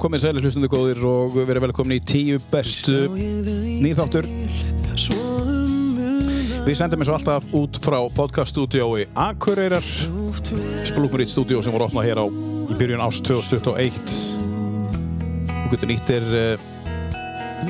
komið 0.00 0.22
sæli 0.22 0.42
hlustundu 0.42 0.68
góðir 0.70 1.00
og 1.06 1.34
verið 1.36 1.66
velkomin 1.66 1.96
í 1.98 2.02
tíu 2.04 2.38
bestu 2.50 3.06
nýðáttur. 3.14 4.26
Við 6.64 6.78
sendum 6.78 7.02
eins 7.02 7.10
og 7.12 7.18
alltaf 7.18 7.48
út 7.54 7.78
frá 7.84 7.98
podcaststúdiói 8.16 9.04
Akureyrar, 9.20 9.84
Splúkmurít 10.88 11.32
stúdió 11.32 11.60
sem 11.62 11.74
voru 11.74 11.88
opnað 11.90 12.08
hér 12.08 12.22
á 12.22 12.26
í 12.26 12.78
byrjun 12.78 13.04
ást 13.04 13.26
2021. 13.28 14.14
Þú 15.52 15.72
getur 15.74 15.92
nýttir 15.92 16.30
uh, 16.32 16.64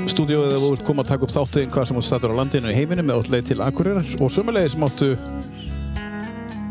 stúdióið 0.07 0.53
eða 0.53 0.63
þú 0.63 0.71
vilt 0.77 0.87
koma 0.87 1.05
að 1.05 1.13
taka 1.13 1.27
upp 1.27 1.35
þáttuðin 1.35 1.75
hvað 1.75 1.89
sem 1.91 1.99
þú 1.99 2.07
stættur 2.07 2.35
á 2.35 2.39
landinu 2.39 2.71
í 2.71 2.79
heiminu 2.79 3.07
með 3.07 3.25
átt 3.25 3.33
leið 3.35 3.51
til 3.51 3.61
Akureyrar 3.67 4.15
og 4.21 4.33
sömulegis 4.35 4.79
máttu 4.79 5.15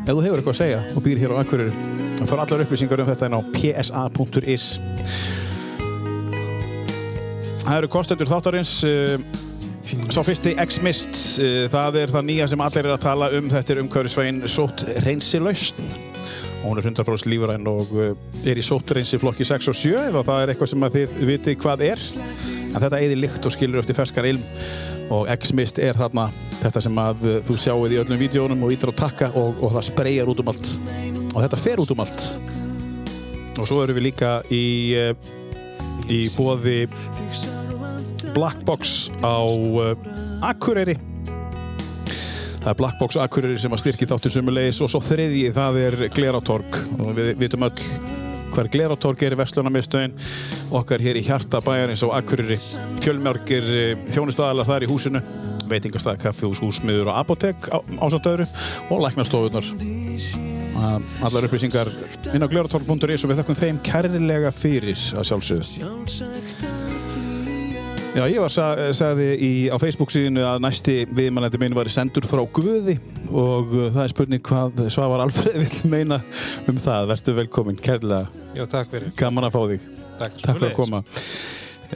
ef 0.04 0.12
þú 0.12 0.22
hefur 0.24 0.40
eitthvað 0.40 0.56
að 0.56 0.62
segja 0.64 0.84
og 0.94 1.06
býr 1.06 1.24
hér 1.24 1.36
á 1.36 1.42
Akureyri 1.44 1.92
Það 2.24 2.30
fara 2.30 2.44
allar 2.46 2.62
upplýsingar 2.64 3.02
um 3.04 3.10
þetta 3.10 3.28
inn 3.28 3.36
á 3.36 3.42
psa.is 3.52 4.68
Það 7.64 7.78
eru 7.80 7.90
kostendur 7.92 8.28
þáttarins 8.28 8.72
uh, 8.84 9.14
Sá 10.12 10.20
fyrsti 10.26 10.54
X-Mist 10.60 11.20
uh, 11.40 11.66
það 11.72 12.00
er 12.02 12.12
það 12.12 12.26
nýja 12.28 12.48
sem 12.52 12.64
allir 12.64 12.90
er 12.90 12.96
að 12.96 13.04
tala 13.06 13.30
um 13.38 13.48
þetta 13.52 13.74
er 13.74 13.82
umhverfisvægin 13.84 14.42
sótt 14.52 14.84
reynsilaust 15.06 15.80
og 16.64 16.70
hún 16.70 16.80
er 16.80 16.88
100% 16.90 17.28
lífuræn 17.32 17.68
og 17.72 17.92
uh, 17.96 18.12
er 18.48 18.60
í 18.60 18.64
sótt 18.66 18.92
reynsi 18.96 19.20
flokki 19.20 19.48
6 19.48 19.72
og 19.72 19.80
7 19.80 19.96
ef 20.10 20.20
það 20.20 20.42
er 20.42 20.54
eitthvað 20.54 20.72
sem 20.74 20.88
að 20.88 20.98
þið 20.98 21.16
viti 21.30 21.56
hvað 21.60 21.86
er. 21.88 22.06
En 22.74 22.80
þetta 22.82 23.02
eðir 23.04 23.20
lykt 23.20 23.48
og 23.48 23.56
skilur 23.56 23.84
eftir 23.84 23.98
ferskan 24.00 24.28
ilm. 24.32 24.48
Og 25.14 25.28
X-Mist 25.36 25.78
er 25.84 26.00
þarna 26.00 26.30
þetta 26.62 26.82
sem 26.84 27.00
að 27.04 27.28
þú 27.46 27.58
sjáuð 27.60 27.94
í 27.94 28.00
öllum 28.02 28.22
vídjónum 28.24 28.64
og 28.66 28.72
ítar 28.74 28.94
á 28.96 29.00
takka 29.04 29.30
og, 29.38 29.60
og 29.60 29.76
það 29.76 29.88
spreyjar 29.92 30.32
út 30.32 30.42
um 30.42 30.52
allt. 30.54 30.72
Og 31.36 31.44
þetta 31.44 31.60
fer 31.60 31.84
út 31.84 31.92
um 31.94 32.02
allt. 32.02 32.26
Og 33.60 33.68
svo 33.68 33.84
erum 33.84 34.00
við 34.00 34.08
líka 34.08 34.38
í 34.50 34.64
í 36.12 36.26
bóði 36.36 36.88
Blackbox 38.34 39.12
á 39.22 39.38
Akureyri. 40.50 40.98
Það 42.64 42.72
er 42.72 42.80
Blackbox 42.80 43.20
Akureyri 43.20 43.60
sem 43.60 43.76
að 43.76 43.84
styrki 43.84 44.08
þáttir 44.10 44.34
sumulegis 44.38 44.82
og 44.84 44.92
svo 44.92 45.02
þriðji 45.04 45.52
það 45.56 45.80
er 45.84 45.98
Gleratorg 46.16 46.78
og 46.98 47.12
við 47.18 47.34
vitum 47.42 47.68
öll 47.68 47.76
hver 48.54 48.70
Gleratorg 48.72 49.24
er 49.26 49.36
í 49.36 49.40
Vestlunarmiðstöðin 49.40 50.16
okkar 50.78 51.04
hér 51.04 51.20
í 51.20 51.26
hjarta 51.26 51.62
bæjarins 51.66 52.06
á 52.06 52.14
Akureyri. 52.20 52.60
Fjölmjörgir 53.04 53.70
þjónustadalega 54.14 54.70
þar 54.70 54.88
í 54.88 54.92
húsinu. 54.92 55.24
Veitingastæð, 55.70 56.20
kaffihús, 56.26 56.62
húsmiður 56.62 57.12
og 57.12 57.22
apotek 57.24 57.70
ásagt 58.00 58.30
öðru. 58.30 58.50
Og 58.92 59.06
læknastofunar 59.08 60.53
allar 60.74 61.48
upplýsingar 61.48 61.92
inn 62.34 62.46
á 62.46 62.50
gleratorg.is 62.50 63.26
og 63.26 63.32
við 63.32 63.42
þakkum 63.42 63.60
þeim 63.60 63.82
kærlega 63.86 64.54
fyrir 64.56 64.98
að 65.18 65.30
sjálfsögðu 65.32 66.82
Já, 68.14 68.28
ég 68.30 68.38
var 68.44 68.52
sagði 68.94 69.26
í, 69.42 69.48
á 69.74 69.78
Facebook 69.82 70.12
síðinu 70.14 70.44
að 70.46 70.60
næsti 70.62 70.96
viðmælandi 71.18 71.58
minn 71.64 71.74
var 71.74 71.88
sendur 71.90 72.28
frá 72.30 72.44
Guði 72.46 72.94
og 73.34 73.74
uh, 73.74 73.88
það 73.88 74.04
er 74.04 74.12
spurning 74.12 74.44
hvað 74.46 74.84
Svavar 74.94 75.24
Alfreð 75.24 75.58
vil 75.64 75.90
meina 75.90 76.20
um 76.70 76.78
það. 76.78 77.08
Verður 77.10 77.40
velkomin, 77.40 77.80
kærlega. 77.82 78.28
Já, 78.54 78.68
takk 78.70 78.94
fyrir. 78.94 79.16
Gaman 79.18 79.50
að 79.50 79.58
fá 79.58 79.60
þig. 79.72 79.90
Takk, 80.22 80.38
takk 80.44 80.60
fyrir 80.60 80.70
að 80.70 80.78
koma. 80.78 81.02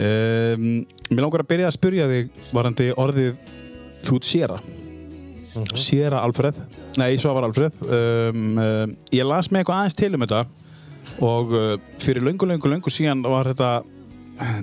Um, 0.07 0.65
mér 1.11 1.23
langar 1.27 1.45
að 1.45 1.51
byrja 1.53 1.69
að 1.69 1.77
spyrja 1.77 2.09
þig 2.09 2.43
varandi 2.49 2.89
orðið 2.97 3.55
þú 4.09 4.17
ert 4.17 4.31
Uh 5.57 5.63
-huh. 5.63 5.77
Séra 5.77 6.21
Alfreð. 6.21 6.55
Nei, 6.97 7.17
Svavar 7.17 7.43
Alfreð. 7.43 7.73
Um, 7.81 8.57
um, 8.57 8.97
ég 9.11 9.25
las 9.25 9.51
mig 9.51 9.59
eitthvað 9.59 9.79
aðeins 9.79 9.95
til 9.95 10.13
um 10.13 10.21
þetta 10.21 10.45
og 11.19 11.51
uh, 11.51 11.79
fyrir 11.99 12.21
löngu, 12.21 12.45
löngu, 12.45 12.67
löngu 12.69 12.89
síðan 12.89 13.23
var 13.23 13.45
þetta 13.45 13.83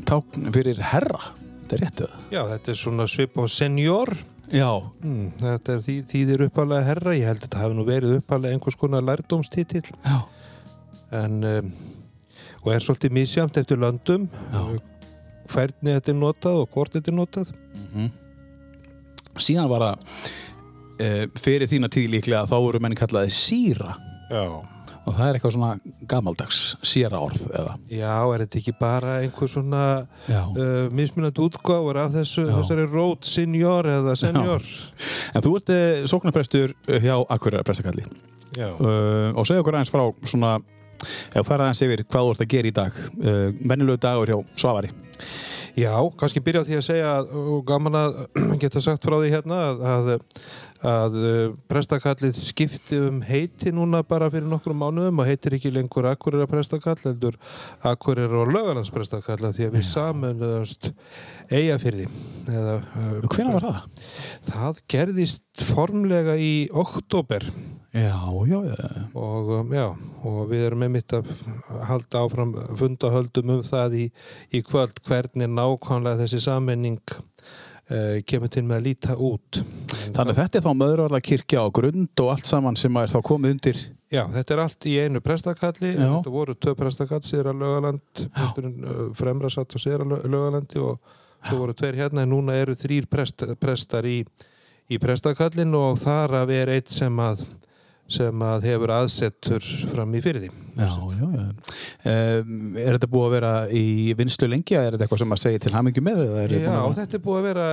tákn 0.07 0.53
fyrir 0.55 0.79
herra. 0.83 1.35
Þetta 1.65 1.77
er 1.77 1.83
réttið? 1.83 2.15
Já, 2.31 2.41
þetta 2.53 2.71
er 2.71 2.79
svona 2.79 3.07
svip 3.11 3.39
á 3.41 3.45
senjór. 3.51 4.15
Já. 4.53 4.69
Mm, 5.03 5.31
þetta 5.41 5.75
er 5.75 5.83
því, 5.85 5.97
þýðir 6.11 6.47
uppalega 6.49 6.87
herra. 6.87 7.15
Ég 7.17 7.29
held 7.29 7.41
að 7.41 7.47
þetta 7.49 7.63
hafi 7.63 7.79
nú 7.79 7.87
verið 7.89 8.17
uppalega 8.21 8.55
einhvers 8.55 8.79
konar 8.79 9.05
lærdómstitill. 9.07 9.87
Já. 10.05 10.19
En, 11.15 11.41
um, 11.49 11.73
og 12.63 12.73
er 12.75 12.85
svolítið 12.85 13.17
mísjamt 13.17 13.59
eftir 13.61 13.81
löndum. 13.81 14.29
Já. 14.53 14.63
Hvernig 15.55 15.99
þetta 15.99 16.13
er 16.13 16.21
notað 16.21 16.63
og 16.63 16.71
hvort 16.77 16.95
þetta 16.95 17.13
er 17.13 17.19
notað. 17.19 17.53
Mm 17.75 17.89
-hmm. 17.95 18.11
Síðan 19.35 19.69
var 19.69 19.81
það 19.81 19.99
e, 20.99 21.27
fyrir 21.41 21.71
þína 21.71 21.91
tíð 21.93 22.13
líklega 22.17 22.47
þá 22.51 22.57
voru 22.59 22.81
menni 22.83 22.99
kallaði 22.99 23.35
síra. 23.35 23.97
Já. 24.31 24.47
Og 25.05 25.13
það 25.13 25.27
er 25.27 25.37
eitthvað 25.37 25.53
svona 25.53 25.95
gamaldags 26.09 26.61
síra 26.87 27.19
orð 27.21 27.43
eða? 27.51 27.75
Já, 27.93 28.13
er 28.33 28.45
þetta 28.45 28.61
ekki 28.61 28.75
bara 28.79 29.17
einhver 29.21 29.51
svona 29.53 29.83
uh, 30.01 30.87
mismunandi 30.97 31.43
útgáður 31.45 32.01
af 32.01 32.15
þessu, 32.15 32.47
þessari 32.49 32.87
rót 32.89 33.29
senior 33.29 33.89
eða 33.99 34.15
senior? 34.17 34.65
Já. 34.65 35.03
En 35.37 35.45
þú 35.45 35.59
ert 35.59 35.75
uh, 35.75 36.07
sóknarprestur 36.09 36.73
hjá 37.05 37.19
Akureyra 37.21 37.67
prestakalli 37.69 38.07
uh, 38.07 39.37
og 39.37 39.45
segja 39.45 39.61
okkur 39.61 39.77
aðeins 39.77 39.93
frá 39.93 40.07
svona, 40.25 40.57
ef 41.37 41.51
fara 41.51 41.69
aðeins 41.69 41.85
yfir 41.85 42.07
hvað 42.07 42.31
þú 42.31 42.37
ert 42.37 42.47
að 42.47 42.53
gera 42.57 42.71
í 42.71 42.77
dag, 42.81 43.03
vennilögu 43.61 44.01
dagur 44.07 44.33
hjá 44.33 44.41
Svavari. 44.57 44.95
Já, 45.75 45.91
kannski 46.17 46.41
byrja 46.45 46.63
á 46.63 46.67
því 46.69 46.77
að 46.79 46.87
segja 46.87 47.15
og 47.45 47.65
gaman 47.67 47.97
að 47.99 48.21
geta 48.63 48.81
sagt 48.81 49.05
frá 49.05 49.19
því 49.19 49.33
hérna 49.35 49.59
að, 49.69 49.83
að 49.91 50.11
að 50.85 51.19
prestakallið 51.71 52.37
skipti 52.39 52.99
um 53.09 53.21
heiti 53.25 53.73
núna 53.75 54.03
bara 54.07 54.31
fyrir 54.33 54.49
nokkrum 54.51 54.81
mánuðum 54.83 55.23
og 55.23 55.29
heitir 55.29 55.57
ekki 55.59 55.73
lengur 55.75 56.09
Akureyra 56.11 56.49
prestakall 56.51 56.99
heldur 57.03 57.39
Akureyra 57.85 58.43
og 58.45 58.53
Lögalands 58.53 58.93
prestakall 58.95 59.41
því 59.45 59.69
að 59.69 59.79
við 59.79 59.87
samanumst 59.91 60.91
eigafyrði 61.53 62.09
Hvernig 62.49 63.55
var 63.57 63.69
það? 63.69 63.81
Það 64.51 64.83
gerðist 64.95 65.67
formlega 65.73 66.37
í 66.41 66.53
oktober 66.71 67.49
Já, 67.95 68.19
já, 68.47 68.59
já. 68.67 69.03
Og, 69.15 69.51
já, 69.71 69.85
og 70.27 70.39
við 70.51 70.65
erum 70.67 70.83
einmitt 70.83 71.13
að 71.15 71.29
halda 71.87 72.25
áfram 72.25 72.51
fundahöldum 72.75 73.53
um 73.55 73.61
það 73.63 73.95
í, 74.01 74.07
í 74.51 74.63
kvöld 74.67 74.99
hvernig 75.07 75.53
nákvæmlega 75.53 76.25
þessi 76.25 76.41
sammenning 76.43 76.99
kemur 78.25 78.49
til 78.49 78.63
með 78.65 78.79
að 78.79 78.87
líta 78.87 79.15
út. 79.21 79.59
Þannig 80.15 80.31
að 80.33 80.39
þetta 80.39 80.59
er 80.59 80.65
þá 80.65 80.73
möðurvarla 80.81 81.21
kirkja 81.25 81.65
á 81.65 81.69
grund 81.75 82.23
og 82.23 82.31
allt 82.33 82.49
saman 82.49 82.79
sem 82.81 82.97
er 82.97 83.13
þá 83.13 83.19
komið 83.27 83.55
undir? 83.57 83.81
Já, 84.15 84.23
þetta 84.31 84.55
er 84.55 84.63
allt 84.63 84.87
í 84.89 84.95
einu 85.03 85.21
prestakalli. 85.25 85.91
Þetta 85.99 86.33
voru 86.33 86.55
tvö 86.55 86.75
prestakall, 86.79 87.21
Sýra 87.27 87.53
Lögaland, 87.57 88.25
uh, 88.31 89.05
Fremrasatt 89.19 89.75
og 89.75 89.83
Sýra 89.83 90.07
Lögalandi 90.07 90.81
og 90.81 91.15
svo 91.45 91.61
voru 91.61 91.75
tveir 91.77 91.99
hérna 91.99 92.25
en 92.25 92.33
núna 92.33 92.57
eru 92.57 92.77
þrýr 92.79 93.09
prest, 93.11 93.45
prestar 93.61 94.07
í, 94.09 94.23
í 94.89 95.01
prestakallin 95.03 95.75
og 95.77 95.99
þar 96.01 96.39
að 96.41 96.53
vera 96.55 96.79
eitt 96.79 96.93
sem 96.93 97.21
að 97.21 97.45
sem 98.11 98.43
að 98.45 98.67
hefur 98.69 98.93
aðsettur 98.93 99.65
fram 99.91 100.13
í 100.15 100.21
fyrir 100.25 100.45
því. 100.45 100.51
Já, 100.75 100.91
já, 101.17 101.27
já. 101.39 101.45
Um, 102.05 102.75
er 102.77 102.97
þetta 102.97 103.09
búið 103.11 103.27
að 103.27 103.35
vera 103.37 103.53
í 103.73 103.85
vinslu 104.19 104.49
lengi 104.51 104.77
eða 104.77 104.89
er 104.89 104.97
þetta 104.97 105.07
eitthvað 105.07 105.23
sem 105.23 105.35
að 105.37 105.41
segja 105.45 105.63
til 105.65 105.73
hamingi 105.73 106.05
með? 106.05 106.23
Já, 106.53 106.73
að... 106.75 106.97
þetta 106.99 107.19
er 107.19 107.23
búið 107.25 107.39
að 107.41 107.47
vera 107.49 107.69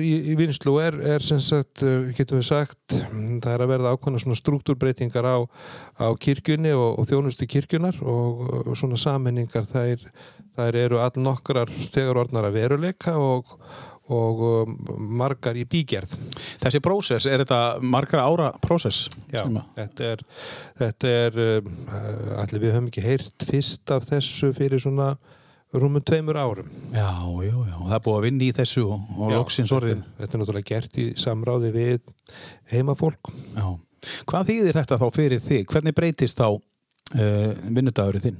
í, 0.00 0.12
í 0.32 0.36
vinslu 0.40 0.76
er, 0.80 0.98
er 1.14 1.26
sem 1.26 1.42
sagt, 1.44 1.84
getur 2.16 2.40
við 2.40 2.46
sagt, 2.48 2.80
það 2.94 3.50
er 3.52 3.66
að 3.66 3.72
verða 3.74 3.94
ákveðna 3.94 4.22
svona 4.24 4.40
struktúrbreytingar 4.40 5.28
á, 5.28 5.38
á 6.00 6.08
kirkjunni 6.16 6.72
og, 6.78 7.00
og 7.02 7.10
þjónustu 7.10 7.50
kirkjunar 7.50 8.00
og, 8.00 8.44
og 8.64 8.78
svona 8.80 9.00
sammenningar 9.00 9.68
þær, 9.68 10.06
þær 10.56 10.80
eru 10.86 11.02
all 11.04 11.18
nokkrar 11.20 11.72
þegar 11.90 12.24
orðnar 12.24 12.48
að 12.48 12.62
veruleika 12.62 13.18
og 13.20 13.58
og 14.12 14.42
um, 14.44 14.74
margar 15.16 15.56
í 15.56 15.64
bígerð. 15.68 16.12
Þessi 16.60 16.80
prósess, 16.84 17.28
er 17.28 17.44
þetta 17.44 17.60
margar 17.80 18.24
ára 18.24 18.50
prósess? 18.62 19.06
Já, 19.32 19.44
þetta 19.76 20.10
er, 20.10 20.24
þetta 20.80 21.14
er 21.22 21.38
um, 21.44 21.70
allir 22.42 22.66
við 22.66 22.76
höfum 22.76 22.90
ekki 22.90 23.04
heyrt 23.04 23.46
fyrst 23.48 23.94
af 23.94 24.04
þessu 24.10 24.52
fyrir 24.56 24.82
svona 24.82 25.14
rúmum 25.74 26.04
tveimur 26.04 26.38
árum. 26.38 26.68
Já, 26.92 27.08
já, 27.42 27.54
já, 27.54 27.78
það 27.78 27.96
er 27.96 28.04
búið 28.04 28.18
að 28.18 28.26
vinna 28.28 28.46
í 28.46 28.52
þessu 28.60 28.84
og, 28.84 29.08
og 29.16 29.32
loksins 29.34 29.72
orðin. 29.74 30.04
Þetta, 30.04 30.20
þetta 30.20 30.36
er 30.36 30.42
náttúrulega 30.42 30.70
gert 30.70 31.00
í 31.00 31.06
samráði 31.24 31.72
við 31.74 32.12
heimafólk. 32.74 33.32
Já, 33.56 33.66
hvað 34.30 34.52
þýðir 34.52 34.78
þetta 34.82 35.00
þá 35.00 35.08
fyrir 35.16 35.42
þig? 35.42 35.66
Hvernig 35.72 35.96
breytist 35.96 36.38
þá 36.38 36.46
uh, 36.52 37.50
vinnudagurinn 37.72 38.28
þinn? 38.28 38.38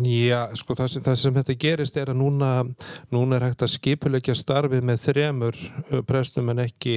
Já, 0.00 0.48
sko 0.58 0.74
það 0.74 0.88
sem, 0.90 1.02
það 1.04 1.16
sem 1.20 1.36
þetta 1.36 1.54
gerist 1.60 1.98
er 2.00 2.10
að 2.10 2.18
núna, 2.18 2.48
núna 3.12 3.36
er 3.36 3.44
hægt 3.48 3.62
að 3.62 3.72
skipulegja 3.74 4.34
starfið 4.38 4.86
með 4.86 5.02
þremur 5.04 5.58
prestum 6.08 6.50
en 6.50 6.62
ekki, 6.64 6.96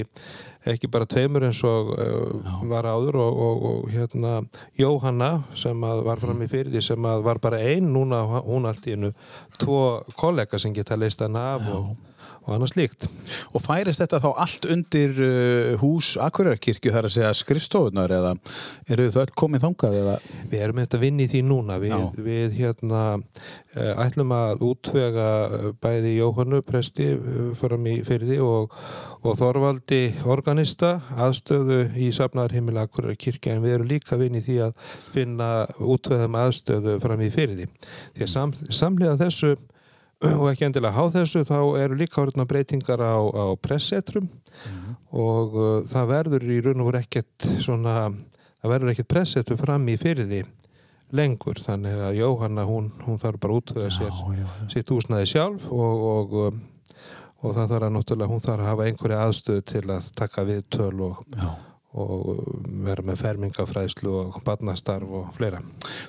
ekki 0.71 0.89
bara 0.93 1.07
tveimur 1.09 1.45
eins 1.49 1.59
og 1.67 1.91
uh, 1.93 2.63
var 2.71 2.87
áður 2.89 3.19
og, 3.21 3.41
og, 3.47 3.67
og 3.69 3.91
hérna 3.93 4.39
Jóhanna 4.79 5.31
sem 5.57 5.83
var 5.83 6.21
fram 6.23 6.41
í 6.45 6.49
fyrir 6.49 6.71
því 6.73 6.85
sem 6.85 7.09
var 7.27 7.41
bara 7.43 7.61
einn, 7.61 7.91
núna 7.93 8.23
hún 8.39 8.69
allt 8.69 8.87
í 8.87 8.95
hennu 8.95 9.11
tvo 9.59 9.83
kollega 10.17 10.61
sem 10.61 10.73
geta 10.73 10.97
leist 10.97 11.21
hann 11.25 11.37
af 11.37 11.69
og, 11.75 11.93
og 12.43 12.55
annað 12.55 12.73
slíkt. 12.73 13.07
Og 13.53 13.63
færist 13.63 14.03
þetta 14.03 14.21
þá 14.23 14.29
allt 14.45 14.67
undir 14.73 15.15
uh, 15.23 15.73
hús 15.81 16.13
Akureyrakirkju 16.21 16.93
þar 16.93 17.07
að 17.09 17.15
segja 17.17 17.33
skrifstofunar 17.37 18.13
eða 18.13 18.33
eru 18.91 19.09
þau 19.13 19.21
öll 19.23 19.33
komið 19.37 19.63
þangað 19.65 19.97
eða? 19.99 20.15
Við 20.51 20.63
erum 20.65 20.81
eftir 20.83 20.99
að 20.99 21.05
vinna 21.05 21.23
í 21.23 21.29
því 21.31 21.41
núna. 21.47 21.77
Við, 21.81 22.19
við 22.25 22.57
hérna 22.57 23.01
eh, 23.15 24.03
ætlum 24.03 24.33
að 24.35 24.63
útvega 24.67 25.27
eh, 25.47 25.67
bæði 25.83 26.13
Jóhannu 26.17 26.61
presti 26.67 27.09
eh, 27.15 27.41
fram 27.59 27.87
í 27.89 27.97
fyrði 28.05 28.39
og, 28.43 28.73
og 29.23 29.37
Þorvaldi 29.39 30.01
organista 30.29 30.95
aðstöðu 31.15 31.81
í 31.99 32.09
safnaðarheimil 32.15 32.79
Akureyra 32.83 33.17
kirkja 33.19 33.55
en 33.55 33.63
við 33.65 33.77
erum 33.77 33.91
líka 33.91 34.17
að 34.17 34.25
vinna 34.25 34.41
í 34.41 34.47
því 34.47 34.57
að 34.67 34.73
finna 35.13 35.51
útveðum 35.79 36.39
aðstöðu 36.43 36.97
fram 37.03 37.23
í 37.23 37.31
fyrði. 37.33 37.69
Því 38.15 38.27
að 38.27 38.33
sam, 38.35 38.57
samlega 38.69 39.19
þessu 39.21 39.55
og 40.31 40.49
ekki 40.51 40.67
endilega 40.67 40.95
há 40.95 41.11
þessu 41.13 41.43
þá 41.47 41.57
eru 41.83 41.97
líka 41.99 42.21
orðna 42.23 42.45
breytingar 42.47 43.01
á, 43.03 43.17
á 43.19 43.45
pressetrum 43.59 44.29
og 45.13 45.55
uh, 45.57 45.71
það 45.89 46.11
verður 46.11 46.45
í 46.49 46.59
raun 46.65 46.83
og 46.83 46.89
voru 46.89 47.01
ekkert 47.01 47.47
svona, 47.63 48.07
það 48.61 48.75
verður 48.75 48.93
ekkert 48.93 49.11
pressetur 49.13 49.59
fram 49.59 49.87
í 49.91 49.97
fyrði 49.99 50.43
lengur 51.13 51.59
þannig 51.61 51.99
að 52.07 52.19
Jóhanna 52.21 52.65
hún, 52.65 52.89
hún 53.05 53.19
þarf 53.21 53.41
bara 53.41 53.53
að 53.53 53.61
útvega 53.61 53.91
sér 53.93 54.09
já, 54.09 54.39
já. 54.39 54.47
sitt 54.73 54.93
húsnaði 54.93 55.29
sjálf 55.29 55.67
og, 55.69 56.07
og, 56.13 56.39
um, 56.47 56.63
og 57.43 57.53
það 57.57 57.75
þarf 57.75 57.89
að 57.89 57.93
náttúrulega 57.97 58.33
hún 58.33 58.47
þarf 58.47 58.63
að 58.63 58.71
hafa 58.71 58.87
einhverja 58.87 59.21
aðstöðu 59.27 59.67
til 59.73 59.83
að 59.93 60.09
taka 60.17 60.47
við 60.49 60.65
töl 60.73 60.95
og, 61.11 61.21
já. 61.37 61.51
Og 61.93 62.43
vera 62.85 63.03
með 63.05 63.19
fermingafræðslu 63.21 64.13
og 64.17 64.37
barnastarf 64.45 65.09
og 65.19 65.31
fleira. 65.37 65.59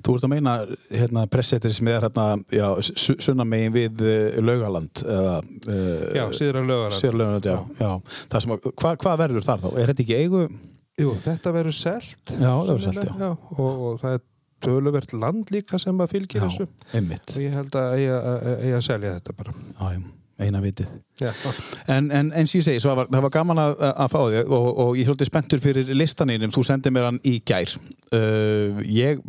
Þú 0.05 0.15
ert 0.17 0.27
að 0.27 0.33
meina 0.33 0.55
hérna, 0.91 1.25
pressetri 1.31 1.73
sem 1.75 1.89
er 1.93 2.07
hérna, 2.07 2.27
já, 2.53 2.67
su- 2.89 3.19
sunnan 3.21 3.51
megin 3.51 3.75
við 3.75 4.05
uh, 4.05 4.39
Laugaland 4.45 5.05
eða 5.05 5.35
uh, 5.41 6.05
Já, 6.17 6.25
að 6.29 6.61
lögar 6.71 6.97
Sér 6.97 7.19
Laugaland, 7.19 7.49
já, 7.51 7.59
já. 7.81 7.93
Sem 8.39 8.55
hva, 8.57 8.95
hvað 8.97 9.21
verður 9.25 9.47
þar 9.49 9.65
þá? 9.65 9.69
Er 9.75 9.93
þetta 9.93 10.07
ekki 10.07 10.21
eigu? 10.23 10.45
Jú, 11.01 11.15
þetta 11.19 11.53
verður 11.55 11.77
selt 11.77 12.35
Já, 12.39 12.51
það 12.55 12.73
verður 12.77 12.99
selt. 13.01 13.25
Og, 13.59 13.85
og 13.91 14.01
það 14.03 14.19
er 14.19 14.25
töluvert 14.65 15.13
land 15.21 15.51
líka 15.53 15.79
sem 15.83 15.99
að 16.01 16.13
fylgir 16.15 16.45
þessu 16.47 16.67
einmitt. 16.97 17.35
og 17.35 17.43
ég 17.43 17.53
held 17.59 17.75
að 17.77 17.97
eiga 17.99 18.77
að 18.79 18.85
selja 18.87 19.17
þetta 19.19 19.35
bara. 19.37 19.53
Já, 19.75 19.99
já, 19.99 20.05
eina 20.43 20.61
vitið. 20.63 20.91
Já, 21.21 21.31
En, 21.91 22.11
en 22.11 22.31
eins 22.35 22.53
og 22.55 22.59
ég 22.59 22.65
segi, 22.67 22.83
var, 22.89 23.07
það 23.11 23.25
var 23.27 23.33
gaman 23.35 23.61
að, 23.63 23.75
að 23.93 24.11
fá 24.11 24.19
þig 24.21 24.53
og, 24.57 24.69
og 24.85 24.93
ég 24.99 25.05
er 25.05 25.11
svolítið 25.11 25.31
spenntur 25.31 25.63
fyrir 25.63 25.93
listaninum, 25.95 26.53
þú 26.55 26.65
sendið 26.67 26.95
mér 26.97 27.09
hann 27.09 27.21
í 27.23 27.35
gær. 27.47 27.75
Uh, 28.11 28.81
ég, 28.89 29.21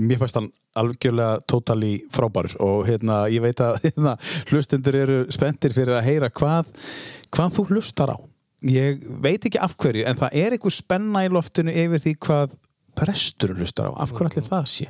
mér 0.00 0.20
fannst 0.22 0.38
hann 0.40 0.50
algjörlega 0.80 1.44
totally 1.50 1.94
frábær 2.12 2.50
og 2.64 2.84
hérna, 2.88 3.24
ég 3.32 3.44
veit 3.44 3.60
að 3.62 3.80
hérna, 3.84 4.16
hlustendur 4.50 5.00
eru 5.04 5.18
spenntir 5.34 5.76
fyrir 5.76 5.98
að 5.98 6.06
heyra 6.08 6.32
hvað, 6.34 6.70
hvað 7.34 7.58
þú 7.58 7.66
hlustar 7.70 8.14
á. 8.14 8.18
Ég 8.64 9.02
veit 9.20 9.44
ekki 9.44 9.60
af 9.60 9.76
hverju 9.76 10.06
en 10.08 10.16
það 10.16 10.38
er 10.40 10.56
einhver 10.56 10.72
spenna 10.72 11.26
í 11.26 11.32
loftinu 11.32 11.74
yfir 11.84 12.00
því 12.00 12.14
hvað 12.24 12.54
presturinn 12.96 13.60
hlustar 13.60 13.90
á, 13.90 14.00
af 14.00 14.14
hverju 14.14 14.30
allir 14.30 14.48
það 14.48 14.70
sé 14.70 14.88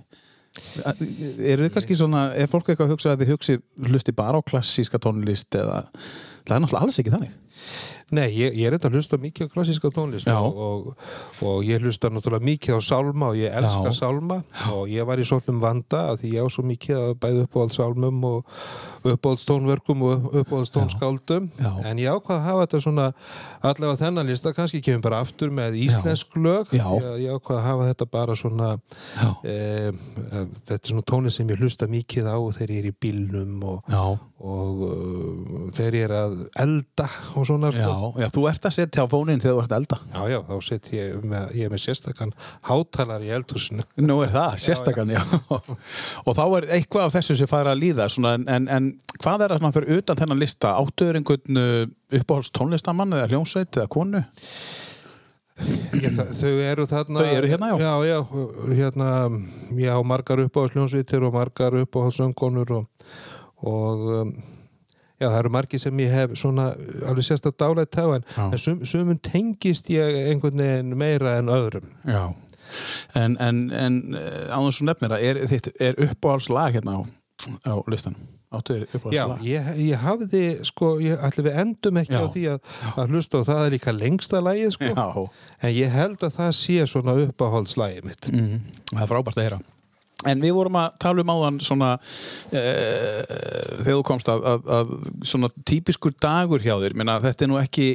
eru 0.55 1.65
þið 1.65 1.73
kannski 1.75 1.97
svona 1.99 2.29
er 2.39 2.51
fólk 2.51 2.69
eitthvað 2.69 2.87
að 2.87 2.95
hugsa 2.95 3.15
að 3.15 3.25
þið 3.25 3.33
hugsi 3.35 3.57
hlusti 3.89 4.15
bara 4.15 4.39
á 4.39 4.47
klassíska 4.47 5.01
tónlist 5.03 5.57
eða 5.59 5.81
það 6.45 6.55
er 6.57 6.63
náttúrulega 6.63 6.85
alls 6.87 7.01
ekki 7.03 7.15
þannig 7.15 7.33
Nei, 8.15 8.29
ég, 8.37 8.55
ég 8.59 8.69
er 8.69 8.77
þetta 8.77 8.91
að 8.91 8.97
hlusta 8.99 9.19
mikið 9.21 9.49
á 9.49 9.53
klassíska 9.55 9.91
tónlist 9.95 10.29
og, 10.31 10.59
og, 10.61 10.89
og 11.47 11.63
ég 11.67 11.83
hlusta 11.83 12.11
náttúrulega 12.13 12.47
mikið 12.47 12.79
á 12.79 12.81
sálma 12.85 13.31
og 13.33 13.39
ég 13.41 13.55
elska 13.57 13.91
Já. 13.91 13.97
sálma 13.97 14.41
og 14.71 14.91
ég 14.93 15.09
var 15.09 15.21
í 15.21 15.27
svolum 15.27 15.63
vanda 15.63 16.03
að 16.13 16.21
því 16.23 16.35
ég 16.37 16.45
á 16.45 16.49
svo 16.53 16.65
mikið 16.69 17.01
að 17.01 17.15
bæði 17.23 17.47
uppáhalds 17.47 17.79
sálmum 17.81 18.21
og 18.29 18.53
uppáhalds 19.05 19.47
tónverkum 19.49 20.05
og 20.07 20.29
uppáhalds 20.43 20.73
tónskáldum 20.75 21.49
en 21.85 22.03
ég 22.03 22.13
ákvað 22.13 22.37
að 22.37 22.45
hafa 22.49 22.67
þetta 22.67 22.83
svona 22.85 23.09
allavega 23.65 24.01
þennan 24.05 24.31
lista, 24.31 24.55
kannski 24.57 24.83
kemur 24.85 25.07
bara 25.09 25.23
aftur 25.25 25.53
með 25.55 25.81
íslensk 25.87 26.37
lög 26.39 26.77
ég 26.77 27.33
ákvað 27.33 27.59
að 27.59 27.67
hafa 27.71 27.89
þetta 27.91 28.11
bara 28.13 28.39
svona 28.39 28.71
Já, 29.15 29.29
e, 29.49 29.57
þetta 30.21 30.77
er 30.77 30.93
svona 30.93 31.09
tónlist 31.09 31.41
sem 31.41 31.51
ég 31.51 31.61
hlusta 31.65 31.89
mikið 31.91 32.31
á 32.31 32.39
þegar 32.57 32.77
ég 32.77 32.85
er 32.85 32.91
í 32.93 32.95
bílnum 33.05 33.67
og, 33.71 33.93
og 34.45 34.85
uh, 34.85 35.69
þegar 35.77 35.99
ég 35.99 36.07
er 36.09 36.17
að 36.19 36.37
elda 36.65 37.09
og 37.35 37.47
svona 37.49 37.54
já, 37.63 37.87
sko. 37.87 38.11
já 38.23 38.29
þú 38.35 38.45
ert 38.51 38.69
að 38.69 38.75
setja 38.77 39.05
á 39.05 39.07
fónin 39.11 39.43
þegar 39.43 39.57
þú 39.57 39.63
ert 39.65 39.75
að 39.75 39.83
elda 39.83 39.99
Já, 40.15 40.21
já, 40.33 40.39
þá 40.49 40.55
set 40.69 40.91
ég 40.95 41.27
með, 41.33 41.53
ég 41.59 41.69
er 41.69 41.75
með 41.75 41.83
sérstakann 41.85 42.33
hátalar 42.69 43.25
í 43.25 43.33
eldhúsinu. 43.35 43.87
Nú 44.05 44.21
er 44.25 44.33
það, 44.35 44.57
sérstakann, 44.65 45.13
já, 45.15 45.23
og 46.27 46.33
þá 46.39 46.45
er 46.45 46.69
eitthvað 46.79 47.09
af 47.09 47.19
þessu 47.19 47.39
sem 47.41 47.51
fær 47.51 47.71
að 47.71 47.83
líða 47.83 48.09
svona, 48.13 48.35
en, 48.39 48.49
en, 48.57 48.71
en 48.77 49.19
hvað 49.19 49.47
er 49.47 49.55
það 49.55 49.63
svona 49.63 49.77
fyrir 49.79 50.01
utan 50.01 50.23
þennan 50.23 50.43
lista 50.43 50.75
áttuður 50.81 51.21
einhvern 51.21 51.63
uh, 51.63 51.85
uppáhalds 52.21 52.53
tónlistamann 52.55 53.15
eða 53.19 53.31
hljómsveit 53.33 53.81
eða 53.81 53.93
konu 53.93 54.25
Ég, 55.55 56.11
þau 56.35 56.57
eru 56.67 56.85
þarna... 56.91 57.21
Þau 57.21 57.37
eru 57.37 57.49
hérna, 57.53 57.69
já. 57.71 57.77
Já, 57.79 57.93
já, 58.09 58.17
hérna, 58.75 59.11
já, 59.79 59.93
margar 60.03 60.43
uppáhaldsljónsvitir 60.43 61.23
og 61.29 61.37
margar 61.37 61.77
uppáhaldssöngonur 61.85 62.73
og, 62.81 63.13
og 63.63 64.03
um, 64.19 64.33
já, 65.25 65.29
það 65.33 65.39
eru 65.41 65.53
margir 65.57 65.83
sem 65.83 66.05
ég 66.05 66.15
hef 66.15 66.37
svona 66.39 66.69
alveg 67.09 67.27
sérstætt 67.27 67.59
dálætt 67.65 67.99
á 67.99 68.07
en, 68.19 68.29
en 68.47 68.61
sum, 68.61 68.85
sumun 68.87 69.21
tengist 69.25 69.91
ég 69.93 70.21
einhvern 70.29 70.61
veginn 70.61 70.95
meira 71.01 71.39
en 71.41 71.51
öðrum. 71.53 71.89
Já, 72.05 72.23
en, 73.19 73.37
en, 73.41 73.65
en 73.75 73.99
á 74.53 74.59
þessu 74.69 74.87
nefnir 74.89 75.17
að 75.17 75.27
er, 75.31 75.43
þitt, 75.51 75.73
er 75.83 75.99
uppáhalds 76.09 76.49
lag 76.53 76.77
hérna 76.77 77.01
á, 77.01 77.03
á 77.67 77.75
listanum 77.91 78.31
Já, 79.11 79.25
ég, 79.43 79.69
ég 79.83 79.99
hafði, 79.99 80.43
sko, 80.67 80.93
ég 81.03 81.19
ætli 81.27 81.43
við 81.49 81.57
endum 81.65 81.97
ekki 81.99 82.15
Já. 82.15 82.21
á 82.23 82.27
því 82.31 82.43
að, 82.53 82.75
að 83.03 83.15
hlusta 83.15 83.41
og 83.41 83.49
það 83.49 83.63
er 83.65 83.73
líka 83.75 83.95
lengsta 83.97 84.43
lagið, 84.45 84.71
sko. 84.77 84.91
Já, 84.95 85.25
En 85.65 85.75
ég 85.75 85.91
held 85.95 86.23
að 86.23 86.37
það 86.37 86.53
sé 86.61 86.77
svona 86.91 87.17
uppáhaldslægið 87.25 88.07
mitt. 88.07 88.29
mm, 88.31 88.61
það 88.93 89.03
er 89.03 89.11
frábært 89.11 89.41
að 89.41 89.49
heyra 89.49 89.59
En 90.25 90.41
við 90.41 90.55
vorum 90.57 90.77
að 90.79 90.95
tala 91.03 91.21
um 91.21 91.31
áðan 91.35 91.57
svona 91.61 91.89
e, 92.55 92.61
þegar 93.83 93.99
þú 93.99 94.05
komst 94.09 94.29
að, 94.33 94.45
að, 94.49 94.71
að 94.77 94.93
svona 95.29 95.51
típiskur 95.69 96.15
dagur 96.23 96.63
hjá 96.65 96.73
þér 96.81 96.95
Minna, 96.97 97.17
þetta 97.21 97.45
er 97.45 97.51
nú 97.51 97.59
ekki, 97.61 97.87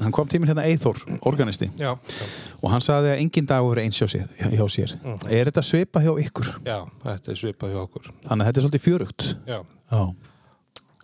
hann 0.00 0.14
kom 0.16 0.30
tíminn 0.30 0.48
hérna 0.52 0.64
Eithor, 0.70 1.00
organisti 1.28 1.68
Já, 1.76 1.90
já, 1.92 2.28
og 2.62 2.72
hann 2.72 2.84
sagði 2.84 3.12
að 3.12 3.20
engin 3.24 3.50
dagur 3.50 3.76
er 3.76 3.84
eins 3.84 4.00
hjá 4.00 4.08
sér, 4.14 4.30
hjá 4.54 4.64
sér. 4.72 4.94
Er 5.28 5.50
þetta 5.50 5.66
svipa 5.66 6.02
hjá 6.06 6.12
ykkur? 6.24 6.48
já, 6.64 6.78
þetta 7.04 7.34
er 7.34 7.40
svipað 7.42 7.74
hjá 7.74 7.80
okkur. 7.84 8.08
Þannig 8.24 8.38
að 8.38 8.48
þetta 8.48 8.60
er 8.62 8.66
svolítið 8.68 8.86
fjörugt 8.86 9.28
Já, 9.48 9.58
Já. 9.92 10.02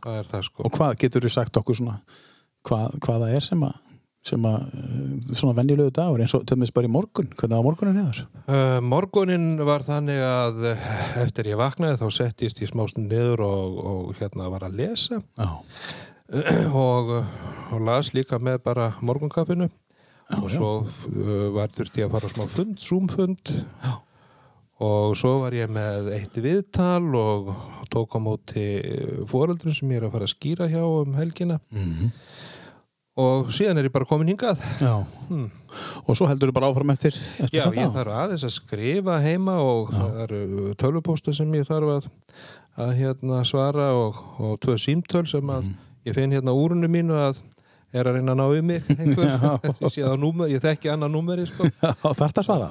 það 0.05 0.19
er 0.23 0.31
það 0.33 0.47
sko. 0.49 0.65
Og 0.71 0.79
hvað 0.79 0.97
getur 1.05 1.27
þú 1.29 1.35
sagt 1.37 1.61
okkur 1.61 1.79
svona 1.83 1.99
hvað, 2.65 2.97
hvað 3.05 3.27
það 3.27 3.37
er 3.37 3.47
sem 3.51 3.67
að 3.69 3.81
sem 4.25 4.47
að 4.49 4.63
eh, 4.79 5.35
svona 5.37 5.55
venjulegu 5.59 5.93
dagur 5.95 6.23
eins 6.25 6.35
og 6.37 6.47
tömmis 6.49 6.73
bara 6.75 6.89
í 6.89 6.93
morgun, 6.93 7.29
hvernig 7.37 7.59
var 7.59 7.67
morgunin 7.67 8.01
hefur? 8.01 8.25
Uh, 8.49 8.79
morgunin 8.85 9.47
var 9.67 9.85
þannig 9.85 10.23
að 10.25 10.65
eh, 10.71 10.89
eftir 11.25 11.51
ég 11.53 11.61
vaknaði 11.61 12.01
þá 12.01 12.07
settist 12.19 12.63
ég 12.65 12.73
smástund 12.73 13.13
niður 13.13 13.45
og, 13.45 13.79
og 13.91 14.15
hérna 14.21 14.49
var 14.53 14.65
að 14.69 14.79
lesa. 14.81 15.21
Já, 15.37 15.51
og, 16.87 17.13
og 17.75 17.85
las 17.85 18.15
líka 18.17 18.41
með 18.41 18.63
bara 18.65 18.95
morgunkaffinu. 19.05 19.69
Og 20.39 20.49
já. 20.49 20.57
svo 20.57 20.71
uh, 20.87 21.53
var 21.55 21.73
þurfti 21.75 22.07
að 22.07 22.17
fara 22.17 22.33
smá 22.33 22.49
fund, 22.49 22.81
zoom-fund. 22.81 23.55
Já. 23.85 23.95
og 24.85 25.13
svo 25.17 25.37
var 25.45 25.55
ég 25.55 25.69
með 25.71 26.09
eitt 26.17 26.41
viðtal 26.43 27.13
og 27.15 27.53
tók 27.93 28.17
á 28.17 28.21
móti 28.25 28.65
fóreldrum 29.31 29.77
sem 29.77 29.93
ég 29.93 30.01
er 30.01 30.09
að 30.09 30.17
fara 30.17 30.27
að 30.27 30.33
skýra 30.33 30.67
hjá 30.73 30.83
um 30.83 31.15
helgina. 31.21 31.61
Mm 31.71 32.11
og 33.21 33.51
síðan 33.55 33.79
er 33.79 33.87
ég 33.89 33.93
bara 33.95 34.09
komin 34.11 34.31
hingað 34.33 34.59
já. 34.81 34.95
hmm. 35.29 35.47
Og 36.07 36.15
svo 36.19 36.27
heldur 36.31 36.51
þú 36.51 36.55
bara 36.57 36.69
áfram 36.71 36.91
eftir, 36.95 37.15
eftir 37.43 37.61
Já, 37.61 37.67
ég 37.75 37.93
þarf 37.95 38.13
aðeins 38.25 38.45
að 38.47 38.53
skrifa 38.57 39.17
heima 39.23 39.55
og 39.63 39.91
það 39.95 40.19
eru 40.25 40.75
tölvupósta 40.79 41.35
sem 41.35 41.51
ég 41.59 41.67
þarf 41.67 41.93
að, 41.97 42.09
að 42.85 42.93
hérna 43.01 43.41
svara 43.47 43.89
og, 43.99 44.19
og 44.39 44.57
tvö 44.63 44.77
símtöl 44.79 45.27
sem 45.31 45.51
að 45.51 45.65
Mhm. 45.65 45.75
ég 46.07 46.15
finn 46.19 46.35
hérna 46.37 46.53
úrunni 46.55 46.91
mínu 46.91 47.15
að 47.17 47.39
er 47.95 48.05
að 48.11 48.19
reyna 48.19 48.35
að 48.35 48.41
ná 48.43 48.47
í 48.59 48.63
mig 48.67 48.83
einhver, 48.99 49.31
Já. 49.31 49.53
ég 49.97 50.05
það 50.11 50.19
þekki 50.63 50.91
annað 50.95 51.15
númeri 51.15 51.47
sko, 51.47 51.65
Já, 51.83 51.95
þarf 52.03 52.19
þetta 52.27 52.43
að 52.43 52.49
svara? 52.51 52.71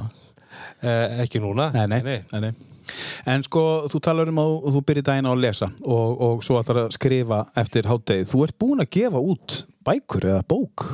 eh, 0.84 1.22
ekki 1.24 1.40
núna 1.44 1.72
nei, 1.74 1.88
nei, 1.88 2.02
nei. 2.04 2.52
En 3.30 3.46
sko, 3.46 3.64
þú 3.92 4.02
talar 4.04 4.32
um 4.32 4.42
að 4.44 4.54
þú 4.76 4.84
byrjir 4.90 5.08
daginn 5.10 5.30
á 5.30 5.34
að 5.34 5.44
lesa 5.46 5.70
og, 5.84 6.22
og 6.28 6.44
svo 6.46 6.60
ætlar 6.60 6.84
að 6.86 6.94
skrifa 6.98 7.40
eftir 7.60 7.90
háttegið. 7.90 8.30
Þú 8.32 8.44
ert 8.48 8.60
búin 8.62 8.84
að 8.84 8.92
gefa 8.98 9.24
út 9.34 9.58
bækur 9.84 10.30
eða 10.32 10.46
bók 10.48 10.86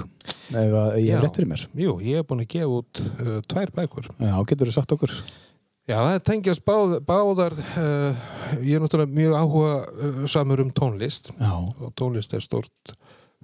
ef 0.50 0.56
að 0.84 0.96
ég 1.04 1.12
hef 1.14 1.24
rétt 1.24 1.38
fyrir 1.40 1.52
mér. 1.52 1.68
Jú, 1.78 2.00
ég 2.06 2.22
er 2.22 2.26
búin 2.30 2.44
að 2.44 2.52
gefa 2.56 2.80
út 2.80 3.04
uh, 3.06 3.38
tvær 3.50 3.74
bækur 3.76 4.10
Já, 4.18 4.34
getur 4.50 4.72
þú 4.72 4.76
sagt 4.76 4.96
okkur? 4.96 5.14
Já, 5.90 5.98
það 5.98 6.20
tengjast 6.28 6.66
báð, 6.68 6.96
báðar 7.06 7.56
uh, 7.58 8.26
ég 8.62 8.78
er 8.78 8.84
náttúrulega 8.84 9.16
mjög 9.16 9.38
áhuga 9.40 9.76
uh, 9.90 10.24
samur 10.30 10.62
um 10.62 10.74
tónlist 10.74 11.32
Já, 11.34 11.54
og 11.58 11.94
tónlist 11.98 12.34
er 12.38 12.46
stort 12.46 12.94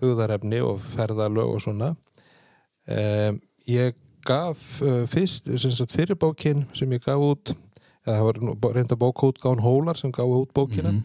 hugðarefni 0.01 0.59
og 0.65 0.81
ferðalög 0.93 1.55
og 1.55 1.63
svona 1.63 1.93
um, 1.95 3.39
ég 3.69 3.97
gaf 4.25 4.61
uh, 4.83 5.05
fyrst, 5.09 5.49
sem 5.61 5.73
sagt 5.73 5.93
fyrir 5.95 6.17
bókin 6.19 6.65
sem 6.77 6.91
ég 6.93 7.05
gaf 7.05 7.21
út 7.21 7.53
eða 7.53 7.64
það 8.05 8.21
var 8.27 8.75
reynda 8.77 8.95
bókútgáðan 9.01 9.63
Hólar 9.65 9.97
sem 9.99 10.11
gaf 10.15 10.25
út 10.25 10.53
bókina 10.53 10.91
Mhm. 10.91 11.03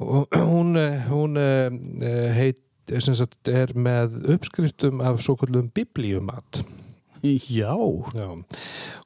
og 0.00 0.26
hún, 0.32 0.76
eh, 0.80 1.02
hún 1.10 1.36
uh, 1.36 2.32
heit, 2.34 2.58
sem 2.98 3.14
sagt, 3.14 3.48
er 3.48 3.72
með 3.76 4.14
uppskriftum 4.34 5.00
af 5.04 5.20
svo 5.22 5.36
kallum 5.36 5.70
biblíumat 5.70 6.62
Já. 7.22 7.76
Já, 8.16 8.28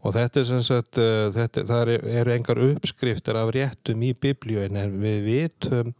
og 0.06 0.12
þetta 0.14 0.40
er 0.40 0.44
sem 0.46 0.62
sagt, 0.62 0.98
uh, 1.02 1.32
þetta, 1.34 1.64
það 1.66 1.80
eru 1.82 1.96
er 2.14 2.28
engar 2.36 2.60
uppskriftir 2.62 3.34
af 3.40 3.50
réttum 3.56 4.04
í 4.06 4.12
biblíun 4.14 4.76
en 4.78 5.00
við 5.02 5.24
vitum 5.26 5.90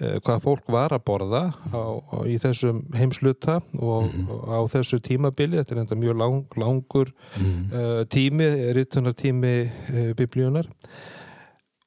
hvað 0.00 0.38
fólk 0.42 0.68
var 0.72 0.94
að 0.96 1.02
borða 1.06 1.42
á, 1.52 1.82
á, 2.00 2.16
í 2.26 2.38
þessum 2.40 2.78
heimsluta 2.96 3.58
og 3.78 4.08
á 4.48 4.64
þessu 4.72 4.98
tímabili, 5.04 5.58
þetta 5.60 5.74
er 5.76 5.82
enda 5.84 5.98
mjög 6.00 6.16
lang, 6.18 6.54
langur 6.58 7.12
uh, 7.12 8.00
tími, 8.10 8.48
rittunar 8.74 9.14
tími 9.14 9.52
uh, 9.68 10.12
biblíunar 10.18 10.70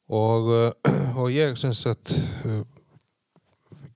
og, 0.07 0.49
uh, 0.49 0.71
og 1.19 1.31
ég 1.33 1.57
sem 1.59 1.73
sagt 1.75 2.13
uh, 2.45 2.61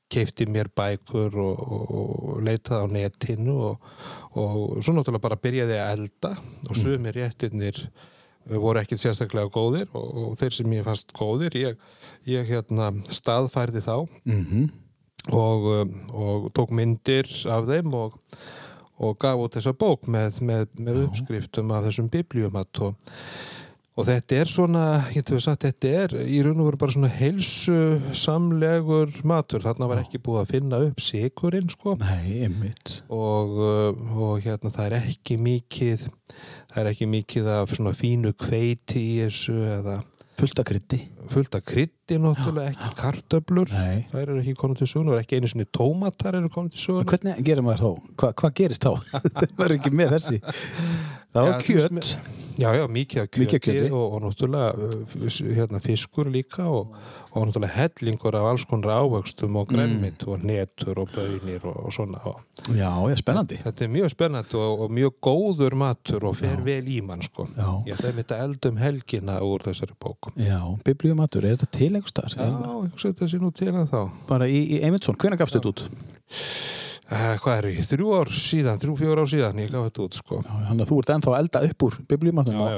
keipti 0.10 0.48
mér 0.50 0.72
bækur 0.74 1.36
og, 1.38 1.60
og, 1.60 1.92
og 1.94 2.44
leitaði 2.46 2.82
á 2.82 2.88
netinu 2.94 3.58
og, 3.70 3.90
og 4.34 4.80
svo 4.82 4.96
náttúrulega 4.96 5.26
bara 5.28 5.42
byrjaði 5.44 5.78
að 5.78 5.92
elda 5.98 6.32
og 6.70 6.80
sumir 6.80 7.18
réttirnir 7.20 7.84
uh, 7.86 8.58
voru 8.58 8.82
ekkit 8.82 9.04
sérstaklega 9.04 9.52
góðir 9.54 9.90
og, 9.94 10.10
og 10.26 10.40
þeir 10.42 10.58
sem 10.58 10.78
ég 10.80 10.88
fannst 10.88 11.14
góðir 11.14 11.58
ég, 11.60 11.78
ég 12.28 12.48
hérna 12.50 12.92
staðfærði 13.14 13.86
þá. 13.86 13.96
Mm 14.26 14.70
og, 15.34 15.68
um, 15.82 15.94
og 16.14 16.50
tók 16.56 16.74
myndir 16.74 17.30
af 17.50 17.68
þeim 17.70 17.94
og, 17.98 18.18
og 19.00 19.16
gaf 19.22 19.40
út 19.40 19.56
þessa 19.58 19.76
bók 19.78 20.10
með, 20.12 20.42
með, 20.46 20.68
með 20.80 21.06
uppskriftum 21.06 21.72
af 21.76 21.88
þessum 21.88 22.10
biblíumat 22.12 22.82
og, 22.86 23.16
og 24.00 24.08
þetta 24.08 24.40
er 24.40 24.52
svona, 24.52 24.84
ég 25.14 25.26
þú 25.28 25.38
veist 25.38 25.52
að 25.52 25.66
þetta 25.68 25.94
er 26.04 26.16
í 26.24 26.42
raun 26.46 26.62
og 26.64 26.70
veru 26.70 26.82
bara 26.82 26.96
svona 26.96 27.12
heilsu 27.14 27.80
samlegur 28.16 29.12
matur, 29.28 29.64
þarna 29.66 29.90
var 29.92 30.04
ekki 30.04 30.22
búið 30.24 30.44
að 30.44 30.54
finna 30.56 30.84
upp 30.88 31.04
sikurinn 31.04 31.72
sko. 31.74 31.98
Nei, 32.02 32.46
einmitt. 32.46 33.02
og, 33.08 33.58
uh, 33.60 34.14
og 34.20 34.46
hérna 34.46 34.74
það 34.76 34.88
er 34.88 35.12
ekki 35.14 35.40
mikið 35.42 36.08
það 36.70 36.80
er 36.84 36.94
ekki 36.94 37.10
mikið 37.10 37.52
af 37.58 37.76
svona 37.76 37.96
fínu 37.98 38.34
kveiti 38.40 39.04
í 39.04 39.20
þessu 39.26 39.60
eða 39.80 40.00
Fullt 40.40 40.60
að 40.62 40.68
krytti. 40.70 41.00
fullt 41.30 41.56
af 41.58 41.64
krytti 41.68 42.18
náttúrulega, 42.18 42.72
ekki 42.74 42.90
kartöblur 42.98 43.70
Nei. 43.74 44.06
þær 44.10 44.22
eru 44.24 44.38
ekki 44.42 44.56
komin 44.58 44.80
til 44.80 44.88
sögunar, 44.90 45.20
ekki 45.22 45.38
einu 45.38 45.50
sinni 45.52 45.68
tómatar 45.78 46.38
eru 46.40 46.50
komin 46.54 46.72
til 46.74 46.82
sögunar 46.82 47.10
Hvernig 47.12 47.44
gerir 47.46 47.66
maður 47.66 47.84
þá? 47.84 48.14
Hva, 48.22 48.32
hvað 48.42 48.56
gerist 48.62 48.88
þá? 48.88 48.94
Það 49.40 49.58
var 49.60 49.76
ekki 49.76 49.92
með 50.00 50.16
þessi. 50.16 50.40
Það 51.30 51.46
var 51.46 51.50
Já, 51.50 51.62
þú 51.62 51.74
veist, 51.78 51.96
kjöt. 51.96 52.38
Já, 52.60 52.74
já, 52.76 52.84
mikið 52.92 53.22
af 53.22 53.28
kjöti, 53.32 53.58
kjöti. 53.64 53.90
Og, 53.96 54.14
og 54.16 54.24
náttúrulega 54.26 54.70
uh, 54.76 55.52
hérna, 55.56 55.80
fiskur 55.80 56.28
líka 56.28 56.66
og, 56.68 56.96
og 57.32 57.46
náttúrulega 57.48 57.72
hellingur 57.78 58.36
af 58.36 58.48
alls 58.50 58.66
konar 58.68 58.98
ávöxtum 59.00 59.56
og 59.62 59.70
gremmit 59.70 60.26
og 60.28 60.44
netur 60.44 61.00
og 61.06 61.14
bönir 61.14 61.64
og, 61.64 61.78
og 61.86 61.94
svona 61.96 62.20
Já, 62.76 62.90
já, 62.92 63.16
spennandi. 63.22 63.62
þetta 63.64 63.86
er 63.86 63.94
mjög 63.94 64.12
spennandi 64.12 64.60
og, 64.60 64.84
og 64.84 64.92
mjög 64.98 65.16
góður 65.24 65.78
matur 65.80 66.28
og 66.32 66.36
fer 66.42 66.60
vel 66.66 66.90
í 66.90 67.00
mann 67.06 67.24
sko. 67.24 67.48
Já. 67.56 67.70
Ég 67.94 68.04
mitt 68.18 68.36
að 68.36 68.44
eldum 68.50 68.82
helgina 68.82 69.40
úr 69.46 69.64
þessari 69.70 69.96
bók 69.96 70.34
Já, 70.36 70.60
biblíumatur, 70.84 71.46
er 71.46 71.56
þetta 71.56 71.72
til 71.78 71.94
einhvers 71.94 72.18
þar? 72.18 72.36
Já, 72.36 72.50
ég 72.50 72.92
hugsa 72.92 73.14
þetta 73.14 73.32
sé 73.32 73.40
nú 73.40 73.54
til 73.56 73.72
en 73.72 73.88
þá 73.88 74.02
Bara 74.28 74.50
í, 74.52 74.60
í 74.76 74.84
Eymundsson, 74.84 75.16
hvenær 75.16 75.40
gafstu 75.40 75.62
þetta 75.62 75.76
út? 75.78 75.88
Uh, 77.10 77.36
Hvað 77.44 77.54
er 77.58 77.68
ég? 77.74 77.88
Þrjú 77.90 78.16
ár 78.18 78.32
síðan, 78.34 78.80
þrjú, 78.82 78.96
fjór 79.02 79.22
ár 79.24 79.32
síðan 79.32 79.62
ég 79.64 79.72
gaf 79.74 79.88
þetta 79.88 80.04
út 80.06 80.20
sko 80.20 80.42
Þannig 80.48 80.84
að 80.86 80.92
þú 80.92 81.00
ert 81.02 81.14
ennþá 81.16 81.36
elda 81.40 81.64
upp 81.70 81.88
úr 81.88 81.98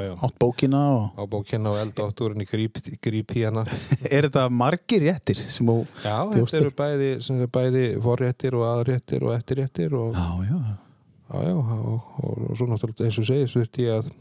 já. 0.02 0.12
átt 0.28 0.38
bókina 0.42 0.84
og... 0.96 1.08
á 1.16 1.24
bókina 1.32 1.74
og 1.74 1.82
eldátturinn 1.82 2.46
í 2.46 2.50
gríp, 2.50 2.80
gríp 3.04 3.36
í 3.38 3.46
hana 3.48 3.66
Er 4.16 4.30
þetta 4.30 4.48
margir 4.50 5.06
réttir 5.08 5.42
sem 5.42 5.68
þú... 5.68 5.82
Já, 6.06 6.18
þetta 6.36 6.62
eru 6.62 6.76
bæði, 6.84 7.12
bæði 7.52 7.86
forréttir 8.04 8.58
og 8.60 8.68
aðréttir 8.70 9.28
og 9.28 9.36
eftirréttir 9.38 9.98
og, 10.00 10.16
Já, 10.16 10.48
já, 10.50 10.62
já, 11.32 11.52
já, 11.52 11.78
og, 11.80 12.12
og, 12.24 12.44
og 12.50 12.60
svo 12.60 12.68
náttúrulega 12.70 13.08
eins 13.08 13.22
og 13.22 13.28
segist 13.30 13.58
þurfti 13.58 13.88
ég 13.88 14.00
að 14.00 14.12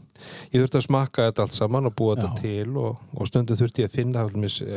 ég 0.51 0.61
þurfti 0.61 0.79
að 0.79 0.85
smakka 0.85 1.27
þetta 1.27 1.45
allt 1.45 1.55
saman 1.55 1.89
og 1.89 1.95
búa 1.97 2.15
Já. 2.15 2.21
þetta 2.21 2.41
til 2.41 2.75
og, 2.81 2.99
og 3.17 3.29
stundu 3.29 3.57
þurfti 3.59 3.83
ég 3.83 3.89
að 3.89 3.95
finna 3.97 4.25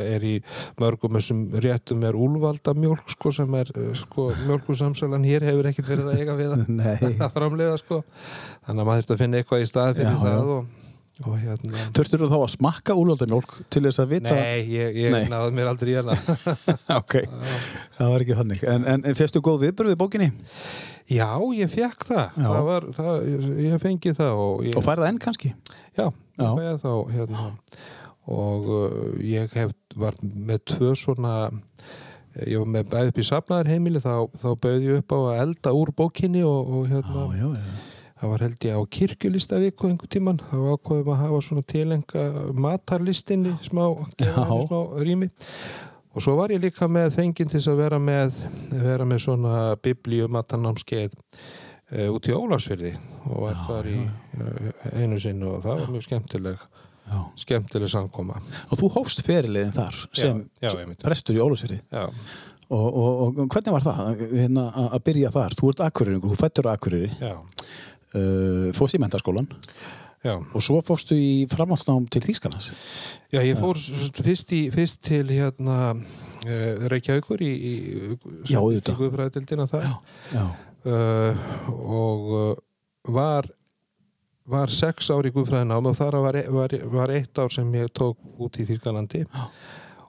er 0.04 0.26
í 0.26 0.34
mörgum 0.80 1.18
þessum 1.18 1.42
réttum 1.64 2.06
er 2.08 2.18
úlvalda 2.18 2.74
mjólk 2.78 3.12
sko 3.12 3.34
sem 3.34 3.58
er 3.58 3.72
eh, 3.74 3.90
sko 3.98 4.30
mjólkursamsalan 4.46 5.26
hér 5.28 5.46
hefur 5.50 5.70
ekkert 5.70 5.92
verið 5.92 6.12
að 6.12 6.22
eiga 6.22 6.38
við 6.38 6.56
að, 6.56 6.64
framleiða 7.36 7.76
sko. 7.82 8.00
Þannig 8.64 8.80
að 8.80 8.88
maður 8.88 9.02
þurfti 9.02 9.16
að 9.16 9.22
finna 9.24 9.42
eitthvað 9.42 9.66
í 9.66 9.70
staðin 9.70 10.00
fyrir 10.00 10.24
það 10.24 10.56
og 10.56 10.72
hérna 11.22 11.84
Þurftur 11.94 12.24
þú 12.24 12.28
þá 12.32 12.36
að 12.40 12.48
smakka 12.56 12.96
úrlóðamjólk 12.98 13.52
til 13.70 13.84
þess 13.84 14.02
að 14.02 14.14
vita... 14.16 14.34
Nei, 14.34 14.64
ég, 14.72 14.96
ég 14.98 15.28
náði 15.30 15.54
mér 15.54 15.70
aldrei 15.70 15.92
í 15.92 15.96
hana 16.00 16.16
ok, 17.00 17.14
það 17.94 18.10
var 18.10 18.24
ekki 18.24 18.38
þannig. 18.40 18.64
En, 18.72 18.88
en, 18.90 19.06
fyrstu 19.14 19.42
góð 19.44 19.62
viðbröð 19.68 19.94
við 19.94 20.00
bókinni 20.02 20.28
Já, 21.14 21.28
ég 21.54 21.70
fekk 21.70 22.06
það, 22.08 22.38
það 22.40 22.66
var, 22.66 22.88
það, 22.96 23.14
ég, 23.28 23.48
ég 23.68 23.82
fengi 23.82 24.14
það 24.16 24.42
og 24.42 24.64
ég, 24.66 24.78
og 24.80 24.86
færða 24.86 25.10
enn 25.12 25.20
kannski? 25.22 25.52
já, 25.94 26.06
Já. 26.40 26.48
þá 26.82 26.92
hérna, 27.12 27.46
og 28.34 28.68
uh, 28.72 29.00
ég 29.22 29.54
hef, 29.54 29.74
var 30.00 30.16
með 30.22 30.64
tvö 30.74 30.94
svona 30.98 31.34
ég 32.42 32.58
var 32.58 32.70
með 32.74 32.88
bæði 32.90 33.12
upp 33.12 33.18
í 33.20 33.26
safnaðarheimili 33.28 34.02
þá, 34.02 34.14
þá 34.34 34.48
bauði 34.58 34.88
ég 34.88 35.02
upp 35.04 35.14
á 35.14 35.18
að 35.20 35.42
elda 35.44 35.74
úr 35.78 35.92
bókinni 35.94 36.42
og, 36.42 36.72
og 36.80 36.88
hérna, 36.90 37.28
já, 37.38 37.46
já. 37.54 37.93
Það 38.20 38.30
var 38.30 38.44
held 38.46 38.66
ég 38.68 38.76
á 38.78 38.82
kirkjulistavíku 38.96 39.88
einhver 39.90 40.10
tíman, 40.12 40.38
þá 40.38 40.54
ákvaðum 40.76 41.10
að 41.14 41.22
hafa 41.22 41.40
svona 41.48 41.64
tilenga 41.72 42.26
matarlistinni 42.66 43.56
smá, 43.66 43.84
Já. 44.22 44.36
smá 44.68 44.78
rými 45.02 45.30
og 46.14 46.22
svo 46.22 46.36
var 46.38 46.54
ég 46.54 46.62
líka 46.62 46.86
með 46.90 47.16
fenginn 47.16 47.50
til 47.50 47.62
að 47.72 47.80
vera 47.82 47.98
með 47.98 48.38
vera 48.78 49.06
með 49.08 49.24
svona 49.26 49.56
biblíu 49.82 50.28
matarnámskeið 50.30 51.16
uh, 51.16 52.08
út 52.14 52.30
í 52.30 52.36
Ólafsfyrði 52.36 52.94
og 53.32 53.42
var 53.48 53.58
Já, 53.58 53.64
þar 53.66 53.90
í 53.90 53.98
uh, 54.04 54.72
einu 55.02 55.20
sinni 55.20 55.50
og 55.50 55.60
það 55.64 55.82
var 55.82 55.92
mjög 55.96 56.06
skemmtileg 56.08 56.64
já. 57.10 57.18
skemmtileg 57.42 57.92
samkoma 57.92 58.38
Og 58.70 58.78
þú 58.80 58.92
hófst 59.00 59.24
feriliðin 59.26 59.74
þar 59.74 60.02
sem 60.14 60.44
já, 60.62 60.70
já, 60.70 60.98
prestur 61.02 61.42
í. 61.42 61.80
Já, 61.90 62.08
Og, 62.72 62.86
og, 62.96 63.38
og 63.38 63.50
hvernig 63.52 63.74
var 63.74 63.84
það 63.84 64.22
hérna, 64.32 64.62
að 64.88 65.02
byrja 65.04 65.30
þar? 65.34 65.54
Þú 65.58 65.68
ert 65.70 65.82
akkurýringur, 65.84 66.30
þú 66.32 66.38
fættur 66.40 66.68
akkurýri, 66.72 67.10
já, 67.20 67.34
uh, 68.14 68.68
fórst 68.76 68.98
í 68.98 69.00
mentaskólan 69.02 69.48
já. 70.24 70.36
og 70.38 70.60
svo 70.64 70.80
fórstu 70.84 71.16
í 71.18 71.32
framhaldsnám 71.50 72.06
til 72.12 72.22
Þýskarnas. 72.24 72.70
Já, 73.34 73.40
ég 73.44 73.58
fór 73.60 73.78
fyrst, 73.78 74.54
í, 74.56 74.62
fyrst 74.74 75.02
til 75.06 75.26
hérna 75.32 75.94
uh, 75.94 76.86
Reykjavíkur 76.92 77.44
í, 77.44 77.52
í 77.54 78.56
auðvitað. 78.56 79.02
Guðfræðildina 79.02 79.68
það 79.70 79.88
Já, 79.88 79.92
já, 80.36 80.46
uh, 80.88 81.44
og 81.84 83.12
var 83.14 83.50
var 84.44 84.68
sex 84.68 85.08
ár 85.08 85.24
í 85.24 85.32
Guðfræðinám 85.32 85.86
og 85.88 85.94
þar 85.96 86.18
var, 86.20 86.36
var, 86.52 86.74
var 86.92 87.12
eitt 87.14 87.38
ár 87.40 87.52
sem 87.52 87.68
ég 87.78 87.88
tók 87.96 88.18
út 88.36 88.58
í 88.60 88.66
Þýrskalandi 88.68 89.22
Já. 89.24 89.46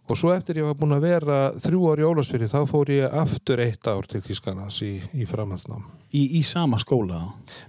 Og 0.06 0.20
svo 0.20 0.32
eftir 0.36 0.62
ég 0.62 0.68
var 0.68 0.78
búin 0.80 0.96
að 0.96 1.08
vera 1.08 1.40
þrjú 1.64 1.90
ár 1.92 2.02
í 2.02 2.08
Ólafsfyrði 2.08 2.50
þá 2.52 2.60
fór 2.70 2.92
ég 2.94 3.18
aftur 3.24 3.62
eitt 3.64 3.90
ár 3.90 4.08
til 4.10 4.22
Þýrskalans 4.26 4.80
í, 4.86 4.94
í 5.18 5.28
framhaldsnám 5.30 5.84
í, 6.12 6.24
í 6.40 6.44
sama 6.46 6.80
skóla. 6.82 7.24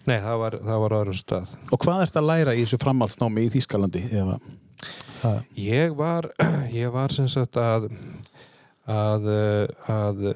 Nei, 0.09 0.19
það 0.21 0.39
var, 0.45 0.59
það 0.69 0.85
var 0.85 0.97
öðrum 1.01 1.19
stað 1.19 1.57
Og 1.73 1.83
hvað 1.83 2.05
ert 2.07 2.21
að 2.21 2.31
læra 2.31 2.55
í 2.55 2.65
þessu 2.65 2.81
framhaldsnámi 2.85 3.49
í? 3.49 3.65
Það, 5.17 5.43
Ég 5.59 5.95
var, 5.97 6.29
ég 6.83 6.93
var 6.93 7.15
sem 7.15 7.29
sagt 7.33 7.57
að 7.61 7.89
að, 8.87 9.29
að 9.91 10.27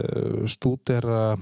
stúdera 0.51 1.37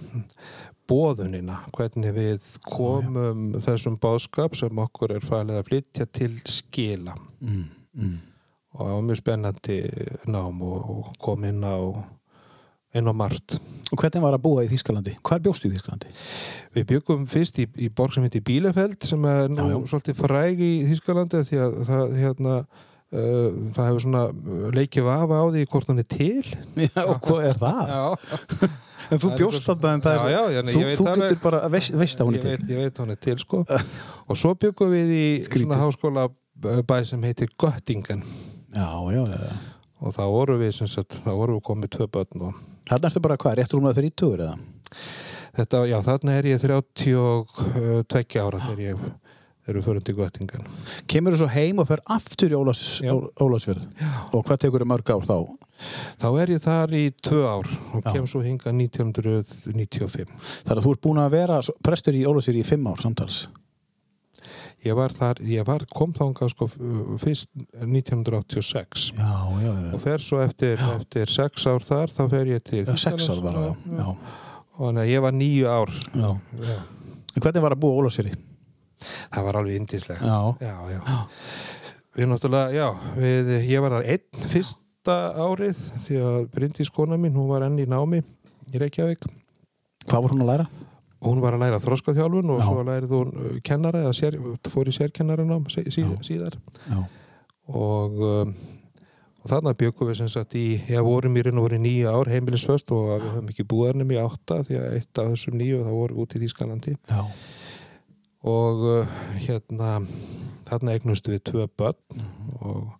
bóðunina, 0.88 1.62
hvernig 1.76 2.14
við 2.16 2.46
komum 2.64 3.52
þessum 3.60 3.98
báðskap 4.00 4.56
sem 4.56 4.80
okkur 4.84 5.18
er 5.18 5.24
falið 5.24 5.60
að 5.60 5.68
flytja 5.68 6.06
til 6.16 6.30
skila 6.48 7.16
mm, 7.44 7.64
mm. 7.92 8.14
Og 8.74 8.80
það 8.84 8.94
var 8.94 9.04
mjög 9.08 9.20
spennandi 9.22 9.78
nám 10.28 10.62
og, 10.62 11.12
kom 11.22 11.44
inn 11.48 11.62
á 11.64 11.76
inn 12.96 13.04
á 13.08 13.12
margt. 13.12 13.58
Og 13.92 14.00
hvernig 14.00 14.22
var 14.24 14.34
að 14.36 14.42
búa 14.44 14.62
í 14.64 14.68
Þýskalandi? 14.70 15.12
Hvað 15.24 15.42
bjóstu 15.44 15.68
í 15.68 15.72
Þýskalandi? 15.74 16.12
Við 16.76 16.86
byggum 16.88 17.26
fyrst 17.28 17.58
í, 17.60 17.66
í 17.84 17.88
borg 17.92 18.14
sem 18.16 18.24
heitir 18.24 18.42
Bílefeld 18.48 19.04
sem 19.04 19.24
er 19.28 19.48
nú 19.52 19.66
Já, 19.68 19.74
já. 19.76 19.80
svolítið 19.92 20.16
fræg 20.22 20.62
í 20.64 20.70
Þýskalandi 20.88 21.42
því 21.50 21.60
að 21.64 21.76
það, 21.88 22.14
hérna, 22.22 22.54
uh, 22.64 23.58
það 23.76 23.88
hefur 23.90 24.04
svona 24.06 24.22
leikið 24.78 25.06
vafa 25.08 25.40
á 25.40 25.44
því 25.52 25.64
hvort 25.72 25.92
hann 25.92 26.02
er 26.04 26.08
til. 26.08 26.48
Já, 26.88 27.02
og 27.04 27.20
hvað 27.28 27.46
er 27.52 27.60
það? 27.64 27.94
Já, 27.94 28.68
En 29.12 29.20
þú 29.22 29.28
bjóst 29.38 29.64
þarna 29.64 29.90
en 29.96 30.02
það 30.04 30.16
er 30.18 30.18
Já, 30.18 30.28
já, 30.32 30.40
já, 30.52 30.60
þú, 30.68 30.80
ég 30.84 30.98
þú 30.98 31.04
alveg- 31.08 31.30
getur 31.30 31.44
bara 31.46 31.60
að 31.64 31.76
veist, 31.78 31.94
veist 31.96 32.20
að 32.20 32.26
hún 32.28 32.34
er 32.34 32.38
ég 32.38 32.42
til. 32.44 32.50
veit, 32.58 32.72
ég 32.74 32.80
veit 32.82 32.98
hann 33.00 33.12
er 33.14 33.20
til 33.24 33.36
sko 33.40 33.60
og 34.28 34.36
svo 34.36 34.50
byggum 34.60 34.90
við 34.92 35.12
í 35.16 35.22
Skrítið. 35.46 35.64
svona 35.64 35.78
háskóla 35.80 36.24
bæ 36.88 36.96
sem 37.08 37.22
heitir 37.24 37.48
Göttingen 37.56 38.20
Já, 38.78 38.88
já, 39.14 39.22
já. 39.34 39.54
og 39.98 40.14
þá 40.14 40.24
vorum 40.30 40.60
við 40.62 40.76
sagt, 40.80 41.18
þá 41.24 41.32
vorum 41.34 41.58
við 41.58 41.64
komið 41.70 41.94
tvö 41.96 42.10
börn 42.18 42.48
og 42.50 42.66
Þarna 42.88 43.08
ertu 43.10 43.20
bara 43.20 43.36
hvað, 43.36 43.56
rétt 43.58 43.74
rúmlega 43.74 43.98
þrítugur 43.98 44.44
eða? 44.46 44.54
þetta, 45.58 45.80
já 45.90 45.98
þarna 46.06 46.36
er 46.38 46.48
ég 46.52 46.62
32 46.62 48.44
ára 48.44 48.62
þegar 48.62 48.84
ég 48.86 49.08
við 49.68 49.84
förum 49.84 50.04
til 50.04 50.14
Göttingan 50.16 50.68
Kemur 51.10 51.34
þú 51.34 51.42
svo 51.42 51.48
heim 51.52 51.82
og 51.82 51.88
fer 51.90 52.00
aftur 52.08 52.54
í. 52.54 52.56
Ólafsfjörð 52.56 53.84
og 54.32 54.46
hvað 54.46 54.60
tekur 54.64 54.84
þau 54.84 54.90
mörg 54.94 55.12
ár 55.12 55.26
þá? 55.28 55.36
þá 56.22 56.28
er 56.42 56.52
ég 56.54 56.62
þar 56.64 56.94
í 56.96 57.04
tvö 57.20 57.42
ár 57.44 57.68
og 57.92 58.00
Já. 58.00 58.12
kem 58.14 58.28
svo 58.30 58.40
hinga 58.44 58.72
1995 58.72 60.32
Þar 60.64 60.80
að 60.80 60.86
þú 60.86 60.94
ert 60.94 61.04
búin 61.04 61.22
að 61.22 61.34
vera 61.36 61.60
prestur 61.84 62.16
í 62.16 62.24
Ólafsfjörð 62.28 62.62
í 62.62 62.68
fimm 62.70 62.88
ár 62.88 63.02
samtals 63.04 63.42
ég 64.86 64.98
var 64.98 65.14
þar, 65.14 65.40
ég 65.48 65.66
var, 65.66 65.84
kom 65.90 66.12
þangað 66.14 66.52
sko 66.54 66.68
fyrst 67.22 67.50
1986 67.82 69.08
Já, 69.16 69.32
já, 69.58 69.70
já, 69.72 69.88
og 69.94 70.02
fer 70.04 70.22
svo 70.22 70.42
eftir, 70.44 70.82
eftir 70.98 71.32
sex 71.32 71.66
ár 71.70 71.82
þar 71.86 72.14
þá 72.14 72.22
fer 72.34 72.52
ég 72.54 72.62
til 72.66 72.84
sex 72.94 73.30
ár 73.32 73.42
var 73.46 73.58
það 73.58 74.12
og 74.78 74.84
þannig 74.84 75.02
að 75.02 75.08
ég 75.10 75.22
var 75.24 75.34
nýju 75.34 75.66
ár. 75.66 75.90
Já. 76.14 76.28
Já. 76.62 76.76
En 77.34 77.42
hvernig 77.42 77.64
var 77.64 77.74
að 77.74 77.82
búa 77.82 77.98
Ólafsfjörði? 77.98 78.36
það 79.32 79.46
var 79.46 79.58
alveg 79.60 79.78
indislegt 79.78 80.24
við 82.18 82.30
náttúrulega, 82.32 82.74
já 82.74 82.88
við, 83.14 83.50
ég 83.68 83.82
var 83.84 83.94
þar 83.94 84.08
einn 84.14 84.48
fyrsta 84.50 85.16
árið 85.38 85.82
því 86.02 86.16
að 86.30 86.38
Bryndís 86.54 86.90
kona 86.94 87.18
mín 87.20 87.36
hún 87.38 87.46
var 87.50 87.66
enn 87.68 87.78
í 87.78 87.86
námi 87.88 88.18
í 88.72 88.80
Reykjavík. 88.82 89.22
Hvað 90.08 90.24
var 90.24 90.34
hún 90.34 90.42
að 90.42 90.50
læra? 90.50 90.66
Og 91.18 91.28
hún 91.32 91.40
var 91.42 91.56
að 91.56 91.64
læra 91.64 91.78
þroskaþjálfun 91.82 92.50
og 92.54 92.60
Já. 92.62 92.66
svo 92.68 92.82
lærið 92.86 93.14
hún 93.16 93.30
uh, 93.34 93.54
kennara 93.66 94.02
eða 94.06 94.14
sér, 94.14 94.36
fór 94.70 94.88
í 94.90 94.94
Já. 96.14 96.22
síðar 96.28 96.58
Já, 96.88 96.98
og, 97.74 98.20
um, 98.22 98.52
og 99.42 99.50
þarna 99.50 99.74
byggum 99.78 100.08
við 100.12 100.20
sem 100.20 100.30
sagt 100.32 100.54
í, 100.58 100.66
ég 100.88 101.02
vorum 101.06 101.36
í 101.36 101.42
raun 101.46 101.58
og 101.58 101.66
voru 101.68 101.80
nýju 101.82 102.08
ár 102.12 102.30
heimilisföst 102.32 102.90
og 102.94 103.08
við 103.16 103.26
höfum 103.32 103.50
ekki 103.52 103.66
búið 103.70 103.92
hennum 103.92 104.14
í 104.14 104.20
átta 104.22 104.60
því 104.68 104.78
að 104.78 104.96
eitt 105.00 105.22
af 105.22 105.32
þessum 105.34 105.58
nýju 105.58 105.82
þá 105.84 105.90
vorum 105.96 106.16
við 106.20 106.22
út 106.26 106.36
í 106.38 106.42
Þýskalandi 106.44 106.94
já, 107.10 107.22
og 108.54 108.86
uh, 108.86 109.18
hérna 109.42 109.96
þarna 110.68 110.94
eignustu 110.94 111.34
við 111.34 111.44
tvö 111.50 111.66
börn 111.78 111.98
Mhm. 112.18 112.62
og 112.62 112.94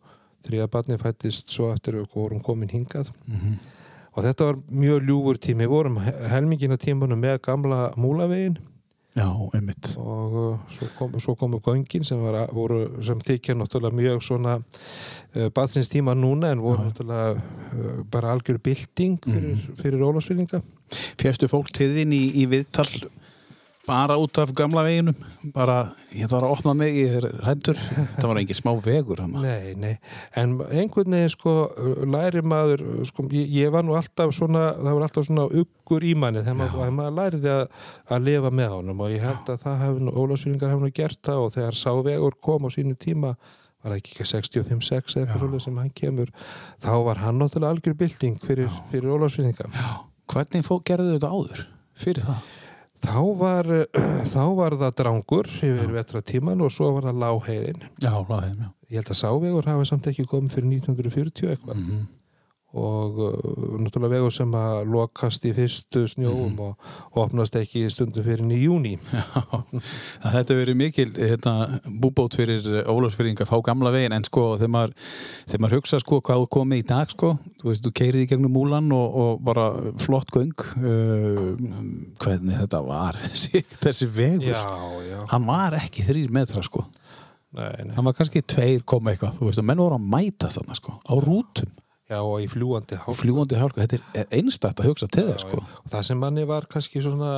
þriða 0.46 0.66
barni 0.70 0.96
fættist 1.00 1.50
svo 1.52 1.70
eftir 1.74 1.96
við 1.98 2.06
vorum 2.14 2.40
komin 2.44 2.70
hingað 2.70 3.08
mhm, 3.26 3.56
og 4.18 4.24
þetta 4.26 4.48
var 4.50 4.58
mjög 4.74 5.04
ljúfur 5.06 5.38
tími 5.38 5.66
við 5.66 5.70
vorum 5.76 6.00
helmingina 6.32 6.76
tímanum 6.80 7.20
með 7.22 7.38
gamla 7.46 7.84
múlavegin 8.00 8.56
já, 9.18 9.26
einmitt 9.54 9.92
og 9.98 10.34
uh, 10.38 10.56
svo, 10.74 10.88
kom, 10.98 11.14
svo 11.22 11.34
komu 11.38 11.60
göngin 11.64 12.04
sem, 12.06 12.20
sem 13.06 13.22
þykja 13.30 13.56
náttúrulega 13.58 13.98
mjög 13.98 14.22
svona 14.26 14.56
uh, 14.58 15.48
badsins 15.54 15.90
tíma 15.90 16.14
núna 16.18 16.52
en 16.54 16.62
voru 16.62 16.82
Já. 16.82 16.90
náttúrulega 16.90 17.30
uh, 17.38 18.02
bara 18.10 18.34
algjör 18.34 18.58
bylting 18.62 19.18
fyrir, 19.24 19.54
Mhm. 19.54 19.78
fyrir 19.82 20.04
Ólafsfyrninga 20.06 20.62
Férstu 21.20 21.48
fólk 21.50 21.70
til 21.74 21.90
þín 21.96 22.14
í, 22.16 22.22
í 22.42 22.46
viðtal 22.48 22.88
bara 23.88 24.16
út 24.20 24.38
af 24.38 24.52
gamla 24.56 24.82
veginum. 24.84 25.16
Bara, 25.54 25.76
ég 26.12 26.28
þarf 26.28 26.44
að 26.44 26.54
opna 26.54 26.74
mig 26.76 26.96
ég 26.98 27.14
er 27.18 27.26
hændur, 27.46 27.78
það 28.18 28.26
var 28.30 28.40
engin 28.42 28.58
smá 28.58 28.70
vegur 28.84 29.22
hann. 29.22 29.36
Nei, 29.42 29.74
nei, 29.80 29.94
en 30.38 30.56
einhvern 30.68 31.16
veginn 31.16 31.32
sko 31.32 31.54
læri 32.04 32.42
maður 32.44 32.84
sko, 33.08 33.24
ég, 33.32 33.48
ég 33.56 33.72
var 33.74 33.86
nú 33.86 33.96
alltaf 33.98 34.34
svona 34.36 34.66
það 34.76 34.98
var 34.98 35.06
alltaf 35.08 35.28
svona 35.28 35.46
uggur 35.62 36.04
í 36.04 36.12
manni 36.18 36.44
þegar 36.44 36.58
maður, 36.60 36.92
maður 36.98 37.16
læriði 37.20 37.54
að, 37.54 37.78
að 38.12 38.28
lifa 38.28 38.52
með 38.60 38.74
honum. 38.76 39.06
Og 39.06 39.14
ég 39.14 39.24
held 39.24 39.54
að 39.54 39.62
það 39.64 39.80
hefði 39.86 40.04
nú 40.04 40.18
Ólafsfyrningar 40.18 40.74
hefði 40.76 40.92
gert 41.00 41.22
það 41.30 41.46
og 41.46 41.56
þegar 41.56 41.80
sá 41.80 41.90
vegur 42.10 42.38
kom 42.44 42.68
á 42.68 42.70
sínu 42.74 42.98
tíma 43.00 43.32
var 43.78 43.94
það 43.94 43.98
ekki 44.00 44.24
65-6 44.26 45.16
eða 45.16 45.22
eitthvað 45.22 45.42
svolítið 45.42 45.64
sem 45.64 45.76
hann 45.78 45.90
kemur 45.94 46.32
þá 46.82 46.92
var 47.06 47.20
hann 47.22 47.38
náttúrulega 47.38 47.76
algjör 47.76 47.94
bylting 48.00 48.40
fyrir, 48.42 48.72
fyrir 48.90 49.12
Ólafsfyrninga 49.14 49.68
Hvernig 50.28 50.64
fó, 50.66 50.74
gerðu 50.84 51.14
þetta 51.14 51.30
áður? 51.32 51.60
Fyrir 51.98 52.26
það? 52.26 52.48
Þá 53.04 53.18
var, 53.40 53.68
þá 54.34 54.42
var 54.58 54.76
það 54.82 54.94
drangur 55.02 55.48
yfir 55.54 55.94
vetratíman 55.94 56.62
og 56.66 56.72
svo 56.74 56.92
var 56.96 57.08
það 57.08 57.20
láheiðin 57.24 57.82
Já, 58.02 58.12
láðið, 58.28 58.54
já. 58.62 58.68
ég 58.90 59.00
held 59.02 59.12
að 59.14 59.20
sávegur 59.22 59.68
hafi 59.72 59.88
samt 59.90 60.08
ekki 60.12 60.26
komið 60.30 60.56
fyrir 60.58 60.72
1940 60.78 61.52
eitthvað. 61.54 61.82
Mm 61.82 62.06
og 62.76 63.14
uh, 63.24 63.78
náttúrulega 63.80 64.10
vegur 64.18 64.32
sem 64.34 64.50
að 64.52 64.90
lokast 64.92 65.46
í 65.48 65.54
fyrstu 65.56 66.02
snjóum 66.12 66.50
Mhm. 66.52 66.58
og, 66.60 66.90
og 67.14 67.20
opnast 67.22 67.56
ekki 67.56 67.86
stundum 67.90 68.26
fyrir 68.26 68.44
í 68.52 68.58
júni 68.66 68.90
Já, 69.14 69.22
það 70.20 70.34
þetta 70.34 70.56
verið 70.58 70.76
mikil 70.76 71.06
hérna, 71.16 71.54
búbót 71.88 72.36
fyrir 72.36 72.66
Ólafsfyrring 72.84 73.40
að 73.40 73.48
fá 73.48 73.56
gamla 73.64 73.92
veginn 73.94 74.12
en 74.18 74.26
sko 74.28 74.44
þegar 74.60 74.72
maður, 74.74 74.92
þegar 75.48 75.62
maður 75.64 75.76
hugsa 75.78 76.00
sko 76.04 76.20
hvað 76.20 76.42
þú 76.44 76.50
komið 76.58 76.82
í 76.82 76.86
dag 76.92 77.14
sko 77.16 77.32
þú 77.62 77.70
veist, 77.70 77.86
þú 77.88 77.94
keirið 78.02 78.26
í 78.26 78.28
gegnum 78.34 78.52
múlan 78.58 78.92
og, 78.92 79.16
og 79.24 79.40
bara 79.48 79.66
flott 80.04 80.28
göng 80.36 80.52
uh, 80.76 81.56
hvernig 82.20 82.60
þetta 82.66 82.82
var 82.84 83.16
þessi, 83.24 83.64
þessi 83.80 84.10
vegur. 84.12 84.52
Já 84.52 85.24
hann 85.32 85.44
var 85.48 85.74
ekki 85.80 86.04
þrýr 86.06 86.30
metra 86.32 86.60
sko. 86.64 86.84
Nei, 87.56 87.72
nei. 87.88 87.94
hann 87.96 88.04
var 88.04 88.14
kannski 88.16 88.42
tveir 88.44 88.82
koma 88.88 89.14
eitthvað 89.14 89.38
þú 89.40 89.48
veist 89.48 89.64
menn 89.64 89.80
voru 89.80 89.96
að 89.96 90.04
mætast 90.12 90.60
þarna 90.60 90.76
sko 90.76 90.98
á 91.00 91.12
rútum 91.24 91.72
já 92.08 92.18
og 92.24 92.38
í 92.40 92.46
fljúandi 92.48 92.96
og 92.96 93.02
hálka 93.04 93.20
fljúandi 93.20 93.58
hálka, 93.60 93.84
þetta 93.84 93.98
er 94.22 94.30
einstætt 94.38 94.80
að 94.80 94.88
hugsa 94.88 95.08
til 95.12 95.26
það 95.28 95.42
sko. 95.42 95.58
og 95.84 95.90
það 95.92 96.06
sem 96.08 96.18
manni 96.22 96.46
var 96.48 96.66
kannski 96.72 97.02
svona 97.04 97.34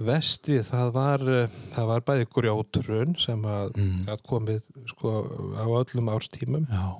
vest 0.00 0.48
við, 0.48 0.62
það 0.70 0.92
var 0.96 1.26
það 1.74 1.90
var 1.92 2.06
bæði 2.08 2.28
grjótrun 2.36 3.14
sem 3.20 3.44
að 3.44 3.76
Mm. 3.76 4.02
komið 4.26 4.62
sko 4.94 5.12
á 5.56 5.66
öllum 5.68 6.08
árstímum. 6.14 6.66
Já, 6.70 6.96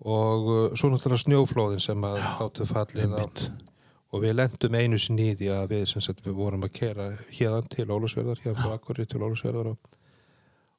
og 0.00 0.46
uh, 0.48 0.74
svo 0.74 0.90
náttúrulega 0.90 1.24
snjóflóðin 1.24 1.82
sem 1.84 2.04
að 2.04 2.20
þáttu 2.40 2.66
fallið 2.66 3.14
á. 3.14 3.24
og 4.10 4.22
við 4.24 4.34
lendum 4.34 4.74
einu 4.74 4.98
því 5.38 5.48
að 5.54 5.68
við 5.70 5.84
sem 5.86 6.02
sagt 6.02 6.24
við 6.26 6.34
vorum 6.34 6.64
að 6.66 6.72
kera 6.72 7.10
hérðan 7.30 7.68
til 7.70 7.86
Ólusverðar, 7.86 8.40
hérðan 8.42 8.64
frá 8.64 8.74
Akkurri 8.74 9.06
til 9.06 9.22
Ólusverðar 9.22 9.70
og, 9.70 9.76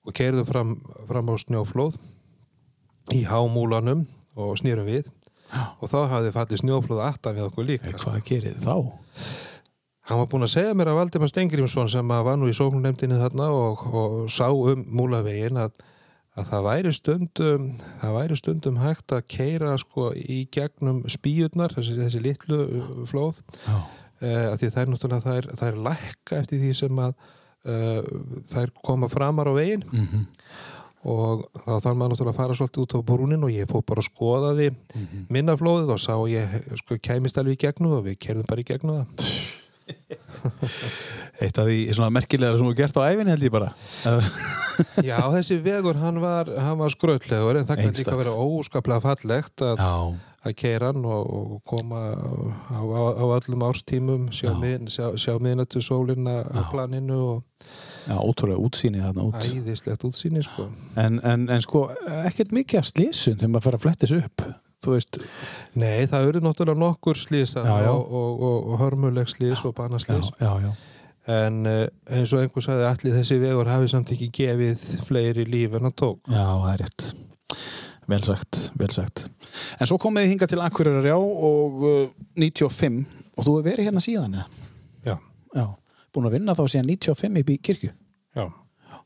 og 0.04 0.14
keirðum 0.14 0.46
fram, 0.50 0.74
fram 1.08 1.32
á 1.32 1.36
snjóflóð 1.40 1.96
í 3.16 3.24
hámúlanum 3.24 4.04
og 4.36 4.58
snýrum 4.60 4.88
við. 4.90 5.08
Og 5.52 5.90
þá 5.92 5.98
hafði 6.12 6.34
fallið 6.36 6.62
snjóflóð 6.64 7.06
aftan 7.06 7.38
við 7.38 7.48
okkur 7.48 7.68
líka. 7.68 7.94
Hvað 8.02 8.20
gerir 8.28 8.60
þá? 8.62 8.76
Hann 10.10 10.20
var 10.20 10.28
búinn 10.32 10.48
að 10.48 10.54
segja 10.56 10.76
mér 10.76 10.92
að 10.92 10.98
Valdimar 10.98 11.30
Stengrimsson 11.32 11.90
sem 11.92 12.12
var 12.12 12.38
nú 12.40 12.50
í 12.50 12.56
sóknunemdini 12.58 13.20
þarna 13.22 13.48
og, 13.54 13.84
og 13.94 14.16
sá 14.34 14.48
um 14.50 14.82
múlavegin 14.92 15.60
að, 15.62 15.78
að 16.36 16.50
það 16.50 16.66
væri 16.68 16.94
stundum 16.98 17.68
það 18.02 18.18
væri 18.18 18.40
stundum 18.40 18.80
hægt 18.82 19.16
að 19.16 19.28
keira 19.32 19.76
sko 19.80 20.10
í 20.18 20.42
gegnum 20.52 21.04
spýjurnar 21.12 21.76
þessi, 21.78 21.96
þessi 22.00 22.24
litlu 22.26 22.60
uh, 22.66 22.90
flóð 23.12 23.40
Já, 23.68 23.78
uh, 23.78 24.50
því 24.58 24.72
það 24.74 24.82
er 24.84 24.92
náttúrulega 24.96 25.26
það 25.28 25.40
er, 25.44 25.50
það 25.62 25.70
er 25.70 25.80
lækka 25.88 26.42
eftir 26.42 26.64
því 26.66 26.74
sem 26.82 27.02
að 27.06 27.16
uh, 27.22 28.12
þær 28.56 28.76
koma 28.82 29.12
framar 29.12 29.52
á 29.52 29.56
veginn 29.56 29.88
mm 29.88 30.28
og 31.04 31.46
þá 31.58 31.72
þarf 31.82 31.96
maður 31.98 32.12
náttúrulega 32.14 32.34
að 32.36 32.40
fara 32.42 32.58
svolítið 32.60 32.84
út 32.84 32.94
á 32.94 33.00
brúnin 33.10 33.44
og 33.48 33.54
ég 33.56 33.70
fór 33.72 33.82
bara 33.88 34.02
að 34.04 34.10
skoða 34.12 34.52
því 34.60 34.68
Mhm. 34.94 35.26
minna 35.30 35.56
flóðið 35.58 35.90
og 35.96 36.00
sá 36.00 36.14
ég 36.30 36.78
sko 36.84 36.98
kæmist 37.02 37.38
alveg 37.42 37.58
í 37.58 37.62
gegnum 37.66 37.98
og 37.98 38.06
við 38.06 38.20
kerðum 38.20 38.48
bara 38.48 38.62
í 38.62 38.68
gegnum 38.68 39.02
það. 39.02 39.08
Eitt 41.42 41.58
af 41.58 41.66
því 41.68 41.78
svona 41.96 42.12
merkilega 42.14 42.58
sem 42.58 42.68
þú 42.70 42.76
gert 42.78 42.98
á 42.98 43.02
æfinni 43.10 43.34
held 43.34 43.46
ég 43.48 43.54
bara. 43.54 43.72
Já, 45.10 45.18
þessi 45.34 45.58
vegur 45.62 45.98
hann 46.02 46.20
var, 46.24 46.50
var 46.80 46.94
skröldlegur 46.94 47.60
en 47.60 47.66
það 47.70 47.82
kann 47.82 47.98
líka 47.98 48.18
vera 48.18 48.34
óskaplega 48.40 49.02
fallegt 49.04 49.64
að, 49.66 49.82
að 50.48 50.56
keira 50.58 50.92
hann 50.94 51.06
og, 51.06 51.28
og 51.28 51.60
koma 51.70 52.00
á, 52.16 52.80
á, 52.82 53.02
á 53.20 53.26
öllum 53.38 53.66
árstímum 53.68 54.30
sjá, 54.34 54.50
Já. 54.54 54.56
mið, 54.62 54.88
sjá, 54.94 55.06
sjá 55.22 55.36
miðnættu 55.44 55.84
sólina 55.86 56.40
á 56.46 56.62
planinu 56.72 57.20
og 57.36 57.44
já, 58.08 58.16
ótrúlega 58.18 58.62
útsýni 58.62 59.04
þarna 59.04 59.28
út. 59.30 59.40
Æðislegt 59.46 60.06
útsýni 60.08 60.44
sko. 60.46 60.68
en, 60.96 61.20
en, 61.24 61.48
en 61.50 61.64
sko, 61.66 61.88
ekkert 62.26 62.54
mikið 62.56 62.82
af 62.82 62.92
slísun 62.92 63.40
þegar 63.40 63.54
maður 63.56 63.68
fer 63.68 63.80
að 63.80 63.88
flettis 63.88 64.18
upp 64.20 64.46
Nei, 65.78 66.08
það 66.10 66.24
eru 66.32 66.40
náttúrulega 66.42 66.82
nokkur 66.82 67.20
slís 67.20 67.54
og, 67.60 67.68
og, 67.70 68.16
og, 68.42 68.72
og 68.72 68.80
hörmuleg 68.82 69.30
slís 69.30 69.62
og 69.68 69.76
banaslís 69.78 70.32
já, 70.42 70.56
já 70.64 70.72
en 71.30 71.66
uh, 71.70 71.86
eins 72.10 72.32
og 72.34 72.42
einhver 72.42 72.66
sagði 72.66 72.88
allir 72.90 73.18
þessi 73.20 73.38
vegur 73.42 73.70
hafi 73.70 73.90
samt 73.92 74.12
ekki 74.14 74.32
gefið 74.34 74.86
fleiri 75.06 75.46
líf 75.50 75.76
en 75.78 75.86
hann 75.88 75.98
tók. 75.98 76.22
Já, 76.26 76.42
það 76.42 76.72
er 76.74 76.84
rétt. 76.86 77.08
Vel 78.12 78.24
sagt, 78.26 78.62
vel 78.80 78.90
sagt. 78.96 79.26
En 79.78 79.90
svo 79.90 80.00
komið 80.02 80.26
þið 80.26 80.34
hinga 80.34 80.50
til 80.50 80.64
Akureyrar 80.66 81.10
já 81.12 81.18
og 81.18 81.86
uh, 81.86 82.00
95 82.40 83.04
og 83.38 83.46
þú 83.46 83.54
hefur 83.54 83.68
verið 83.70 83.88
hérna 83.88 84.04
síðan 84.04 84.40
eða? 84.40 84.48
Já, 85.06 85.16
Já, 85.52 85.66
búin 86.14 86.30
að 86.30 86.38
vinna 86.38 86.56
þá 86.58 86.64
síðan 86.68 86.90
95 86.92 87.44
upp 87.44 87.54
í 87.54 87.62
kirkju 87.70 87.94
já 88.36 88.48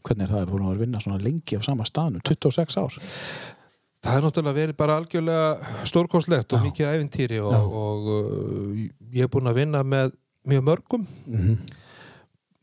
Hvernig 0.06 0.28
er 0.28 0.32
það 0.36 0.50
búin 0.52 0.65
að 0.70 0.82
vinna 0.84 1.00
svona 1.02 1.18
lengi 1.18 1.58
á 1.58 1.62
sama 1.65 1.86
staðnum, 1.88 2.22
26 2.22 2.76
ár 2.78 2.98
Það 4.06 4.18
er 4.18 4.26
náttúrulega 4.26 4.60
verið 4.60 4.78
bara 4.78 4.98
algjörlega 5.00 5.86
stórkostlegt 5.89 6.54
og 6.54 6.62
Já. 6.62 6.65
mikið 6.68 6.89
æfintýri 6.91 7.39
og, 7.41 7.78
og 7.80 8.10
uh, 8.13 8.84
ég 9.15 9.26
er 9.26 9.32
búinn 9.34 9.50
að 9.50 9.58
vinna 9.63 9.82
með 9.82 10.13
mjög 10.46 10.68
mörgum. 10.68 11.08
mm 11.26 11.39
-hmm. 11.41 11.74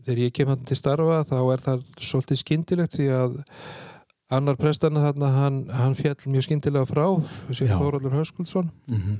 Þegar 0.02 0.18
ég 0.18 0.32
kem 0.34 0.48
hann 0.48 0.64
til 0.66 0.76
starfa 0.76 1.24
þá 1.26 1.38
er 1.52 1.60
það 1.62 1.82
svolítið 1.98 2.38
skyndilegt 2.38 2.94
því 2.98 3.08
að 3.14 3.34
annar 4.30 4.56
prestana 4.56 5.02
þarna 5.08 5.30
hann, 5.34 5.58
hann 5.72 5.94
fjall 5.98 6.16
mjög 6.30 6.46
skyndilega 6.46 6.86
frá. 6.88 7.04
Þóraldur 7.50 8.14
Höskuldsson, 8.16 8.70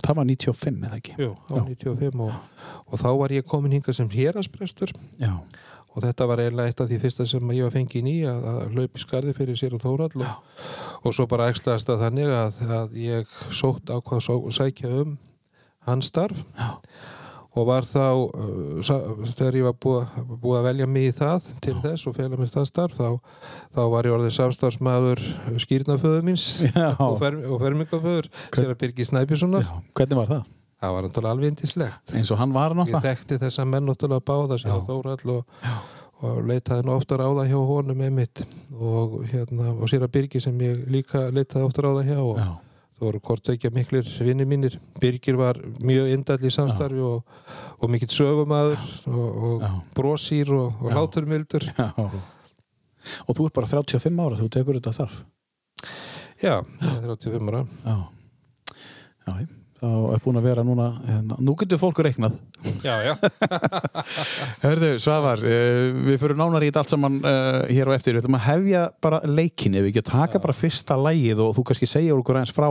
Það 0.03 0.17
var 0.17 0.25
95 0.31 0.87
eða 0.87 0.97
ekki 1.01 1.17
Jú, 1.19 1.35
á 1.37 1.53
Já. 1.59 1.65
95 1.69 2.21
og, 2.21 2.33
og 2.87 2.99
þá 3.03 3.09
var 3.19 3.35
ég 3.35 3.45
komin 3.47 3.73
hinga 3.73 3.93
sem 3.93 4.09
hérasprestur 4.09 4.93
og 5.93 6.01
þetta 6.01 6.27
var 6.27 6.41
eiginlega 6.41 6.69
eitt 6.73 6.81
af 6.81 6.89
því 6.89 6.99
fyrsta 7.03 7.27
sem 7.29 7.51
ég 7.53 7.67
var 7.67 7.75
fengið 7.75 8.07
í 8.09 8.15
að, 8.25 8.47
að 8.49 8.77
hlaupi 8.77 9.03
skarði 9.03 9.35
fyrir 9.37 9.59
sér 9.61 9.75
og 9.77 9.83
Þórald 9.83 10.17
og, 10.17 10.63
og 11.05 11.13
svo 11.13 11.27
bara 11.29 11.51
ekslaðast 11.53 11.91
að 11.93 12.07
þannig 12.07 12.33
að, 12.33 12.63
að 12.79 12.95
ég 13.03 13.35
sótt 13.53 13.93
ákvað 13.93 14.31
að 14.33 14.55
sækja 14.57 14.95
um 15.03 15.19
hans 15.85 16.09
starf 16.09 16.41
Já. 16.57 16.79
Og 17.53 17.69
var 17.69 17.85
þá 17.85 18.07
uh, 18.17 19.27
þegar 19.35 19.59
ég 19.59 19.67
var 19.67 19.77
búið, 19.85 20.15
búið 20.41 20.59
að 20.61 20.67
velja 20.71 20.89
mig 20.89 21.11
í 21.11 21.13
það 21.17 21.51
til 21.65 21.77
þess 21.83 22.09
og 22.09 22.17
fela 22.17 22.39
mér 22.41 22.53
það 22.55 22.71
starf 22.71 22.97
þá, 22.97 23.09
þá 23.77 23.83
var 23.93 24.09
ég 24.09 24.17
orðin 24.17 24.35
samstarfsmaður 24.39 25.23
skýrnaföðu 25.67 26.25
míns 26.27 26.49
Já. 26.65 26.89
og, 26.97 27.19
fer, 27.21 27.39
og 27.45 27.63
fermingaföður 27.63 28.33
sér 28.49 28.73
að 28.73 28.81
Birgi 28.85 29.09
Snæbjörnssonar. 29.09 29.69
Já, 29.69 29.95
hvernig 30.01 30.23
var 30.23 30.35
það? 30.37 30.51
það 30.83 30.95
var 30.97 31.07
náttúrulega 31.07 31.37
alveg 31.37 31.53
indislegt 31.53 32.15
Eins 32.19 32.31
og 32.35 32.41
hann 32.41 32.55
var 32.55 32.73
ég 32.73 32.79
náttúrulega 32.81 33.13
þekkti 33.13 33.39
þessa 33.45 33.67
menn 33.69 33.87
náttúrulega 33.87 34.27
báða 34.27 34.59
sér 34.59 34.73
að 34.75 34.89
Þórald 34.89 35.29
og, 35.37 35.61
og 36.27 36.41
leitaði 36.49 36.87
nú 36.89 36.97
ofta 36.97 37.19
ráða 37.21 37.47
hjá 37.51 37.59
honum 37.69 38.03
einmitt. 38.03 38.43
Og, 38.75 39.21
hérna, 39.31 39.77
og 39.77 39.91
sér 39.91 40.07
að 40.07 40.15
Birgi 40.17 40.43
sem 40.43 40.59
ég 40.65 40.83
líka 40.91 41.29
leitaði 41.31 41.69
ofta 41.69 41.87
ráða 41.87 42.05
hjá 42.09 42.19
og 42.19 42.41
Já, 42.41 42.51
það 43.03 43.09
voru 43.09 43.21
hvort 43.27 43.49
ekki 43.51 43.71
miklir 43.75 44.11
vinni 44.23 44.45
mínir. 44.47 44.77
Birgir 45.03 45.39
var 45.41 45.59
mjög 45.83 46.13
indall 46.15 46.45
í 46.47 46.53
samstarfi 46.55 47.03
og, 47.03 47.25
og 47.83 47.91
mikill 47.91 48.13
sögumæður 48.15 48.85
og, 49.11 49.41
og 49.49 49.65
Já. 49.67 49.73
brósýr 49.97 50.53
og, 50.55 50.77
og 50.79 50.93
Já. 50.93 50.95
láturmildur 51.01 51.67
já. 51.67 51.89
Og 53.27 53.35
þú 53.35 53.49
ert 53.49 53.57
bara 53.59 53.67
35 53.67 54.23
ára, 54.23 54.39
þú 54.39 54.47
tekur 54.55 54.79
þetta 54.79 54.93
þarf? 54.95 55.17
Já, 56.43 56.55
er 56.63 57.03
35 57.09 57.51
ára. 57.51 57.65
Já, 57.83 57.97
já, 59.27 59.35
þá 59.83 59.91
er 60.15 60.21
búin 60.23 60.39
að 60.39 60.47
vera 60.47 60.63
núna 60.67 60.87
hérna. 61.03 61.37
Nú 61.43 61.57
getur 61.59 61.81
fólk 61.83 61.99
reiknað 62.07 62.37
já, 62.87 62.95
já, 63.03 63.13
Hörðu, 64.65 64.93
Svavar, 65.03 65.43
uh, 65.43 65.91
við 66.07 66.19
fyrir 66.23 66.39
nánar 66.39 66.63
í 66.63 66.71
þetta 66.71 66.85
allt 66.85 66.95
saman 66.95 67.19
uh, 67.21 67.63
hér 67.67 67.91
á 67.91 67.97
eftir 67.99 68.15
Við 68.17 68.23
ætlum 68.23 68.39
að 68.39 68.47
hefja 68.47 68.83
bara 69.03 69.21
leikin 69.27 69.75
ef 69.79 69.87
við 69.87 69.93
ekki 69.93 70.05
að 70.05 70.13
taka 70.15 70.43
bara 70.45 70.55
fyrsta 70.57 70.99
lægið 71.03 71.43
og 71.49 71.57
þú 71.59 71.67
kannski 71.71 71.91
segja 71.91 72.15
okkur 72.17 72.39
aðeins 72.39 72.55
frá 72.55 72.69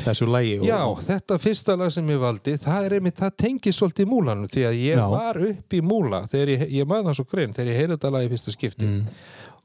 þessu 0.00 0.24
lægi 0.32 0.54
og, 0.60 0.64
já, 0.64 0.78
þetta 1.10 1.36
fyrsta 1.42 1.74
lag 1.76 1.90
sem 1.92 2.06
ég 2.08 2.20
valdi 2.22 2.54
það 2.60 2.86
er 2.86 2.94
einmitt, 2.96 3.18
það 3.20 3.34
tengið 3.42 3.74
svolítið 3.76 4.08
múlanum 4.08 4.48
því 4.48 4.62
að 4.70 4.78
ég 4.80 4.96
Já. 4.96 5.02
var 5.12 5.40
upp 5.50 5.76
í 5.76 5.80
múla 5.84 6.22
þegar 6.32 6.52
ég, 6.54 6.62
ég 6.78 6.88
maður 6.88 7.10
það 7.10 7.18
svo 7.18 7.26
grein, 7.34 7.52
þegar 7.56 7.68
ég 7.72 7.80
heyrði 7.82 7.96
þetta 7.98 8.12
lag 8.14 8.24
í 8.24 8.30
fyrsta 8.32 8.54
skipti 8.56 8.88
Mm. 8.88 9.04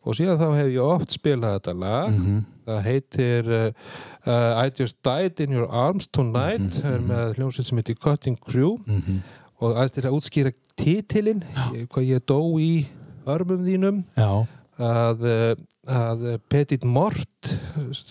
Og 0.05 0.15
síðan 0.17 0.37
þá 0.39 0.47
hef 0.59 0.67
ég 0.75 0.83
oft 0.85 1.15
spilað 1.15 1.55
þetta 1.59 1.73
lag. 1.81 2.11
Mhm. 2.13 2.43
það 2.65 2.79
heitir 2.81 3.49
uh, 3.53 4.63
I 4.65 4.71
Just 4.73 4.97
Died 5.05 5.39
in 5.43 5.51
Your 5.53 5.67
Arms 5.69 6.07
Tonight 6.07 6.79
Mhm, 6.81 6.93
er 6.93 6.99
með 7.05 7.35
hljómsveit 7.37 7.67
sem 7.67 7.77
heitir 7.77 7.99
Cutting 8.01 8.37
Crew. 8.41 8.77
Mhm. 8.87 9.19
og 9.61 9.75
aðeins 9.77 9.93
til 9.95 10.03
að 10.03 10.15
útskýra 10.17 10.51
titilinn 10.77 11.43
hvað 11.89 12.07
ég 12.09 12.23
dó 12.27 12.39
í 12.59 12.85
örmum 13.25 13.61
þínum. 13.65 14.03
Já, 14.17 14.47
að, 14.79 15.21
uh, 15.23 15.55
að 15.87 16.25
Petit 16.49 16.83
Mort 16.83 17.53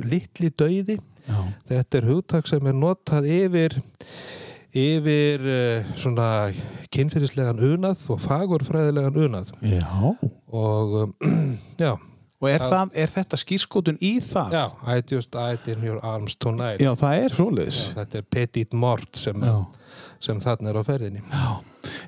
litli 0.00 0.50
já, 1.28 1.42
þetta 1.68 1.98
er 1.98 2.08
hugtak 2.08 2.46
sem 2.48 2.66
er 2.66 2.72
notað 2.72 3.26
yfir 3.28 3.76
yfir 4.74 5.44
uh, 5.46 5.92
svona 5.98 6.28
kynfyrirslegan 6.94 7.62
unað 7.62 8.02
og 8.14 8.20
fagurfræðilegan 8.22 9.20
unað. 9.26 9.54
Já. 9.66 9.86
Og 10.54 10.98
um, 11.04 11.14
já, 11.84 11.94
Og 12.44 12.50
er, 12.50 12.60
það, 12.60 12.90
er 13.00 13.12
þetta 13.14 13.38
skýrskotun 13.40 13.96
í 14.04 14.18
það? 14.20 14.52
já 14.52 14.64
I 14.84 15.00
just 15.08 15.30
died 15.32 15.64
in 15.70 15.84
your 15.86 16.00
arms 16.04 16.36
tonight. 16.36 16.82
Já, 16.82 16.92
það 17.00 17.22
er 17.22 17.36
svoleiðis. 17.38 17.78
Þetta 17.96 18.20
er 18.20 18.26
Petit 18.36 18.76
Mort 18.76 19.16
sem, 19.16 19.46
sem 20.20 20.42
þarna 20.44 20.74
er 20.74 20.80
á 20.80 20.82
ferðinni. 20.84 21.22
Já. 21.30 21.54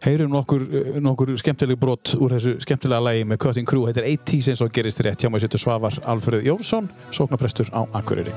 Heyrum 0.05 0.33
nokkur, 0.33 0.63
eh, 0.73 0.99
nokkur 1.05 1.33
skemmtileg 1.41 1.81
brot 1.81 2.15
úr 2.21 2.37
þessu 2.37 2.57
skemmtilega 2.65 3.05
lægi 3.09 3.29
með 3.29 3.41
Cutting 3.45 3.69
Crew. 3.69 3.87
Þetta 3.89 4.05
er 4.05 4.11
80s 4.13 4.51
eins 4.53 4.65
og 4.65 4.73
gerist 4.77 5.01
rétt 5.05 5.25
hjá 5.25 5.33
mig 5.33 5.45
setur 5.45 5.63
Svavar 5.63 5.97
Alfreð 6.05 6.45
Jónsson 6.49 6.91
sóknaprestur 7.13 7.73
á 7.73 7.85
Akureyri 7.97 8.33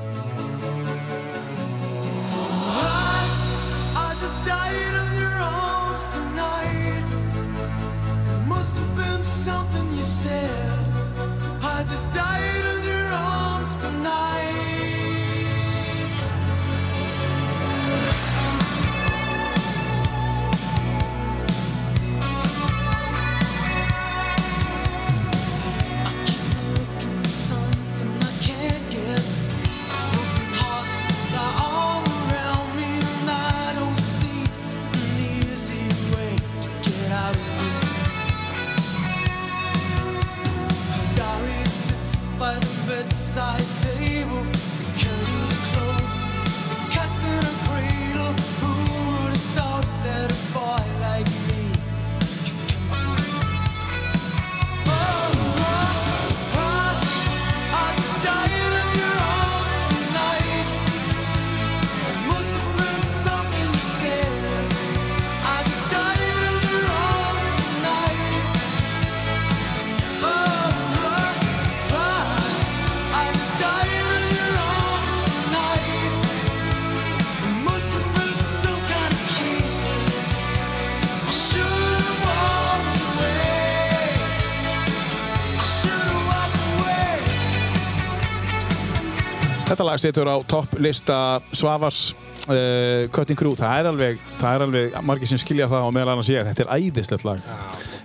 lag 89.90 89.98
setur 89.98 90.28
á 90.30 90.38
topp 90.46 90.76
lista 90.78 91.40
Svavars 91.50 92.12
uh, 92.46 93.08
Cutting 93.10 93.38
Crew. 93.38 93.56
Það 93.58 93.78
er 93.80 93.88
alveg, 93.90 94.20
það 94.38 94.56
er 94.56 94.64
alveg 94.66 94.98
margir 95.06 95.30
sem 95.30 95.40
skilja 95.40 95.66
það 95.70 95.86
og 95.88 95.94
meðal 95.96 96.12
annars 96.12 96.30
ég, 96.30 96.46
þetta 96.46 96.62
er 96.66 96.70
æðislegt 96.76 97.26
lag. 97.26 97.42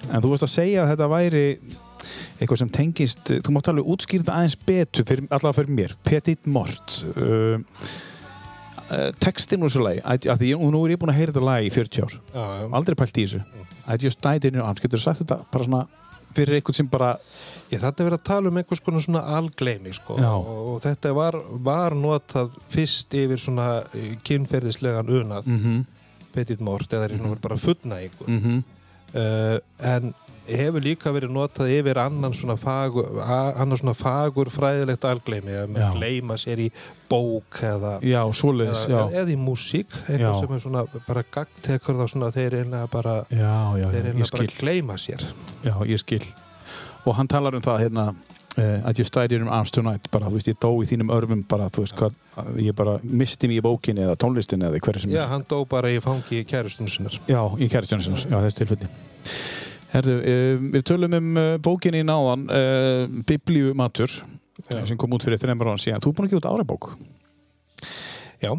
En 0.09 0.23
þú 0.23 0.31
veist 0.31 0.47
að 0.47 0.53
segja 0.55 0.81
að 0.81 0.93
þetta 0.93 1.09
væri 1.11 1.43
eitthvað 2.35 2.61
sem 2.63 2.71
tengist 2.73 3.31
þú 3.45 3.53
mátt 3.53 3.69
alveg 3.69 3.91
útskýrta 3.93 4.33
aðeins 4.33 4.57
betur 4.65 5.05
fyrir, 5.07 5.27
allavega 5.29 5.59
fyrir 5.59 5.77
mér, 5.77 5.93
Petit 6.07 6.49
Mort 6.49 6.97
uh, 7.13 7.61
uh, 8.89 9.11
textin 9.21 9.61
úr 9.61 9.69
þessu 9.69 9.85
lagi, 9.85 10.01
að 10.01 10.29
að 10.33 10.41
því 10.41 10.51
nú 10.65 10.81
er 10.87 10.95
ég 10.95 11.03
búinn 11.03 11.13
að 11.13 11.21
heyra 11.21 11.35
þetta 11.35 11.45
lag 11.45 11.67
í 11.67 11.71
40 11.75 12.07
ár. 12.07 12.17
Aldrei 12.81 12.97
pælt 12.97 13.21
í 13.21 13.27
þessu. 13.27 13.43
I 13.85 14.01
just 14.01 14.25
died 14.25 14.49
in 14.49 14.57
your 14.57 14.65
arms, 14.65 14.81
getur 14.81 14.97
þú 14.97 15.05
sagt 15.05 15.21
þetta 15.21 15.43
bara 15.53 15.69
svona 15.69 15.85
fyrir 16.35 16.59
eitthvað 16.59 16.79
sem 16.81 16.89
bara 16.91 17.15
Ég 17.71 17.81
þetta 17.81 18.03
er 18.03 18.09
verið 18.09 18.19
að 18.19 18.27
tala 18.27 18.51
um 18.51 18.57
einhvers 18.59 18.83
konar 18.85 19.01
svona 19.01 19.23
algleimi 19.39 19.93
sko. 19.95 20.19
Og, 20.21 20.49
og 20.75 20.75
þetta 20.83 21.13
var, 21.17 21.37
var 21.65 21.95
notað 21.97 22.53
fyrst 22.73 23.15
yfir 23.17 23.41
svona 23.41 23.69
eh, 23.97 24.13
kynferðislegan 24.27 25.09
unað 25.09 25.49
mm 25.49 25.59
-hmm, 25.63 25.83
Petit 26.35 26.61
Mort 26.61 26.93
eða 26.93 27.07
er 27.09 27.17
mm 27.17 27.41
bara 27.41 27.57
fullnægingu 27.57 28.27
mm 28.27 28.63
uh, 29.15 29.57
en 29.79 30.13
hefur 30.49 30.83
líka 30.85 31.13
verið 31.15 31.33
notað 31.35 31.71
yfir 31.75 31.99
annan 32.01 32.35
svona 32.37 32.55
fagur, 32.59 33.07
annan 33.25 33.79
svona 33.79 33.95
fagur 33.97 34.51
fræðilegt 34.53 35.07
algleimi 35.09 35.55
að 35.61 35.73
maður 35.73 35.97
gleyma 35.99 36.37
sér 36.41 36.61
í 36.65 36.69
bók 37.09 37.59
eða, 37.65 37.95
já, 38.05 38.19
svoleiðis 38.35 38.85
eða, 38.89 39.01
já, 39.09 39.19
eða 39.21 39.33
í 39.33 39.39
músík 39.39 39.97
eitthvað 40.05 40.25
Já. 40.25 40.39
sem 40.41 40.55
er 40.55 40.63
svona 40.63 40.85
bara 41.07 41.25
gagtekur 41.37 41.99
þá 41.99 42.05
svona 42.13 42.31
þeir 42.35 42.59
einlega 42.61 42.91
bara 42.93 43.17
já, 43.29 43.51
þeir 43.73 43.99
ég 43.99 44.13
einlega 44.13 44.31
bara 44.37 44.53
gleyma 44.59 44.97
sér. 45.01 45.27
Já, 45.65 45.75
ég 45.89 46.01
skil. 46.01 46.23
Og 47.05 47.13
hann 47.19 47.29
talar 47.29 47.57
um 47.57 47.65
það 47.65 47.83
hérna 47.85 48.13
I 48.57 48.93
just 48.95 49.13
died 49.13 49.33
in 49.33 49.41
your 49.43 49.51
arms 49.51 49.71
tonight 49.71 50.07
bara, 50.11 50.29
þú 50.29 50.37
veist, 50.37 50.47
ég 50.47 50.59
dó 50.63 50.69
í 50.79 50.87
þínum 50.87 51.09
örmum 51.11 51.41
bara, 51.49 51.67
þú 51.67 51.83
veist, 51.83 51.95
hvað, 51.99 52.13
ég 52.63 52.75
bara 52.77 52.93
misti 53.03 53.49
mig 53.51 53.59
í 53.59 53.63
bókinni 53.65 54.05
eða 54.05 54.15
tónlistinni 54.23 54.69
eða 54.69 54.79
hverju 54.85 55.03
sem 55.03 55.11
Já, 55.11 55.25
hann 55.27 55.43
dó 55.49 55.65
bara 55.67 55.91
í 55.91 55.99
fangi 56.03 56.45
kærustunum 56.47 56.91
sinnar. 56.93 57.17
Já, 57.27 57.41
í 57.59 57.67
kæristjónusins, 57.71 58.23
já, 58.29 58.37
þessi 58.45 58.61
tilfelli. 58.61 58.89
Herðu, 59.95 60.15
uh, 60.21 60.63
við 60.75 60.85
tölum 60.91 61.17
um 61.19 61.29
uh, 61.41 61.49
bókinni 61.63 62.03
í 62.03 62.07
náðan, 62.07 62.47
Biblíumatur, 63.29 64.11
Já. 64.69 64.81
sem 64.87 64.99
kom 64.99 65.15
út 65.15 65.25
fyrir 65.25 65.39
þreymur 65.41 65.73
ára 65.73 65.81
síðan. 65.81 66.03
Þú 66.03 66.11
er 66.11 66.17
búin 66.17 66.27
að 66.29 66.33
gefa 66.35 66.43
út 66.43 66.51
árabók. 66.53 66.89
Já, 68.43 68.51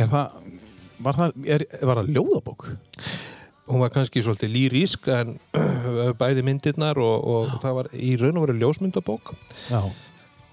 Er 0.00 0.08
það, 0.08 0.36
var 1.04 1.18
það, 1.18 1.34
er, 1.52 1.64
var 1.84 1.98
það 2.00 2.14
ljóðabók? 2.16 2.68
hún 3.72 3.80
var 3.80 3.92
kannski 3.94 4.22
svolítið 4.24 4.50
lýrísk 4.52 5.06
en 5.12 5.36
bæði 6.20 6.42
myndirnar 6.44 6.98
og, 7.00 7.26
og 7.34 7.52
það 7.62 7.76
var 7.78 7.90
í 7.94 8.10
raun 8.20 8.40
og 8.40 8.46
veru 8.46 8.56
ljósmyndabók 8.58 9.32
Já. 9.70 9.80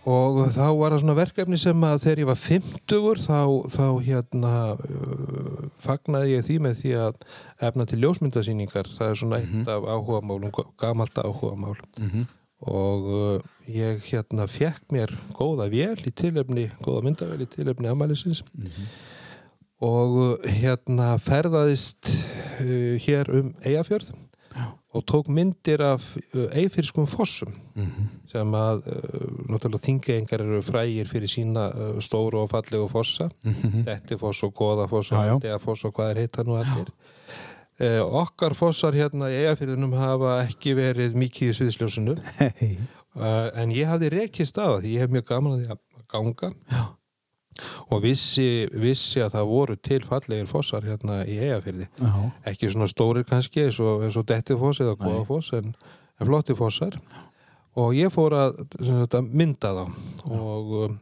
Og 0.07 0.37
þá 0.55 0.65
var 0.79 0.93
það 0.93 1.01
svona 1.03 1.15
verkefni 1.17 1.57
sem 1.59 1.83
að 1.83 2.01
þegar 2.05 2.21
ég 2.21 2.29
var 2.29 2.39
50 2.39 3.23
þá, 3.25 3.39
þá 3.73 3.85
hérna 4.05 4.53
uh, 4.73 5.63
fagnaði 5.83 6.35
ég 6.37 6.45
því 6.47 6.57
með 6.63 6.77
því 6.79 6.93
að 7.03 7.19
efna 7.67 7.85
til 7.89 7.99
ljósmyndasýningar. 8.03 8.89
Það 8.95 9.11
er 9.11 9.19
svona 9.19 9.39
eitt 9.41 9.71
af 9.75 9.87
áhugamálum 9.91 10.53
gamalt 10.79 11.23
áhugamál. 11.23 11.77
Mhm. 11.99 12.27
og 12.59 13.05
uh, 13.07 13.43
ég 13.71 14.01
hérna 14.09 14.43
fekk 14.51 14.91
mér 14.91 15.13
góða 15.37 15.69
vél 15.71 16.01
í 16.03 16.11
tilefni 16.11 16.65
góða 16.83 17.05
myndavél 17.05 17.45
í 17.45 17.47
tilefni 17.47 17.87
afmælisins. 17.87 18.41
Og 19.79 20.17
uh, 20.19 20.33
hérna 20.43 21.13
ferðaðist 21.23 22.11
uh, 22.59 22.97
hér 22.99 23.31
um 23.31 23.53
Eyjafjörð. 23.63 24.11
Og 24.93 25.03
tók 25.05 25.27
myndir 25.29 25.81
af 25.85 26.05
uh, 26.17 26.47
Eyfyrskum 26.57 27.05
fossum 27.07 27.51
Mhm. 27.75 28.07
sem 28.31 28.51
að 28.57 28.87
uh, 28.87 29.27
náttúrulega 29.49 29.83
þingeengar 29.85 30.41
eru 30.41 30.61
frægir 30.65 31.07
fyrir 31.07 31.29
sína 31.29 31.67
uh, 31.73 31.99
stóru 32.01 32.41
og 32.43 32.49
fallegu 32.51 32.87
fossa 32.89 33.29
Mhm. 33.45 33.83
Dettifoss 33.85 34.43
og 34.43 34.53
Goðafoss 34.53 35.11
og 35.11 35.41
Deafoss 35.41 35.85
og 35.85 35.93
hvað 35.93 36.11
er 36.15 36.21
heita 36.25 36.43
nú 36.43 36.57
allir 36.57 36.89
uh, 37.79 38.21
okkar 38.23 38.53
fossar 38.57 38.93
hérna 38.93 39.29
í 39.29 39.37
Eyjafjörðunum 39.43 39.93
hafa 39.97 40.39
ekki 40.47 40.73
verið 40.75 41.13
mikið 41.15 41.51
í 41.53 41.57
sviðsljósinu 41.59 42.17
Hei. 42.39 42.77
uh, 43.15 43.49
en 43.55 43.69
ég 43.71 43.85
hafði 43.87 44.09
rekist 44.17 44.57
á 44.57 44.65
það 44.79 44.89
ég 44.89 44.99
hef 45.05 45.09
mjög 45.13 45.25
gaman 45.29 45.65
að 45.69 45.77
ganga 46.09 46.49
Já. 46.71 46.83
Og 47.91 48.03
vissi, 48.05 48.67
vissi 48.71 49.19
að 49.23 49.33
það 49.37 49.49
voru 49.49 49.75
til 49.83 50.01
fallegir 50.07 50.47
fossar 50.47 50.85
hérna 50.87 51.21
í 51.27 51.39
Eyjafjörði 51.43 51.87
Já. 51.99 52.11
ekki 52.53 52.69
svona 52.71 52.87
stórir 52.91 53.25
kannski 53.27 53.65
eins 53.67 53.79
og, 53.83 54.05
eins 54.05 54.15
og 54.19 54.27
Dettifoss 54.29 54.79
eða. 54.85 54.95
Goðafoss 55.01 55.51
en, 55.57 55.73
en 56.19 56.29
flotti 56.29 56.55
fossar 56.55 56.95
og 57.79 57.93
ég 57.97 58.11
fór 58.13 58.33
að 58.35 58.61
þetta, 58.79 59.21
mynda 59.27 59.73
þá 59.75 59.83
og, 60.35 60.71
um, 60.85 60.95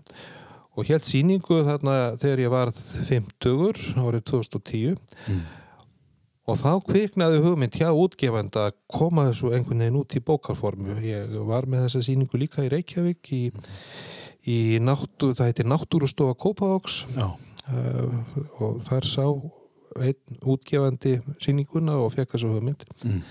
og 0.78 0.86
hélt 0.90 1.08
sýningu 1.10 1.62
þarna 1.66 1.94
þegar 2.22 2.42
ég 2.44 2.52
varð 2.54 2.82
50 3.12 4.04
árið 4.04 4.26
2010 4.34 4.98
Mm. 5.28 5.40
og 6.48 6.56
þá 6.62 6.70
kviknaði 6.88 7.40
hugmynd 7.44 7.76
hjá 7.76 7.90
útgefanda 7.92 8.68
að 8.70 8.76
koma 8.94 9.26
þessu 9.30 9.50
einhvern 9.58 9.82
veginn 9.84 9.98
út 10.00 10.16
í 10.16 10.22
bókarformu 10.24 10.96
ég 11.04 11.34
var 11.50 11.66
með 11.68 11.88
þessa 11.88 12.04
sýningu 12.08 12.40
líka 12.40 12.64
í 12.64 12.70
Reykjavík 12.72 13.32
í, 13.36 13.42
í 13.52 14.17
náttu, 14.84 15.34
það 15.36 15.50
heitir 15.52 15.68
Náttúrustofa 15.70 16.36
Kópavóks 16.40 17.04
uh, 17.18 18.18
og 18.64 18.82
þar 18.88 19.08
sá 19.10 19.24
einn 19.98 20.38
útgefandi 20.46 21.16
sýninguna 21.42 21.96
og 22.04 22.12
fekk 22.14 22.36
þessu 22.36 22.52
hugmynd 22.54 22.84
Mm. 23.04 23.22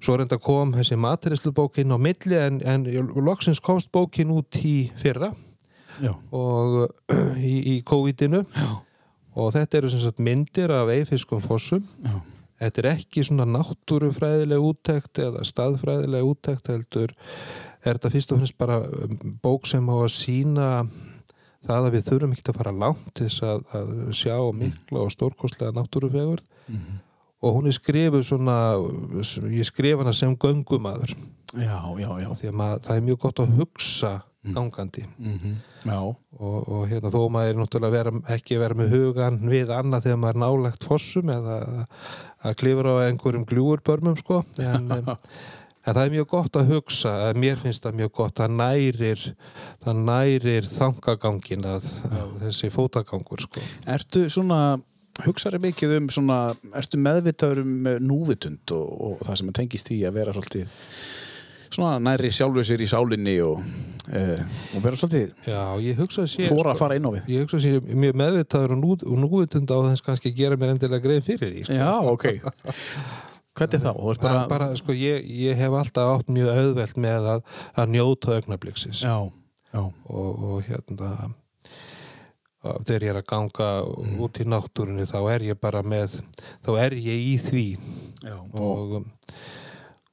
svo 0.00 0.14
reynda 0.16 0.38
kom 0.38 0.72
þessi 0.72 0.96
materislu 0.96 1.52
bókin 1.52 1.90
á 1.92 1.98
milli 1.98 2.36
en, 2.38 2.60
en 2.64 2.84
loksins 3.26 3.60
komst 3.60 3.90
bókin 3.92 4.30
út 4.30 4.56
í 4.64 4.90
fyrra 4.96 5.32
Já. 6.00 6.12
og 6.32 6.92
í, 7.42 7.76
í 7.76 7.82
COVID-inu 7.82 8.44
og 9.38 9.52
þetta 9.54 9.78
eru 9.80 9.90
sem 9.90 10.00
sagt 10.02 10.18
myndir 10.22 10.70
af 10.70 10.88
eifiskum 10.94 11.42
fossum 11.42 11.82
Já. 12.04 12.14
þetta 12.62 12.82
er 12.84 12.90
ekki 12.94 13.24
svona 13.26 13.44
náttúrufræðileg 13.50 14.62
úttekt 14.70 15.18
eða 15.18 15.42
staðfræðileg 15.46 16.22
úttekt 16.30 16.70
heldur 16.70 17.12
er 17.90 17.98
þetta 17.98 18.10
fyrst 18.14 18.32
og 18.34 18.38
fremst 18.42 18.58
bara 18.60 18.78
um, 18.84 19.18
bók 19.42 19.66
sem 19.70 19.88
á 19.88 19.94
að 19.98 20.12
sína 20.14 20.68
það 21.68 21.88
að 21.88 21.94
við 21.96 22.06
þurfum 22.08 22.32
ekki 22.36 22.52
að 22.52 22.58
fara 22.60 22.72
langt 22.84 23.08
til 23.18 23.26
þess 23.26 23.42
að, 23.42 23.64
að 23.74 23.88
sjá 24.14 24.36
mikla 24.54 25.02
og 25.04 25.12
stórkostlega 25.16 25.74
náttúrufegur 25.76 26.44
Mhm. 26.68 26.98
og 27.42 27.54
hún 27.54 27.66
er 27.70 27.72
skrifuð 27.76 28.24
svona 28.28 28.54
ég 29.54 29.64
skrif 29.66 29.98
hana 30.02 30.12
sem 30.12 30.36
göngumadur 30.36 31.14
Já, 31.56 31.80
já, 31.96 32.10
já. 32.20 32.28
því 32.36 32.48
að 32.50 32.56
maður, 32.60 32.80
það 32.84 32.96
er 32.96 33.04
mjög 33.06 33.18
gott 33.24 33.38
að 33.40 33.54
hugsa 33.58 34.10
gangandi 34.54 35.04
Mhm. 35.18 35.54
Já. 35.84 35.98
og, 35.98 36.68
og 36.68 36.88
hérna 36.88 37.10
þó 37.10 37.20
maður 37.30 37.48
er 37.50 37.58
náttúrulega 37.58 37.90
vera, 37.92 38.12
ekki 38.36 38.58
vera 38.58 38.74
með 38.74 38.90
hugan 38.94 39.38
við 39.48 39.72
annað 39.74 40.04
þegar 40.06 40.20
maður 40.22 40.34
er 40.36 40.42
nálagt 40.44 40.84
fossum 40.84 41.30
eða 41.34 41.86
að 42.44 42.54
klifra 42.60 42.94
á 42.94 43.02
einhverjum 43.08 43.46
gljúurbörmum 43.50 44.18
sko 44.20 44.44
en, 44.62 44.88
en, 45.88 45.96
það 45.96 46.02
er 46.04 46.14
mjög 46.16 46.28
gott 46.34 46.58
að 46.60 46.74
hugsa 46.74 47.14
að 47.28 47.40
mér 47.44 47.60
finnst 47.62 47.86
það 47.86 48.00
mjög 48.02 48.12
gott 48.20 48.42
að 48.44 48.56
nærir 48.58 49.24
það 49.84 50.02
nærir 50.10 50.68
þangagangin 50.68 51.68
að, 51.68 51.88
að 52.10 52.34
þessi 52.44 52.72
fótagangur 52.74 53.44
sko. 53.46 53.64
Ertu 53.88 54.26
svona, 54.32 54.60
hugsaður 55.24 55.64
mikið 55.68 55.96
um 56.00 56.10
svona, 56.12 56.40
ertu 56.78 57.00
meðvitaður 57.00 57.62
um 57.64 57.78
eh, 57.88 58.02
núvitund 58.04 58.76
og, 58.76 58.90
og 59.08 59.24
það 59.26 59.40
sem 59.42 59.54
tengist 59.60 59.90
því 59.92 60.02
að 60.08 60.20
vera 60.20 60.36
svolítið 60.36 60.76
svona 61.68 61.98
næri 62.00 62.30
sjálfur 62.32 62.64
sér 62.64 62.80
í 62.80 62.88
sálinni 62.88 63.34
og, 63.44 63.60
uh, 63.60 64.40
og 64.76 64.84
vera 64.84 64.98
svolítið 64.98 65.50
hugsa 65.98 66.24
að 66.24 66.62
að 66.72 66.80
fara 66.80 66.96
inn 66.96 67.08
á 67.08 67.12
við? 67.12 67.32
ég 67.34 67.44
hugsa 67.44 67.58
að 67.58 67.64
sé 67.66 67.96
mjög 68.04 68.20
meðvitaður 68.22 68.74
og, 68.76 68.82
nú, 68.82 68.96
og 68.96 69.22
núvitund 69.24 69.72
á 69.72 69.78
þess 69.90 70.06
kannski 70.06 70.32
gera 70.36 70.56
mér 70.60 70.74
endilega 70.74 71.04
greið 71.04 71.26
fyrir 71.28 71.52
því 71.52 71.66
sko. 71.68 71.76
Já, 71.76 71.92
ok 72.08 72.26
Hvernig 73.58 73.82
þá? 73.82 73.90
Bara, 74.22 74.46
bara, 74.50 74.70
sko, 74.78 74.94
ég, 74.96 75.26
ég 75.42 75.58
hef 75.58 75.74
alltaf 75.80 76.14
átt 76.18 76.32
mjög 76.32 76.52
auðvelt 76.54 76.96
með 77.02 77.28
að, 77.34 77.44
að 77.82 77.92
njóta 77.96 78.36
augnabliksins 78.38 79.02
og, 80.06 80.44
og 80.48 80.64
hérna 80.68 81.12
þegar 82.84 83.04
ég 83.06 83.12
er 83.12 83.20
að 83.20 83.28
ganga 83.30 83.68
út 84.24 84.40
í 84.42 84.46
náttúrunni 84.48 85.06
þá 85.08 85.18
er 85.34 85.46
ég 85.52 85.60
bara 85.60 85.82
með 85.86 86.18
þá 86.66 86.70
er 86.82 86.96
ég 86.98 87.24
í 87.32 87.34
því. 87.38 87.64
Já. 88.24 88.36
Og, 88.58 88.96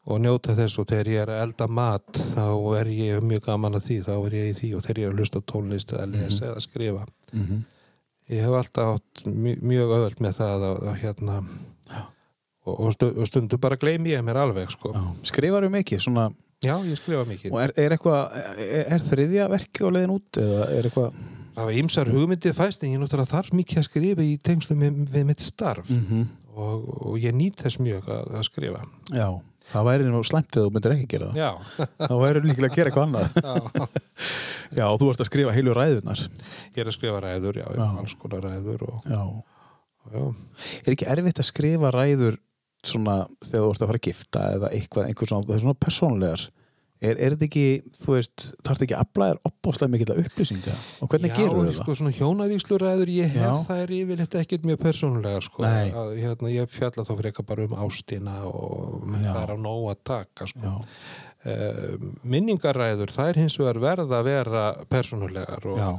og 0.05 0.19
njóta 0.21 0.53
þess 0.58 0.77
og 0.81 0.89
þegar 0.91 1.10
ég 1.10 1.23
er 1.23 1.31
að 1.34 1.43
elda 1.47 1.67
mat 1.67 2.19
þá 2.34 2.45
er 2.79 2.91
ég 2.93 3.23
mjög 3.25 3.47
gaman 3.47 3.79
að 3.79 3.88
því 3.88 3.99
þá 4.05 4.13
er 4.17 4.36
ég 4.38 4.49
í 4.51 4.58
því. 4.60 4.73
Og 4.77 4.84
þegar 4.86 5.01
ég 5.01 5.08
er 5.08 5.15
að 5.15 5.21
hlusta 5.23 5.41
á 5.41 5.49
tónlist 5.51 5.95
eða 5.95 6.10
lesa 6.13 6.51
eða 6.51 6.65
skrifa. 6.65 7.05
Mhm. 7.34 7.63
ég 8.29 8.41
hef 8.41 8.58
alltaf 8.58 8.95
átt 8.95 9.25
mjög, 9.29 9.91
auðvelt 9.91 10.21
með 10.21 10.38
það 10.39 10.63
að, 10.69 10.84
að 10.89 10.95
hérna. 11.03 11.41
Og, 12.65 12.80
og 12.80 12.93
stu- 12.95 13.13
og 13.13 13.28
stundu 13.30 13.58
bara 13.62 13.78
gleymi 13.80 14.13
ég 14.15 14.23
mér 14.25 14.39
alveg 14.41 14.71
sko. 14.73 14.91
já. 14.95 15.04
Skrifaðu 15.32 15.69
mikið 15.73 16.01
svona 16.06 16.28
já, 16.65 16.75
ég 16.88 16.97
skrifa 16.99 17.25
mikið 17.30 17.54
og 17.54 17.62
er, 17.62 17.73
er 17.78 17.95
eitthvað, 17.95 18.38
er, 18.58 18.86
er 18.95 19.06
þriðja 19.06 19.47
verki 19.54 19.86
á 19.86 19.89
leiðin 19.93 20.15
út 20.15 20.39
eða 20.41 20.67
er 20.75 20.89
eitthvað 20.89 21.17
það 21.56 21.67
var 21.69 21.80
ýmsar 21.82 22.10
hugmyndið 22.12 22.56
fæst 22.58 22.84
en 22.84 22.93
ég 22.95 22.99
náttúrulega 23.01 23.32
þarf 23.32 23.54
mikið 23.56 23.82
að 23.82 23.88
skrifa 23.89 24.25
í 24.25 24.38
tengslum 24.43 24.82
við, 24.84 25.01
við 25.13 25.28
mitt 25.30 25.43
starf 25.45 25.89
-hmm. 25.89 26.25
og, 26.56 26.88
og 27.12 27.19
ég 27.21 27.36
nýt 27.36 27.62
þess 27.63 27.80
mjög 27.80 28.10
að, 28.10 28.32
að 28.39 28.47
skrifa 28.49 28.82
Já, 29.13 29.28
það 29.71 29.86
væri 29.89 30.10
nú 30.10 30.23
slæmt 30.28 30.51
eða 30.58 30.65
þú 30.67 30.73
myndir 30.75 30.95
ekki 30.97 31.08
gera 31.15 31.30
það 31.32 31.39
já, 31.39 31.51
þá 32.10 32.15
væri 32.25 32.43
líklega 32.49 32.71
að 32.71 32.75
gera 32.75 32.89
eitthvað 32.89 33.08
annað 33.08 33.28
já. 33.45 33.88
Já, 34.75 34.86
og 34.89 34.97
þú 34.99 35.10
ert 35.13 35.21
að 35.23 35.30
skrifa 35.30 35.54
heilu 35.56 35.73
ræðunar 35.78 36.19
ég 36.75 36.82
er 36.82 36.89
að 36.89 36.97
skrifa 36.97 37.19
ræður 37.23 37.62
já, 37.62 37.67
Já. 37.78 37.86
alls 38.01 38.15
konar 38.19 38.41
ræður 38.43 38.88
og, 38.89 38.97
Já 39.06 39.21
já. 40.12 40.21
Er 40.86 40.91
ekki 40.93 41.08
erfitt 41.10 41.39
að 41.41 41.47
skrifa 41.49 41.89
ræður 41.93 42.36
svona 42.91 43.17
þegar 43.45 43.63
þú 43.65 43.71
ert 43.73 43.81
að 43.81 43.89
fara 43.91 43.99
að 44.03 44.07
gifta 44.09 44.45
eða 44.59 44.69
eitthvað, 44.77 45.09
einhver 45.09 45.31
svona, 45.31 45.47
það 45.49 45.55
er 45.59 45.65
svona 45.65 45.79
persónlegar 45.85 46.45
er, 47.05 47.17
er 47.19 47.33
þetta 47.35 47.45
ekki, 47.45 47.63
þú 48.01 48.13
veist 48.15 48.43
þarf 48.65 48.77
þetta 48.79 48.85
ekki 48.85 48.95
að 48.95 49.01
afla 49.03 49.25
þér 49.29 49.39
opbáslega 49.49 49.91
mikið 49.93 50.11
upplýsinga 50.23 50.75
og 51.03 51.09
hvernig 51.11 51.33
já, 51.33 51.35
gerur 51.41 51.67
það? 51.67 51.75
sko, 51.81 51.95
svona 51.99 52.13
hjónavíkslu 52.15 52.79
ræður 52.81 53.11
ég 53.13 53.33
hef 53.35 53.43
Já. 53.43 53.51
það 53.67 53.81
er 53.83 53.93
yfirleitt 53.99 54.37
ekkert 54.41 54.65
mjög 54.69 54.79
persónulega 54.85 55.41
sko, 55.45 55.65
að, 55.67 56.13
hérna, 56.23 56.51
ég 56.55 56.71
fjalla 56.71 57.05
þá 57.05 57.13
frekar 57.19 57.47
bara 57.51 57.67
um 57.67 57.75
ástina 57.85 58.37
og 58.47 59.03
Já. 59.11 59.27
það 59.27 59.41
er 59.43 59.53
á 59.53 59.57
nóg 59.67 59.89
að 59.91 59.99
taka 60.13 60.47
sko. 60.49 60.63
Já, 60.63 60.75
uh, 61.51 62.07
minningaræður, 62.23 63.11
það 63.13 63.33
er 63.33 63.41
hins 63.43 63.59
vegar 63.61 63.81
verða 63.83 64.21
að 64.21 64.29
vera 64.31 64.63
persónulegar 64.89 65.67
og, 65.73 65.77
já, 65.83 65.91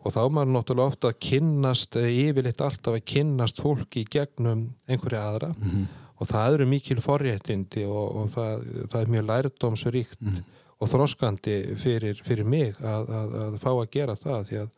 og 0.00 0.14
þá 0.14 0.20
er 0.26 0.34
maður 0.36 0.52
náttúrulega 0.58 0.92
ofta 0.94 1.10
að 1.14 1.18
kynnast 1.30 1.96
eða 2.00 2.12
yfirleitt 2.26 2.66
alltaf 2.66 2.98
að 2.98 3.06
kynnast 3.14 3.62
fólki 3.64 4.04
gegnum 4.12 4.66
einhverja 4.90 5.24
aðra 5.30 5.54
Mhm. 5.56 5.88
Og 6.20 6.28
það 6.28 6.54
eru 6.58 6.66
mikil 6.68 7.00
forréttindi 7.04 7.86
og, 7.88 8.16
og 8.20 8.28
það, 8.34 8.66
það 8.92 9.00
er 9.04 9.12
mjög 9.16 9.28
lærdómsríkt 9.30 10.20
Mhm. 10.20 10.42
og 10.80 10.88
þroskandi 10.88 11.56
fyrir, 11.76 12.20
fyrir 12.24 12.44
mig 12.48 12.76
að, 12.80 13.10
að, 13.12 13.34
að 13.46 13.56
fá 13.60 13.70
að 13.72 13.90
gera 13.92 14.14
það 14.16 14.46
því 14.48 14.58
að, 14.62 14.68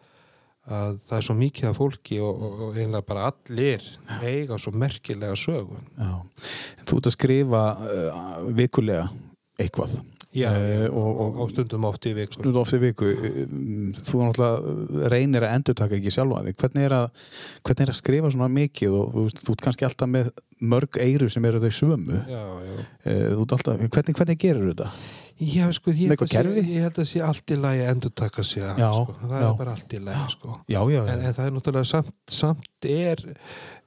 að 0.79 0.97
það 1.07 1.17
er 1.19 1.27
svo 1.29 1.35
mikið 1.39 1.69
af 1.69 1.77
fólki 1.79 2.19
og, 2.23 2.43
og, 2.47 2.63
og 2.69 2.79
einlega 2.79 3.07
bara 3.07 3.29
allir 3.33 3.85
eiga 4.23 4.59
svo 4.59 4.73
merkilega 4.75 5.37
sögu 5.39 5.79
já. 5.99 6.11
En 6.79 6.87
þú 6.91 6.99
ert 6.99 7.07
að 7.11 7.15
skrifa 7.17 7.63
uh, 7.79 8.43
vikulega 8.59 9.09
eitthvað 9.63 9.95
Já, 10.33 10.49
Eh, 10.57 10.87
og, 10.89 10.97
og- 10.97 11.19
og, 11.21 11.41
og 11.45 11.51
stundum 11.53 11.85
oft 11.85 12.07
í 12.09 12.15
vikur 12.17 12.39
Stundum 12.39 12.63
oft 12.63 12.73
í 12.73 12.79
viku. 12.81 13.05
Um, 13.13 13.91
þú 13.93 14.21
náttúrulega 14.25 15.11
reynir 15.13 15.45
að 15.45 15.57
endurtaka 15.59 15.99
ekki 15.99 16.13
sjálfa 16.15 16.39
þig. 16.47 16.57
Hvernig 16.63 16.87
er, 16.87 16.95
að, 16.97 17.27
hvernig 17.69 17.85
er 17.85 17.93
að 17.93 17.99
skrifa 17.99 18.31
svona 18.33 18.49
mikið 18.55 18.95
og 18.97 19.11
þú, 19.13 19.25
þú 19.43 19.53
ert 19.57 19.65
kannski 19.67 19.85
alltaf 19.89 20.09
með 20.09 20.31
mörg 20.73 20.97
eiru 21.05 21.29
sem 21.29 21.45
eru 21.51 21.61
þau 21.61 21.73
sömu? 21.83 22.21
Já, 22.33 22.45
já. 22.65 22.87
Eh, 23.05 23.35
alltaf, 23.37 23.67
hvernig, 23.83 24.17
hvernig 24.17 24.39
gerur 24.41 24.71
þetta? 24.73 24.89
Já, 25.43 25.67
sko, 25.75 25.91
ég, 25.91 26.13
held 26.15 26.25
sé, 26.31 26.43
ég 26.63 26.87
held 26.87 26.99
að 27.03 27.09
sé 27.13 27.21
allt 27.27 27.51
í 27.53 27.59
lagi 27.59 27.83
að 27.85 27.91
endur 27.97 28.13
taka 28.23 28.45
sig 28.47 28.63
Já, 28.63 28.89
sko. 28.95 29.17
það 29.25 29.37
já. 29.43 29.49
er 29.51 29.59
bara 29.59 29.73
allt 29.77 29.93
í 29.93 30.01
lagi 30.07 30.33
sko. 30.37 30.57
Já, 30.71 30.81
já, 30.93 31.01
en, 31.13 31.27
en 31.29 31.35
það 31.37 31.47
er 31.51 31.55
náttúrulega 31.59 31.91
samt, 31.93 32.15
samt 32.31 32.89
er 32.89 33.25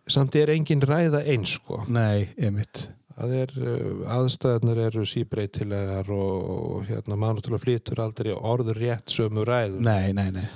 samt 0.08 0.36
er 0.38 0.52
engin 0.54 0.82
ræða 0.86 1.24
eins 1.26 1.56
sko. 1.58 1.80
Nei, 1.90 2.28
einmitt 2.38 2.86
Það 3.16 3.34
er, 3.40 3.56
uh, 3.62 4.04
aðstæðarnar 4.18 4.84
eru 4.90 5.06
síbreytilegar 5.08 6.12
og, 6.12 6.54
og 6.56 6.86
hérna 6.90 7.16
maður 7.20 7.40
náttúrulega 7.40 7.64
flytur 7.64 8.04
aldrei 8.04 8.32
orður 8.36 8.82
rétt 8.84 9.14
sömu 9.16 9.46
ræður 9.48 9.84
Nei, 9.88 10.14
nei, 10.18 10.30
nei. 10.36 10.48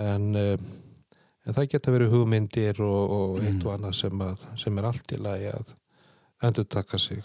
En, 0.00 0.30
uh, 0.32 1.16
en 1.46 1.56
það 1.56 1.72
geta 1.74 1.92
verið 1.92 2.14
hugmyndir 2.14 2.80
og, 2.84 3.16
og 3.18 3.42
eitt 3.42 3.66
og 3.66 3.74
annað 3.76 3.98
sem, 4.00 4.22
að, 4.24 4.46
sem 4.60 4.80
er 4.80 4.88
allt 4.88 5.12
í 5.12 5.20
lagi 5.20 5.52
að 5.52 5.74
endur 6.44 6.66
taka 6.68 6.98
sig. 7.00 7.22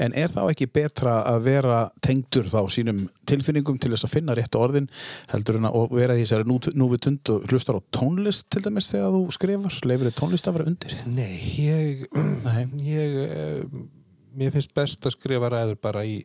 En 0.00 0.14
er 0.16 0.32
þá 0.32 0.46
ekki 0.48 0.68
betra 0.72 1.18
að 1.28 1.42
vera 1.44 1.80
tengdur 2.04 2.48
þá 2.48 2.60
sínum 2.72 3.02
tilfinningum 3.28 3.76
til 3.80 3.92
þess 3.92 4.06
að 4.08 4.14
finna 4.14 4.36
rétt 4.36 4.56
orðin 4.56 4.88
heldur 5.32 5.58
en 5.58 5.68
að 5.68 5.92
vera 5.92 6.16
í 6.16 6.22
þessari 6.22 6.48
nú, 6.48 6.56
núvitund 6.78 7.32
og 7.34 7.44
hlustar 7.50 7.76
á 7.76 7.80
tónlist 7.92 8.48
til 8.52 8.64
dæmis 8.64 8.88
þegar 8.92 9.12
þú 9.12 9.36
skrifar, 9.36 9.76
leifir 9.84 10.08
þið 10.08 10.16
tónlist 10.22 10.48
að 10.48 10.56
vera 10.56 10.70
undir? 10.72 10.96
Nei, 11.04 11.36
ég, 11.60 12.06
Nei. 12.46 12.62
ég 12.86 13.20
uh, 13.26 13.84
mér 14.38 14.54
finnst 14.54 14.74
best 14.76 15.06
að 15.08 15.16
skrifa 15.16 15.50
ræður 15.52 15.80
bara 15.82 16.04
í, 16.06 16.20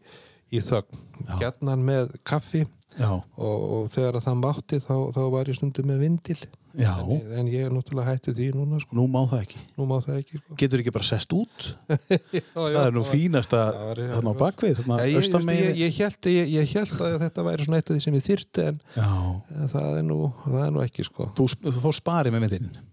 í 0.52 0.62
þögn 0.64 1.04
Já. 1.26 1.36
gjarnan 1.44 1.86
með 1.88 2.16
kaffi 2.28 2.66
Já, 3.00 3.08
og, 3.08 3.60
og 3.72 3.86
þegar 3.94 4.18
að 4.20 4.26
það 4.26 4.42
mátti 4.42 4.82
þá, 4.84 4.96
þá 5.16 5.22
var 5.32 5.48
ég 5.48 5.56
stundum 5.56 5.88
með 5.88 6.02
vindil 6.04 6.42
já, 6.76 6.92
en, 7.00 7.22
en 7.40 7.48
ég 7.48 7.68
er 7.68 7.72
náttúrulega 7.72 8.16
hættið 8.18 8.36
því 8.36 8.48
núna 8.58 8.80
sko. 8.84 8.98
nú 9.00 9.06
má 9.12 9.22
það 9.32 9.46
ekki 9.46 9.62
nú 9.80 9.88
má 9.88 9.94
það 10.04 10.18
ekki 10.20 10.40
sko. 10.42 10.58
Getur 10.60 10.84
ekki 10.84 10.94
bara 10.98 11.08
sest 11.08 11.36
út? 11.36 11.68
já, 12.36 12.44
það 12.58 12.80
er 12.84 12.96
nú 12.98 13.06
fínasta 13.08 13.64
þarna 13.96 14.36
á 14.36 14.42
bakvið, 14.42 14.82
þarna 14.82 15.00
Já, 15.00 15.08
ég, 15.08 15.32
ég, 15.32 15.80
ég, 15.86 16.00
held, 16.02 16.32
ég, 16.52 16.76
held 16.76 17.04
að 17.08 17.18
þetta 17.24 17.48
væri 17.48 17.68
svona 17.68 17.80
eitt 17.80 17.92
af 17.92 17.96
því 17.96 18.06
sem 18.06 18.20
ég 18.20 18.28
þyrti 18.28 18.68
en, 18.74 18.82
Já, 18.98 19.10
en 19.56 19.74
það, 19.76 19.90
er 20.02 20.08
nú, 20.12 20.20
það 20.44 20.66
er 20.66 20.74
nú 20.76 20.84
ekki 20.84 21.08
sko. 21.08 21.30
þú, 21.40 21.48
þú 21.64 21.78
fórst 21.88 22.04
spari 22.04 22.36
með 22.36 22.48
vindilin 22.50 22.90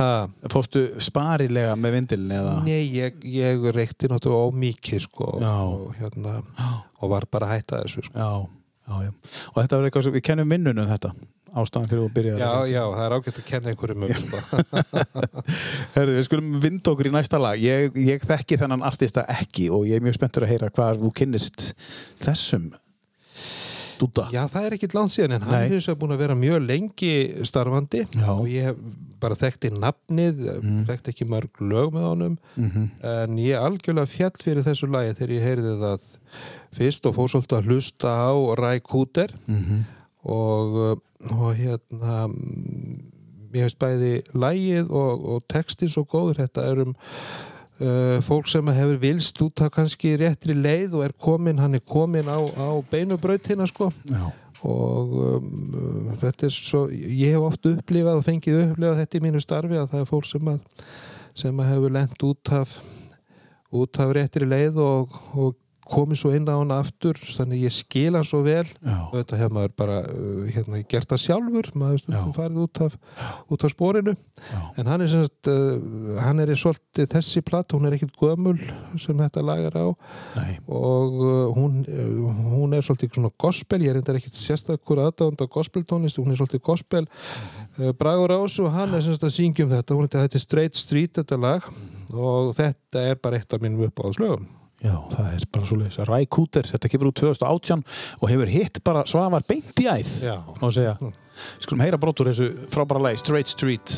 ha, 0.00 0.08
Fórstu 0.52 0.84
sparilega 1.02 1.76
með 1.78 1.96
vindilin 1.98 2.34
eða? 2.40 2.56
Nei, 2.66 2.82
ég, 2.94 3.22
ég 3.28 3.68
reykti 3.76 4.10
náttúrulega 4.10 4.50
ómikið 4.50 5.06
sko, 5.06 5.30
og, 5.38 5.86
hérna, 6.00 6.40
og 7.00 7.14
var 7.14 7.28
bara 7.30 7.50
að 7.50 7.56
hætta 7.58 7.84
þessu 7.84 8.04
sko. 8.08 8.18
já, 8.18 8.30
já, 8.90 8.98
já 9.08 9.12
Og 9.54 9.62
þetta 9.62 9.78
var 9.78 9.88
eitthvað 9.88 10.06
sem 10.08 10.16
við 10.18 10.26
kennum 10.30 10.52
vinnunum 10.54 10.90
þetta 10.90 11.14
ástæðan 11.54 11.90
fyrir 11.90 12.04
að 12.04 12.14
byrja 12.16 12.36
Já, 12.40 12.52
já, 12.66 12.80
það 12.90 13.04
er 13.04 13.14
ágætt 13.14 13.36
að 13.38 13.44
kenna 13.50 13.72
einhverjum 13.72 14.06
um. 14.08 14.14
Herðu, 15.94 16.16
við 16.18 16.24
skulum 16.26 16.48
vinda 16.64 16.94
okkur 16.94 17.08
í 17.10 17.12
næsta 17.14 17.40
lag 17.42 17.60
ég, 17.62 17.98
ég 18.02 18.24
þekki 18.26 18.58
þennan 18.58 18.82
artista 18.86 19.22
ekki 19.30 19.68
og 19.74 19.86
ég 19.86 20.00
er 20.00 20.04
mjög 20.04 20.18
spenntur 20.18 20.46
að 20.46 20.54
heyra 20.54 20.72
hvað 20.74 21.04
þú 21.04 21.12
kynnist 21.20 21.68
þessum 22.24 22.72
dúta 24.00 24.26
Já, 24.34 24.42
það 24.50 24.66
er 24.68 24.76
ekkit 24.76 24.94
langt 24.96 25.12
síðan 25.14 25.36
en 25.36 25.42
hann 25.46 25.54
er 25.62 25.68
hins 25.72 25.86
vegar 25.88 26.00
búin 26.02 26.14
að 26.16 26.22
vera 26.24 26.34
mjög 26.38 26.66
lengi 26.66 27.12
starfandi 27.46 28.02
Já. 28.14 28.28
og 28.34 28.46
ég 28.50 28.68
hef 28.70 28.76
bara 29.24 29.34
þekkti 29.40 29.70
nafnið, 29.80 30.40
Mm. 30.60 30.82
þekkti 30.88 31.12
ekki 31.14 31.26
mörg 31.30 31.60
lög 31.60 31.92
með 31.94 32.06
honum 32.10 32.36
mm 32.56 32.90
en 33.14 33.38
ég 33.38 33.56
algjörlega 33.60 34.06
fjall 34.10 34.36
fyrir 34.42 34.64
þessu 34.66 34.86
lagi 34.90 35.14
þegar 35.16 35.34
ég 35.36 35.46
heyrði 35.48 35.74
það 35.80 36.06
fyrst 36.74 37.06
og 37.06 37.14
fór 37.16 37.28
svolítið 37.32 37.58
að 37.58 37.66
hlusta 37.70 38.08
á 38.10 38.32
Ræ 38.58 38.80
Kúter 38.82 39.30
-hmm. 39.46 39.80
og, 40.24 40.98
og 41.30 41.54
hérna 41.56 42.26
mm, 42.28 42.98
mér 43.54 43.68
finnst 43.68 43.78
bæði 43.78 44.22
lagið 44.34 44.90
og, 44.90 45.24
og 45.34 45.42
textin 45.48 45.88
svo 45.88 46.04
góður 46.04 46.42
þetta 46.42 46.66
er 46.70 46.82
um 46.86 46.94
uh, 47.80 48.20
fólk 48.26 48.48
sem 48.50 48.70
hefur 48.76 49.00
vilst 49.02 49.42
út 49.44 49.64
af 49.64 49.72
kannski 49.74 50.14
réttri 50.20 50.56
leið 50.56 50.98
og 50.98 51.04
er 51.08 51.14
komin, 51.26 51.60
hann 51.62 51.74
er 51.78 51.84
komin 51.84 52.30
á, 52.30 52.38
á 52.38 52.68
beinubrautina 52.90 53.66
sko. 53.70 53.90
Já, 54.10 54.28
og 54.64 55.16
um, 55.20 56.12
þetta 56.20 56.48
er 56.48 56.54
svo 56.54 56.86
ég 56.92 57.34
hef 57.34 57.48
oft 57.50 57.66
upplifað 57.68 58.20
og 58.20 58.26
fengið 58.26 58.60
upplifað 58.62 59.02
þetta 59.02 59.18
í 59.18 59.24
mínu 59.26 59.42
starfi 59.44 59.80
að 59.80 59.90
það 59.92 60.04
er 60.04 60.10
fólk 60.12 60.30
sem 60.30 60.54
að 60.54 60.86
sem 61.34 61.58
að 61.60 61.70
hefur 61.72 61.94
lent 61.96 62.24
út 62.24 62.52
af 62.54 62.78
út 63.74 64.00
af 64.00 64.12
réttri 64.14 64.46
leið 64.46 64.78
og, 64.80 65.14
og 65.34 65.56
komið 65.88 66.20
svo 66.20 66.32
inn 66.36 66.46
á 66.48 66.56
hana 66.56 66.78
aftur 66.82 67.18
þannig 67.20 67.66
ég 67.66 67.74
skil 67.74 68.14
hann 68.16 68.26
svo 68.26 68.40
vel. 68.44 68.64
Já, 68.64 68.96
og 69.04 69.14
þetta 69.18 69.38
hefur 69.40 69.54
maður 69.58 69.74
bara 69.80 69.98
uh, 70.08 70.44
hérna, 70.54 70.80
gert 70.88 71.10
það 71.10 71.22
sjálfur, 71.24 71.68
maður 71.80 72.02
stundum 72.02 72.32
farið 72.36 72.60
út 72.64 72.80
af, 72.86 72.96
út 73.52 73.66
af 73.66 73.72
spórinu 73.74 74.14
já, 74.14 74.60
en 74.80 74.90
hann 74.90 75.04
er 75.04 75.12
sem 75.12 75.26
sagt 75.26 75.50
uh, 75.52 76.16
hann 76.24 76.40
er 76.42 76.52
í 76.54 76.58
svolítið 76.58 77.10
þessi 77.12 77.44
platt, 77.44 77.76
hún 77.76 77.88
er 77.88 77.98
ekkit 77.98 78.16
gömul 78.20 78.56
sem 79.00 79.20
þetta 79.20 79.44
lagar 79.44 79.76
á. 79.76 79.86
Nei. 80.38 80.56
Og 80.72 81.20
uh, 81.20 81.44
hún, 81.58 81.82
uh, 81.84 82.40
hún 82.54 82.76
er 82.76 82.86
svolítið 82.86 83.18
svona 83.18 83.32
gospel, 83.44 83.84
ég 83.84 83.92
er 83.92 84.00
reyndar 84.00 84.20
ekkit 84.20 84.40
sérstakur 84.40 85.04
aðdáðand 85.04 85.44
á 85.44 85.46
gospeltónlist, 85.58 86.20
hún 86.22 86.32
er 86.32 86.40
svolítið 86.40 86.64
gospel. 86.64 87.04
Uh, 87.76 87.92
bragur 87.98 88.32
á 88.32 88.38
þessu 88.40 88.68
og 88.68 88.74
hann 88.76 88.96
er 88.96 89.04
sem 89.04 89.16
sagt 89.16 89.28
að 89.28 89.36
syngja 89.36 89.68
um 89.68 89.74
þetta, 89.76 89.98
hún 89.98 90.08
er 90.08 90.16
þetta 90.16 90.44
Straight 90.44 90.80
Street 90.80 91.20
þetta 91.20 91.40
lag. 91.40 91.72
Og 92.14 92.52
þetta 92.54 93.08
er 93.10 93.18
bara 93.18 93.40
eitt 93.40 93.52
af 93.56 93.62
mínum 93.64 93.88
uppáðslögum 93.88 94.44
Já, 94.84 94.94
það 95.14 95.28
er 95.32 95.46
bara 95.54 95.68
svo 95.68 95.78
leiðis 95.80 95.98
Ræ 96.10 96.18
Kúter, 96.28 96.68
þetta 96.68 96.90
kemur 96.92 97.08
út 97.08 97.20
2018 97.22 97.84
og 98.20 98.28
hefur 98.28 98.52
hitt 98.52 98.82
bara 98.84 99.06
svavar 99.08 99.46
beint 99.48 99.80
í 99.80 99.88
æð 99.88 100.12
Já. 100.26 100.36
má 100.60 100.68
segja. 100.74 100.98
Skulum 101.64 101.82
heyra 101.86 101.98
brotur 102.00 102.28
þessu 102.30 102.50
frábæra 102.72 103.06
lagi 103.08 103.22
Straight 103.24 103.50
Street 103.54 103.96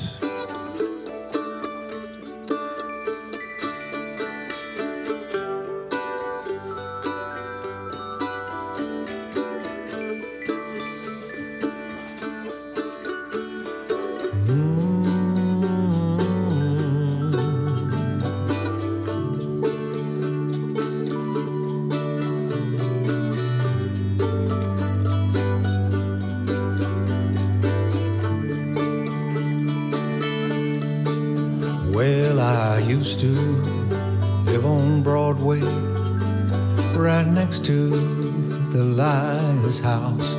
Liar's 39.76 39.80
House. 39.80 40.34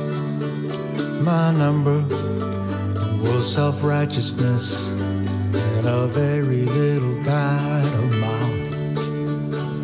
My 1.20 1.50
number 1.50 2.02
was 3.22 3.52
self 3.52 3.82
righteousness 3.84 4.90
and 4.92 5.86
a 5.86 6.06
very 6.08 6.64
little 6.64 7.22
kind 7.24 7.86
of 7.86 8.12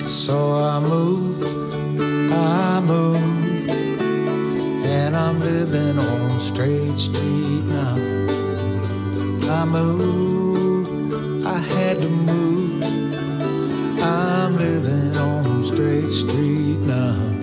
mouth. 0.01 0.11
So 0.11 0.55
I 0.55 0.81
moved, 0.81 1.45
I 2.33 2.81
moved, 2.81 3.71
and 3.71 5.17
I'm 5.17 5.41
living 5.41 5.99
on 5.99 6.41
Straight 6.41 6.99
Street 6.99 7.65
now. 7.65 7.97
I 9.51 9.65
moved, 9.65 11.47
I 11.47 11.59
had 11.59 12.01
to 12.01 12.09
move. 12.09 12.83
I'm 14.03 14.57
living 14.57 15.17
on 15.17 15.65
Straight 15.65 16.13
Street 16.13 16.79
now. 16.81 17.34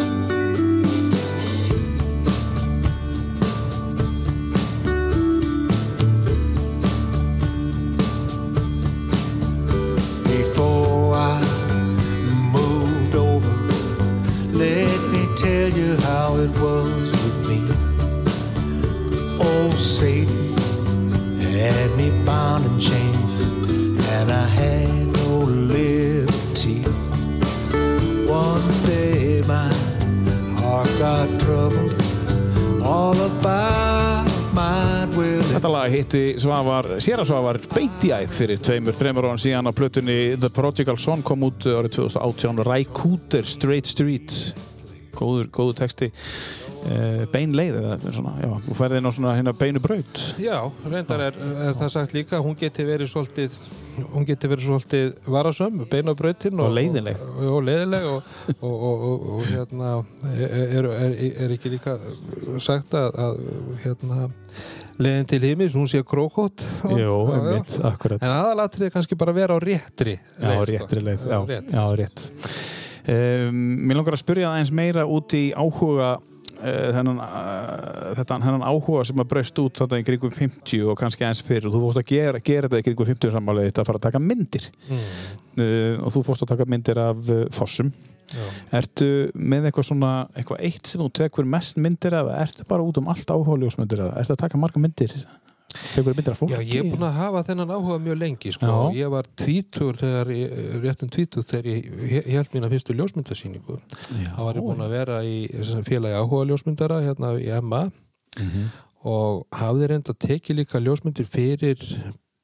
Hitti 36.11 36.39
Svavar, 36.43 36.97
sér 36.99 37.21
Svavar 37.23 37.55
beint 37.71 38.01
í 38.03 38.09
æð 38.11 38.33
fyrir 38.35 38.59
tveimur, 38.59 38.95
þreimur 38.99 39.29
ára 39.29 39.39
síðan 39.39 39.69
á 39.69 39.71
plötunni 39.71 40.15
The 40.35 40.49
Prodigal 40.51 40.97
Son 40.99 41.21
kom 41.23 41.45
út 41.47 41.63
árið 41.63 42.01
2018 42.01 42.59
Ræ 42.67 42.81
Kúter, 42.91 43.47
Straight 43.47 43.87
Street. 43.87 44.35
Góður, 45.15 45.47
góður 45.55 45.77
texti. 45.79 46.09
Uh, 46.81 47.23
bein 47.31 47.55
leið 47.55 47.77
eða 47.79 47.95
svona, 48.11 48.33
já, 48.43 48.49
þú 48.65 48.75
færði 48.81 48.99
inn 48.99 49.07
á 49.07 49.11
svona 49.15 49.37
hérna 49.37 49.55
beinu 49.55 49.83
braut. 49.85 50.25
Já, 50.41 50.57
reyndar 50.83 51.23
er, 51.29 51.39
er 51.69 51.79
það 51.79 51.93
sagt 51.95 52.17
líka 52.17 52.43
hún 52.43 52.59
geti 52.59 52.89
verið 52.91 53.13
svolítið 53.13 53.61
hún 54.11 54.27
geti 54.27 54.51
verið 54.51 54.67
svolítið 54.67 55.31
varasömm 55.31 55.85
beina 55.91 56.11
á 56.11 56.19
brautin 56.19 56.59
Og 56.59 56.73
og, 57.21 57.41
og 57.53 57.65
leiðileg 57.69 58.07
og, 58.11 58.29
og, 58.57 58.75
og, 58.75 59.07
og, 59.07 59.25
og 59.37 59.47
hérna 59.47 59.95
er, 60.33 60.91
er, 60.91 61.17
er 61.45 61.55
ekki 61.55 61.71
líka 61.77 61.95
sagt 62.63 62.95
að, 62.99 63.15
að 63.29 63.43
hérna 63.85 64.31
leiðin 65.01 65.27
til 65.29 65.41
heimis, 65.45 65.75
hún 65.77 65.87
sé 65.91 66.01
krókótt. 66.07 66.63
Jó, 66.97 67.15
einmitt, 67.35 67.75
akkurat. 67.87 68.21
En 68.21 68.31
aðalatrið 68.31 68.87
er 68.89 68.93
kannski 68.95 69.17
bara 69.19 69.33
að 69.33 69.39
vera 69.41 69.57
á 69.57 69.59
réttri 69.63 70.17
Já, 70.17 70.47
leið, 70.47 70.61
sko. 70.61 70.71
réttri 70.75 71.03
leið, 71.07 71.23
já, 71.31 71.39
réttri. 71.51 71.77
já, 71.77 71.85
rétt. 72.01 72.25
Um, 73.11 73.61
Mér 73.89 73.97
langar 73.97 74.13
að 74.17 74.21
spyrja 74.21 74.51
aðeins 74.51 74.71
meira 74.77 75.07
út 75.09 75.33
í 75.33 75.43
áhuga 75.57 76.11
uh, 76.19 76.89
þennan, 76.93 77.17
uh, 77.25 78.11
þetta, 78.19 78.37
þennan 78.45 78.65
áhuga 78.69 79.05
sem 79.09 79.23
að 79.23 79.29
braust 79.33 79.61
út 79.63 79.81
þetta 79.81 80.01
í 80.01 80.05
kringum 80.05 80.35
50 80.35 80.85
og 80.91 80.99
kannski 81.01 81.25
aðeins 81.25 81.41
fyrir 81.47 81.65
og 81.69 81.73
þú 81.75 81.81
fórst 81.87 82.01
að 82.03 82.11
gera, 82.13 82.43
gera 82.45 82.69
þetta 82.69 82.83
í 82.83 82.87
kringum 82.89 83.09
50 83.09 83.33
sammálið 83.33 83.71
þetta 83.71 83.83
að 83.85 83.89
fara 83.89 84.01
að 84.03 84.05
taka 84.05 84.21
myndir. 84.21 84.69
Mm, 84.85 85.03
uh, 85.57 86.05
og 86.05 86.13
þú 86.13 86.23
fórst 86.29 86.45
að 86.45 86.53
taka 86.53 86.69
myndir 86.69 87.01
af 87.01 87.31
fossum 87.57 87.89
já. 88.33 88.47
Ertu 88.79 89.07
með 89.35 89.69
eitthvað 89.69 89.87
svona, 89.91 90.11
eitthvað 90.35 90.63
eitt 90.67 90.87
sem 90.87 91.01
þú 91.03 91.09
tekur 91.21 91.45
mest 91.45 91.77
myndir 91.77 92.15
af, 92.17 92.31
ertu 92.47 92.65
bara 92.67 92.83
út 92.85 92.97
um 93.01 93.07
allt 93.11 93.31
áhuga 93.33 93.57
ljósmyndir 93.63 94.03
af, 94.07 94.17
ertu 94.23 94.35
að 94.35 94.43
taka 94.45 94.57
marga 94.61 94.79
myndir 94.83 95.15
tekur 95.71 96.15
myndir 96.17 96.33
af 96.33 96.39
fólki? 96.41 96.53
Já, 96.57 96.61
ég 96.67 96.81
er 96.83 96.89
búin 96.91 97.05
að 97.07 97.15
hafa 97.15 97.43
þennan 97.47 97.69
áhuga 97.71 97.97
mjög 98.03 98.17
lengi 98.19 98.51
sko. 98.51 98.71
Ég 98.95 99.11
var 99.13 99.27
tvítur 99.39 99.95
þegar 100.01 100.31
réttum 100.83 101.11
tvítur 101.15 101.45
þegar 101.47 101.69
ég, 101.71 102.25
held 102.27 102.51
mína 102.57 102.69
fyrstu 102.73 102.95
ljósmyndasýningu 102.97 103.77
þá 104.35 104.39
var 104.43 104.59
ég 104.59 104.65
búin 104.67 104.83
að 104.83 104.95
vera 104.97 105.21
í 105.23 105.37
félagi 105.87 106.17
áhuga 106.19 106.47
ljósmyndara 106.51 107.01
hérna 107.07 107.35
í 107.39 107.47
MA 107.63 107.85
Mhm. 108.39 108.67
og 109.03 109.47
hafði 109.51 109.87
reynda 109.91 110.13
að 110.13 110.19
teki 110.27 110.53
líka 110.55 110.79
ljósmyndir 110.79 111.25
fyrir 111.27 111.79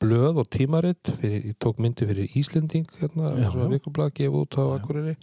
blöð 0.01 0.41
og 0.43 0.49
tímaritt 0.53 1.09
fyrir, 1.21 1.41
ég 1.51 1.55
tók 1.61 1.79
myndir 1.81 2.09
fyrir 2.11 2.29
Íslending 2.37 2.85
hérna, 2.99 3.31
Já, 3.39 3.49
svona 3.51 3.65
já. 3.65 3.71
vikublað 3.77 4.13
gefa 4.19 4.43
út 4.43 4.57
á 4.61 4.63
Akureyri. 4.77 5.15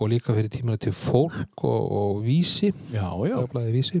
Og 0.00 0.08
líka 0.12 0.34
fyrir 0.36 0.48
tímaritt 0.52 0.86
til 0.86 0.96
fólk 0.96 1.64
og, 1.64 1.92
og 1.92 2.22
vísi. 2.24 2.72
Já, 2.92 3.10
já, 3.28 3.36
vísi. 3.72 4.00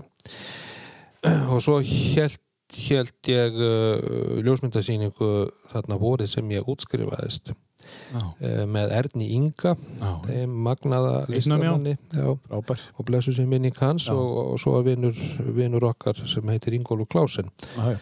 Og 1.50 1.60
svo 1.62 1.78
held, 1.82 2.40
held 2.88 3.30
ég 3.30 3.60
uh, 3.60 4.40
ljósmyndasýningu 4.46 5.30
þarna 5.72 6.00
vorið 6.00 6.32
sem 6.36 6.50
ég 6.54 6.68
útskrifaðist 6.68 7.52
já, 7.52 8.20
uh, 8.20 8.64
með 8.70 8.92
Erni 8.96 9.28
Inga 9.36 9.74
já, 9.76 10.46
magnaða 10.46 11.24
já. 11.26 11.32
listamanni. 11.34 11.96
Já, 12.14 12.30
og 12.50 13.04
blessu 13.08 13.34
sem 13.34 13.48
minning 13.48 13.74
hans 13.80 14.08
Já. 14.08 14.14
og, 14.14 14.54
og 14.54 14.60
svo 14.62 14.78
er 14.80 14.86
vinur, 14.92 15.18
vinur 15.56 15.88
okkar 15.92 16.18
sem 16.26 16.46
heitir 16.48 16.74
Ingólu 16.78 17.06
Klásen 17.06 17.50
Já, 17.76 17.92
já. 17.96 17.98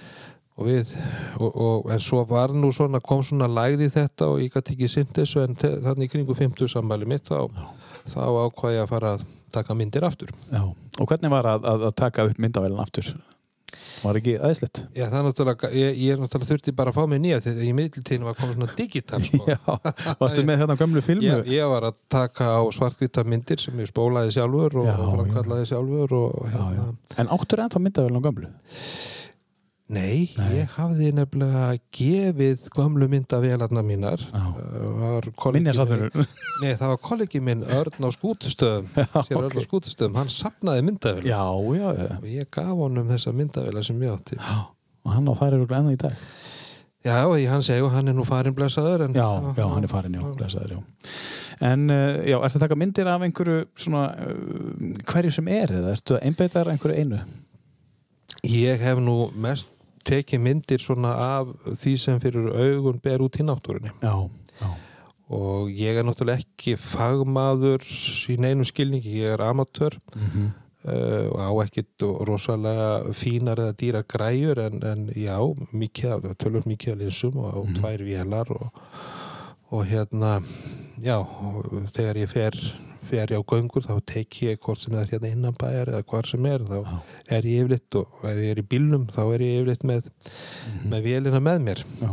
Og 0.55 0.69
við, 0.69 0.95
og, 1.41 1.51
og, 1.51 1.91
en 1.91 2.03
svo 2.03 2.23
var 2.31 2.55
nú 2.55 2.71
svona, 2.75 3.01
kom 3.03 3.25
svona 3.27 3.49
lægði 3.51 3.91
þetta 3.97 4.31
og 4.31 4.43
ég 4.45 4.55
gæti 4.55 4.77
ekki 4.77 4.91
sint 4.93 5.15
þessu 5.17 5.43
en 5.43 5.57
þannig 5.59 6.13
kringu 6.13 6.37
50 6.39 6.71
sammæli 6.71 7.09
mitt 7.11 7.27
þá, 7.27 7.49
þá 8.07 8.21
ákvað 8.47 8.77
ég 8.77 8.85
að 8.85 8.91
fara 8.95 9.15
að 9.17 9.29
taka 9.55 9.75
myndir 9.79 10.07
aftur 10.07 10.31
Já, 10.51 10.63
og 10.65 11.07
hvernig 11.11 11.33
var 11.35 11.49
að, 11.57 11.71
að, 11.71 11.89
að 11.91 11.97
taka 11.99 12.29
upp 12.31 12.43
myndavælinn 12.43 12.83
aftur? 12.83 13.15
Var 14.05 14.19
ekki 14.21 14.35
aðeinslegt? 14.39 14.83
Já, 14.95 15.07
það 15.09 15.17
er 15.19 15.25
náttúrulega, 15.27 15.69
ég, 15.75 15.97
ég 15.99 16.15
er 16.15 16.21
náttúrulega 16.21 16.51
þurfti 16.53 16.75
bara 16.77 16.93
að 16.93 16.99
fá 16.99 17.09
mig 17.11 17.21
nýja 17.25 17.41
þegar 17.43 17.65
í 17.65 17.73
middiltíðinu 17.75 18.29
var 18.29 18.37
komið 18.39 18.59
svona 18.59 18.77
digital 18.79 19.21
sko. 19.25 19.41
Já, 19.55 19.59
varstu 20.21 20.45
með 20.47 20.61
hérna 20.63 20.77
gömlu 20.79 21.03
filmu? 21.03 21.27
ég, 21.27 21.49
ég 21.57 21.73
var 21.73 21.89
að 21.89 21.99
taka 22.13 22.51
á 22.61 22.63
svartkvita 22.77 23.25
myndir 23.27 23.63
sem 23.63 23.81
ég 23.83 23.91
spólaði 23.91 24.35
sjálfur 24.37 24.79
og, 24.85 24.93
framkallaði 24.93 25.67
sjálfur 25.73 26.15
og 26.21 26.39
Já, 26.53 26.61
já. 26.61 26.85
hérna, 26.85 27.19
En 27.25 27.33
áttur 27.39 27.65
ennþá 27.65 27.83
myndavælinn 27.87 28.21
á 28.21 28.27
gömlu? 28.29 28.53
Nei, 29.93 30.31
Nei. 30.39 30.47
ég 30.63 30.71
hafði 30.79 31.11
nefnilega 31.13 31.75
gefið 31.93 32.63
gömlu 32.73 33.05
myndavélarna 33.13 33.83
mínar. 33.85 34.23
Uh, 34.33 34.55
var 34.97 35.27
kollegi 35.37 35.61
minn- 35.61 35.67
Minjasatunur? 35.67 36.29
Nei, 36.63 36.71
það 36.81 36.89
var 36.95 37.01
kollegi 37.05 37.41
minn 37.45 37.67
Örn 37.69 38.07
á 38.07 38.09
skútustöðum 38.17 38.89
sér 38.95 39.37
Örn 39.37 39.51
á 39.53 39.61
ok. 39.61 39.67
skútustöðum, 39.67 40.17
hann 40.23 40.33
sapnaði 40.33 40.87
myndavélar 40.89 41.29
Já, 41.29 41.43
já, 41.77 41.91
já. 42.01 42.17
og 42.17 42.25
ég 42.33 42.49
gaf 42.57 42.73
honum 42.81 43.13
þessa 43.13 43.35
myndavélar 43.37 43.85
sem 43.85 44.01
ég 44.07 44.15
átti 44.17 44.41
Já, 44.41 44.57
og 45.05 45.13
hann 45.19 45.29
á 45.29 45.35
þær 45.43 45.59
eru 45.59 45.69
ennþá 45.69 45.93
í 45.93 46.01
dag. 46.07 46.17
Já, 47.05 47.19
ég 47.37 47.53
hann 47.53 47.67
segi 47.69 47.85
og 47.85 47.93
hann 47.93 48.09
er 48.09 48.17
nú 48.17 48.25
farin 48.25 48.57
blessaður 48.57 49.05
en, 49.11 49.13
Já, 49.21 49.29
já, 49.61 49.67
hann 49.69 49.85
er 49.85 49.93
farin, 49.93 50.17
já, 50.17 50.25
blessaður, 50.41 50.79
já. 50.79 51.15
En, 51.61 51.85
uh, 51.93 52.25
já, 52.25 52.39
ertu 52.41 52.57
að 52.57 52.65
taka 52.65 52.81
myndir 52.81 53.13
af 53.13 53.21
einhverju 53.29 53.67
svona, 53.77 54.07
uh, 54.17 54.95
hverju 55.13 55.37
sem 55.37 55.53
er, 55.61 55.77
eða 55.77 55.93
ertu 55.99 56.17
að 56.17 56.25
einbeita 56.31 56.65
að 56.65 56.73
einhverju 56.79 57.05
einu? 57.05 57.21
Ég 58.45 58.81
hef 58.85 58.99
nú 59.01 59.29
mest 59.41 59.71
tekið 60.05 60.43
myndir 60.45 60.83
svona 60.83 61.15
af 61.39 61.53
því 61.81 61.95
sem 62.01 62.19
fyrir 62.23 62.51
augun 62.53 63.01
ber 63.05 63.25
út 63.25 63.39
í 63.41 63.47
náttúrunni. 63.47 63.93
Já, 64.03 64.15
já, 64.61 64.73
og 65.35 65.71
ég 65.73 65.97
er 65.97 66.07
náttúrulega 66.07 66.45
ekki 66.45 66.77
fagmaður 66.81 67.87
í 68.31 68.37
neinum 68.41 68.69
skilningi, 68.69 69.19
ég 69.25 69.35
er 69.37 69.47
amatör 69.49 69.99
mm 70.15 70.53
uh, 70.85 71.27
og 71.33 71.41
á 71.41 71.51
ekkit 71.65 72.07
rosalega 72.29 73.13
fínar 73.17 73.61
eða 73.63 73.77
dýra 73.81 74.03
græjur 74.09 74.61
en, 74.67 74.81
en 74.85 75.05
já, 75.17 75.37
mikið 75.73 76.31
tölur 76.41 76.69
mikið 76.69 76.95
af 76.95 77.01
linsum 77.03 77.39
og, 77.43 77.53
og 77.61 77.71
tvær 77.79 78.05
vélar 78.05 78.53
og, 78.55 78.67
og 79.73 79.87
hérna 79.89 80.39
já, 81.03 81.19
þegar 81.97 82.25
ég 82.25 82.33
fer 82.33 82.59
fer 83.09 83.33
ég 83.35 83.41
á 83.41 83.51
göngur 83.53 83.85
þá 83.85 83.95
tek 84.09 84.39
ég 84.45 84.61
hvort 84.65 84.81
sem 84.81 84.95
það 84.95 85.03
er 85.05 85.13
hérna 85.15 85.31
innan 85.35 85.57
bæjar 85.61 85.93
eða 85.93 86.07
hvar 86.11 86.29
sem 86.29 86.47
er 86.51 86.65
þá 86.69 86.77
Já. 86.81 86.95
er 87.37 87.49
ég 87.49 87.65
yfirleitt 87.65 87.99
og 88.01 88.25
ef 88.31 88.41
ég 88.41 88.55
er 88.55 88.61
í 88.61 88.67
bílnum 88.75 89.07
þá 89.13 89.23
er 89.25 89.45
ég 89.45 89.61
yfirleitt 89.61 89.87
með, 89.89 90.09
með 90.93 91.09
vélina 91.09 91.41
með 91.45 91.65
mér 91.69 91.83
já. 91.85 92.11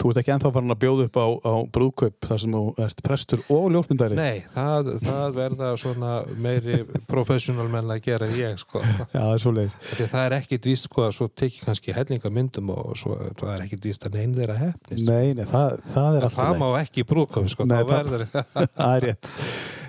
Þú 0.00 0.10
ert 0.12 0.20
ekki 0.22 0.32
ennþá 0.34 0.52
farin 0.54 0.74
að 0.74 0.80
bjóða 0.84 1.06
upp 1.08 1.18
á, 1.20 1.26
á 1.44 1.54
brúðkaup 1.74 2.28
þar 2.28 2.42
sem 2.42 2.54
þú 2.56 2.62
ert 2.86 3.02
prestur 3.04 3.42
og 3.52 3.66
ljósmyndari? 3.74 4.18
Nei, 4.18 4.44
það, 4.54 4.92
það 5.04 5.36
verða 5.36 5.72
svona 5.80 6.12
meiri 6.40 6.78
professional 7.10 7.68
menn 7.72 7.90
að 7.92 8.02
gera 8.06 8.28
en 8.30 8.38
ég 8.38 8.60
sko 8.60 8.82
Já, 9.14 9.24
það 9.40 9.60
er 9.64 10.08
það 10.10 10.20
er 10.24 10.36
ekkit 10.40 10.70
víst 10.70 10.88
sko 10.88 11.04
að 11.06 11.16
svo 11.18 11.28
tekið 11.30 11.66
kannski 11.68 11.96
hellinga 11.96 12.32
myndum 12.34 12.72
og 12.74 12.96
svo, 13.00 13.18
það 13.40 13.52
er 13.56 13.66
ekkit 13.66 13.90
víst 13.90 14.06
að 14.08 14.18
neinn 14.18 14.36
þeirra 14.38 14.56
hefnist. 14.60 15.08
Nei, 15.08 15.34
nei, 15.36 15.44
það, 15.50 15.76
það 15.92 16.20
er 16.20 16.28
alltaf 16.28 16.40
það 16.40 16.62
má 16.62 16.68
ekki 16.80 17.06
brúðkofi 17.10 17.52
sko, 17.52 17.68
Nei, 17.70 17.82
það 17.90 18.94
er 18.94 19.06
rétt 19.10 19.32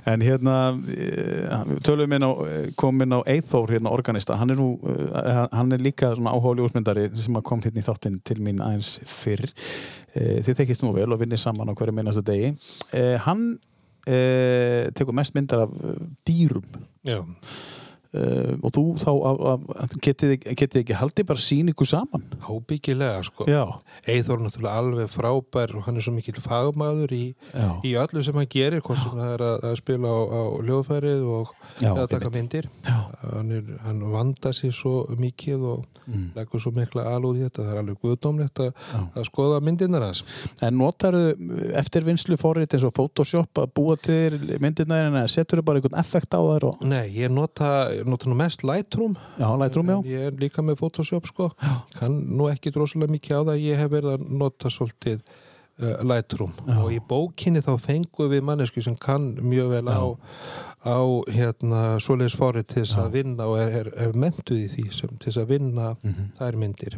en 0.10 0.24
hérna 0.26 0.56
eh, 0.90 1.74
tölum 1.86 2.16
inn 2.16 2.26
á, 2.26 2.32
kom 2.80 3.02
inn 3.04 3.14
á 3.14 3.20
Eithór 3.30 3.70
hérna 3.72 3.94
organista, 3.94 4.38
hann 4.40 4.54
er 4.54 4.60
nú 4.60 4.74
eh, 4.82 5.42
hann 5.52 5.72
er 5.76 5.84
líka 5.84 6.14
svona 6.16 6.34
áhuga 6.36 6.58
ljósmyndari 6.60 7.10
sem 7.16 7.42
kom 7.46 7.62
hérna 7.64 7.84
í 7.84 7.88
þáttinn 7.88 8.22
til 8.26 8.40
mín 8.44 8.64
aðeins 8.64 8.98
fyrr. 9.10 9.50
Eh, 10.14 10.40
þið 10.44 10.62
þekkist 10.62 10.86
nú 10.86 10.94
vel 10.96 11.12
og 11.14 11.22
vinnir 11.22 11.40
saman 11.42 11.70
á 11.70 11.78
hverju 11.78 11.96
minnasta 11.96 12.24
degi. 12.26 12.54
Eh, 12.98 13.18
hann 13.26 13.60
eh, 14.08 14.90
tekur 14.98 15.16
mest 15.16 15.36
myndar 15.38 15.68
af 15.68 15.76
eh, 15.78 16.02
dýrum. 16.28 16.66
Já, 17.08 17.22
uh, 18.14 18.54
og 18.62 18.74
þú 18.76 18.84
þá 19.02 19.12
getið, 20.04 20.34
ekki 20.54 20.98
haldið 20.98 21.28
bara 21.32 21.42
síningu 21.42 21.88
saman 21.88 22.24
ábyggilega 22.42 23.22
sko. 23.26 23.48
Eithor 24.10 24.40
er 24.40 24.46
náttúrulega 24.46 24.82
alveg 24.82 25.12
frábær 25.12 25.76
og 25.78 25.86
hann 25.88 26.00
er 26.00 26.06
svo 26.06 26.14
mikill 26.16 26.42
fagmaður 26.44 27.14
í, 27.16 27.24
í 27.88 27.94
öllu 28.00 28.24
sem 28.26 28.38
hann 28.40 28.50
gerir, 28.52 28.82
hvort 28.86 29.02
sem 29.02 29.16
það 29.16 29.36
er 29.38 29.46
að, 29.48 29.58
að 29.72 29.78
spila 29.82 30.12
á, 30.12 30.20
á 30.28 30.42
ljóðfærið 30.68 31.26
og 31.38 31.54
já, 31.82 31.92
eða 31.92 32.08
taka 32.16 32.34
myndir. 32.36 32.70
Hann, 32.88 33.52
er, 33.58 33.72
hann 33.86 34.04
vandar 34.12 34.58
sér 34.58 34.76
svo 34.76 34.96
mikið 35.20 35.68
og 35.76 35.88
Mm. 36.12 36.32
leggur 36.36 36.60
svo 36.60 36.72
mikla 36.74 37.04
alúð 37.14 37.38
í 37.38 37.44
þetta. 37.46 37.62
Það 37.62 37.72
er 37.72 37.80
alveg 37.82 37.98
guðdómlegt 38.02 38.60
að, 38.64 38.72
að 39.16 39.26
skoða 39.28 39.60
myndirnar 39.64 40.04
hans. 40.04 40.24
En 40.66 40.74
notarðu 40.80 41.60
eftir 41.78 42.06
vinslu 42.08 42.38
forrið 42.42 42.74
eins 42.76 42.86
og 42.88 42.94
Photoshop 42.98 43.62
að 43.62 43.70
búa 43.78 43.96
til 44.02 44.58
myndirna 44.64 44.98
en 45.06 45.30
setur 45.32 45.62
þú 45.62 45.66
bara 45.70 45.80
einhvern 45.82 46.00
effekt 46.02 46.34
á 46.34 46.42
þær 46.42 46.66
og 46.72 46.82
Nei, 46.90 47.06
ég 47.20 47.32
nota, 47.32 47.70
nú 48.08 48.36
mest 48.38 48.66
Lightroom. 48.68 49.16
Já, 49.38 49.48
Lightroom, 49.60 49.94
já. 49.94 49.98
Ég 50.10 50.28
er 50.32 50.42
líka 50.42 50.64
með 50.66 50.82
Photoshop 50.82 51.30
sko. 51.30 51.52
Kann 51.98 52.18
nú 52.32 52.50
ekki 52.52 52.74
droslega 52.74 53.12
mikið 53.12 53.38
á 53.38 53.42
það. 53.52 53.64
Ég 53.66 53.82
hef 53.82 53.94
verið 53.94 54.14
að 54.16 54.28
nota 54.42 54.72
svolítið 54.74 55.22
uh, 55.22 56.02
Lightroom. 56.08 56.54
Já. 56.68 56.78
og 56.82 56.92
í 56.96 57.00
bókinni 57.12 57.64
þá 57.66 57.74
fengum 57.82 58.32
við 58.32 58.46
mannesku 58.48 58.84
sem 58.86 58.98
kann 59.00 59.34
mjög 59.42 59.74
vel 59.76 59.86
á, 59.92 60.02
á 60.82 60.98
hérna 61.30 61.82
svoleiðis 62.02 62.36
forrið 62.40 62.66
til 62.72 62.82
þess 62.84 62.98
að 63.04 63.12
vinna 63.20 63.46
og 63.50 63.60
er, 63.62 63.76
er, 63.82 63.90
er 64.08 64.16
mentuð 64.18 64.64
í 64.64 64.68
því 64.74 64.86
sem, 64.98 65.12
til 65.18 65.28
þess 65.32 65.42
að 65.44 65.52
vinna 65.56 65.92
Mhm. 66.02 66.32
þær 66.40 66.56
myndir. 66.58 66.96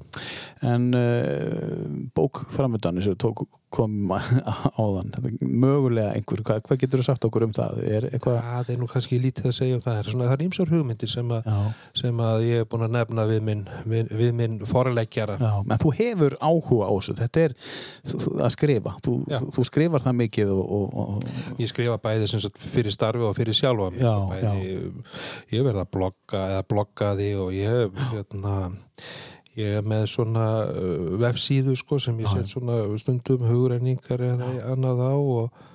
En 0.64 0.94
uh, 0.96 2.08
bók 2.16 2.46
framöndan 2.56 3.02
sem 3.04 3.16
tók 3.20 3.44
kom 3.74 4.12
áðan 4.78 5.08
mögulega 5.42 6.12
einhver, 6.14 6.44
hvað, 6.46 6.60
hvað 6.68 6.78
getur 6.84 7.02
þú 7.02 7.06
sagt 7.08 7.24
okkur 7.26 7.48
um 7.48 7.54
það? 7.58 7.80
Er 7.90 8.06
eitthvað 8.12 8.38
það 8.46 8.70
er 8.70 8.78
nú 8.78 8.88
kannski 8.92 9.18
lítið 9.20 9.48
að 9.50 9.56
segja 9.58 9.78
um 9.80 9.82
það 9.82 9.98
er, 9.98 10.10
svona, 10.12 10.28
það 10.30 10.36
er 10.38 10.44
ímsar 10.46 10.70
hugmyndir 10.70 11.10
sem, 11.10 11.32
a, 11.34 11.56
sem 11.98 12.22
að 12.22 12.44
ég 12.46 12.62
er 12.62 12.68
búin 12.70 12.86
að 12.86 12.94
nefna 13.00 13.26
við 13.32 13.42
minn, 13.48 13.64
minn 14.38 14.60
forleggjara. 14.70 15.40
Já, 15.42 15.52
menn 15.66 15.82
þú 15.82 15.94
hefur 15.98 16.36
áhuga 16.38 16.86
á 16.86 16.94
þessu, 17.00 17.16
þetta 17.18 17.44
er 17.48 17.56
að 18.46 18.54
skrifa, 18.54 18.94
þú, 19.08 19.16
þú, 19.34 19.50
þú 19.58 19.66
skrifar 19.72 20.06
það 20.06 20.18
mikið 20.22 20.54
og, 20.54 20.64
og, 20.78 20.94
og 20.94 21.60
ég 21.66 21.74
skrifa 21.74 21.98
bæði 22.06 22.30
sem 22.30 22.44
sagt, 22.46 22.62
fyrir 22.78 22.94
starfi 22.94 23.26
og 23.26 23.34
fyrir 23.42 23.58
sjálf 23.58 23.73
sjálfa 23.74 23.92
mig 23.94 24.02
Já, 24.06 24.14
sko, 24.14 24.32
bæði, 24.32 24.74
ég 25.58 25.66
verð 25.68 25.82
að 25.84 25.92
blogga 25.98 26.42
eða 26.54 26.66
bloggaði 26.74 27.30
og 27.44 27.54
ég 27.58 27.78
hef 27.78 28.02
hérna 28.14 28.56
ég 29.58 29.76
er 29.80 29.86
með 29.86 30.08
svona 30.10 30.46
uh, 30.66 31.10
vefsíðu 31.22 31.76
sko 31.78 32.00
sem 32.02 32.18
ég 32.24 32.30
set 32.32 32.50
svona 32.50 32.80
stundum 33.02 33.44
hugrenningar 33.46 34.24
eða 34.32 34.48
annað 34.74 35.04
á 35.06 35.14
og, 35.14 35.66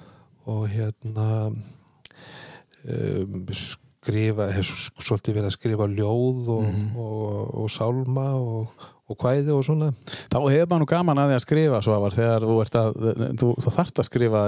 og 0.51 0.65
hérna 0.73 1.29
um, 1.49 3.47
skrifa 3.55 4.49
hef 4.55 4.71
svolítið 4.99 5.37
verið 5.39 5.49
að 5.51 5.57
skrifa 5.57 5.87
ljóð 5.93 6.49
og, 6.57 6.63
Mhm. 6.69 6.97
og, 6.97 7.55
og 7.63 7.71
sálma 7.71 8.29
og, 8.39 8.87
og 9.09 9.17
kvæði 9.23 9.55
og 9.57 9.63
svona. 9.65 9.89
Þá 10.29 10.37
hefur 10.53 10.69
maður 10.69 10.83
nú 10.83 10.89
gaman 10.91 11.21
að 11.23 11.31
því 11.31 11.37
að 11.39 11.45
skrifa 11.47 11.79
svo 11.87 11.99
var 12.03 12.17
þegar 12.17 12.45
þú 12.45 12.57
að, 12.65 12.99
þú, 13.41 13.49
þarft 13.69 14.03
að 14.03 14.09
skrifa 14.11 14.43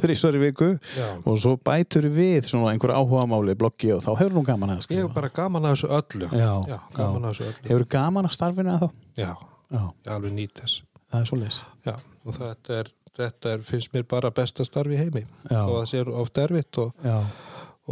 þrísvar 0.00 0.38
í 0.38 0.42
viku 0.42 0.70
Já. 0.98 1.06
og 1.22 1.38
svo 1.44 1.54
bætur 1.70 2.08
við 2.10 2.48
svona 2.50 2.72
einhver 2.74 2.94
áhugamáli 2.96 3.54
bloggi 3.60 3.92
og 3.94 4.02
þá 4.02 4.10
hefur 4.18 4.34
nú 4.40 4.44
gaman 4.48 4.74
að 4.74 4.80
ég 4.82 4.88
skrifa 4.88 5.06
hef 5.06 5.14
bara 5.14 5.30
gaman 5.38 5.68
að 5.70 5.76
þessu 5.76 5.92
öllu. 6.00 6.30
Já, 6.34 6.78
gaman 6.98 7.22
að 7.22 7.30
þessu 7.30 7.46
öllu. 7.50 7.68
Hefur 7.70 7.86
gaman 7.94 8.28
að 8.30 8.36
starfinu 8.38 8.74
að 8.74 8.84
þá? 8.84 8.90
já, 9.22 9.30
Já, 9.74 9.80
ég 10.04 10.12
alveg 10.18 10.34
nýt 10.36 10.58
þess 10.60 10.82
það 11.14 11.20
er 11.22 11.30
svo 11.30 11.38
leys 11.40 11.60
Já, 11.86 11.94
og 12.26 12.36
þetta 12.38 12.78
er, 12.82 12.90
þetta 13.18 13.52
er, 13.54 13.64
finnst 13.70 13.92
mér 13.94 14.06
bara 14.10 14.30
besta 14.34 14.66
starf 14.66 14.90
í 14.92 14.98
heimi. 14.98 15.22
Já. 15.50 15.60
og 15.62 15.76
það 15.78 15.90
sé 15.92 16.02
oft 16.24 16.40
erfitt 16.42 16.80
og, 16.82 16.94
Já, 17.06 17.16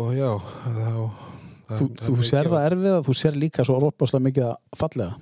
og 0.02 0.14
já 0.18 0.30
þá, 0.66 1.76
þú, 1.78 1.86
þú 2.08 2.16
sér 2.26 2.50
það 2.52 2.66
erfið 2.70 2.96
að 2.96 3.04
þú 3.08 3.16
sér 3.22 3.38
líka 3.38 3.66
svo 3.66 3.78
rópaslega 3.82 4.26
mikið 4.28 4.48
að 4.50 4.56
fallega 4.82 5.12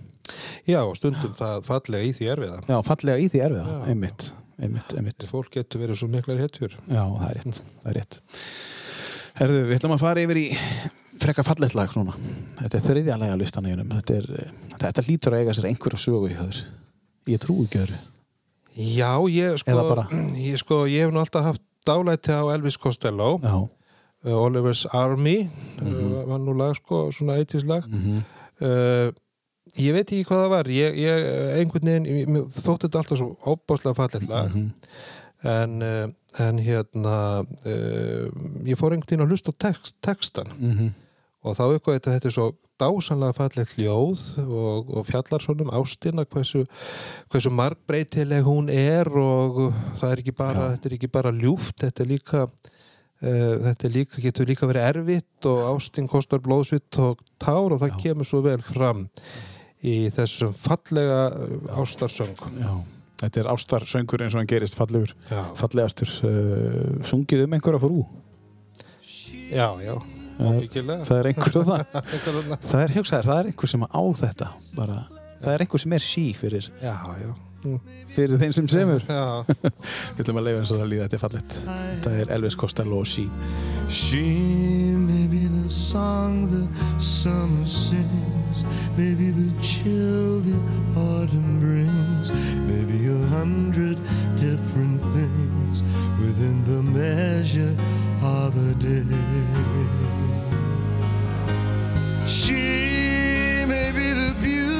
Já, 0.68 0.80
og 0.82 0.94
stundum 0.98 1.32
það 1.38 1.64
fallega 1.66 2.06
í 2.06 2.12
því 2.16 2.30
erfiða. 2.34 2.60
Já, 2.68 2.76
fallega 2.86 3.22
í 3.22 3.30
því 3.32 3.42
erfiða, 3.48 3.78
Já. 3.78 3.80
einmitt 3.92 4.30
einmitt, 4.60 4.94
einmitt. 4.96 5.26
Fólk 5.30 5.54
getur 5.54 5.82
verið 5.82 6.00
svo 6.00 6.08
miklar 6.10 6.40
hetjur. 6.40 6.74
Já, 6.90 7.02
það 7.04 7.26
er 7.28 7.38
rétt, 7.38 7.60
það 7.82 7.90
er 7.92 7.98
rétt. 7.98 8.18
Herðu, 9.40 9.62
við 9.70 9.78
ætlum 9.78 9.94
að 9.96 10.02
fara 10.02 10.24
yfir 10.24 10.40
í 10.40 10.44
frekka 11.20 11.44
fallegt 11.46 11.76
lag 11.78 11.96
núna. 11.96 12.16
Þetta 12.58 12.78
er 12.78 12.86
þriðja 12.86 13.18
lag 13.20 13.34
á 13.34 13.36
listan 13.40 13.68
í 13.68 13.72
hennum 13.74 13.94
þetta, 13.96 14.18
er, 14.20 14.52
þetta 14.76 15.06
lítur 15.06 15.36
að 15.36 15.44
eiga 15.44 15.56
sér 15.56 15.70
einhverja 15.70 16.02
sögu 16.04 16.30
í 16.30 16.36
höður 16.38 16.62
Ég 17.28 17.42
trú 17.42 17.58
ekki 17.64 17.82
öðru. 17.82 17.98
Já, 18.80 19.12
ég 19.28 19.58
sko, 19.60 19.82
ég 20.40 20.60
sko 20.60 20.78
ég 20.88 21.04
hef 21.04 21.12
nú 21.12 21.20
alltaf 21.20 21.50
haft 21.50 21.64
dálæti 21.86 22.32
á 22.32 22.44
Elvis 22.52 22.78
Costello. 22.80 23.34
Já, 23.42 23.56
uh, 23.60 24.36
Oliver's 24.40 24.86
Army 24.96 25.42
uh, 25.44 26.22
var 26.28 26.40
nú 26.42 26.54
lag 26.56 26.76
sko, 26.78 27.08
svona 27.14 27.40
eittislag 27.40 27.88
mm 27.88 28.22
uh, 28.60 29.08
ég 29.78 29.92
veit 29.94 30.06
ekki 30.10 30.24
hvað 30.28 30.42
það 30.44 30.50
var 30.56 30.70
ég, 30.74 30.96
ég 30.98 31.28
einhvern 31.60 31.90
veginn, 31.92 32.06
ég- 32.06 32.28
mér 32.28 32.48
þótti 32.56 32.88
þetta 32.88 33.02
alltaf 33.04 33.18
svo 33.20 33.36
óbáslega 33.46 33.94
fallet 33.96 34.28
lag 34.28 34.50
Mhm. 34.54 34.72
en, 35.42 35.82
uh, 35.82 36.08
en 36.38 36.58
hérna 36.58 37.14
uh, 37.40 38.26
ég 38.66 38.76
fór 38.76 38.92
einhvern 38.92 39.06
veginn 39.08 39.24
að 39.26 39.30
hlusta 39.32 39.52
text, 39.58 39.94
textan 40.02 40.50
Mhm. 40.58 40.88
og 41.44 41.56
þá 41.56 41.62
eitthvað 41.72 41.94
þetta, 42.00 42.14
þetta 42.18 42.26
er 42.28 42.36
svo 42.36 42.48
dásanlega 42.80 43.34
fallegt 43.36 43.76
ljóð 43.76 44.38
og, 44.46 44.90
og 44.96 45.06
fjallar 45.06 45.40
svona 45.40 45.62
um 45.62 45.70
ástina 45.82 46.24
hversu, 46.26 46.66
hversu 47.30 47.50
margbreytileg 47.52 48.44
hún 48.44 48.68
er 48.72 49.08
og 49.08 49.72
það 49.96 50.12
er 50.12 50.16
ekki 50.22 50.36
bara, 50.36 50.68
Já. 50.68 50.76
þetta 50.76 50.86
er 50.90 50.96
ekki 50.98 51.10
bara 51.12 51.30
ljúft 51.32 51.76
þetta 51.84 52.00
er 52.04 52.06
líka 52.08 52.42
uh, 53.22 53.54
þetta 53.68 53.90
líka, 53.92 54.20
getur 54.24 54.46
líka 54.48 54.66
verið 54.68 54.88
erfitt 54.94 55.46
og 55.46 55.58
ástin 55.76 56.08
kostar 56.08 56.40
blóðsvitt 56.40 56.98
og 56.98 57.18
tár 57.38 57.72
og 57.72 57.80
það 57.80 57.90
Já. 57.92 57.98
kemur 58.02 58.24
svo 58.28 58.40
vel 58.42 58.60
fram 58.64 59.06
í 59.86 59.96
þessum 60.14 60.54
fallega 60.56 61.20
uh, 61.32 61.82
ástarsöng. 61.82 62.34
Já, 62.60 62.72
þetta 63.24 63.42
er 63.42 63.50
ástarsöngur 63.54 64.24
eins 64.24 64.36
og 64.36 64.42
hann 64.42 64.50
gerist 64.50 64.78
fallegur 64.78 65.14
já, 65.30 65.42
fallegastur 65.58 66.12
uh, 66.28 66.96
sungið 67.08 67.46
um 67.46 67.56
einhverja 67.58 67.82
frú. 67.82 68.02
Já, 69.50 69.66
já, 69.82 69.94
það 70.38 70.58
er, 70.60 70.90
það 71.08 71.16
er 71.16 71.30
einhver 71.32 71.56
það 71.70 72.52
það 72.66 72.84
er 72.84 72.94
hugsaðir, 72.98 73.30
það 73.30 73.40
er 73.40 73.50
einhver 73.50 73.72
sem 73.72 73.88
á 73.88 74.02
þetta 74.20 74.52
bara, 74.76 75.00
það 75.40 75.54
er 75.54 75.64
einhver 75.64 75.82
sem 75.82 75.96
er 75.96 76.04
sí 76.04 76.24
fyrir, 76.36 76.68
já, 76.82 76.94
já, 77.20 77.30
fyrir 78.14 78.40
þeim 78.40 78.54
sem 78.56 78.68
semur. 78.72 79.02
Við 79.04 80.22
ætlum 80.24 80.38
að 80.40 80.46
leifa 80.48 80.62
eins 80.62 80.72
og 80.74 80.80
það 80.80 80.90
líða, 80.92 81.06
þetta 81.06 81.18
er 81.18 81.24
fallegt. 81.24 81.58
Þetta 81.66 82.12
er 82.22 82.34
Elvis 82.36 82.56
Costello 82.60 83.00
og 83.02 83.08
sí 83.08 83.26
She 83.90 84.24
may 84.96 85.26
be 85.26 85.46
the 85.48 85.68
song 85.70 86.46
the 86.50 86.62
summer 87.00 87.66
sings, 87.66 88.64
maybe 88.96 89.30
the 89.30 89.50
chill 89.60 90.40
the 90.40 90.56
autumn 90.96 91.58
brings, 91.60 92.30
maybe 92.68 93.06
a 93.10 93.20
hundred 93.34 93.98
different 94.36 95.00
things 95.14 95.82
within 96.20 96.62
the 96.64 96.82
measure 96.82 97.74
of 98.22 98.54
a 98.56 98.74
day. 98.74 99.04
She 102.26 102.54
may 103.66 103.90
be 103.92 104.12
the 104.12 104.34
beauty 104.40 104.79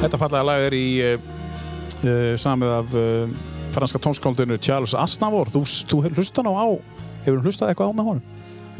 Þetta 0.00 0.16
fallega 0.16 0.46
lag 0.48 0.62
er 0.64 0.74
í 0.76 0.86
uh, 1.04 2.34
samið 2.40 2.70
af 2.72 2.94
uh, 2.96 3.32
franska 3.74 4.00
tónskáldinu 4.02 4.56
Charles 4.62 4.94
Aznavour 4.96 5.50
þú, 5.52 5.62
þú 5.90 5.98
hefur 6.06 6.22
hlustan 6.22 6.48
á 6.48 6.52
á 6.56 6.66
hefur 7.26 7.42
hlustað 7.44 7.72
eitthvað 7.72 7.92
á 7.92 7.96
með 7.98 8.08
honum? 8.08 8.38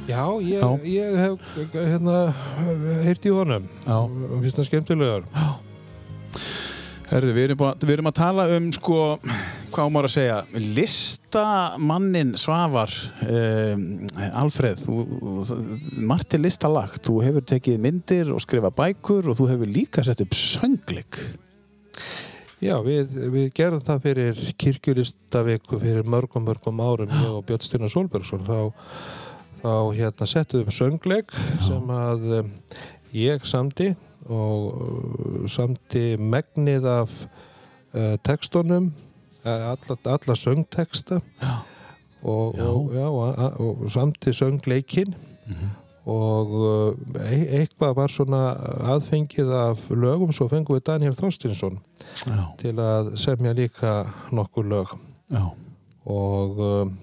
Já, 0.08 0.24
ég, 0.42 0.62
Já. 0.62 0.70
ég 0.88 1.18
hef 1.20 1.34
hérna, 1.76 2.14
heyrt 3.04 3.28
í 3.28 3.34
honum 3.34 3.66
Já. 3.84 3.98
og 4.00 4.38
finnst 4.40 4.62
það 4.62 4.70
skemmtilegar 4.70 5.28
Herðu, 7.10 7.34
við 7.36 7.44
erum, 7.44 7.58
búin, 7.60 7.84
við 7.84 7.94
erum 7.98 8.08
að 8.10 8.18
tala 8.20 8.46
um 8.56 8.70
sko, 8.72 8.98
hvað 9.70 9.86
á 9.86 9.92
maður 9.94 10.08
að 10.08 10.14
segja? 10.14 10.36
Listamannin 10.76 12.32
Svavar 12.40 12.92
um, 13.26 13.84
þú, 14.80 14.96
margt 16.10 16.30
til 16.32 16.42
listalagt 16.44 17.06
þú 17.08 17.20
hefur 17.26 17.46
tekið 17.52 17.80
myndir 17.82 18.32
og 18.34 18.42
skrifað 18.44 18.76
bækur 18.80 19.30
og 19.30 19.38
þú 19.38 19.48
hefur 19.52 19.72
líka 19.72 20.04
sett 20.06 20.22
upp 20.24 20.36
sönglik 20.36 21.20
Já, 22.60 22.74
við, 22.84 23.14
við 23.32 23.46
gerðum 23.56 23.84
það 23.86 24.02
fyrir 24.04 24.40
kirkjulistaviku 24.60 25.78
fyrir 25.80 26.04
mörgum, 26.04 26.44
mörgum 26.44 26.82
árum 26.84 27.14
ég 27.16 27.30
og 27.32 27.44
Björn 27.48 27.64
Stina 27.64 27.88
Solbergsson 27.88 28.44
þá, 28.44 28.58
þá 29.62 29.74
hérna 29.96 30.28
settum 30.28 30.60
við 30.60 30.66
upp 30.66 30.76
söngleik 30.76 31.36
sem 31.64 31.94
að 31.94 32.26
um, 32.42 32.50
ég 33.16 33.46
samdi 33.48 33.94
og 34.28 34.66
uh, 34.76 35.46
samdi 35.48 36.18
megnið 36.20 36.90
af 36.90 37.14
uh, 37.94 38.18
textunum. 38.28 38.90
uh, 38.92 39.09
alla, 39.44 39.96
alla 40.04 40.36
söngteksta 40.36 41.20
Já. 41.40 41.54
og, 42.22 42.56
Já. 42.56 42.64
og, 42.64 42.94
já, 42.94 43.06
og, 43.08 43.60
og 43.60 43.90
samti 43.90 44.32
söngleikin 44.36 45.14
og 46.10 46.50
uh, 46.50 46.94
e 47.20 47.38
eitthvað 47.60 47.94
var 47.98 48.12
svona 48.12 48.40
aðfengið 48.94 49.52
af 49.52 49.82
lögum 49.92 50.32
svo 50.32 50.48
fengum 50.48 50.78
við 50.78 50.86
Daniel 50.88 51.16
Þorstinsson 51.18 51.76
Já, 52.24 52.40
til 52.58 52.74
að 52.80 53.12
semja 53.20 53.52
líka 53.56 53.92
nokkur 54.32 54.66
lög. 54.66 54.94
Já, 55.30 55.44
og 56.08 56.62
um, 56.64 56.94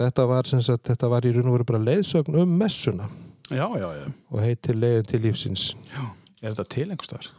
þetta 0.00 0.26
var 0.26 0.48
sem 0.48 0.62
sagt, 0.64 0.86
þetta 0.88 1.10
var 1.12 1.26
í 1.28 1.34
raun 1.36 1.50
og 1.50 1.58
veru 1.58 1.68
bara 1.68 1.82
leiðsögn 1.84 2.40
um 2.40 2.56
messuna. 2.58 3.10
Já, 3.50 3.66
já, 3.78 3.88
já. 4.00 4.06
og 4.32 4.40
heitir 4.42 4.80
leiðin 4.80 5.10
til 5.12 5.22
lífsins. 5.26 5.68
Er 6.42 6.54
þetta 6.54 6.66
til 6.72 6.88
einhverstaðar? 6.90 7.30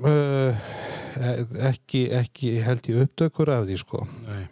Uh, 0.00 0.64
ekki, 1.68 2.06
ekki 2.22 2.56
held 2.64 2.88
ég 2.90 3.04
upptökur 3.06 3.52
af 3.52 3.66
því 3.68 3.78
sko 3.82 4.04
Nei. 4.26 4.42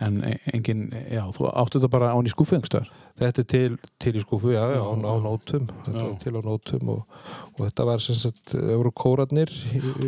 En 0.00 0.22
e- 0.24 0.38
engin, 0.56 0.86
já, 1.12 1.20
þú 1.36 1.50
áttu 1.52 1.76
þetta 1.76 1.90
bara 1.92 2.14
án 2.16 2.24
í 2.24 2.30
skúfu 2.32 2.54
einhverstaðar? 2.56 2.88
þetta 3.20 3.42
er 3.42 3.48
til, 3.52 3.74
til 4.00 4.12
í 4.16 4.22
skúfu, 4.24 4.54
já, 4.54 4.62
já, 4.72 4.80
á, 4.80 4.88
á 4.96 4.96
Já. 4.96 5.20
nótum 5.26 5.66
þetta 5.68 5.98
Já. 5.98 6.06
var 6.06 6.14
til 6.22 6.32
á 6.32 6.40
nótum 6.46 6.92
og, 6.94 7.18
og 7.52 7.60
þetta 7.66 7.84
var 7.90 8.00
sem 8.00 8.16
sagt, 8.16 8.54
það 8.54 8.78
voru 8.80 8.92
kórarnir 8.96 9.52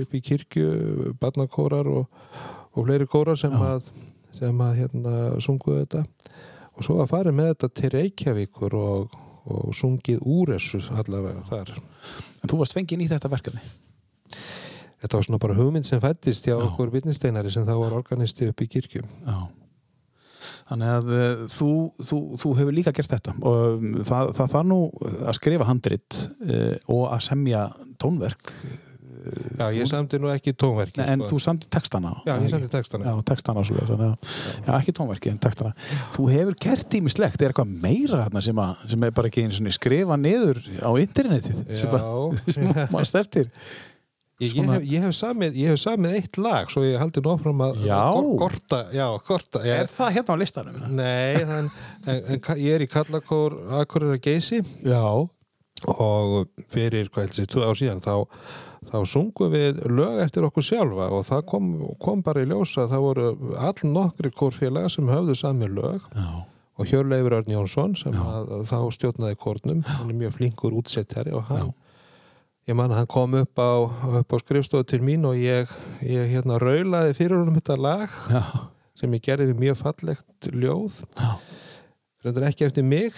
upp 0.01 0.17
í 0.17 0.23
kirkju, 0.25 0.71
barnakórar 1.21 1.91
og, 1.93 2.07
og 2.73 2.89
fleiri 2.89 3.05
kórar 3.13 3.37
sem 3.37 3.53
Já. 3.53 3.75
að 3.75 3.93
sem 4.33 4.65
að 4.65 4.79
hérna 4.81 5.15
sunguðu 5.45 5.85
þetta 5.85 6.07
og 6.73 6.87
svo 6.89 6.97
að 7.05 7.11
fara 7.13 7.37
með 7.37 7.51
þetta 7.53 7.69
til 7.77 7.91
Reykjavíkur 7.93 8.79
og, 8.81 9.17
og 9.45 9.75
sungið 9.77 10.25
úr 10.25 10.55
þessu 10.55 10.81
allavega 10.97 11.45
þar. 11.51 11.75
En 12.41 12.49
þú 12.49 12.63
varst 12.63 12.73
fenginn 12.73 13.05
í 13.05 13.11
þetta 13.13 13.29
verkefni. 13.29 13.61
Þetta 15.03 15.19
var 15.19 15.27
svona 15.27 15.43
bara 15.43 15.57
hugmynd 15.59 15.89
sem 15.89 16.03
fættist 16.03 16.47
hjá 16.47 16.55
Já. 16.55 16.63
okkur 16.69 16.93
vitnisteinari 16.95 17.51
sem 17.51 17.67
þá 17.67 17.75
var 17.81 17.97
organisti 17.99 18.49
upp 18.53 18.63
í 18.63 18.69
kirkju. 18.71 19.03
Já. 19.27 19.41
Þannig 20.69 20.93
að 20.93 21.11
uh, 21.13 21.43
þú, 21.53 21.73
þú, 22.07 22.21
þú 22.41 22.53
hefur 22.59 22.75
líka 22.75 22.93
gert 22.95 23.13
þetta 23.13 23.35
og 23.41 23.59
um, 23.77 23.99
það, 24.07 24.31
það 24.39 24.55
þarf 24.55 24.69
nú 24.71 24.79
að 25.11 25.37
skrifa 25.39 25.69
handrit 25.69 26.23
uh, 26.47 26.79
og 26.95 27.05
að 27.11 27.27
semja 27.29 27.67
tónverk 28.03 28.55
Já, 29.23 29.69
ég 29.71 29.87
samti 29.87 30.19
nú 30.19 30.31
ekki 30.33 30.51
tónverki. 30.59 30.99
Nei, 30.99 31.13
en 31.13 31.21
sko. 31.23 31.29
þú 31.31 31.39
samti 31.45 31.69
textana 31.71 32.15
Já, 32.27 32.33
ég 32.43 32.51
samti 32.51 32.71
textana. 32.73 33.07
Já, 33.07 33.21
textana 33.29 33.63
svo 33.67 33.77
já, 33.79 34.73
ekki 34.79 34.95
tónverki 34.97 35.31
en 35.31 35.39
textana 35.43 35.77
Þú 36.17 36.27
hefur 36.33 36.57
gert 36.65 36.97
ímislegt, 36.99 37.39
er 37.39 37.53
eitthvað 37.53 37.77
meira 37.85 38.25
þarna 38.25 38.43
sem, 38.43 38.63
sem 38.95 39.07
er 39.07 39.15
bara 39.15 39.31
ekki 39.31 39.47
skrifa 39.77 40.19
niður 40.19 40.59
á 40.83 40.91
internetið 41.05 41.63
Já, 41.71 41.87
sem 42.57 42.73
að 42.73 42.91
maður 42.91 43.11
steftir 43.13 43.53
Ég, 44.43 44.55
ég, 44.59 44.67
hef, 44.73 44.87
ég, 44.91 45.05
hef 45.07 45.15
samið, 45.15 45.57
ég 45.63 45.71
hef 45.73 45.79
samið 45.83 46.17
eitt 46.19 46.39
lag 46.43 46.71
svo 46.73 46.83
ég 46.83 46.97
haldi 46.99 47.23
nú 47.23 47.31
áfram 47.37 47.61
að 47.69 47.83
Já. 47.87 47.99
að 48.11 48.31
gorta, 48.41 48.81
já, 48.97 49.07
gorta 49.29 49.63
ég, 49.67 49.85
Er 49.85 49.91
það 49.95 50.11
hérna 50.17 50.35
á 50.35 50.41
listanum? 50.43 50.81
Nei, 50.99 51.43
en, 51.45 51.71
en 52.11 52.41
ka- 52.43 52.59
ég 52.59 52.75
er 52.81 52.85
í 52.87 52.91
Kallakór 52.91 53.55
Akureyra 53.81 54.19
Geysi. 54.25 54.59
Já, 54.83 55.03
og 55.87 56.47
fyrir, 56.73 57.09
hvað 57.11 57.27
heldur 57.27 57.39
sér, 57.41 57.51
tvö 57.55 57.65
ár 57.71 57.79
síðan 57.79 58.03
þá, 58.05 58.15
þá 58.93 58.97
sungum 59.09 59.51
við 59.55 59.81
lög 59.91 60.21
eftir 60.27 60.47
okkur 60.47 60.67
sjálfa 60.67 61.09
og 61.15 61.25
það 61.27 61.45
kom, 61.51 61.69
kom 62.03 62.23
bara 62.27 62.43
í 62.45 62.49
ljósa 62.51 62.89
það 62.91 63.05
voru 63.07 63.29
all 63.59 63.91
nokkri 63.91 64.31
kórfélaga 64.35 64.91
sem 64.95 65.11
höfðu 65.11 65.37
samið 65.39 65.77
lög. 65.79 66.09
Já, 66.15 66.29
og 66.81 66.89
Hjörleifur 66.89 67.35
Örn 67.37 67.51
Jónsson 67.53 67.93
sem 67.99 68.15
að, 68.17 68.53
þá 68.71 68.77
stjórnaði 68.97 69.37
kórnum, 69.43 69.83
hann 69.87 70.09
er 70.11 70.17
mjög 70.23 70.39
flinkur 70.39 70.73
útsettjari 70.79 71.35
og 71.37 71.45
hann 71.51 71.73
ég 72.69 72.77
man 72.79 72.93
að 72.93 73.03
hann 73.03 73.11
kom 73.11 73.35
upp 73.41 73.59
á, 73.59 73.73
upp 74.23 74.35
á 74.35 74.37
skrifstofu 74.43 74.87
til 74.89 75.03
mín 75.05 75.27
og 75.29 75.39
ég, 75.39 75.71
ég 76.07 76.31
hérna 76.31 76.61
raulaði 76.63 77.17
fyrir 77.19 77.41
honum 77.41 77.59
þetta 77.59 77.79
lag 77.81 78.19
já, 78.31 78.43
sem 78.99 79.17
ég 79.19 79.25
gerði 79.27 79.57
mjög 79.59 79.81
fallegt 79.81 80.51
ljóð. 80.53 81.01
Reyndar 82.23 82.49
ekki 82.51 82.69
eftir 82.69 82.87
mig 82.87 83.17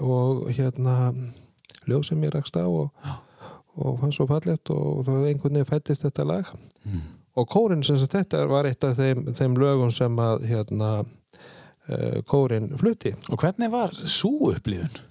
og 0.00 0.46
hérna 0.56 1.12
ljóð 1.88 2.06
sem 2.08 2.24
ég 2.24 2.32
rakst 2.32 2.56
á 2.56 2.64
og, 2.64 2.88
og 3.76 4.00
fann 4.00 4.16
svo 4.16 4.28
fallegt 4.30 4.72
og 4.72 5.04
þá 5.04 5.12
einhvern 5.18 5.58
veginn 5.60 5.68
fættist 5.68 6.06
þetta 6.06 6.28
lag. 6.32 6.52
Mm. 6.80 7.08
og 7.36 7.46
kórin 7.52 7.84
sem 7.84 7.98
þetta 8.00 8.46
var 8.50 8.66
eitt 8.68 8.84
af 8.84 8.96
þeim, 8.98 9.26
þeim 9.36 9.56
lögum 9.60 9.92
sem 9.94 10.16
að 10.20 10.46
hérna 10.50 10.90
uh, 11.04 12.18
kórin 12.28 12.70
flutti. 12.80 13.14
Og 13.30 13.40
hvernig 13.40 13.70
var 13.72 13.94
svo 14.08 14.50
upplifun? 14.54 15.09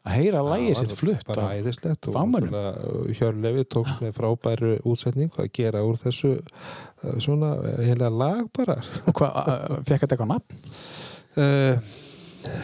Að 0.00 0.14
heyra 0.16 0.40
lægið 0.46 0.78
sitt 0.80 0.92
flutt 0.96 1.26
bara 1.28 1.50
æðislegt 1.58 2.06
og 2.08 2.14
náttúrulega 2.16 3.10
Hjörlefi 3.18 3.64
tókst 3.74 3.98
með 4.00 4.14
frábæru 4.16 4.70
útsetningu 4.88 5.42
að 5.44 5.50
gera 5.58 5.82
úr 5.84 5.98
þessu 6.00 6.30
uh, 6.40 7.18
svona 7.20 7.50
heila 7.84 8.08
lag 8.08 8.46
bara 8.56 8.78
fekk 8.80 10.06
þetta 10.06 10.16
eitthvað 10.16 10.30
nafn? 10.30 10.56
uh, 11.42 11.76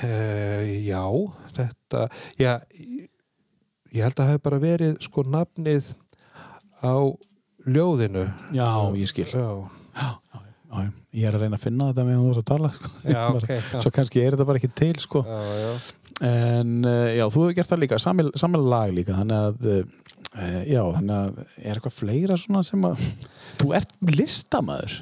uh, 0.06 0.62
já 0.86 1.02
þetta 1.58 2.06
já, 2.40 2.54
ég- 2.80 4.00
held 4.00 4.16
að 4.16 4.22
það 4.24 4.32
hef 4.32 4.42
bara 4.48 4.62
verið 4.64 4.96
sko 5.04 5.26
nafnið 5.36 5.92
á 6.84 6.96
ljóðinu 7.68 8.24
Já, 8.56 8.66
ég 8.96 9.12
skil 9.12 9.28
já, 9.28 9.44
já, 9.96 10.08
já, 10.32 10.88
Ég 11.16 11.24
er 11.30 11.36
að 11.38 11.44
reyna 11.46 11.56
að 11.56 11.62
finna 11.68 11.86
þetta 11.92 12.04
með 12.08 12.18
þú 12.18 12.26
varst 12.30 12.42
að 12.42 12.48
tala 12.50 12.72
sko. 12.74 12.90
já 13.08 13.22
ok 13.36 13.46
já, 13.52 13.78
Svo 13.84 13.92
kannski 13.96 14.20
er 14.24 14.34
þetta 14.36 14.48
bara 14.48 14.60
ekki 14.60 14.72
til 14.76 14.96
sko. 15.04 15.22
já, 15.24 15.38
já. 15.62 15.70
En 16.24 16.70
uh, 16.88 17.10
já, 17.12 17.24
þú 17.28 17.42
hefur 17.42 17.56
gert 17.58 17.68
það 17.72 17.82
líka 17.82 17.98
Samil, 18.00 18.30
samil 18.40 18.62
lag 18.72 18.94
líka 18.96 19.18
Þannig 19.18 19.36
að 19.36 19.68
uh, 19.72 19.82
Já, 20.64 20.80
þannig 20.96 21.16
að 21.16 21.42
er 21.60 21.76
eitthvað 21.76 21.96
fleira 21.98 22.38
svona 22.40 22.62
sem 22.64 22.86
að 22.88 23.04
Þú 23.60 23.74
ert 23.76 23.92
listamaður 24.14 24.96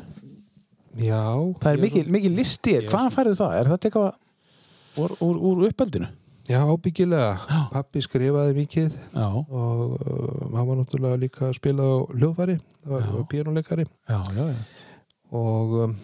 já 0.98 1.22
Það 1.62 1.70
er 1.70 1.80
mikið, 1.86 2.10
mikið 2.18 2.36
listi 2.38 2.76
Hvaðan 2.88 3.14
færðu 3.14 3.38
það? 3.38 3.56
Er 3.60 3.70
þetta 3.72 3.90
eitthvað 3.90 5.04
úr, 5.04 5.16
úr, 5.26 5.40
úr 5.52 5.64
uppeldinu? 5.70 6.10
já, 6.48 6.60
ábyggilega 6.60 7.30
Já. 7.48 7.60
pappi 7.72 8.02
skrifaði 8.04 8.56
mikið 8.58 8.96
Já, 9.14 9.28
og 9.32 9.94
hann 10.52 10.68
var 10.68 10.76
náttúrulega 10.80 11.20
líka 11.20 11.46
að 11.48 11.56
spila 11.56 11.86
á 11.88 11.94
hljóðfæri, 12.12 12.56
það 12.82 12.92
var 12.92 13.06
já. 13.06 14.52
og 15.40 15.76
um, 15.86 15.96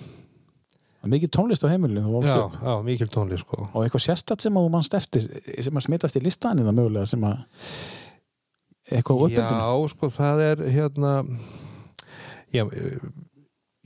Mikið 1.00 1.30
tónlist 1.32 1.64
á 1.64 1.72
heimilinu 1.72 2.20
já, 2.20 2.50
já, 2.60 2.74
mikil 2.84 3.08
tónlist 3.08 3.46
sko. 3.46 3.70
Og 3.72 3.84
eitthvað 3.86 4.02
sérstætt 4.04 4.44
sem 4.44 4.56
að 4.60 4.66
mannst 4.68 4.94
eftir 4.98 5.28
sem 5.64 5.78
að 5.78 5.86
smitast 5.86 6.18
í 6.20 6.20
listanina 6.20 6.74
mögulega 6.76 7.08
sem 7.08 7.24
að 7.24 7.38
eitthvað 8.90 9.16
á 9.16 9.22
uppeldinu 9.24 9.62
Já, 9.62 9.88
sko, 9.94 10.10
það 10.12 10.42
er 10.44 10.62
hérna 10.74 11.12
já, 12.52 12.66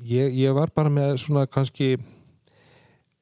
ég, 0.02 0.34
ég 0.40 0.56
var 0.56 0.72
bara 0.74 0.90
með 0.90 1.20
svona 1.22 1.44
kannski 1.46 1.92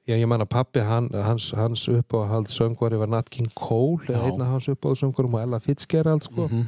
já, 0.09 0.15
ég 0.17 0.25
man 0.31 0.45
að 0.45 0.53
pappi 0.55 0.85
hann, 0.87 1.11
hans, 1.13 1.51
hans 1.59 1.85
uppáhald 1.93 2.49
söngvari 2.53 3.01
var 3.01 3.13
Nat 3.13 3.29
King 3.33 3.53
Cole 3.59 4.07
eða 4.09 4.31
einn 4.31 4.45
af 4.45 4.55
hans 4.57 4.71
uppáhald 4.73 5.03
söngvarum 5.03 5.37
og 5.37 5.45
Ella 5.45 5.61
Fitzgerald 5.61 6.25
sko. 6.25 6.49
Mhm. 6.49 6.65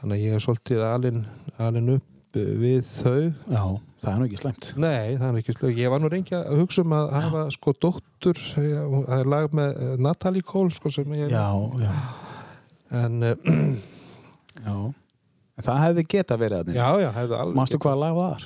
þannig 0.00 0.16
að 0.16 0.24
ég 0.24 0.34
er 0.38 0.46
svolítið 0.46 0.86
alin, 0.86 1.24
alin 1.58 1.94
upp 1.96 2.09
við 2.36 2.84
þau. 2.86 3.32
Já, 3.50 3.62
það 4.02 4.12
er 4.12 4.20
nú 4.20 4.28
ekki 4.28 4.40
slæmt. 4.40 4.70
Nei, 4.78 5.16
það 5.18 5.26
er 5.28 5.40
ekki 5.40 5.56
slög. 5.56 5.80
Ég 5.80 5.92
var 5.92 6.02
nú 6.02 6.10
reyngi 6.12 6.36
að 6.38 6.62
hugsa 6.62 6.84
um 6.84 6.94
að 6.96 7.12
hafa 7.16 7.44
sko 7.56 7.74
dóttur, 7.82 8.40
já, 8.54 8.80
það 8.86 9.14
er 9.18 9.30
lag 9.34 9.56
með 9.58 9.82
eh, 9.82 9.92
Natalie 10.06 10.46
Cole 10.46 10.74
sko 10.74 10.92
sem 10.94 11.14
ég 11.18 11.32
Já, 11.34 11.46
já, 11.82 11.92
en 13.02 13.22
uh, 13.26 13.52
já. 14.66 14.74
Það 15.60 15.80
hefði 15.82 16.02
geta 16.08 16.36
verið 16.40 16.62
að 16.62 16.78
já, 16.78 16.86
já, 17.02 17.08
hefði 17.12 17.34
alveg 17.36 17.56
Manstu 17.58 17.78
hvaða 17.84 17.98
lag 18.00 18.14
var? 18.16 18.44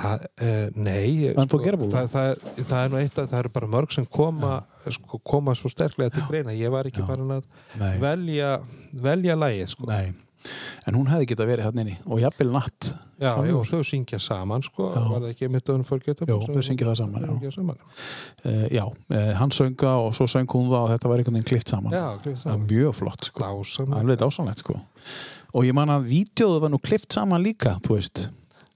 Það, 0.00 0.24
uh, 0.42 0.62
nei, 0.74 1.10
sko, 1.36 1.60
það, 1.84 2.08
það, 2.14 2.46
það 2.58 2.78
er 2.80 2.90
nú 2.90 2.98
eitt 2.98 3.20
að 3.22 3.28
það 3.30 3.42
eru 3.44 3.52
bara 3.54 3.68
mörg 3.76 3.94
sem 3.94 4.08
koma, 4.18 4.54
sko, 4.96 5.20
koma 5.22 5.54
svo 5.58 5.70
sterklega 5.70 6.16
til 6.16 6.24
greina. 6.26 6.56
Ég 6.56 6.72
var 6.74 6.88
ekki 6.90 7.04
Já. 7.04 7.10
bara 7.12 7.38
að 7.38 8.00
velja, 8.02 8.56
velja 9.04 9.38
lagið, 9.38 9.70
sko. 9.76 9.86
nei 9.92 10.16
En 10.86 10.94
hún 10.94 11.08
hefði 11.10 11.26
geta 11.32 11.44
verið 11.48 11.66
hann 11.68 11.80
inni 11.82 11.96
og 12.06 12.20
jafnvel 12.22 12.52
natt 12.54 12.92
Já, 13.18 13.32
já, 13.42 13.52
var- 13.56 13.66
þau 13.66 13.80
syngja 13.82 14.20
saman, 14.22 14.62
sko. 14.62 14.92
Já. 14.94 15.00
Var 15.10 15.20
það 15.24 15.30
ekki 15.34 15.48
mitt 15.50 15.68
Unforgettable? 15.74 16.34
Jú, 16.34 16.54
þau 16.54 16.62
syngja 16.62 16.86
það 16.86 16.96
saman, 17.00 17.24
já. 17.42 17.50
Saman. 17.56 17.76
uh, 18.44 18.66
Já, 18.70 18.84
uh, 18.86 19.32
hann 19.40 19.50
sönga 19.50 19.94
og 20.04 20.14
svo 20.14 20.28
söng 20.30 20.46
hún 20.54 20.68
það 20.70 20.84
og 20.84 20.90
þetta 20.94 21.08
var 21.10 21.18
einhvern 21.18 21.34
veginn 21.40 21.48
klift 21.50 21.68
saman 21.74 21.92
Já, 21.92 22.04
er 22.14 22.36
saman. 22.36 22.66
mjög 22.70 22.94
flott 22.94 23.24
sko 23.32 23.42
Dásamlega. 23.42 23.98
Alveg 24.04 24.18
dásanlegt 24.22 24.62
sko 24.62 24.78
Og 25.54 25.64
ég 25.64 25.74
man 25.74 25.88
að 25.88 26.06
vídeoðu 26.12 26.60
var 26.60 26.70
nú 26.70 26.78
klift 26.78 27.12
saman 27.12 27.42
líka 27.42 27.74
Þú 27.82 27.96
veist, 27.98 28.28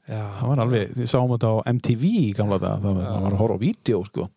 Já, 0.08 0.26
það 0.40 0.48
var 0.50 0.58
alveg 0.66 0.94
Þið 0.98 1.06
sáum 1.14 1.30
þetta 1.36 1.50
á 1.52 1.56
MTV 1.78 2.02
í 2.10 2.30
gamla 2.34 2.58
dag 2.58 2.80
Það, 2.82 2.96
Já. 2.98 3.08
það 3.12 3.22
var 3.22 3.32
að 3.32 3.42
horfa 3.44 3.54
á 3.54 3.62
vídeo 3.62 4.02
sko 4.10 4.28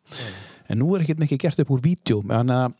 En 0.70 0.80
nú 0.82 0.94
er 0.96 1.02
ekkert 1.06 1.20
mikið 1.26 1.40
gert 1.48 1.60
upp 1.66 1.72
úr 1.74 1.82
vídeo 1.82 2.22
En 2.30 2.54
að 2.54 2.74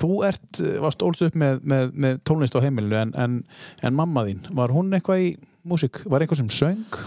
þú 0.00 0.10
ert, 0.28 0.60
varst 0.82 1.02
ólst 1.06 1.24
upp 1.26 1.36
með, 1.38 1.60
með, 1.66 1.92
með 2.04 2.18
tónlist 2.28 2.56
á 2.56 2.64
heimilinu 2.64 2.98
en, 3.00 3.14
en, 3.18 3.38
en 3.82 3.96
mamma 3.96 4.26
þín, 4.28 4.42
var 4.56 4.74
hún 4.74 4.92
eitthvað 4.96 5.24
í 5.24 5.30
músík? 5.66 6.02
Var 6.10 6.24
eitthvað 6.24 6.42
sem 6.44 6.52
söng? 6.54 6.98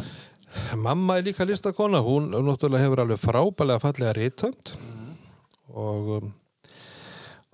Mamma 0.81 1.19
er 1.19 1.27
líka 1.27 1.45
listakona, 1.45 2.01
hún 2.01 2.31
náttúrulega 2.33 2.87
hefur 2.87 3.03
alveg 3.03 3.21
frábælega 3.21 3.83
fallega 3.83 4.15
rítönd 4.17 4.73
og 5.77 6.11
um, 6.17 6.31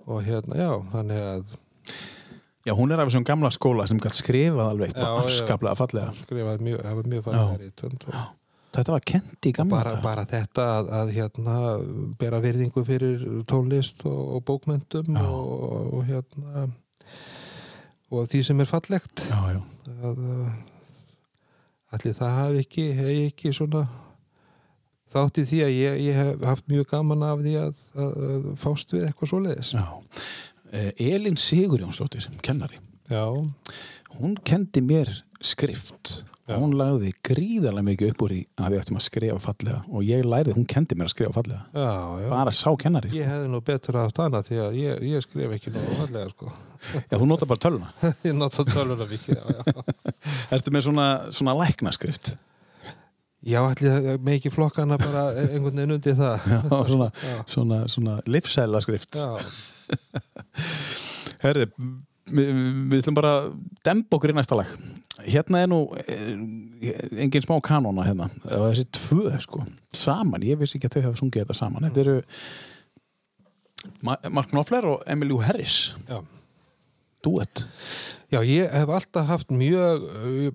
og 0.06 0.24
hérna, 0.24 0.56
já, 0.60 0.70
þannig 0.94 1.20
að 1.34 1.54
Já, 2.64 2.72
hún 2.72 2.92
er 2.94 3.00
af 3.02 3.10
þessum 3.10 3.26
gamla 3.28 3.50
skóla 3.52 3.84
sem 3.88 3.98
gætt 4.00 4.16
skrifað 4.16 4.70
alveg 4.70 4.94
Já, 4.94 5.02
já. 5.04 5.10
afskaplega 5.20 5.76
fallega 5.76 6.14
skrifaði 6.22 6.64
mjög, 6.70 6.78
hefur 6.88 7.08
mjög 7.12 7.26
fallega 7.26 7.50
Já. 7.50 7.60
rítönd 7.60 8.06
og 8.08 8.14
Þetta 8.74 8.94
var 8.94 9.04
kent 9.06 9.46
í 9.46 9.52
gamla 9.54 9.76
bara, 9.76 9.94
bara 10.02 10.24
þetta 10.26 10.64
að, 10.80 10.88
að 10.98 11.10
hérna 11.14 11.58
bera 12.18 12.40
virðingu 12.42 12.82
fyrir 12.86 13.26
tónlist 13.50 14.02
og, 14.10 14.22
og 14.34 14.44
bókmyndum 14.48 15.18
og, 15.22 15.92
og 15.94 16.08
hérna 16.08 16.64
og 18.14 18.30
því 18.30 18.40
sem 18.46 18.62
er 18.62 18.70
fallegt. 18.70 19.26
Já, 19.30 19.54
já, 19.54 19.60
að 20.10 20.24
allir 21.94 22.16
það 22.18 22.34
hafi 22.40 22.64
ekki 22.64 22.88
hegi 22.98 23.22
ekki 23.28 23.54
svona 23.54 23.84
þátt 25.14 25.38
í 25.38 25.46
því 25.46 25.62
að 25.62 25.72
ég, 25.76 26.00
ég 26.08 26.18
hef 26.18 26.46
haft 26.48 26.66
mjög 26.70 26.90
gaman 26.90 27.24
af 27.26 27.42
því 27.44 27.54
að, 27.60 27.80
að, 27.94 28.50
fást 28.60 28.94
við 28.94 29.06
eitthvað 29.08 29.30
svoleiðis. 29.30 29.72
Já. 29.76 29.86
Eh, 30.74 30.90
Elín 31.12 31.38
Sigurjónsdóttir, 31.38 32.26
kennari. 32.42 32.80
Já, 33.10 33.28
hún 34.18 34.38
kendi 34.46 34.82
mér 34.82 35.10
skrift 35.44 36.24
Já. 36.44 36.58
hún 36.60 36.74
lagði 36.76 37.10
gríðarlega 37.24 37.86
mikið 37.86 38.10
upp 38.12 38.22
úr 38.26 38.32
í 38.36 38.40
að 38.60 38.74
við 38.74 38.80
ættum 38.82 38.98
að 38.98 39.04
skrifa 39.06 39.36
fallega 39.40 39.78
og 39.88 40.02
ég 40.04 40.26
lærði, 40.28 40.52
hún 40.58 40.66
kendi 40.68 40.96
mér 40.98 41.08
að 41.08 41.14
skrifa 41.14 41.32
fallega 41.38 41.62
já, 41.72 41.92
já. 42.20 42.26
bara 42.34 42.52
sá 42.52 42.66
kennari 42.82 43.12
ég 43.16 43.30
hefði 43.30 43.48
nú 43.48 43.60
betur 43.64 43.96
að 44.02 44.10
stana 44.12 44.42
því 44.44 44.58
að 44.66 44.76
ég, 44.76 45.00
ég 45.08 45.24
skrif 45.24 45.54
ekki 45.56 45.72
náðu 45.72 45.96
fallega 46.02 46.34
sko 46.34 46.52
Já, 47.08 47.16
þú 47.16 47.30
nota 47.30 47.48
bara 47.48 47.62
töluna 47.64 47.88
ég 48.28 48.36
nota 48.36 48.66
töluna 48.68 49.08
mikið. 49.08 49.40
Ertu 50.54 50.74
með 50.74 50.86
svona, 50.90 51.08
svona 51.32 51.56
læknaskrift 51.62 52.34
Já, 53.44 53.60
ekki 53.72 54.52
flokkana 54.52 54.96
bara 55.00 55.26
einhvern 55.36 55.76
veginn 55.76 55.96
undir 55.98 56.14
það. 56.16 56.46
Já, 56.48 56.60
svona, 56.88 57.08
svona, 57.56 57.80
svona 57.92 58.20
livsæla 58.28 58.80
skrift 58.84 59.16
Já, 59.20 59.32
Herði, 61.44 61.70
við, 62.26 62.50
við 62.90 63.00
ætlum 63.02 63.14
bara 63.18 63.32
að 63.40 63.48
demba 63.84 64.16
okkur 64.18 64.30
í 64.30 64.36
næsta 64.38 64.56
lag 64.56 64.70
Hérna 65.24 65.60
er 65.62 65.68
nú 65.70 65.80
eh, 66.06 66.34
engin 67.22 67.42
smá 67.44 67.56
kanóna 67.64 68.04
hérna 68.04 68.28
og 68.50 68.70
þessi 68.72 68.86
tvö 68.92 69.34
sko, 69.40 69.64
saman, 69.94 70.42
ég 70.42 70.58
vissi 70.58 70.78
ekki 70.78 70.90
að 70.90 70.96
þau 70.98 71.04
hafa 71.08 71.20
sungið 71.22 71.44
þetta 71.44 71.54
saman 71.58 71.88
Þetta 71.88 72.00
eru 72.00 72.16
Ma 74.04 74.16
Mark 74.32 74.48
Knopfler 74.50 74.86
og 74.88 75.02
Emmylou 75.06 75.42
Harris 75.44 75.92
Já. 76.08 76.22
Duet 77.24 77.64
Já, 78.32 78.40
ég 78.42 78.72
hef 78.72 78.88
alltaf 78.90 79.28
haft 79.28 79.52
mjög, 79.54 80.08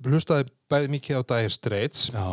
hlustaði 0.04 0.50
bæði 0.70 0.90
mikið 0.98 1.16
á 1.16 1.24
Dire 1.30 1.50
Straits. 1.54 2.10
Já, 2.12 2.26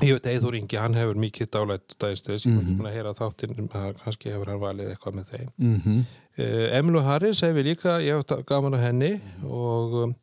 Ég 0.00 0.14
veit 0.14 0.26
Eithor 0.30 0.54
Ingi, 0.56 0.78
hann 0.78 0.94
hefur 0.96 1.18
mikið 1.20 1.48
dálætt 1.52 1.96
Dire 2.00 2.16
Straits. 2.16 2.46
Ég 2.46 2.52
Mhm. 2.54 2.68
mm 2.70 2.78
búin 2.78 2.86
að 2.88 2.94
heyra 2.94 3.12
þáttinn, 3.18 3.68
kannski 4.04 4.30
hefur 4.30 4.48
hann 4.52 4.60
valið 4.62 4.92
eitthvað 4.94 5.16
með 5.18 5.26
þeim. 5.32 5.48
mm 5.58 5.80
-hmm. 5.80 6.04
Uh, 6.38 6.70
Emilu 6.78 7.02
Harris 7.04 7.42
hefur 7.44 7.66
líka, 7.66 7.98
ég 8.04 8.16
hef 8.16 8.46
gaman 8.48 8.78
að 8.78 8.86
henni 8.86 9.10
og, 9.44 10.14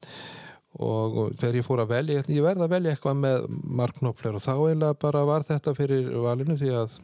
og 0.79 1.19
þegar 1.37 1.59
ég 1.59 1.67
fór 1.67 1.83
að 1.83 1.93
velja, 1.93 2.23
ég 2.25 2.45
verði 2.45 2.65
að 2.65 2.73
velja 2.73 2.95
eitthvað 2.95 3.21
með 3.21 3.45
Mark 3.77 3.99
Knopfler 3.99 4.39
og 4.39 4.45
þá 4.45 4.53
eiginlega 4.55 4.97
bara 5.05 5.21
var 5.29 5.45
þetta 5.45 5.75
fyrir 5.77 6.09
valinu 6.25 6.57
því 6.57 6.73
að 6.81 6.97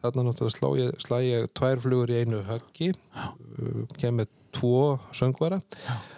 þarna 0.00 0.26
náttúrulega 0.26 0.90
slá 1.04 1.18
ég, 1.22 1.48
tvær 1.54 1.82
flugur 1.84 2.10
í 2.10 2.20
einu 2.24 2.42
höggi, 2.48 2.90
uh, 2.90 3.84
kemur 4.00 4.30
tvo 4.50 4.98
söngvara. 5.14 5.60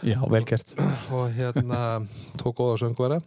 Já, 0.01 0.21
vel 0.31 0.45
gert. 0.49 0.73
Og 1.13 1.29
hérna 1.37 2.01
tók 2.41 2.57
góða 2.57 2.79
söngvara. 2.81 3.21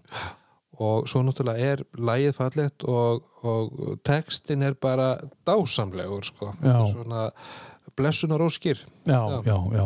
Og 0.75 1.07
svo 1.07 1.21
náttúrulega 1.23 1.71
er 1.75 1.83
lægið 1.95 2.33
fallegt 2.35 2.83
og, 2.89 3.23
og 3.45 3.99
textin 4.03 4.65
er 4.65 4.75
bara 4.75 5.13
dásamlegur 5.47 6.25
sko. 6.27 6.51
Þetta 6.59 6.73
er 6.73 6.91
svona 6.91 7.21
blessunar 7.97 8.41
óskir. 8.45 8.81
Já, 9.07 9.21
já, 9.45 9.57
já 9.75 9.85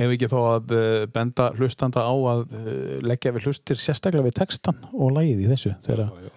Ef 0.00 0.08
ekki 0.14 0.28
þó 0.30 0.38
að 0.54 0.70
uh, 0.72 1.06
benda 1.12 1.50
hlustanda 1.58 2.00
á 2.00 2.14
að 2.32 2.46
uh, 2.56 2.94
leggja 3.04 3.32
við 3.36 3.50
hlustir 3.50 3.76
sérstaklega 3.80 4.24
við 4.24 4.38
textan 4.38 4.78
og 4.92 5.12
lagið 5.18 5.42
í 5.44 5.48
þessu 5.50 5.74
þegar 5.84 6.00
Já, 6.06 6.08
já. 6.24 6.30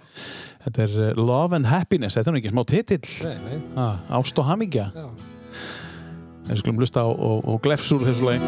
þetta 0.65 0.83
er 0.83 0.97
uh, 0.97 1.21
Love 1.21 1.55
and 1.55 1.69
Happiness, 1.71 2.17
þetta 2.17 2.33
er 2.33 2.35
nú 2.35 2.41
ekki 2.41 2.51
smá 2.51 2.63
titill. 2.67 3.13
Nei, 3.23 3.61
nei, 3.77 3.87
Ást 4.19 4.43
og 4.43 4.49
hamingja. 4.49 4.89
Já. 4.91 5.07
Við 6.49 6.59
skulum 6.59 6.83
hlusta 6.83 6.99
á 6.99 7.07
og, 7.07 7.45
og 7.47 7.61
glefs 7.63 7.93
úr 7.95 8.03
þessu 8.03 8.27
lagi. 8.27 8.43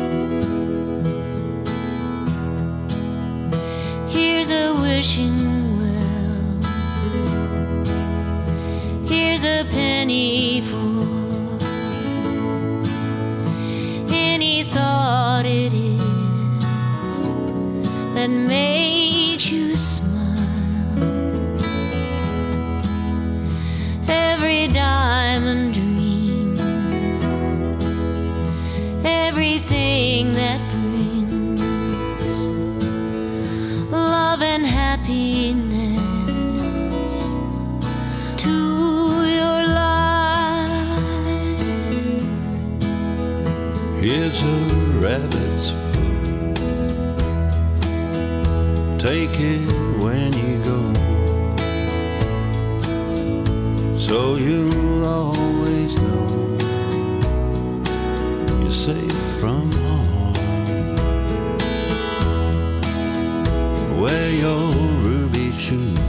Here's 4.11 4.51
a 4.51 4.75
wishing 4.83 5.39
well. 5.79 6.36
Here's 9.07 9.47
a 9.47 9.63
penny 9.71 10.45
thought 14.76 15.45
it 15.45 15.73
is 15.73 17.17
that 18.13 18.30
makes 18.30 19.49
you 19.49 19.73
smile. 19.73 20.36
Every 24.09 24.67
diamond 24.67 25.76
dream, 25.76 26.57
everything 29.05 30.05
rabbit's 45.06 45.70
foot. 45.70 46.56
Take 48.97 49.36
it 49.53 49.62
when 50.03 50.34
you 50.34 50.53
go. 50.72 50.80
So 53.95 54.36
you'll 54.36 55.06
always 55.06 55.93
know 56.01 56.58
you're 58.62 58.80
safe 58.88 59.22
from 59.39 59.72
harm. 59.84 60.34
Wear 64.01 64.30
your 64.45 64.66
ruby 65.06 65.51
shoes 65.51 65.99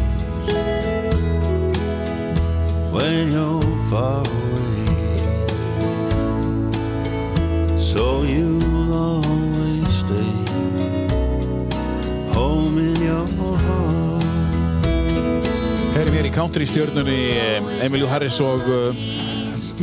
when 2.94 3.22
you're 3.34 3.62
far 3.90 4.20
away. 4.20 4.86
So 7.76 8.22
you'll 8.22 8.75
always 8.96 9.92
stay 10.00 10.32
home 12.32 12.80
in 12.80 12.96
your 13.04 13.26
heart. 13.66 14.24
Heyrim 15.96 16.18
hér 16.18 16.28
í 16.30 16.34
country 16.34 16.68
stjörnunni 16.68 17.20
Emilu 17.84 18.08
Harris 18.10 18.40
og 18.44 18.64
uh, 18.68 19.06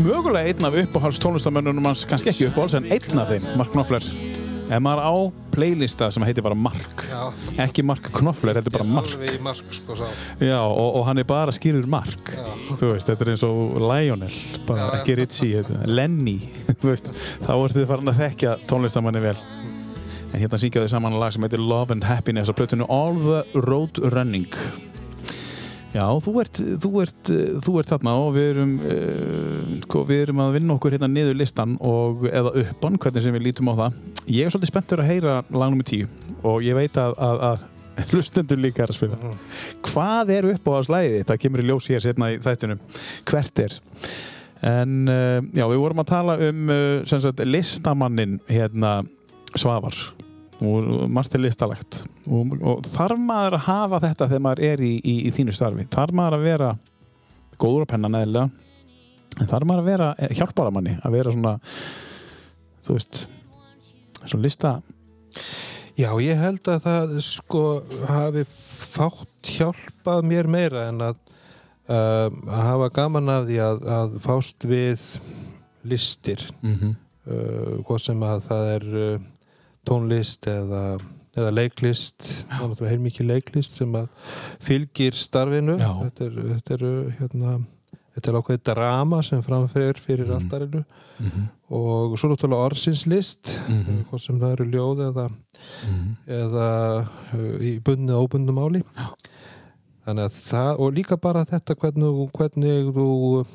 mögulega 0.04 0.50
einn 0.50 0.70
af 0.70 0.80
uppáhalds 0.84 1.22
tónlistamönnunum 1.22 1.92
hans, 1.92 2.06
kannski 2.10 2.34
ekki 2.34 2.50
uppáhalds 2.50 2.78
en 2.82 2.90
einn 2.90 3.22
af 3.22 3.30
þeim, 3.34 3.52
Mark 3.60 3.72
Knopfler 3.76 4.43
ef 4.70 4.80
maður 4.84 5.02
á 5.04 5.14
playlista 5.54 6.08
sem 6.14 6.24
heitir 6.26 6.44
bara 6.46 6.56
Mark. 6.58 7.04
Já. 7.10 7.24
ekki 7.66 7.84
Mark 7.86 8.08
Knopfler, 8.16 8.58
þetta 8.58 8.72
er 8.72 8.76
bara 8.78 8.88
Mark. 8.90 9.10
Alveg 9.14 9.36
í 9.38 9.42
mark 9.44 9.74
sko 9.76 9.98
sá. 10.00 10.06
Já, 10.42 10.60
og, 10.66 10.96
og 11.00 11.06
hann 11.10 11.22
er 11.22 11.28
bara 11.30 11.54
skýrður 11.56 11.90
Mark. 11.94 12.32
Þú 12.80 12.94
veist, 12.94 13.10
þetta 13.12 13.28
er 13.28 13.34
eins 13.36 13.46
og 13.48 13.76
Lionel 13.84 14.38
bara 14.68 14.88
Já, 14.88 15.02
ekki 15.02 15.18
Ritchie, 15.22 15.62
þetta- 15.64 15.90
Lenny. 15.94 16.38
Þú 16.82 16.90
veist, 16.94 17.12
þá 17.46 17.52
ertu 17.60 17.86
farin 17.90 18.14
að 18.14 18.24
þekkja 18.24 18.56
tónlistamanni 18.72 19.22
vel. 19.28 19.38
En 20.34 20.42
hérna 20.42 20.58
syngja 20.58 20.82
þau 20.82 20.90
saman 20.96 21.20
lag 21.22 21.36
sem 21.36 21.44
heitir 21.46 21.62
Love 21.62 21.94
and 21.94 22.08
Happiness 22.10 22.50
á 22.50 22.58
plötunni 22.58 22.88
All 22.90 23.14
the 23.22 23.44
Road 23.68 24.00
Running 24.16 24.48
Já, 25.94 26.08
þú 26.26 26.32
ert, 26.42 26.60
þú 26.82 26.90
ert, 27.04 27.30
þú 27.62 27.74
ert 27.78 27.92
þarna 27.94 28.14
og 28.18 28.32
við 28.34 28.48
erum, 28.56 28.72
uh, 28.82 30.06
við 30.10 30.24
erum 30.24 30.40
að 30.42 30.56
vinna 30.56 30.74
okkur 30.74 30.96
hérna 30.96 31.10
niður 31.12 31.38
listan 31.38 31.76
og, 31.86 32.26
eða 32.32 32.54
uppan, 32.64 32.98
hvernig 32.98 33.26
sem 33.26 33.38
við 33.38 33.46
lítum 33.46 33.70
á 33.70 33.74
það. 33.84 34.00
Ég 34.26 34.48
er 34.48 34.56
svolítið 34.56 34.72
spenntur 34.72 35.04
að 35.04 35.12
heyra 35.12 35.36
lag 35.54 35.76
nr. 35.76 35.86
10 35.86 36.42
og 36.50 36.66
ég 36.66 36.80
veit 36.80 36.98
að, 36.98 37.14
að, 37.22 37.44
að 37.52 38.08
hlustendur 38.10 38.64
líka 38.64 38.88
er 38.88 38.94
að 38.96 38.98
spila. 38.98 39.36
Hvað 39.86 40.34
er 40.34 40.50
upp 40.56 40.66
á 40.66 40.74
að 40.80 40.88
slæði 40.90 41.14
þetta? 41.20 41.40
kemur 41.46 41.62
í 41.62 41.68
ljós 41.70 41.92
hér 41.94 42.06
sérna 42.08 42.32
í 42.34 42.42
þættinum. 42.42 42.82
Hvert 43.30 43.64
er? 43.68 43.78
En 44.74 44.98
uh, 45.06 45.40
já, 45.54 45.68
við 45.68 45.84
vorum 45.86 46.02
að 46.02 46.12
tala 46.16 46.40
um 46.50 46.74
uh, 46.74 47.06
sagt, 47.06 47.46
listamannin 47.46 48.40
hérna 48.50 49.02
Svavar 49.54 49.94
og 50.68 51.10
margt 51.12 51.36
er 51.36 51.44
listalegt. 51.44 52.04
Og, 52.28 52.56
og 52.62 52.88
þarf 52.88 53.20
maður 53.20 53.58
að 53.60 53.66
hafa 53.68 54.00
þetta 54.08 54.30
þegar 54.32 54.46
maður 54.48 54.64
er 54.70 54.84
í, 54.84 54.94
í, 55.00 55.16
í 55.28 55.34
þínu 55.36 55.56
starfi? 55.56 55.88
Þarf 55.94 56.18
maður 56.20 56.38
að 56.40 56.48
vera 56.48 56.72
góður 57.62 57.86
á 57.86 57.92
pennan 57.94 58.20
eðlilega? 58.22 58.50
En 59.40 59.50
þarf 59.50 59.68
maður 59.70 59.84
að 59.84 59.92
vera 59.92 60.32
hjálpara 60.38 60.74
manni 60.74 60.98
að 61.02 61.16
vera 61.18 61.34
svona 61.34 61.54
þú 62.84 62.98
veist 62.98 63.24
svona 64.24 64.44
lista? 64.44 64.74
Já, 66.00 66.10
ég 66.24 66.40
held 66.42 66.68
að 66.72 66.86
það 66.88 67.14
sko 67.26 67.64
hafi 68.10 68.44
fátt 68.50 69.54
hjálpað 69.54 70.26
mér 70.26 70.50
meira 70.50 70.88
en 70.90 71.04
að, 71.10 71.20
uh, 71.86 72.28
að 72.30 72.64
hafa 72.70 72.90
gaman 72.96 73.32
af 73.34 73.48
því 73.50 73.60
að, 73.62 73.86
að 73.98 74.18
fást 74.24 74.68
við 74.70 75.06
listir. 75.90 76.42
Mm 76.64 76.76
-hmm. 76.76 76.96
uh, 77.28 77.76
hvort 77.86 78.06
sem 78.06 78.24
að 78.24 78.46
það 78.48 78.72
er 78.76 78.88
uh, 79.04 79.28
tónlist 79.88 80.48
eða, 80.48 81.00
eða 81.36 81.52
leiklist 81.54 82.46
er 82.50 82.62
náttúrulega 82.68 82.92
heilmikið 82.94 83.28
leiklist 83.34 83.80
sem 83.80 83.94
að 84.00 84.08
fylgir 84.64 85.14
starfinu 85.18 85.78
Já. 85.80 85.92
þetta 86.06 86.26
er, 86.30 86.42
þetta 86.56 86.74
er 86.80 87.16
hérna 87.22 87.56
Þetta 88.14 88.30
er 88.30 88.36
ákveðið 88.38 88.60
drama 88.68 89.20
sem 89.26 89.40
framfyrir 89.42 89.98
fyrir 89.98 90.28
Mhm. 90.28 90.36
altarinu 90.38 90.84
Mhm. 91.20 91.46
og 91.74 92.12
svo 92.20 92.30
náttúrulega 92.30 92.68
orðsinslist 92.70 93.50
Mhm. 93.68 94.04
hvort 94.06 94.22
sem 94.22 94.40
það 94.40 94.52
eru 94.52 94.66
ljóð 94.70 95.00
eða, 95.08 95.30
Mhm. 95.88 96.18
eða 96.28 97.08
uh, 97.34 97.58
í 97.58 97.80
bundnu 97.82 98.14
og 98.14 98.30
óbundnu 98.30 98.54
máli 98.54 98.84
Já. 98.96 99.08
þannig 100.06 100.26
að 100.30 100.38
það 100.52 100.80
og 100.80 100.94
líka 100.94 101.18
bara 101.20 101.44
þetta 101.44 101.74
hvernig, 101.76 102.30
hvernig 102.38 102.94
þú 102.94 103.46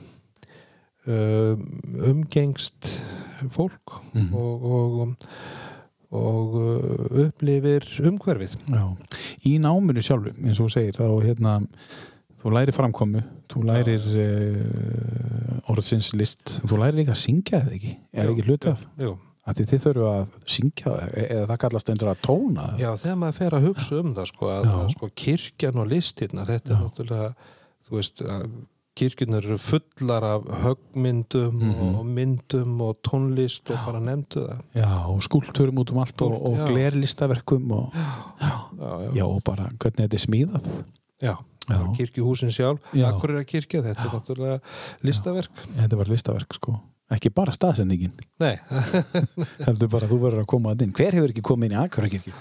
um, 1.06 1.62
umgengst 2.10 3.00
fólk 3.54 4.00
Mhm. 4.14 4.34
og, 4.34 4.64
og, 4.64 5.16
og 6.14 6.54
uh, 6.56 7.24
upplifir 7.26 7.84
umhverfið. 8.08 8.54
Já. 8.72 8.84
í 9.44 9.58
náminu 9.60 10.00
sjálfu 10.04 10.32
eins 10.40 10.60
og 10.60 10.68
þú 10.68 10.72
segir 10.72 10.96
þá 10.96 11.06
hérna 11.26 11.54
þú 12.38 12.52
lærir 12.54 12.76
framkomu, 12.76 13.22
þú 13.52 13.64
lærir 13.68 14.06
uh, 14.14 15.70
orðsins 15.72 16.12
list 16.16 16.58
þú 16.64 16.80
lærir 16.80 17.02
líka 17.02 17.16
að 17.16 17.22
syngja 17.26 17.62
eða 17.64 17.74
ekki? 17.76 17.94
Er 18.14 18.28
Jú, 18.30 18.34
ekki 18.36 18.46
hluti 18.48 18.72
af? 18.72 18.86
þið 19.58 19.70
þurfu 19.84 20.08
að 20.12 20.24
syngja 20.54 20.94
eða 21.24 21.44
það 21.48 21.60
kallast 21.62 21.92
endur 21.92 22.10
að 22.12 22.18
tóna. 22.24 22.66
Já, 22.80 22.90
þegar 23.00 23.20
maður 23.22 23.38
fer 23.38 23.54
að 23.56 23.68
hugsa 23.68 24.00
um 24.02 24.10
það 24.16 24.26
sko, 24.32 24.50
að, 24.52 24.66
að 24.78 24.90
sko, 24.92 25.08
kirkjan 25.22 25.80
og 25.80 25.88
listirna 25.88 26.44
þetta 26.48 26.74
Já. 26.74 26.76
er 26.76 26.82
náttúrulega 26.84 27.30
þú 27.88 27.96
veist, 27.96 28.20
að 28.28 28.44
kirkjunar 28.98 29.44
eru 29.46 29.58
fullar 29.62 30.24
af 30.24 30.42
höggmyndum 30.64 31.54
Mhm. 31.62 31.94
og 31.98 32.06
myndum 32.06 32.80
og 32.84 32.96
tónlist 33.06 33.70
og 33.70 33.78
bara 33.86 34.00
nefndu 34.00 34.40
það 34.46 34.60
Já, 34.74 34.90
og 35.08 35.22
skúlturum 35.22 35.78
út 35.78 35.92
um 35.92 35.98
allt 36.02 36.22
og, 36.22 36.32
og 36.50 36.56
Já. 36.58 36.66
glerlistaverkum 36.72 37.70
og, 37.72 37.92
já, 37.94 38.50
já, 38.80 39.14
já, 39.14 39.24
og 39.24 39.42
bara 39.44 39.68
hvernig 39.78 40.08
þetta 40.08 40.14
er 40.14 40.26
smíðað 40.26 40.68
já. 41.22 41.36
Já. 41.68 41.80
kirkjuhúsin 41.98 42.54
sjálf. 42.54 42.92
Já. 42.96 43.08
Akkur 43.12 43.34
er 43.34 43.42
að 43.42 43.50
kirkja, 43.50 43.82
þetta 43.86 44.06
er 44.06 44.14
náttúrulega 44.14 44.60
listaverk. 45.06 45.66
Þetta 45.76 46.00
var 46.00 46.12
listaverk 46.14 46.56
sko. 46.56 46.78
Ekki 47.12 47.30
bara 47.32 47.54
staðsendingin. 47.56 48.12
Nei, 48.42 48.58
heldur 49.66 49.88
bara 49.88 50.04
að 50.04 50.12
þú 50.12 50.18
verður 50.26 50.42
að 50.44 50.50
koma 50.50 50.74
að 50.74 50.84
inn. 50.84 50.96
Hver 50.96 51.16
hefur 51.16 51.32
ekki 51.32 51.44
komið 51.48 51.70
inn 51.70 51.76
í 51.78 51.80
Akurakirkju 51.80 52.34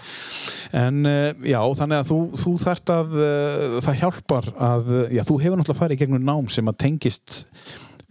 en 0.76 1.06
uh, 1.08 1.32
já, 1.48 1.60
þannig 1.80 2.02
að 2.02 2.10
þú, 2.12 2.20
þú 2.42 2.54
þarft 2.64 2.94
að 2.94 3.18
uh, 3.18 3.76
það 3.86 4.00
hjálpar 4.02 4.50
að 4.70 4.90
já, 5.16 5.22
þú 5.28 5.38
hefur 5.44 5.62
náttúrulega 5.62 5.82
farið 5.82 5.98
í 5.98 6.02
gegnum 6.02 6.26
nám 6.28 6.50
sem 6.52 6.72
að 6.72 6.80
tengist 6.84 7.38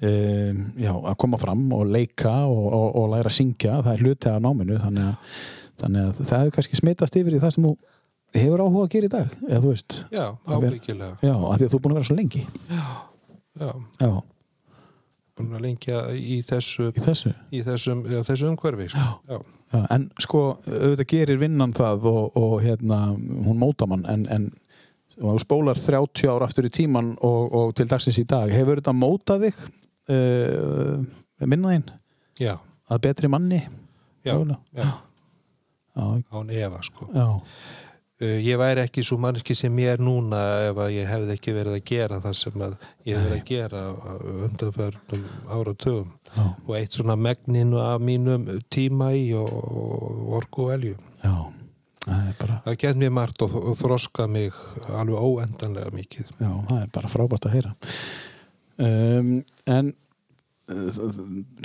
uh, 0.02 0.62
já, 0.80 0.92
að 0.94 1.18
koma 1.22 1.40
fram 1.40 1.66
og 1.76 1.84
leika 1.90 2.38
og, 2.48 2.64
og, 2.70 2.88
og 3.02 3.12
læra 3.14 3.32
að 3.32 3.38
syngja, 3.40 3.80
það 3.84 3.92
er 3.92 4.06
hluti 4.06 4.32
af 4.32 4.40
náminu 4.44 4.80
þannig 4.84 5.10
að, 5.10 5.36
þannig 5.82 6.08
að 6.08 6.22
það 6.22 6.42
hefur 6.44 6.56
kannski 6.58 6.80
smitast 6.80 7.20
yfir 7.20 7.36
í 7.36 7.42
það 7.42 7.56
sem 7.56 7.68
þú 7.68 7.74
hefur 8.34 8.62
áhuga 8.64 8.86
að 8.86 8.94
gera 8.94 9.08
í 9.08 9.12
dag, 9.12 9.36
eða 9.48 9.60
þú 9.64 9.74
veist? 9.74 9.98
Já, 10.14 10.24
ábyggilega. 10.46 11.12
Já, 11.22 11.34
af 11.36 11.60
því 11.60 11.68
að 11.68 11.70
þú 11.74 11.78
er 11.78 11.84
búin 11.84 11.94
að 11.94 12.00
vera 12.00 12.08
svo 12.08 12.16
lengi. 12.18 12.46
Já, 13.56 13.70
já, 14.00 14.10
búin 15.36 15.56
að 15.56 15.66
lengja 15.66 16.02
í 16.16 16.40
þessu 16.46 16.90
í 16.90 17.04
þessu? 17.04 17.32
í 17.52 17.62
þessum, 17.66 18.04
já, 18.08 18.20
þessu 18.26 18.50
umhverfi 18.52 18.90
sko. 18.92 19.06
já. 19.28 19.38
Já, 19.74 19.80
en 19.90 20.04
sko, 20.22 20.40
auðvitað 20.70 21.08
gerir 21.10 21.40
vinnan 21.40 21.72
það 21.74 22.04
og, 22.06 22.36
og 22.38 22.52
hérna, 22.62 23.00
hún 23.16 23.58
móta 23.58 23.88
mann 23.90 24.04
en, 24.06 24.22
en 24.30 24.44
og 25.16 25.38
þú 25.38 25.40
spólar 25.42 25.80
30 25.80 26.28
ára 26.30 26.46
aftur 26.46 26.68
í 26.68 26.72
tíman 26.72 27.14
og, 27.24 27.54
og 27.56 27.72
til 27.76 27.88
dagsins 27.88 28.20
í 28.20 28.26
dag, 28.28 28.52
hefur 28.52 28.80
þetta 28.80 28.94
mótað 28.96 29.46
þig 29.46 29.62
uh, 30.12 31.02
minnaðinn 31.42 31.86
já, 32.40 32.54
að 32.92 33.02
betri 33.08 33.30
manni? 33.32 33.62
Já, 34.26 34.36
já, 34.36 34.56
já, 34.76 34.86
án 35.96 36.52
efa 36.52 36.82
sko. 36.84 37.08
já, 37.14 37.26
ég 38.20 38.56
væri 38.56 38.80
ekki 38.80 39.02
svo 39.04 39.18
mannski 39.20 39.54
sem 39.58 39.76
ég 39.82 39.96
er 39.96 40.00
núna 40.00 40.38
ef 40.70 40.78
að 40.86 40.94
ég 40.94 41.10
hefði 41.10 41.34
ekki 41.34 41.52
verið 41.56 41.74
að 41.76 41.82
gera 41.90 42.20
það 42.24 42.36
sem 42.38 42.62
að 42.64 42.76
ég 43.04 43.18
hef 43.18 43.26
verið 43.26 43.36
að 43.36 43.50
gera 43.50 43.82
undanförnum 44.46 45.26
áratugum. 45.58 46.14
Já, 46.30 46.46
og 46.46 46.72
eitt 46.78 46.96
svona 46.96 47.16
megninu 47.20 47.82
af 47.82 48.00
mínum 48.00 48.46
tíma 48.72 49.10
í 49.16 49.28
og, 49.36 49.52
og 49.52 50.32
orku 50.40 50.66
og 50.68 50.72
elju. 50.78 50.96
já 51.24 51.36
það 52.06 52.26
er 52.30 52.34
bara, 52.40 52.56
Það 52.64 52.80
gett 52.84 52.98
mér 53.02 53.14
margt 53.18 53.42
og, 53.42 53.54
og 53.60 53.78
þroska 53.80 54.26
mig 54.30 54.58
alveg 54.88 55.28
óendanlega 55.28 55.92
mikið. 55.92 56.32
já, 56.38 56.50
það 56.68 56.82
er 56.82 56.90
bara 56.94 57.10
frábært 57.10 57.48
að 57.48 57.56
heyra. 57.58 57.74
Um, 58.76 59.32
en 59.66 59.92
uh, 60.70 61.00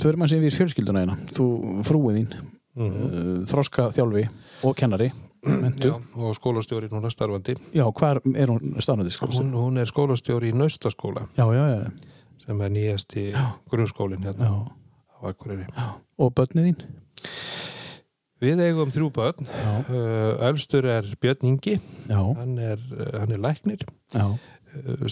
tvörum 0.00 0.24
að 0.24 0.32
sem 0.32 0.40
við 0.44 0.56
fjölskylduna 0.56 1.02
eina 1.04 1.16
þú 1.32 1.46
frúið 1.86 2.22
þín 2.22 2.34
Mm 2.72 2.88
uh, 2.88 3.40
þroska 3.44 3.90
þjálfi 3.92 4.22
og 4.64 4.72
kennari 4.80 5.10
Já, 5.42 5.96
og 6.14 6.36
skólastjóri 6.38 6.86
núna 6.92 7.10
starfandi. 7.10 7.56
já, 7.74 7.82
hvar 7.92 8.20
er 8.34 8.46
hún 8.48 8.76
stafnandi 8.78 9.10
sko? 9.10 9.26
Hún, 9.26 9.50
hún 9.52 9.78
er 9.82 9.86
skólastjóri 9.90 10.52
í 10.52 10.54
Naustaskóla. 10.54 11.24
Já, 11.36 11.46
já, 11.50 11.64
já, 11.74 11.90
sem 12.46 12.60
er 12.62 12.70
nýjasti 12.70 13.24
grunnskólinn 13.70 14.22
hérna 14.22 14.46
já. 14.46 14.54
á 15.18 15.28
Akureyri. 15.28 15.66
og 16.18 16.32
börnið 16.34 16.68
þín? 16.70 16.84
Við 18.42 18.58
eigum 18.68 18.90
þrjú 18.90 19.10
börn. 19.14 19.46
já, 19.46 19.74
Elstur 20.48 20.86
er 20.86 21.10
Björn 21.20 21.46
Ingi, 21.46 21.76
hann 22.08 22.58
er, 22.58 22.78
hann 23.18 23.30
er 23.34 23.38
læknir, 23.42 23.82
já, 24.14 24.38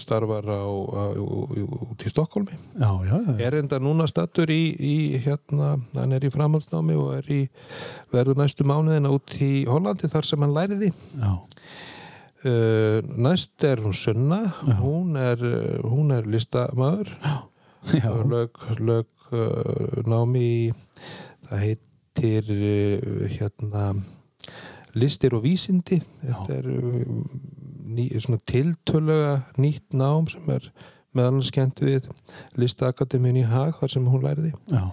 starfar 0.01 0.47
á, 0.47 0.63
á, 0.65 1.03
út 1.17 2.05
í 2.05 2.11
Stokkólmi. 2.11 2.57
já, 2.79 2.89
já, 3.05 3.15
já. 3.27 3.35
Er 3.47 3.59
enda 3.59 3.79
núna 3.79 4.07
stattur 4.09 4.49
í, 4.49 4.73
í 4.75 5.21
hérna, 5.21 5.75
hann 5.95 6.17
er 6.17 6.25
í 6.25 6.33
framhaldsnámi 6.33 6.97
og 6.97 7.13
er 7.19 7.31
í 7.31 7.41
verður 8.13 8.41
næstu 8.41 8.65
mánuðina 8.67 9.13
út 9.13 9.37
í 9.41 9.65
Hollandi 9.69 10.09
þar 10.11 10.27
sem 10.27 10.45
hann 10.45 10.57
læriði. 10.57 10.91
já. 11.21 11.33
Uh, 12.41 13.05
næst 13.21 13.61
er 13.69 13.77
hún 13.83 13.93
Sunna, 13.93 14.39
hún 14.79 15.13
er, 15.13 15.37
hún 15.85 16.09
er 16.09 16.25
listamæður, 16.25 17.11
já. 17.21 18.09
lög, 18.25 18.57
lög 18.81 19.05
uh, 19.31 20.01
námi 20.09 20.71
það 21.45 21.63
heitir 21.65 22.49
uh, 22.55 23.27
hérna 23.31 23.91
listir 24.97 25.35
og 25.37 25.45
vísindi 25.45 26.01
þetta 26.23 26.57
er 26.57 26.69
uh, 26.71 27.21
ný, 27.85 28.07
svona 28.19 28.39
tiltöluga 28.45 29.41
nýtt 29.57 29.93
nám 29.93 30.29
sem 30.31 30.49
er 30.53 30.71
meðal 31.15 31.33
annars 31.33 31.51
kent 31.51 31.81
við 31.83 32.07
listaakademíun 32.59 33.41
í 33.41 33.45
Hag 33.47 33.77
þar 33.81 33.93
sem 33.95 34.07
hún 34.07 34.23
læriði 34.23 34.53
já. 34.71 34.83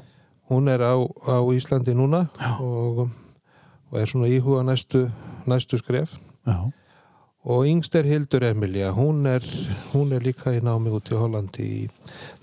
hún 0.50 0.70
er 0.72 0.82
á, 0.82 0.96
á 0.98 1.38
Íslandi 1.54 1.94
núna 1.94 2.26
og, 2.58 3.06
og 3.90 4.00
er 4.00 4.10
svona 4.10 4.30
íhuga 4.32 4.64
næstu, 4.66 5.06
næstu 5.46 5.78
skref 5.78 6.16
já. 6.46 6.58
Og 7.44 7.66
yngst 7.70 7.94
er 7.94 8.08
Hildur 8.08 8.44
Emilia 8.48 8.90
hún 8.96 9.26
er, 9.30 9.44
hún 9.92 10.12
er 10.12 10.24
líka 10.24 10.52
í 10.56 10.62
námi 10.64 10.90
út 10.90 11.12
í 11.12 11.18
Hollandi 11.18 11.66
í, 11.66 11.82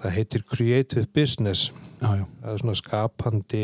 það 0.01 0.15
heitir 0.15 0.45
Creative 0.47 1.07
Business 1.13 1.69
já, 1.99 2.21
já. 2.21 2.25
það 2.41 2.51
er 2.53 2.61
svona 2.63 2.77
skapandi 2.79 3.63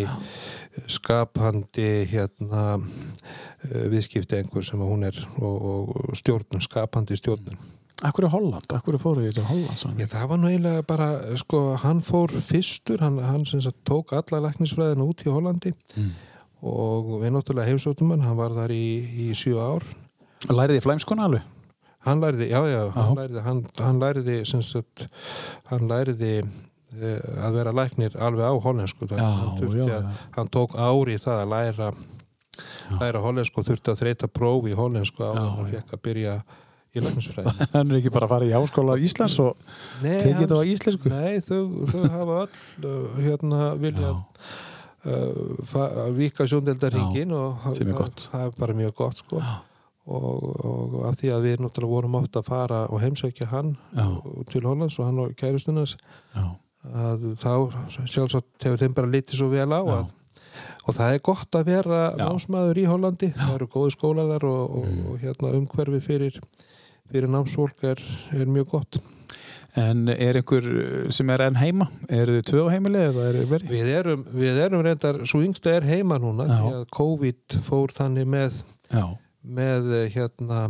skapandi 0.91 1.89
hérna 2.11 2.63
eh, 2.77 3.85
viðskipti 3.91 4.41
einhver 4.41 4.65
sem 4.67 4.81
hún 4.83 5.05
er 5.07 5.17
og, 5.39 5.93
og 6.11 6.17
stjórnun, 6.19 6.63
skapandi 6.63 7.19
stjórnun 7.19 7.59
Akkur 8.01 8.25
er 8.25 8.31
Holland, 8.33 8.65
akkur 8.73 8.95
er 8.97 9.01
fórið 9.01 9.35
til 9.37 9.45
Holland? 9.45 9.99
Já, 10.01 10.07
það 10.09 10.29
var 10.31 10.39
nú 10.41 10.47
eiginlega 10.49 10.85
bara, 10.89 11.09
sko, 11.37 11.59
hann 11.83 11.99
fór 12.01 12.31
fyrstur, 12.33 12.97
hann, 12.97 13.19
hann 13.21 13.43
sagt 13.45 13.77
tók 13.85 14.15
alla 14.17 14.39
læknisfræðina 14.47 15.05
út 15.05 15.21
í 15.21 15.29
Hollandi 15.29 15.75
Mm. 15.91 16.11
og 16.65 17.07
við 17.21 17.33
náttúrulega 17.35 17.69
heimsóttum 17.69 18.13
hann, 18.13 18.23
hann 18.25 18.37
var 18.37 18.53
þar 18.55 18.73
í, 18.73 18.85
í 19.25 19.27
sjö 19.37 19.57
ár 19.61 19.85
Læriði 20.49 20.81
flæmskona 20.81 21.27
alveg? 21.29 21.49
hann 22.05 22.21
læriði, 22.21 22.47
já, 22.49 22.61
já, 22.65 22.79
Já. 22.81 22.93
hann 22.97 23.17
læriði 23.17 23.41
hann, 23.45 23.59
hann 23.77 23.99
læriði, 24.01 24.37
sagt 24.65 25.03
hann 25.69 25.85
læriði 25.91 26.31
eh, 26.41 27.43
að 27.45 27.59
vera 27.59 27.73
læknir 27.77 28.17
alveg 28.17 28.47
á 28.49 28.53
hollensku 28.63 29.09
Já, 29.11 29.19
já, 29.21 29.67
að, 29.69 29.85
já. 29.85 29.99
hann 30.39 30.49
tók 30.49 30.73
ári 30.81 31.19
í 31.19 31.21
það 31.21 31.43
að 31.43 31.53
læra 31.53 31.91
læra 33.01 33.21
hollensku 33.23 33.61
og 33.61 33.69
þurfti 33.69 33.93
að 33.93 34.01
þreita 34.01 34.31
próf 34.33 34.67
í 34.67 34.75
hollensku 34.77 35.21
á 35.23 35.31
hann 35.37 35.69
já. 35.69 35.77
fekk 35.77 35.93
að 35.93 36.03
byrja 36.09 36.35
í 36.91 37.05
læknisfræði 37.05 37.53
Hann 37.75 37.93
er 37.93 38.01
ekki 38.01 38.11
bara 38.17 38.27
að 38.27 38.33
fara 38.33 38.49
í 38.49 38.55
háskóla 38.57 38.97
Íslands 38.99 39.37
og 39.45 39.61
tekið 40.01 40.41
þetta 40.41 40.57
á 40.59 40.63
íslensku? 40.73 41.13
Nei, 41.13 41.39
þau, 41.45 41.61
þau 41.93 42.03
hafa 42.17 42.41
öll 42.41 43.23
hérna 43.29 43.73
viljað 43.79 44.17
uh, 45.05 46.07
vika 46.17 46.49
sjóndeldarringin 46.49 47.31
og 47.37 47.61
það 47.77 48.47
er 48.49 48.57
bara 48.57 48.81
mjög 48.81 48.97
gott 49.05 49.21
sko 49.21 49.45
og, 50.07 50.65
og 50.65 50.95
af 51.09 51.19
því 51.19 51.29
að 51.35 51.43
við 51.45 51.59
náttúrulega 51.65 51.91
vorum 51.95 52.15
ofta 52.21 52.41
að 52.41 52.47
fara 52.49 52.79
og 52.89 53.01
heimsækja 53.03 53.47
hann 53.51 53.75
Já. 53.93 54.07
til 54.49 54.63
Hollands 54.65 54.97
og 54.99 55.05
hann 55.09 55.19
og 55.25 55.35
kæristunars 55.37 55.97
Já, 56.35 56.47
að 56.89 57.27
þá 57.37 57.51
sjálfsagt 58.09 58.65
hefur 58.65 58.81
þeim 58.81 58.95
bara 58.97 59.11
litið 59.13 59.37
svo 59.37 59.51
vel 59.53 59.69
á 59.69 59.81
Já. 59.85 59.93
að, 59.99 60.11
og 60.89 60.97
það 60.97 61.13
er 61.15 61.23
gott 61.29 61.57
að 61.61 61.69
vera 61.69 62.01
Já. 62.15 62.25
námsmaður 62.25 62.81
í 62.81 62.85
Hollandi 62.89 63.31
það 63.37 63.55
eru 63.59 63.69
góði 63.77 63.95
skólar 63.95 64.31
þar 64.35 64.47
og, 64.49 64.61
og, 64.81 64.85
Mm. 64.91 65.05
og 65.11 65.19
hérna 65.21 65.53
umhverfið 65.61 66.01
fyrir, 66.09 66.39
fyrir 67.11 67.29
námsfólk 67.29 67.83
er, 67.93 68.01
er 68.33 68.45
mjög 68.49 68.69
gott 68.77 69.01
En 69.79 70.09
er 70.11 70.35
einhver 70.35 70.65
sem 71.15 71.29
er 71.31 71.45
enn 71.45 71.55
heima? 71.55 71.85
Eru 72.11 72.33
þið 72.41 72.47
tvö 72.49 72.63
á 72.67 72.73
heimili 72.73 72.99
eða 73.07 73.27
er 73.29 73.37
þið 73.39 73.51
verið? 73.53 73.69
Við 73.71 73.91
erum, 73.95 74.25
við 74.35 74.57
erum 74.65 74.81
reyndar, 74.83 75.19
svo 75.31 75.39
yngsta 75.45 75.71
er 75.77 75.85
heima 75.87 76.17
núna 76.19 76.43
Já. 76.49 76.57
því 76.59 76.71
að 76.81 76.89
COVID 76.97 77.55
fór 77.69 77.93
þannig 77.95 78.27
með, 78.33 78.57
Já, 78.91 79.05
með 79.43 79.91
eh, 79.97 80.07
hérna 80.13 80.69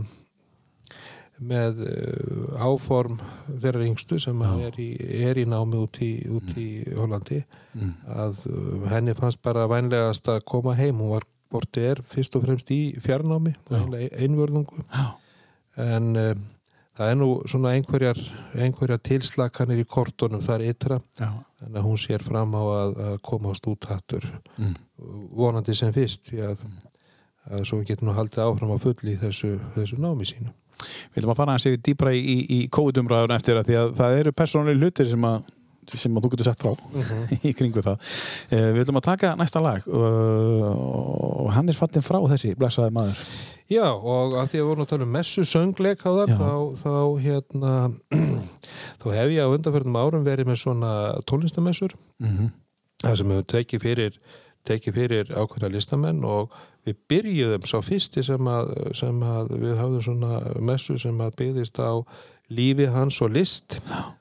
með 1.41 1.82
eh, 1.89 2.61
áform 2.61 3.17
þeirra 3.49 3.86
yngstu 3.88 4.19
sem 4.22 4.41
er 4.45 4.78
í, 4.82 4.89
er 5.26 5.39
í 5.41 5.45
námi 5.49 5.80
út 5.82 5.97
í, 6.05 6.11
út 6.30 6.51
í 6.61 6.67
Hollandi. 6.97 7.41
Mm. 7.74 7.91
að 8.11 8.41
eh, 8.51 8.88
henni 8.93 9.15
fannst 9.17 9.41
bara 9.41 9.67
vænlegast 9.72 10.28
að 10.30 10.41
koma 10.45 10.76
heim, 10.78 10.99
hún 11.01 11.15
var 11.15 11.26
bortið 11.51 11.88
er 11.89 12.01
fyrst 12.07 12.36
og 12.38 12.45
fremst 12.45 12.69
í 12.72 12.82
fjarnámi 13.03 13.53
einvörðungu. 13.72 14.84
En 15.82 16.11
um, 16.19 16.43
það 16.99 17.09
er 17.11 17.17
nú 17.19 17.28
svona 17.49 17.74
einhverjar, 17.76 18.19
einhverjar 18.55 19.01
tilslakanir 19.03 19.82
í 19.82 19.88
kortunum 19.88 20.43
þar 20.43 20.63
ytra. 20.67 20.99
Já. 21.19 21.32
en 21.61 21.76
hún 21.86 21.97
sér 21.99 22.24
fram 22.26 22.55
á 22.57 22.63
að, 22.63 22.95
að 23.07 23.17
komast 23.28 23.67
út 23.69 23.86
hattur 23.89 24.24
Mm. 24.57 24.76
vonandi 25.34 25.74
sem 25.76 25.91
fyrst 25.93 26.28
því 26.30 26.39
að, 26.45 26.63
að 27.49 27.63
svo 27.65 27.79
við 27.81 27.87
getum 27.93 28.11
nú 28.11 28.13
haldið 28.17 28.43
áfram 28.45 28.75
að 28.75 28.83
fulli 28.85 29.15
þessu, 29.21 29.55
þessu 29.77 29.97
námi 30.01 30.27
sínu 30.29 30.51
Við 30.81 31.19
viljum 31.19 31.31
að 31.33 31.37
fara 31.37 31.53
hans 31.53 31.65
yfir 31.69 31.81
dýbra 31.85 32.11
í, 32.17 32.37
í, 32.49 32.59
COVID-umræðun 32.73 33.35
eftir 33.35 33.57
að 33.59 33.67
því 33.69 33.75
að 33.77 33.91
það 33.99 34.15
eru 34.19 34.31
persónuleg 34.33 34.79
hlutir 34.81 35.09
sem 35.11 35.25
að 35.29 35.43
sem 35.91 36.15
að 36.17 36.23
þú 36.25 36.29
getur 36.31 36.47
sett 36.47 36.61
frá 36.61 36.71
í 37.49 37.51
kringu 37.57 37.81
það. 37.83 37.97
Uh, 38.53 38.67
við 38.71 38.77
viljum 38.79 38.97
að 39.01 39.05
taka 39.07 39.31
næsta 39.37 39.61
lag 39.61 39.85
uh, 39.89 40.65
og 41.41 41.49
hann 41.55 41.69
er 41.69 41.77
fallin 41.77 42.05
frá 42.05 42.19
þessi 42.31 42.53
blessaði 42.57 42.93
maður. 42.95 43.21
Já, 43.71 43.85
og 43.93 44.35
að 44.39 44.49
því 44.51 44.59
að 44.59 44.61
við 44.61 44.67
vorum 44.69 44.85
að 44.85 44.91
tala 44.91 45.07
um 45.07 45.13
messu 45.15 45.45
söngleik 45.47 46.01
á 46.05 46.11
Já. 46.21 46.35
þá, 46.37 46.51
þá 46.81 46.93
hérna 47.25 47.73
þá 49.01 49.07
hef 49.17 49.33
ég 49.35 49.41
á 49.45 49.53
undanförnum 49.53 49.99
árum 50.01 50.25
verið 50.27 50.49
með 50.51 50.61
svona 50.65 50.93
tónlistamessur 51.29 51.93
Mhm. 52.21 52.51
þar 53.01 53.17
sem 53.17 53.31
við 53.33 53.45
tekið 53.55 53.85
fyrir 53.85 54.17
tekið 54.68 54.97
fyrir 54.99 55.32
ákveðna 55.34 55.70
listamenn 55.74 56.24
og 56.28 56.51
við 56.86 56.97
byrjuðum 57.12 57.66
svo 57.70 57.82
fyrsti 57.86 58.24
sem 58.26 58.47
að, 58.49 58.72
sem 58.97 59.24
að 59.26 59.51
við 59.62 59.76
hafðum 59.80 60.05
svona 60.05 60.39
messu 60.66 60.97
sem 61.01 61.20
að 61.22 61.36
byggðist 61.41 61.78
á 61.82 61.93
lífi 62.51 62.88
hans 62.91 63.22
og 63.24 63.32
list 63.32 63.78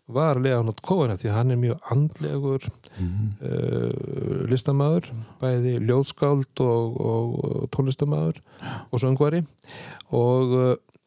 var 0.07 0.38
Leonard 0.38 0.78
Cohen 0.86 1.16
því 1.18 1.32
hann 1.34 1.51
er 1.51 1.59
mjög 1.59 1.88
andlegur 1.91 2.68
uh, 2.68 4.45
listamaður 4.51 5.09
bæði 5.41 5.78
ljóðskáld 5.88 6.62
og, 6.62 7.01
og, 7.01 7.32
og 7.41 7.66
tónlistamaður 7.74 8.38
og 8.91 9.03
söngvari 9.03 9.43
og, 10.14 10.55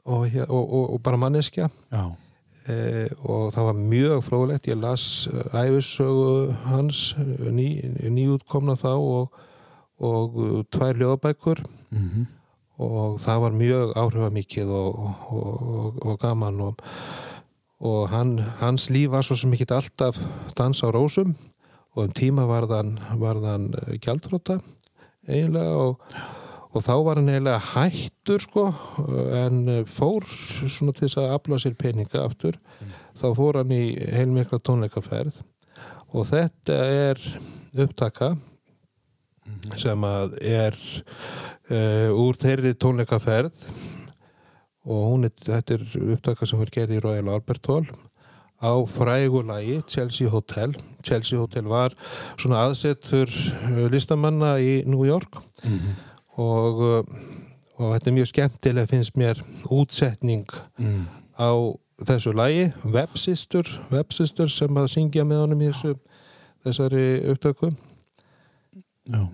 og, 0.04 0.28
hér- 0.34 0.50
og, 0.50 0.64
og, 0.64 0.94
og 0.98 1.02
bara 1.06 1.20
manneskja. 1.22 1.70
Já. 1.94 2.04
Eh, 2.68 3.10
og 3.24 3.52
það 3.56 3.68
var 3.70 3.80
mjög 3.80 4.22
fróðlegt. 4.28 4.68
Ég 4.72 4.80
las 4.82 5.28
uh, 5.28 5.44
æfisögu 5.54 6.54
hans 6.70 7.16
eh, 7.20 7.50
ný, 7.52 7.68
nýútkomna 8.10 8.76
þá 8.80 8.92
og, 8.96 9.42
og 10.00 10.40
tvær 10.72 11.00
ljóðabækur 11.02 11.64
Mhm. 11.94 12.26
og 12.80 13.20
það 13.22 13.42
var 13.44 13.52
mjög 13.54 13.92
áhrifamikið 14.02 14.70
og, 14.74 14.96
og, 15.30 15.62
og, 15.62 16.00
og 16.06 16.16
gaman 16.20 16.62
og, 16.62 16.82
og 17.80 18.10
hann, 18.10 18.40
hans 18.60 18.90
líf 18.90 19.12
var 19.14 19.22
svo 19.24 19.36
sem 19.38 19.54
ekki 19.54 19.68
alltaf 19.70 20.18
dans 20.58 20.82
á 20.82 20.90
rósum. 20.90 21.36
Og 21.94 22.08
um 22.08 22.12
tíma 22.18 22.48
varðan, 22.50 22.96
varðan 23.22 23.68
gjaldróta 24.02 24.58
eiginlega. 25.30 25.76
Og, 25.78 26.00
og 26.74 26.82
þá 26.82 26.94
var 27.06 27.20
hann 27.20 27.30
eiginlega 27.30 27.62
hættur 27.70 28.42
sko 28.42 28.64
en 29.38 29.86
fór 29.86 30.26
svona 30.26 30.94
til 30.96 31.06
þess 31.06 31.20
að 31.22 31.34
afla 31.36 31.60
sér 31.62 31.76
peninga 31.78 32.24
aftur. 32.24 32.58
Þá 33.20 33.28
fór 33.38 33.60
hann 33.62 33.74
í 33.76 33.84
heilmikla 34.14 34.58
tónleikaferð. 34.58 35.38
Og 36.14 36.26
þetta 36.30 36.78
er 36.90 37.22
upptaka 37.84 38.34
sem 39.80 40.06
að 40.08 40.38
er 40.46 40.78
uh, 40.78 42.10
úr 42.14 42.38
þeirri 42.40 42.74
tónleikaferð. 42.78 43.54
Og 44.84 45.06
hún 45.12 45.28
er, 45.28 45.36
þetta 45.40 45.78
er 45.78 45.86
upptaka 46.16 46.48
sem 46.50 46.60
var 46.60 46.74
gerð 46.74 46.98
í 46.98 47.04
Royal 47.04 47.30
Albert 47.34 47.70
Hall 47.72 47.86
á 48.64 48.74
frægulagi 48.88 49.82
Chelsea 49.88 50.30
Hotel. 50.32 50.74
Chelsea 51.04 51.40
Hotel 51.40 51.68
var 51.70 51.96
svona 52.38 52.64
aðsetur 52.68 53.30
uh, 53.30 53.86
listamanna 53.94 54.56
í 54.58 54.82
New 54.90 55.06
York. 55.08 55.40
Og, 55.68 55.78
uh, 55.78 56.10
og 56.38 57.94
þetta 57.94 58.10
er 58.10 58.16
mjög 58.18 58.30
skemmtilega 58.32 58.90
finnst 58.90 59.18
mér 59.20 59.40
útsetning 59.70 60.46
Mm. 60.80 61.06
á 61.40 61.52
þessu 62.04 62.34
lagi 62.36 62.72
Websister, 62.86 63.64
Websister 63.92 64.48
sem 64.50 64.70
að 64.78 64.88
syngja 64.92 65.24
með 65.24 65.44
honum 65.46 65.62
í 65.62 65.70
þessu, 65.72 65.96
þessari 66.66 67.06
upptöku 67.32 67.72
Já. 69.10 69.28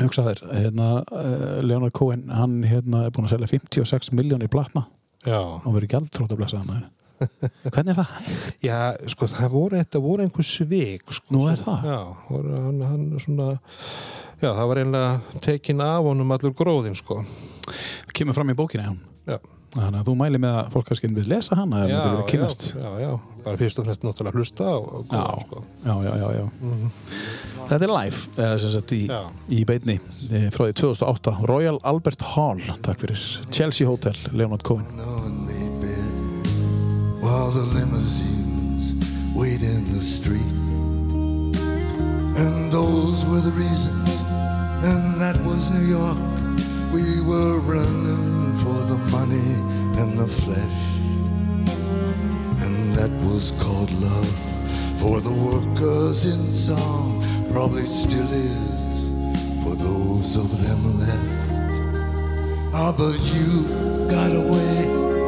Hugsa 0.00 0.22
þér, 0.24 0.40
hérna, 0.62 0.86
uh, 1.12 1.60
Leonard 1.62 1.92
Cohen, 1.92 2.28
hann 2.32 2.62
hérna 2.64 3.04
er 3.06 3.10
búin 3.12 3.26
að 3.28 3.34
selja 3.34 3.46
56 3.50 4.12
miljónir 4.16 4.48
platna 4.48 4.86
Já, 5.26 5.36
og 5.40 5.74
verið 5.74 5.90
gjaldtrótt 5.96 6.32
að 6.32 6.38
blessa 6.40 6.58
hann. 6.62 6.86
Hvernig 7.20 7.92
er 7.92 7.98
það? 8.00 8.10
hægt? 8.16 8.56
Já, 8.64 8.78
sko, 9.12 9.28
það 9.34 9.52
voru, 9.54 9.76
þetta 9.80 10.02
voru 10.04 10.24
einhver 10.26 10.46
svik 10.46 11.14
sko, 11.16 11.34
Nú 11.36 11.44
er 11.50 11.60
svona- 11.60 11.78
það? 11.82 11.88
Já, 11.90 12.00
voru, 12.30 12.56
hann, 12.66 12.82
hann 12.90 13.06
svona 13.26 13.48
Já, 14.40 14.50
það 14.56 14.66
var 14.70 14.78
einlega 14.80 15.40
tekin 15.44 15.80
af 15.84 16.02
honum 16.08 16.30
allur 16.36 16.54
gróðin, 16.56 16.96
sko 16.96 17.20
Kemur 18.16 18.34
fram 18.36 18.50
í 18.52 18.56
bókina 18.58 18.88
hann. 18.90 19.00
Já, 19.28 19.38
Þannig 19.70 20.00
að 20.00 20.08
þú 20.08 20.14
mæli 20.18 20.38
með 20.42 20.54
að 20.58 20.70
fólk 20.72 20.88
kannski 20.88 21.08
vil 21.14 21.28
lesa 21.30 21.54
hana 21.54 21.84
já, 21.86 21.98
já, 22.02 22.22
kynnast. 22.26 22.64
já, 22.74 22.88
já 23.04 23.12
Bara 23.44 23.56
fyrst 23.60 23.78
og 23.78 23.86
fremst 23.86 24.02
náttúrulega 24.02 24.40
hlusta 24.40 24.64
á, 24.66 24.76
á 24.82 24.98
Já, 25.14 25.20
sko 25.44 25.60
já, 25.84 25.94
já, 26.02 26.14
já, 26.18 26.30
já. 26.40 26.48
Þetta 27.70 27.86
er 27.86 27.92
live, 27.94 28.18
eða 28.34 28.56
sem 28.64 28.72
sagt 28.74 28.92
í, 28.96 28.98
í 29.54 29.60
beinni 29.68 29.94
eh, 30.34 30.48
frá 30.50 30.66
því 30.66 30.74
2008. 30.80 31.36
Royal 31.46 31.78
Albert 31.86 32.24
Hall, 32.34 32.58
takk 32.82 32.98
fyrir. 33.04 33.22
Chelsea 33.54 33.86
Hotel, 33.86 34.18
Leonard 34.34 34.64
Cohen. 34.66 34.88
While 37.30 37.52
the 37.52 37.62
limousines 37.78 38.92
wait 39.36 39.62
in 39.62 39.84
the 39.94 40.02
street. 40.02 40.52
And 42.42 42.72
those 42.72 43.24
were 43.26 43.38
the 43.38 43.52
reasons, 43.52 44.08
and 44.82 45.20
that 45.20 45.36
was 45.46 45.70
New 45.70 45.86
York. 45.98 46.18
We 46.92 47.04
were 47.30 47.60
running 47.60 48.52
for 48.62 48.78
the 48.90 48.98
money 49.14 49.52
and 50.00 50.18
the 50.18 50.26
flesh. 50.26 50.80
And 52.64 52.94
that 52.98 53.12
was 53.24 53.52
called 53.62 53.92
love 53.92 54.38
for 54.98 55.20
the 55.20 55.32
workers 55.32 56.24
in 56.24 56.50
song, 56.50 57.22
probably 57.52 57.84
still 57.84 58.32
is 58.32 58.90
for 59.62 59.76
those 59.76 60.34
of 60.34 60.48
them 60.64 60.82
left. 60.98 61.30
Ah, 62.74 62.90
but 62.90 63.20
you 63.34 63.68
got 64.16 64.32
away, 64.34 65.19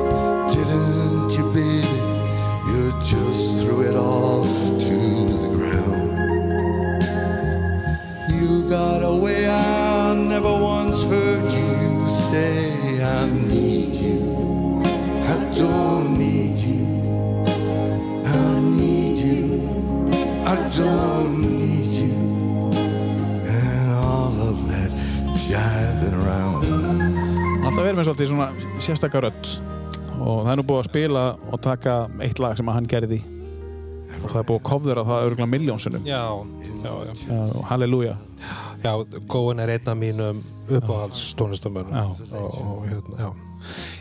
don't 20.77 21.41
need 21.41 21.91
you. 22.01 22.71
And 23.47 23.91
all 23.93 24.35
of 24.49 24.57
that 24.71 24.91
jiving 25.47 26.17
around. 26.23 26.67
Alltaf 27.63 27.83
verið 27.85 27.99
með 28.01 28.09
svolítið 28.09 28.33
svona 28.33 28.49
sérstakar 28.83 29.27
rödd. 29.29 29.53
Og 30.23 30.43
það 30.45 30.53
er 30.53 30.59
nú 30.61 30.65
búið 30.69 30.83
að 30.85 30.89
spila 30.91 31.23
og 31.53 31.63
taka 31.65 31.95
eitt 32.23 32.39
lag 32.43 32.57
sem 32.59 32.69
að 32.71 32.77
hann 32.79 32.91
gerði. 32.91 33.21
Og 34.23 34.27
það 34.31 34.41
er 34.43 34.49
búið 34.51 34.59
að 34.61 34.67
kofður 34.69 35.01
að 35.03 35.09
það 35.09 35.17
er 35.23 35.29
örgulega 35.31 35.51
miljónsunum 35.51 36.05
Já, 36.07 36.21
já, 36.85 36.93
já. 37.09 37.47
halleluja. 37.71 38.17
Já, 38.83 38.93
Góin 39.31 39.63
er 39.63 39.73
einn 39.77 39.89
af 39.93 39.97
mínum 39.99 40.43
uppáhalds 40.69 41.33
tónlistamönnum 41.39 41.95
Já. 41.95 42.05
og, 42.39 42.55
og 42.63 42.85
hérna, 42.87 43.17
já 43.19 43.31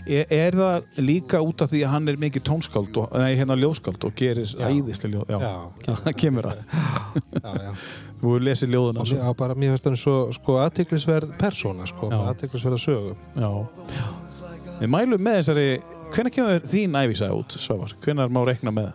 er, 0.08 0.26
er 0.32 0.58
það 0.60 1.02
líka 1.08 1.42
út 1.46 1.64
af 1.66 1.72
því 1.74 1.82
að 1.86 1.94
hann 1.96 2.12
er 2.14 2.20
mikið 2.22 2.46
tónskáld 2.50 2.98
og, 3.02 3.12
nei, 3.22 3.34
hérna 3.40 3.58
ljóskáld 3.60 4.08
og 4.08 4.16
gerir 4.20 4.48
Já. 4.50 4.68
æðislega 4.70 5.14
ljóð 5.18 5.34
já, 5.36 5.40
Já, 5.88 5.96
það 6.06 6.18
kemur 6.24 6.50
það 6.50 6.64
já, 7.42 7.54
já 7.68 7.72
þú 8.22 8.30
hefur 8.30 8.44
lesið 8.46 8.74
ljóðuna 8.76 9.02
og 9.02 9.08
svo. 9.10 9.18
mér, 9.18 9.26
á 9.26 9.32
bara, 9.42 9.56
mér 9.58 9.72
finnst 9.74 9.88
hann 9.90 9.98
svo 9.98 10.16
sko 10.38 10.58
aðtiklisverð 10.62 11.32
persóna 11.42 11.88
sko, 11.90 12.12
Já. 12.14 12.20
aðtiklisverð 12.34 12.82
sögu 12.84 13.16
já. 13.34 13.50
við 14.82 14.92
mælum 14.94 15.24
með 15.26 15.40
þessari 15.40 15.66
hvenær 16.12 16.36
kemur 16.36 16.68
þín 16.70 16.98
æfisaga 17.02 17.38
út 17.40 17.56
Svavar? 17.58 17.96
hvenær 18.04 18.30
má 18.34 18.42
reikna 18.46 18.74
með 18.76 18.92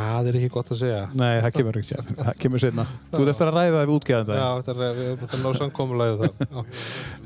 það 0.00 0.30
er 0.30 0.38
ekki 0.40 0.50
gott 0.54 0.72
að 0.74 0.80
segja. 0.82 1.00
Nei, 1.14 1.32
það 1.44 1.50
kemur 1.56 1.80
ekki 1.80 1.98
það 2.20 2.30
kemur 2.44 2.62
setna 2.64 2.86
þú 3.10 3.22
ert 3.22 3.32
eftir 3.34 3.50
að 3.50 3.56
ræða 3.58 3.72
það 3.76 3.88
við 3.90 3.94
útgeðan 3.96 4.32
Já, 4.40 4.46
þetta 4.60 4.74
er, 4.74 5.00
við 5.00 5.10
erum 5.10 5.26
að 5.26 5.42
ná 5.44 5.50
samkomulega 5.60 6.20
það 6.20 6.70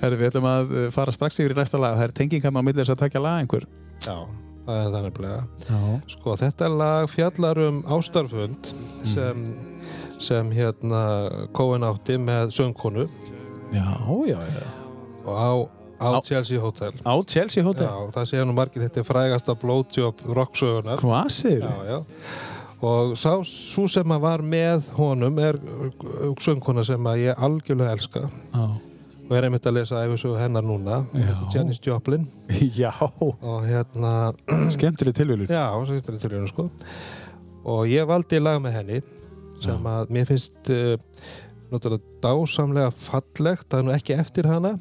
Herri, 0.04 0.20
við 0.20 0.30
ætlum 0.30 0.48
að 0.52 0.74
uh, 0.74 0.88
fara 0.94 1.14
strax 1.16 1.42
yfir 1.42 1.54
í 1.54 1.58
næsta 1.58 1.80
lag. 1.80 1.98
Það 1.98 2.08
er 2.08 2.16
tengingarna 2.22 2.62
á 2.62 2.66
milli 2.66 2.82
þess 2.82 2.94
að 2.94 3.04
takja 3.04 3.24
lag 3.24 3.42
einhver. 3.44 3.68
Já 4.04 4.16
það 4.64 4.80
er 4.80 4.90
það 4.94 5.06
nefnilega. 5.08 5.40
Já, 5.68 5.80
Sko, 6.14 6.36
þetta 6.40 6.70
lag 6.72 7.08
fjallar 7.12 7.60
um 7.66 7.80
ástarfund 7.96 8.70
sem, 9.10 9.44
sem 10.22 10.52
hérna 10.56 11.02
Kóin 11.56 11.84
átti 11.84 12.16
með 12.20 12.54
söngkonu. 12.56 13.06
Já, 13.74 13.88
já, 14.28 14.38
já. 14.38 14.64
og 15.24 15.34
á, 15.34 15.52
á, 15.98 16.08
Chelsea 16.22 16.60
Hotel. 16.60 16.92
á 17.02 17.14
Chelsea 17.26 17.64
Hotel? 17.64 17.88
Já, 17.88 18.10
það 18.14 18.28
segja 18.30 18.44
nú 18.46 18.54
margir 18.54 18.84
þetta 18.84 19.00
er 19.02 19.08
frægasta 19.08 19.54
blowjob 19.58 20.20
rocksögunar 20.36 21.00
hvað 21.02 21.30
sér 21.34 21.64
Já, 21.64 21.74
já 21.88 21.98
og 22.84 23.14
sá, 23.18 23.30
svo 23.48 23.86
sem 23.90 24.12
að 24.12 24.24
var 24.24 24.42
með 24.44 24.88
honum 24.98 25.38
er 25.42 25.58
uh, 25.60 26.34
söngkona 26.42 26.84
sem 26.86 27.08
að 27.08 27.22
ég 27.24 27.46
algjörlega 27.46 27.96
elska. 27.96 28.26
Já. 28.54 28.64
og 29.24 29.32
er 29.38 29.46
einmitt 29.46 29.64
að 29.64 29.78
lesa 29.78 30.02
æfisögu 30.04 30.36
hennar 30.36 30.66
núna 30.66 30.98
Já. 31.16 31.32
Janis 31.54 31.80
Joplin. 31.84 32.26
Já, 32.82 32.92
og 33.00 33.64
hérna 33.64 34.34
skemmtileg 34.76 35.16
tilvílur 35.16 35.48
Já, 35.48 35.70
svo 35.80 35.96
þetta 35.96 36.12
er 36.12 36.20
til 36.20 36.34
hérna 36.36 36.52
sko. 36.52 36.68
Og 37.64 37.88
ég 37.88 38.04
valdi 38.08 38.42
lag 38.42 38.60
með 38.60 38.76
henni 38.78 39.00
sem 39.64 39.86
að 39.88 40.12
mér 40.12 40.28
finnst 40.28 40.72
uh, 40.74 40.96
náttúrulega 41.72 42.20
dásamlega 42.24 42.92
fallegt. 42.92 43.68
Það 43.70 43.80
er 43.80 43.86
nú 43.88 43.94
ekki 43.94 44.18
eftir 44.18 44.50
hana. 44.50 44.74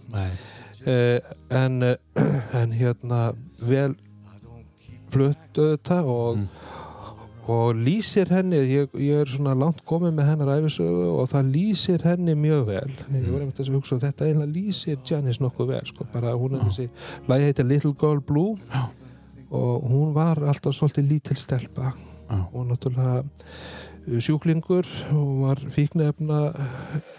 Uh, 0.84 1.20
en, 1.56 1.80
uh, 1.88 2.24
en 2.60 2.76
hérna 2.76 3.22
vel 3.64 3.93
flutt 5.14 5.60
auðvitað 5.62 6.10
og, 6.10 6.43
og 7.51 7.75
lýsir 7.75 8.29
henni 8.31 8.55
ég, 8.55 8.93
ég 8.95 9.23
er 9.23 9.27
svona 9.27 9.53
langt 9.57 9.81
komið 9.87 10.13
með 10.15 10.29
hennar 10.31 10.51
æfisögu 10.61 11.07
og 11.17 11.27
það 11.31 11.49
lýsir 11.51 12.05
henni 12.07 12.35
mjög 12.39 12.61
vel 12.69 12.91
ég 13.17 13.27
voru 13.27 13.41
einmitt 13.43 13.59
að 13.59 13.73
hugsa 13.75 13.97
um 13.97 14.03
þetta 14.03 14.29
einlega 14.29 14.53
lýsir 14.53 15.01
Janis 15.09 15.41
nokkuð 15.43 15.73
vel 15.73 15.83
sko, 15.89 16.07
bara 16.13 16.31
hún 16.39 16.55
er 16.55 16.63
þessi 16.69 16.87
lagi 17.27 17.49
heitir 17.49 17.67
Little 17.67 17.93
Girl 17.99 18.21
Blue 18.23 18.55
Já. 18.71 18.87
og 19.51 19.89
hún 19.91 20.15
var 20.15 20.39
alltaf 20.39 20.77
svolítið 20.77 21.09
lítil 21.11 21.37
stelpa 21.41 21.91
Já. 21.91 22.39
og 22.39 22.69
náttúrulega 22.69 23.25
uh, 23.25 24.19
sjúklingur 24.23 24.87
hún 25.11 25.43
var 25.43 25.59
fíknefna 25.59 26.45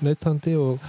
neytandi 0.00 0.56
og, 0.56 0.80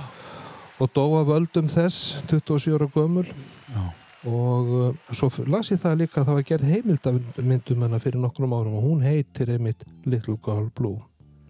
og 0.80 0.96
dóa 0.96 1.26
völdum 1.28 1.68
þess 1.68 2.24
27 2.32 2.80
ára 2.80 2.88
gömul 2.88 3.28
Já. 3.28 3.84
Og 4.26 4.72
uh, 4.76 5.12
svo 5.14 5.30
las 5.52 5.72
ég 5.74 5.82
það 5.82 6.00
líka 6.04 6.22
að 6.22 6.30
það 6.30 6.40
var 6.40 6.48
gerð 6.52 6.72
heimildamyndum 6.74 7.84
hennar 7.86 8.02
fyrir 8.04 8.22
nokkrum 8.24 8.56
árum 8.58 8.80
og 8.80 8.88
hún 8.88 9.04
heitir 9.06 9.52
einmitt 9.54 9.86
Little 10.06 10.40
Girl 10.46 10.72
Blue 10.76 11.02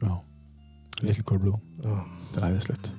Já. 0.01 0.21
Little 1.01 1.23
Girl 1.27 1.39
Blue. 1.39 1.59
Já. 1.83 2.03
Það 2.33 2.43
er 2.43 2.47
æðislegt. 2.51 2.91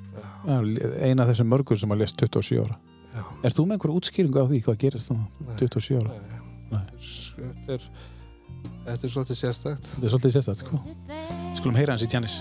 Eina 1.02 1.24
af 1.24 1.32
þessum 1.32 1.50
mörgur 1.52 1.80
sem 1.80 1.92
að 1.92 2.04
lest 2.04 2.20
27 2.22 2.60
ára. 2.64 2.78
Já. 3.16 3.22
Er 3.44 3.56
þú 3.56 3.66
með 3.66 3.78
einhver 3.78 3.94
útskýringu 3.96 4.44
á 4.44 4.46
því 4.50 4.62
hvað 4.66 4.80
gerist 4.84 5.12
þannig? 5.12 5.38
Nei. 5.46 5.56
27 5.62 6.00
ára. 6.00 6.18
Nei. 6.72 6.82
Þetta 7.36 7.76
er, 7.76 7.86
þetta 8.88 8.98
er 8.98 9.12
svolítið 9.12 9.40
sérstækt 9.42 9.88
Þetta 9.92 10.08
er 10.08 10.14
svolítið 10.16 10.36
sérstætt, 10.38 10.64
sko. 10.64 10.82
Skulum 11.60 11.80
heyra 11.80 11.96
hans 11.96 12.04
í 12.06 12.10
Janis. 12.12 12.40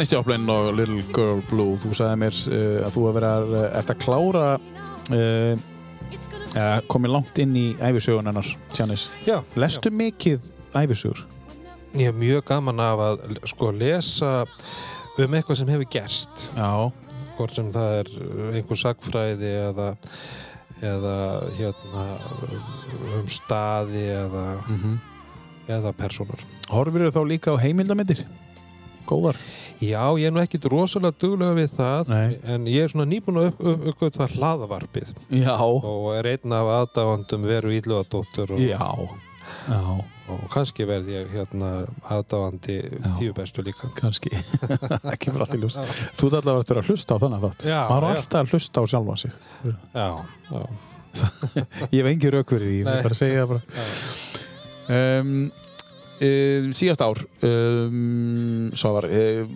Janis 0.00 0.14
Joplin 0.14 0.48
og 0.48 0.70
Little 0.78 1.02
Girl 1.12 1.42
Blue. 1.50 1.74
Þú 1.76 1.90
sagði 1.92 2.16
mér 2.22 2.36
uh, 2.48 2.86
að 2.86 2.94
þú 2.94 3.02
að 3.04 3.16
vera 3.18 3.32
uh, 3.44 3.64
ert 3.76 3.90
að 3.92 3.98
klára 4.00 4.44
uh, 4.56 5.64
uh, 6.56 6.78
komið 6.88 7.12
langt 7.12 7.40
inn 7.42 7.52
í 7.52 7.64
æfisögun 7.76 8.30
hennar, 8.30 8.48
Janis. 8.72 9.04
Já, 9.26 9.42
Lestu 9.60 9.92
mikið 9.92 10.48
æfisögur? 10.72 11.20
ég 11.98 12.08
er 12.08 12.16
mjög 12.16 12.46
gaman 12.48 12.80
af 12.80 13.04
að 13.10 13.22
sko 13.52 13.68
lesa 13.76 14.32
um 15.20 15.36
eitthvað 15.36 15.60
sem 15.60 15.74
hefur 15.74 15.92
gerst 15.92 16.48
Já. 16.56 16.72
hvort 17.36 17.58
sem 17.60 17.68
það 17.76 17.96
er 17.98 18.12
einhver 18.54 18.80
sagfræði 18.86 19.52
eða 19.66 19.92
eða 20.80 21.16
hérna 21.60 22.08
um 23.20 23.28
staði 23.28 24.08
eða, 24.16 24.48
Mm 24.64 25.00
eða 25.70 25.92
personur 25.94 26.40
Horfir 26.72 27.10
þá 27.12 27.20
líka 27.28 27.52
á 27.52 27.60
heimildamindir? 27.60 28.24
Góðar? 29.06 29.36
Já, 29.80 30.02
ég 30.20 30.28
er 30.28 30.34
nú 30.34 30.42
ekkit 30.42 30.66
rosalega 30.68 31.16
duglega 31.22 31.56
við 31.56 31.74
það 31.78 32.10
Nei. 32.12 32.36
en 32.52 32.66
ég 32.68 32.84
er 32.84 32.92
svona 32.92 33.08
nýbúin 33.08 33.38
að 33.40 33.46
upp, 33.50 33.60
upp, 33.72 33.84
uppgöta 33.94 34.26
hlaðavarpið 34.34 35.12
Já. 35.40 35.54
og 35.56 36.08
er 36.18 36.28
einn 36.34 36.52
af 36.56 36.70
aðdáandum 36.76 37.46
veru 37.48 37.72
ílluðadóttur 37.78 38.52
og, 38.56 38.60
Já. 38.60 38.76
Já. 39.70 39.80
og 40.34 40.42
kannski 40.52 40.84
verð 40.88 41.08
ég 41.14 41.32
hérna 41.32 41.70
aðdáandi 42.12 42.76
Já. 42.84 43.08
tíu 43.16 43.32
bestu 43.36 43.64
líka 43.64 43.88
Kanski. 43.96 44.34
Það 45.06 45.16
kemur 45.24 45.46
alltaf 45.46 45.56
í 45.56 45.62
ljós. 45.64 45.80
Þú 46.20 46.28
ert 46.28 46.38
allavega 46.42 46.66
eftir 46.66 46.82
að 46.82 46.92
hlusta 46.92 47.16
á 47.16 47.22
þannig 47.24 47.46
þátt. 47.46 47.66
Maður 47.72 48.06
er 48.10 48.20
alltaf 48.20 48.44
að 48.44 48.54
hlusta 48.54 48.84
á 48.84 48.84
sjálfan 48.92 49.22
sig. 49.24 49.40
Já, 49.96 50.08
já, 50.50 50.62
Ég 51.96 51.98
hef 52.04 52.12
engi 52.12 52.30
rauk 52.36 52.52
fyrir 52.52 52.68
því, 52.68 52.76
ég 52.82 52.86
vil 52.86 53.08
bara 53.08 53.18
segja 53.18 53.42
það 53.42 53.56
bara. 53.56 53.80
Um, 54.90 55.34
um, 56.20 56.72
síðast 56.76 57.04
ár, 57.04 57.20
um, 57.46 58.70
svo 58.76 58.92
var 58.96 59.08
um, 59.10 59.54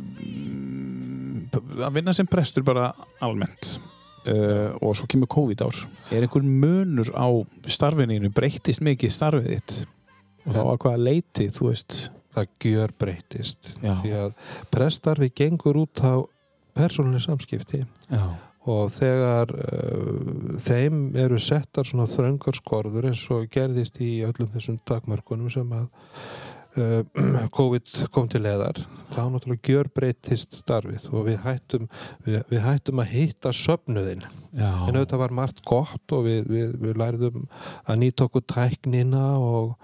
að 1.85 1.99
vinna 1.99 2.15
sem 2.17 2.29
prestur 2.31 2.65
bara 2.67 2.93
almennt. 3.25 3.77
Uh, 4.25 4.73
og 4.81 4.95
svo 4.97 5.05
kemur 5.11 5.29
COVID 5.29 5.67
ár. 5.67 5.77
Er 6.09 6.25
einhver 6.25 6.45
munur 6.45 7.11
á 7.13 7.29
starfininu 7.69 8.31
breyttist 8.33 8.81
mikið 8.85 9.13
starfið 9.13 9.51
þitt? 9.53 9.75
Og 10.45 10.55
þá 10.57 10.63
að 10.63 10.79
hvaða 10.85 11.03
leiti 11.11 11.51
þú 11.53 11.69
veist? 11.69 11.99
Það 12.35 12.49
gjör 12.67 12.95
breytist 12.99 13.69
Já. 13.79 13.93
því 14.01 14.15
að 14.23 14.33
prestarfi 14.73 15.29
gengur 15.37 15.77
út 15.85 16.01
á 16.03 16.25
persónuleg 16.75 17.23
samskipti. 17.23 17.85
Já, 18.09 18.25
og 18.65 18.89
þegar 18.97 19.53
uh, 19.53 20.57
þeim 20.65 21.05
eru 21.21 21.39
settar 21.43 21.87
svona 21.87 22.09
þröngar 22.11 22.57
skorður 22.57 23.11
eins 23.11 23.23
og 23.35 23.45
gerðist 23.53 24.01
í 24.01 24.25
öllum 24.25 24.51
þessum 24.57 24.81
takmörkunum 24.89 25.53
sem 25.53 25.69
að 25.77 25.85
uh, 25.85 26.25
COVID 27.59 27.93
kom 28.15 28.29
til 28.33 28.43
leðar 28.45 28.79
þá 29.15 29.21
náttúrulega 29.31 29.71
gjör 29.71 29.89
breytist 29.95 30.57
starfið 30.59 31.05
og 31.15 31.29
við 31.29 31.37
hættum, 31.45 31.85
við, 32.27 32.41
við 32.51 32.63
hættum 32.65 33.03
að 33.05 33.13
hitta 33.13 33.53
söfnuðin 33.55 34.25
já, 34.25 34.71
en 34.89 34.97
auðvitað 34.97 35.23
var 35.23 35.35
margt 35.39 35.63
gott 35.69 36.15
og 36.17 36.25
við, 36.27 36.49
við, 36.51 36.75
við 36.83 36.99
lærðum 36.99 37.45
að 37.85 38.01
nýta 38.03 38.27
okkur 38.27 38.45
tæknina 38.51 39.23
og, 39.39 39.77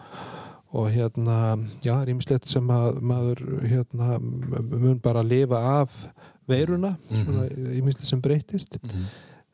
og 0.74 0.90
hérna, 0.94 1.38
já, 1.82 1.92
það 1.92 2.02
er 2.02 2.12
ímislegt 2.16 2.50
sem 2.50 2.70
að 2.74 3.00
maður 3.12 3.44
hérna, 3.70 4.18
mun 4.20 5.00
bara 5.02 5.22
lifa 5.26 5.62
af 5.80 5.94
veiruna, 6.50 6.96
svona 7.10 7.46
ímislegt 7.76 8.08
sem 8.10 8.22
breytist 8.24 8.80
Mhm. 8.80 9.10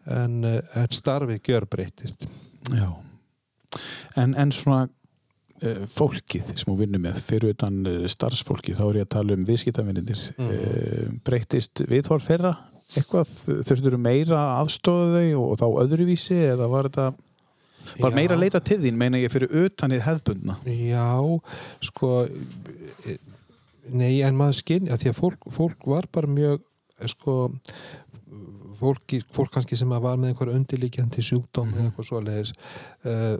en, 0.06 0.44
eh, 0.44 0.60
en 0.78 0.92
starfið 0.94 1.40
gjör 1.50 1.64
breytist 1.66 2.28
já. 2.70 2.92
En, 4.16 4.34
en 4.34 4.52
svona 4.54 4.86
fólkið 5.88 6.52
sem 6.54 6.68
þú 6.70 6.76
vinnur 6.82 7.00
með. 7.06 7.20
Fyrir 7.26 7.54
utan 7.54 7.78
uh, 7.88 8.06
starfsfólkið, 8.10 8.76
þá 8.80 8.84
er 8.90 8.98
ég 9.00 9.06
að 9.06 9.12
tala 9.16 9.36
um 9.36 9.44
viðskiptavinninir 9.48 10.24
Mhm. 10.36 10.50
uh, 10.56 11.20
breyttist 11.24 11.84
viðhorf 11.88 12.26
þeirra 12.28 12.56
eitthvað, 12.96 13.30
þurftur 13.66 13.96
meira 13.98 14.42
aðstofa 14.60 15.16
þau 15.18 15.40
og, 15.42 15.54
þá 15.58 15.66
öðruvísi 15.82 16.36
eða 16.52 16.68
var 16.70 16.86
þetta 16.90 17.06
var 18.00 18.12
Já. 18.12 18.16
meira 18.18 18.36
að 18.36 18.42
leita 18.44 18.60
til 18.66 18.78
þín 18.82 18.98
meina 18.98 19.18
ég 19.18 19.32
fyrir 19.32 19.52
utan 19.64 19.94
í 19.94 19.98
hefðbundna? 20.02 20.56
Já, 20.66 21.10
sko 21.86 22.12
eh, 22.26 23.18
nei, 23.90 24.22
en 24.26 24.38
maður 24.38 24.58
skinn 24.60 24.90
því 24.90 25.10
að 25.12 25.18
fólk, 25.20 25.46
fólk 25.54 25.86
var 25.86 26.08
bara 26.14 26.30
mjög 26.30 26.60
eh, 27.00 27.10
sko 27.10 27.36
fólki, 28.80 29.22
fólk 29.32 29.54
kannski 29.54 29.78
sem 29.78 29.88
var 29.88 30.18
með 30.18 30.32
einhver 30.34 30.52
undirlíkjandi 30.54 31.24
sjúkdóm 31.24 31.70
eða 31.74 31.88
eitthvað 31.90 32.08
svoleiðis 32.10 32.50
uh, 33.08 33.36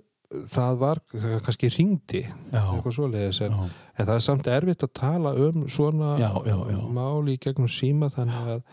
það 0.50 0.78
var, 0.80 1.00
það 1.12 1.36
kannski 1.46 1.70
ringdi 1.74 2.22
eitthvað 2.50 2.96
svoleiðis 2.96 3.40
en, 3.46 3.54
en 3.66 4.08
það 4.08 4.14
er 4.16 4.24
samt 4.26 4.50
erfitt 4.50 4.82
að 4.86 4.92
tala 4.98 5.34
um 5.46 5.66
svona 5.70 6.16
Já, 6.20 6.30
já, 6.46 6.56
já. 6.72 6.80
mál 6.96 7.28
í 7.30 7.36
gegnum 7.42 7.70
síma 7.70 8.10
þannig 8.14 8.50
að, 8.56 8.64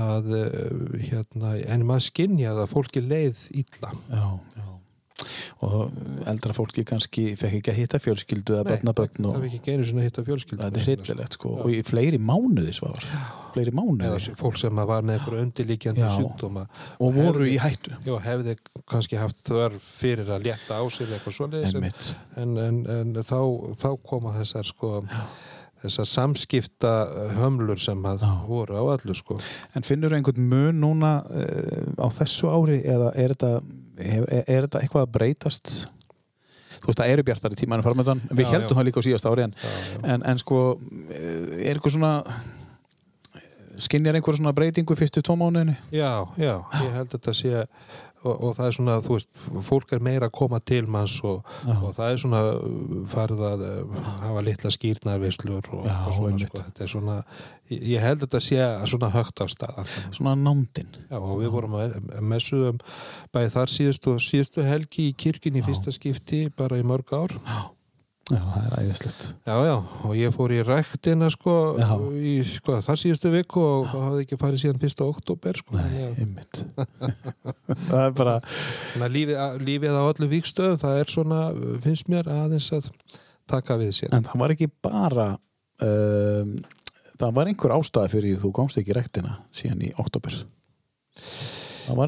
að 0.00 0.32
eh, 0.38 1.04
hérna, 1.10 1.52
en 1.74 1.86
maður 1.88 2.06
skynja 2.08 2.54
að 2.56 2.70
fólki 2.72 3.04
leið 3.04 3.44
illa 3.62 3.92
Já, 4.10 4.24
já. 4.56 4.66
Og 5.64 5.92
eldra 6.28 6.52
fólki 6.56 6.84
kannski 6.86 7.30
fekk 7.40 7.58
ekki 7.60 7.72
að 7.72 7.78
hitta 7.80 8.00
fjölskyldu 8.02 8.56
eða 8.58 8.66
börnabögn 8.74 9.28
það 9.30 9.38
og 9.40 9.46
ekki 9.60 9.72
einu 9.76 9.86
sinni 9.88 10.02
að 10.04 10.08
hitta 10.10 10.24
fjölskyldu. 10.26 10.60
Það 10.62 10.76
er 10.80 10.86
hryllilegt 10.86 11.38
sko. 11.38 11.52
Og 11.64 11.72
í 11.72 11.80
fleiri 11.86 12.18
mánuði 12.20 12.74
svar 12.76 13.00
fleiri 13.56 13.72
eða 13.72 13.78
mánuði 13.80 14.20
s- 14.20 14.34
fólk 14.36 14.58
sem 14.60 14.76
var 14.76 15.02
með 15.08 15.16
einhver 15.18 15.38
undirlíkjandi 15.40 16.04
Já. 16.04 16.10
sjúkdóma. 16.18 16.66
Og 17.00 17.14
voru 17.16 17.46
í 17.48 17.56
hættu. 17.62 17.96
Já, 18.04 18.14
hefði 18.26 18.56
kannski 18.86 19.16
haft 19.16 19.40
þörf 19.48 19.80
fyrir 20.02 20.28
að 20.36 20.44
létta 20.50 20.76
á 20.76 20.84
sig 20.92 21.06
eða 21.08 21.16
eitthvað 21.20 21.38
svoleiðis 21.40 21.74
en, 21.80 21.90
en, 22.36 22.56
en, 22.66 22.82
en 23.16 23.22
þá, 23.24 23.40
þá 23.80 23.88
koma 24.04 24.34
þessar 24.36 24.68
sko 24.68 24.92
þessar 25.82 26.08
samskipta 26.10 26.92
hömlur 27.36 27.80
sem 27.82 28.00
að 28.08 28.24
voru 28.48 28.78
á 28.80 28.84
allu 28.96 29.16
sko 29.16 29.38
En 29.76 29.84
finnur 29.86 30.14
einhvern 30.16 30.48
mun 30.50 30.80
núna 30.82 31.12
uh, 31.26 31.90
á 32.00 32.08
þessu 32.20 32.50
ári 32.50 32.80
eða 32.84 33.12
er 33.14 33.34
þetta, 33.36 33.52
er, 33.98 34.26
er 34.44 34.66
þetta 34.68 34.82
eitthvað 34.82 35.06
að 35.06 35.14
breytast? 35.18 35.74
Þú 36.76 36.90
veist, 36.90 37.00
það 37.00 37.12
eru 37.14 37.24
bjartari 37.26 37.56
tíma 37.58 37.78
en 37.78 37.82
farmöndan. 37.82 38.20
Við 38.30 38.44
Já, 38.44 38.52
heldum 38.52 38.74
já. 38.74 38.78
það 38.78 38.86
líka 38.86 39.00
á 39.00 39.06
síðast 39.06 39.26
ári 39.26 39.46
en, 39.46 39.54
já, 39.56 39.70
já. 39.72 40.00
en, 40.12 40.24
en 40.30 40.40
sko, 40.42 40.60
eh, 41.08 41.66
er 41.66 41.72
eitthvað 41.72 41.96
svona 41.96 42.12
skinjar 43.82 44.16
einhver 44.16 44.36
svona 44.36 44.52
breytingu 44.56 44.96
fyrstu 44.96 45.22
tvo 45.24 45.36
mánuðinu? 45.40 45.74
Já, 45.94 46.24
já, 46.40 46.54
ég 46.82 46.92
held 46.94 47.08
að 47.08 47.16
þetta 47.16 47.34
sé 47.36 47.64
og, 48.22 48.32
og 48.34 48.54
það 48.56 48.68
er 48.68 48.76
svona, 48.78 48.96
þú 49.04 49.16
veist, 49.16 49.30
fólk 49.66 49.92
er 49.96 50.04
meira 50.04 50.30
að 50.30 50.36
koma 50.38 50.60
til 50.64 50.86
manns 50.90 51.18
og, 51.26 51.44
og 51.76 51.90
það 51.96 52.08
er 52.08 52.22
svona 52.22 52.40
uh, 52.54 52.96
farið 53.12 53.44
að 53.50 53.66
uh, 53.68 54.08
hafa 54.24 54.46
litla 54.46 54.72
skýrnarvislur 54.74 55.70
og, 55.76 55.86
og 55.86 56.16
svona, 56.16 56.40
sko, 56.42 56.64
þetta 56.64 56.86
er 56.86 56.92
svona 56.92 57.18
ég, 57.70 58.00
held 58.02 58.20
að 58.20 58.26
þetta 58.26 58.42
sé 58.46 58.66
svona 58.92 59.12
högt 59.14 59.42
af 59.44 59.52
stað 59.52 59.78
saman. 59.84 60.16
Svona 60.18 60.34
nándin. 60.40 60.90
Já, 61.10 61.18
og 61.18 61.40
við 61.42 61.54
vorum 61.54 61.78
að 61.80 61.96
messuðum 62.24 62.82
bæði 63.34 63.54
þar 63.56 63.74
síðustu, 63.76 64.18
síðustu 64.22 64.66
helgi 64.66 65.10
í 65.10 65.16
kirkjunni 65.18 65.62
í 65.62 65.66
fyrsta 65.66 65.94
skipti 65.94 66.46
bara 66.56 66.78
í 66.80 66.86
mörg 66.86 67.12
ár. 67.16 67.34
Já, 67.36 67.58
það 68.26 68.64
er 68.66 68.72
æðislegt. 68.80 69.24
Já, 69.46 69.54
já, 69.68 69.74
og 70.08 70.14
ég 70.18 70.32
fór 70.34 70.52
í 70.56 70.58
ræktina 70.66 71.28
sko, 71.30 71.52
Já. 71.78 71.90
í 72.18 72.32
sko, 72.48 72.78
þar 72.82 72.98
síðustu 72.98 73.30
viku 73.30 73.62
og 73.62 73.84
það 73.92 74.02
hafði 74.06 74.24
ekki 74.24 74.38
farið 74.40 74.62
síðan 74.64 74.80
fyrsta 74.82 75.06
oktober 75.06 75.60
sko. 75.60 75.76
Nei, 75.78 76.08
einmitt. 76.24 76.62
það 77.88 78.00
er 78.02 78.16
bara, 78.18 78.34
Þannig 78.94 79.06
að 79.06 79.14
lífið, 79.18 79.38
lífið 79.68 79.98
á 79.98 80.02
öllum 80.10 80.32
vikstöðum 80.32 80.80
það 80.82 80.98
er 81.02 81.12
svona, 81.14 81.40
finnst 81.86 82.10
mér 82.10 82.32
aðeins 82.34 82.70
að 82.74 82.90
taka 83.46 83.78
við 83.78 83.92
sér. 84.00 84.16
en 84.18 84.26
það 84.26 84.42
var 84.42 84.56
ekki 84.56 84.70
bara, 84.88 85.28
um, 85.86 86.56
það 87.14 87.36
var 87.38 87.52
einhver 87.52 87.76
ástæða 87.78 88.10
fyrir 88.16 88.34
því 88.34 88.42
þú 88.42 88.52
komst 88.58 88.82
ekki 88.82 88.90
í 88.90 88.98
rektina 88.98 89.38
síðan 89.54 89.86
í 89.86 89.92
oktober. 90.02 90.40
Það 91.16 91.30
var 91.46 91.55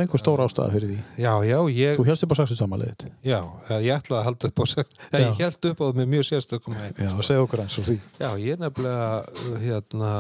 einhver 0.05 0.19
stór 0.23 0.41
ástæða 0.43 0.73
fyrir 0.75 0.89
því. 0.91 0.99
Já, 1.23 1.33
já, 1.47 1.59
ég, 1.71 1.97
Þú 2.01 2.07
helst 2.09 2.25
upp 2.27 2.33
á 2.35 2.37
saksu 2.41 2.57
samanleðið. 2.59 3.05
já, 3.23 3.39
ég 3.79 3.93
ætlaði 3.95 4.19
að 4.19 4.27
halda 4.29 4.49
upp 4.51 4.59
á 4.59 4.65
eða 5.13 5.23
ég 5.23 5.41
held 5.45 5.69
upp 5.71 5.79
á 5.79 5.85
það 5.87 6.01
með 6.01 6.09
mjög 6.15 6.27
sérstökum. 6.29 6.77
Já, 6.99 7.11
segja 7.29 7.45
okkur 7.47 7.63
eins 7.65 7.79
og 7.79 7.87
því. 7.89 7.97
Já, 8.19 8.29
ég 8.43 8.59
nefnilega 8.59 9.61
hérna, 9.63 10.13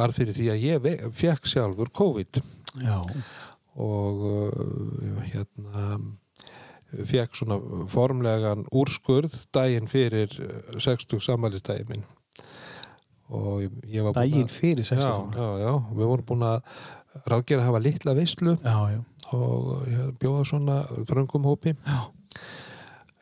var 0.00 0.16
fyrir 0.16 0.34
því 0.36 0.48
að 0.56 0.66
ég 0.66 0.90
fekk 1.22 1.46
sjálfur 1.52 1.92
COVID 1.94 2.42
Já, 2.82 2.98
og 3.76 4.26
uh, 4.26 5.22
hérna 5.30 5.86
fekk 7.06 7.34
svona 7.36 7.56
formlegan 7.92 8.62
úrskurð 8.72 9.34
daginn 9.54 9.88
fyrir 9.90 10.30
uh, 10.40 10.78
60 10.80 11.20
sammælistæði 11.24 11.86
minn 11.90 12.04
og 13.26 13.62
ég- 13.64 13.80
ég 13.90 14.04
var 14.06 14.12
búinn 14.14 14.30
daginn 14.30 14.48
fyrir 14.52 14.84
já, 14.86 14.94
16. 14.94 15.32
já, 15.34 15.48
já, 15.64 15.72
við 15.98 16.06
vorum 16.12 16.26
búin 16.28 16.44
að 16.46 16.60
ráðgera 17.30 17.62
að 17.64 17.68
hafa 17.70 17.82
litla 17.86 18.14
veislu 18.18 18.56
Já, 18.64 18.76
já. 18.92 19.00
og 19.36 19.72
ég 19.90 20.12
bjóða 20.22 20.44
svona 20.52 20.78
þröngum 21.08 21.48
hópi 21.48 21.76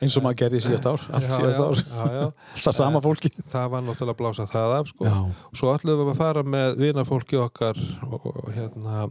Eins 0.03 0.17
og 0.19 0.25
maður 0.25 0.37
gerði 0.41 0.59
síðast 0.65 0.87
ár, 0.91 1.03
allt 1.15 1.23
já, 1.23 1.31
síðast 1.37 1.55
já, 1.55 1.63
ár. 1.63 1.77
já, 1.79 2.17
já. 2.19 2.25
Alltaf 2.57 2.75
sama 2.75 2.99
fólki. 3.01 3.29
það 3.47 3.69
var 3.71 3.85
náttúrulega 3.85 4.11
að 4.11 4.19
blása 4.19 4.45
það 4.51 4.73
af 4.75 4.89
sko. 4.91 5.05
Já. 5.07 5.15
svo 5.55 5.69
ætlum 5.71 6.01
við 6.01 6.11
að 6.11 6.19
fara 6.19 6.43
með 6.43 6.75
vinafólki 6.81 7.39
okkar 7.39 7.79
og, 8.09 8.25
og 8.33 8.49
hérna 8.57 9.05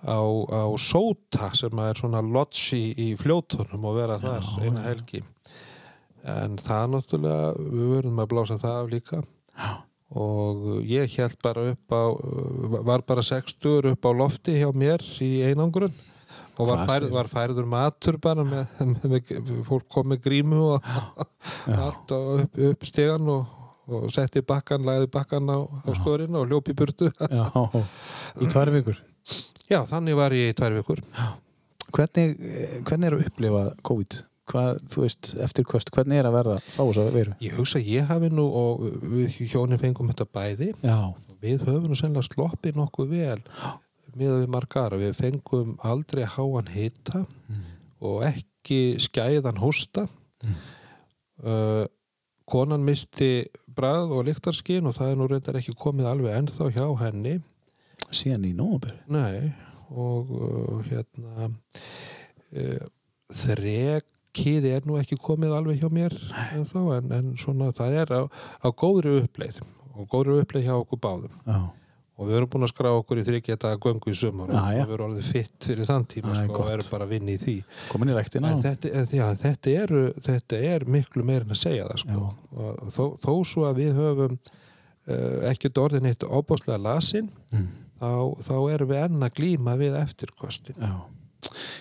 á, 0.00 0.18
á 0.24 0.64
Sóta 0.80 1.50
sem 1.54 1.82
er 1.84 2.00
svona 2.00 2.22
lodge 2.24 2.80
í, 2.80 3.10
fljótunum 3.20 3.84
og 3.90 3.98
vera 4.00 4.16
þar 4.22 4.48
eina 4.64 4.86
helgi 4.88 5.20
en 6.24 6.56
það 6.60 6.90
náttúrulega 6.96 7.52
við 7.60 7.92
verðum 7.98 8.24
að 8.24 8.32
blása 8.32 8.58
það 8.64 8.80
af 8.80 8.90
líka 8.96 9.20
Já. 9.20 9.70
Og 10.10 10.80
ég 10.90 11.12
held 11.18 11.36
bara 11.44 11.68
upp 11.72 11.94
á 11.94 12.02
var 12.88 13.02
bara 13.06 13.22
60 13.22 13.92
upp 13.92 14.06
á 14.06 14.10
lofti 14.16 14.56
hjá 14.58 14.70
mér 14.74 15.04
í 15.22 15.42
einangrun 15.46 15.92
og 16.60 16.66
var, 16.68 16.82
segirðu? 16.88 17.12
var 17.14 17.28
færður 17.30 17.68
matur 17.70 18.18
bara 18.20 18.42
með, 18.44 18.66
með, 19.06 19.30
með 19.46 19.62
fólk 19.68 19.86
kom 19.92 20.10
með 20.12 20.22
grímu 20.26 20.58
og 20.74 20.90
allt 21.86 22.10
á- 22.10 22.42
upp, 22.42 22.58
upp 22.72 22.88
stegan 22.90 23.28
og, 23.32 23.46
og 23.90 24.08
setti 24.14 24.42
bakkan, 24.46 24.82
lagði 24.86 25.08
bakkan 25.14 25.46
á, 25.48 25.58
á 25.62 25.90
skorinn 25.96 26.34
og 26.36 26.50
ljópi 26.50 26.74
burtu 26.76 27.08
Já, 27.30 27.46
í 28.42 28.50
tvær 28.50 28.70
vikur. 28.74 28.98
já, 29.70 29.80
þannig 29.88 30.18
var 30.18 30.34
ég 30.36 30.50
í 30.52 30.56
tvær 30.58 30.74
vikur 30.80 31.04
Hvernig, 31.90 32.36
eh, 32.38 32.74
hvernig 32.86 33.08
er 33.08 33.16
að 33.16 33.24
upplifa 33.26 33.62
COVID? 33.86 34.20
Hvað, 34.50 34.80
þú 34.90 35.04
veist, 35.04 35.32
eftirkvöst, 35.46 35.92
hvernig 35.94 36.20
er 36.20 36.28
að 36.28 36.36
verða 36.40 36.56
þá 36.64 36.80
þess 36.80 37.02
að 37.02 37.12
veru? 37.18 37.34
ég 37.44 37.58
hugsa 37.58 37.78
að 37.78 37.90
ég 37.92 38.08
hafi 38.10 38.30
nú 38.34 38.46
og 38.60 38.82
við 39.12 39.38
hjónin 39.52 39.80
fengum 39.80 40.10
þetta 40.10 40.26
bæði. 40.34 40.72
Já, 40.82 40.98
við 41.40 41.62
höfum 41.68 41.92
nú 41.92 41.98
sennilega 41.98 42.26
sloppið 42.26 42.80
nokkuð 42.80 43.14
vel 43.14 43.38
miðað 44.18 44.42
við 44.42 44.50
margar 44.50 44.96
við 44.98 45.14
fengum 45.18 45.76
aldrei 45.86 46.24
háan 46.26 46.70
hita 46.72 47.24
og 48.00 48.24
ekki 48.26 48.80
skæðan 49.02 49.60
hósta. 49.60 50.06
Uh, 51.40 51.86
konan 52.50 52.84
misti 52.84 53.46
brað 53.70 54.12
og 54.16 54.26
lyktarskinn 54.26 54.88
og 54.88 54.96
það 54.96 55.12
er 55.12 55.18
nú 55.20 55.28
reyndar 55.30 55.58
ekki 55.60 55.76
komið 55.78 56.10
alveg 56.10 56.36
ennþá 56.36 56.70
hjá 56.74 56.86
henni. 57.04 57.38
Síðan 58.10 58.48
í 58.48 58.54
nómabur. 58.56 58.96
nei 59.12 59.52
og 59.90 60.28
uh, 60.30 60.82
hérna 60.86 61.48
uh, 61.50 62.84
þrekið 64.30 64.66
er 64.70 64.86
nú 64.86 64.96
ekki 65.00 65.16
komið 65.18 65.52
alveg 65.56 65.80
hjá 65.82 65.90
mér 65.92 66.14
ennþá 66.54 66.82
en, 66.98 67.12
en 67.12 67.30
svona 67.38 67.70
það 67.74 67.96
er 68.02 68.12
á, 68.14 68.22
á 68.62 68.68
góðri 68.70 69.16
uppleið 69.24 69.60
og 69.96 70.06
góðri 70.12 70.40
uppleið 70.44 70.66
hjá 70.68 70.74
okkur 70.78 71.00
báðum 71.02 71.34
Já, 71.46 71.58
og 72.20 72.28
við 72.28 72.36
erum 72.36 72.50
búin 72.52 72.66
að 72.66 72.70
skrá 72.74 72.90
okkur 72.94 73.18
í 73.20 73.24
þryggja 73.26 73.56
daga 73.60 73.80
göngu 73.82 74.12
í 74.12 74.14
Já, 74.52 74.60
og 74.62 74.86
við 74.86 74.94
erum 74.94 75.10
alveg 75.10 75.24
fitt 75.32 75.66
fyrir 75.66 75.88
þann 75.88 76.06
tíma 76.06 76.32
er 76.34 76.40
sko, 76.44 76.62
og 76.62 76.70
erum 76.76 76.90
bara 76.92 77.04
að 77.08 77.12
vinna 77.16 77.34
í 77.34 77.38
því 77.42 77.56
komin 77.90 78.12
í 78.12 78.16
rektina. 78.16 78.50
en 78.54 78.62
þetta, 78.64 78.92
en, 79.00 79.10
já, 79.18 79.26
þetta, 79.42 79.70
er, 79.82 79.94
þetta 80.30 80.62
er 80.70 80.86
miklu 80.86 81.24
meir 81.26 81.44
en 81.46 81.54
að 81.56 81.62
segja 81.64 81.88
það 81.90 82.02
sko. 82.04 82.32
þó, 82.94 83.04
þó 83.24 83.32
svo 83.50 83.66
að 83.70 83.80
við 83.82 83.94
höfum 83.98 84.36
uh, 84.38 85.38
ekkert 85.50 85.82
orðin 85.82 86.10
eitt 86.12 86.24
óbáslega 86.28 86.78
lasin 86.86 87.30
Mm. 87.50 87.66
þá, 87.98 88.12
þá 88.46 88.54
erum 88.76 88.88
við 88.92 89.00
enn 89.08 89.24
að 89.26 89.34
glíma 89.40 89.72
við 89.80 89.96
eftirkostin 89.98 90.76
Já. 90.78 90.92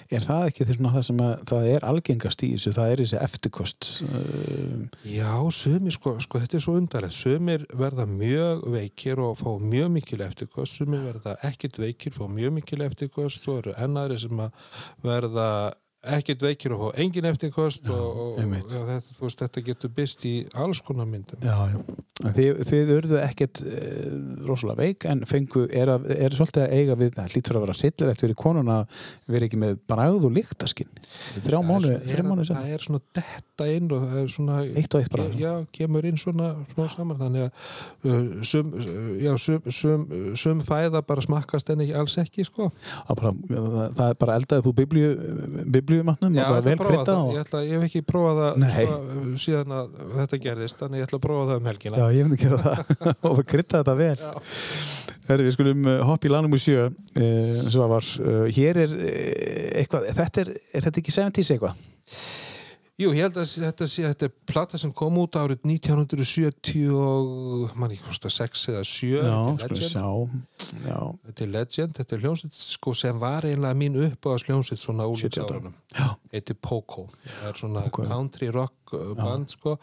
Er 0.10 0.24
það 0.26 0.46
ekki 0.50 0.68
það 0.70 1.02
sem 1.06 1.20
að 1.24 1.34
það 1.50 1.68
er 1.74 1.86
algengast 1.90 2.44
í 2.46 2.52
þessu, 2.54 2.74
það 2.78 2.94
er 2.94 3.04
þessi 3.04 3.20
eftirkost 3.26 3.90
um, 4.08 4.86
Já, 5.06 5.34
sumir, 5.56 5.96
sko, 5.96 6.16
sko, 6.24 6.42
þetta 6.44 6.58
er 6.60 6.66
svo 6.66 6.78
undarlegt. 6.80 7.18
Sumir 7.18 7.66
verða 7.80 8.08
mjög 8.10 8.66
veikir 8.74 9.22
og 9.24 9.38
fá 9.42 9.52
mjög 9.62 9.92
mikil 9.98 10.24
eftirkost. 10.26 10.80
Sumir 10.80 11.06
verða 11.06 11.36
ekkert 11.50 11.82
veikir, 11.82 12.16
fá 12.16 12.26
mjög 12.32 12.58
mikil 12.60 12.82
eftirkost 12.88 13.46
svo 13.46 13.60
eru 13.62 13.76
ennari 13.78 14.18
sem 14.22 14.42
að 14.44 14.74
verða 15.06 15.50
ekkert 16.00 16.44
veikir 16.46 16.72
og 16.76 16.80
fá 16.94 17.02
engin 17.04 17.26
eftirkost 17.28 17.90
og, 17.92 18.20
og 18.24 18.38
einmitt. 18.40 18.70
já, 18.72 18.80
þetta, 18.88 19.16
veist, 19.20 19.42
þetta 19.44 19.64
getur 19.68 19.92
byrst 19.98 20.24
í 20.30 20.34
alls 20.56 20.80
konar 20.86 21.10
myndum. 21.10 21.42
Já, 21.44 21.58
já. 21.74 22.06
Þið, 22.20 22.58
þið 22.68 22.90
urðu 22.98 23.20
ekkert 23.24 23.62
e, 23.64 23.82
rosalega 24.48 24.84
veik 24.84 25.06
en 25.08 25.22
fengu, 25.28 25.62
er, 25.72 25.92
að, 25.94 26.08
er 26.12 26.34
svolítið 26.36 26.66
að 26.66 26.74
eiga 26.76 26.98
við, 27.00 27.12
það 27.16 27.36
hlýtur 27.36 27.60
að 27.60 27.64
vera 27.64 27.76
sillilegt 27.80 28.24
fyrir 28.26 28.38
konuna 28.40 28.76
að 28.82 28.98
vera 29.36 29.48
ekki 29.48 29.60
með 29.62 29.78
bragð 29.88 30.26
og 30.28 30.34
lyktaskinn 30.36 30.90
þrjá 31.46 31.62
mánu, 31.64 31.94
það, 31.94 32.18
er, 32.76 32.84
svona- 32.84 33.00
er 33.00 33.22
detta 33.22 33.70
inn 33.72 33.88
og 33.96 34.04
það 34.04 34.18
er 34.20 34.34
svona 34.34 34.58
Eitt 34.82 34.98
og 34.98 35.04
eitt 35.06 35.14
bara. 35.16 35.28
já, 35.40 35.54
kemur 35.80 36.10
inn 36.10 36.20
svona 36.20 36.50
smá 36.74 36.90
saman 36.92 37.20
þannig 37.24 37.46
að 37.48 38.12
uh, 38.12 38.44
sum, 38.52 38.74
uh, 38.76 38.92
já, 39.24 39.32
sum, 39.40 39.72
sum, 39.80 40.06
sum 40.44 40.62
fæða 40.68 41.02
bara 41.08 41.24
smakkast 41.24 41.72
en 41.72 41.86
ekki 41.86 41.96
alls 42.04 42.18
ekki 42.20 42.46
sko. 42.48 42.68
Bara, 43.10 43.32
það, 43.48 43.80
það 43.96 44.06
er 44.10 44.20
bara 44.26 44.38
eldaði 44.42 44.68
þú 44.68 44.76
biblíu, 44.82 45.10
biblíumatnum 45.90 46.38
Já, 46.38 46.46
og 46.46 46.54
ég 46.54 46.60
ætla 46.60 46.70
vel 46.70 46.80
krytta 46.84 47.06
það. 47.10 47.22
og... 47.24 47.34
Ég, 47.34 47.46
ætla, 47.46 47.62
ég 47.66 47.76
hef 47.76 47.88
ekki 47.90 48.02
prófað 48.08 48.40
það 48.42 48.60
Nei. 48.64 48.72
sko, 48.78 49.36
síðan 49.44 49.76
að 49.80 49.94
þetta 50.16 50.42
gerðist 50.46 50.84
þannig 50.84 51.02
ég 51.02 51.10
ætla 51.10 51.20
að 51.20 51.26
prófa 51.26 51.48
það 51.50 51.62
um 51.62 51.70
helgina 51.70 52.02
Já, 52.02 52.06
ég 52.16 52.28
myndi 52.28 52.42
gera 52.44 52.60
það 52.66 53.08
og 53.32 53.42
krytta 53.50 53.82
þetta 53.82 53.98
vel 54.00 54.16
Herri, 55.30 55.46
við 55.46 55.54
skulum 55.54 55.86
uh, 55.86 55.96
hoppa 56.10 56.26
í 56.26 56.34
lanum 56.34 56.56
úr 56.58 56.62
sjö 56.64 56.86
uh, 56.90 57.64
svo 57.70 57.90
var, 57.92 58.06
uh, 58.24 58.46
hér 58.56 58.84
er 58.86 58.94
uh, 58.98 59.10
eitthvað, 59.82 60.08
þetta 60.18 60.46
er, 60.46 60.54
er 60.74 60.88
þetta 60.88 61.04
ekki 61.04 61.18
70s 61.20 61.52
eitthvað? 61.54 61.84
Jú, 63.00 63.14
ég 63.16 63.24
held 63.24 63.38
að 63.40 63.52
þetta 63.64 63.86
sé 63.88 64.02
þetta 64.04 64.28
er 64.28 64.32
plata 64.50 64.78
sem 64.82 64.92
kom 64.92 65.16
út 65.22 65.38
árið 65.40 65.62
1970 65.64 66.90
og 67.00 67.76
mann 67.80 67.94
ekki 67.96 68.04
hvort 68.10 68.26
að 68.28 68.34
6 68.36 68.64
eða 68.74 68.82
7 68.90 69.12
Já, 69.14 69.36
þetta 69.62 69.68
er 69.70 69.76
legend. 69.76 69.92
sjá. 69.94 70.82
Já, 70.90 70.98
Þetta 71.30 71.46
er 71.46 71.52
legend, 71.54 71.94
þetta 72.00 72.16
er 72.18 72.24
hljómsveit 72.26 72.58
sko, 72.60 72.94
sem 73.00 73.22
var 73.22 73.48
einlega 73.48 73.78
mín 73.80 73.96
upp 74.04 74.28
á 74.28 74.32
hljómsveit 74.44 74.82
svona 74.84 75.06
70 75.08 75.40
ára. 75.40 75.46
úlíksárunum 75.56 75.78
já, 75.96 76.08
heiti 76.34 76.56
Poco. 76.60 77.06
Það 77.24 77.48
er 77.54 77.62
svona 77.62 77.84
já. 77.88 77.92
country 77.96 78.50
rock 78.52 78.94
uh, 78.94 79.14
band 79.16 79.54
sko. 79.56 79.78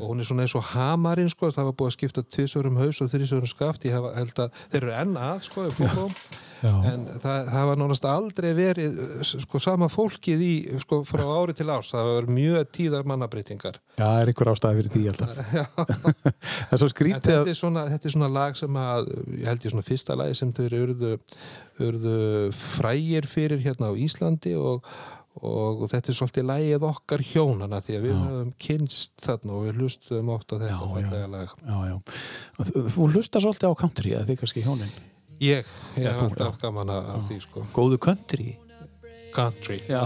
Og 0.00 0.06
hún 0.08 0.20
er 0.24 0.28
svona 0.30 0.46
eins 0.46 0.54
og 0.56 0.64
hamarinn 0.72 1.28
sko. 1.32 1.50
Það 1.52 1.68
var 1.68 1.76
búið 1.76 1.90
að 1.92 1.96
skipta 1.98 2.24
tvisörum 2.24 2.80
haus 2.80 3.02
og 3.04 3.12
þrísörum 3.12 3.50
skaft. 3.52 3.84
Ég 3.84 3.92
held 4.16 4.40
að 4.46 4.64
þeir 4.72 4.80
eru 4.86 4.96
enn 5.02 5.14
að 5.20 5.44
sko 5.50 5.68
Poco 5.76 6.08
Já. 6.08 6.40
En 6.62 7.06
það, 7.22 7.48
það 7.50 7.66
var 7.70 7.80
nánast 7.80 8.04
aldrei 8.06 8.48
verið 8.54 8.98
uh, 9.02 9.22
sko 9.26 9.60
sama 9.62 9.88
fólkið 9.90 10.44
í 10.46 10.52
sko 10.84 11.00
frá 11.08 11.22
ári 11.26 11.56
til 11.58 11.66
árs. 11.74 11.90
Það 11.94 12.10
var 12.12 12.28
mjög 12.36 12.68
tíðar 12.76 13.08
mannabreitingar 13.10 13.80
Já, 13.98 14.04
það 14.06 14.20
er 14.22 14.30
einhver 14.32 14.50
ástæði 14.52 14.78
fyrir 14.78 14.92
því 14.94 15.02
alltaf. 15.12 15.40
það 16.22 16.76
er 16.76 16.82
svo 16.84 16.90
skrítið 16.92 17.32
þetta 17.32 17.54
er, 17.54 17.58
svona, 17.58 17.86
þetta 17.94 18.08
er 18.10 18.14
svona 18.16 18.30
lag 18.36 18.58
sem 18.60 18.78
að 18.84 19.10
ég 19.40 19.48
held 19.50 19.66
ég 19.66 19.74
svona 19.74 19.88
fyrsta 19.88 20.18
lagi 20.22 20.38
sem 20.38 20.52
þau 20.56 20.68
urðu, 20.82 21.12
urðu 21.88 22.14
frægir 22.56 23.26
fyrir 23.30 23.62
hérna 23.64 23.90
á 23.90 23.98
Íslandi 23.98 24.54
og, 24.58 24.86
og, 25.42 25.84
þetta 25.92 26.12
er 26.12 26.18
svolítið 26.18 26.48
lagið 26.50 26.86
okkar 26.88 27.24
hjónana 27.26 27.80
því 27.84 27.98
að 27.98 28.06
við 28.06 28.18
höfum 28.18 28.52
kynst 28.66 29.14
þarna 29.24 29.56
og 29.58 29.66
við 29.66 29.80
hlustum 29.82 30.32
oft 30.34 30.52
á 30.52 30.56
þetta 30.62 30.72
Já, 30.72 30.78
Já, 31.66 31.78
já. 31.90 31.96
Þú- 32.96 33.08
hlustar 33.16 33.44
svolítið 33.44 33.72
á 33.72 33.80
country, 33.82 34.14
eða 34.16 34.28
þið 34.30 34.40
kannski 34.44 34.64
hjónin. 34.66 34.92
Ég, 35.42 35.66
ég 35.98 36.04
Já, 36.04 36.12
hef 36.12 36.20
alltaf 36.22 36.60
gaman 36.62 36.92
að 36.94 37.08
að 37.16 37.24
því 37.26 37.36
sko 37.42 37.64
Góðu 37.74 37.96
country. 38.04 38.52
Country 39.34 39.80
Já. 39.90 40.04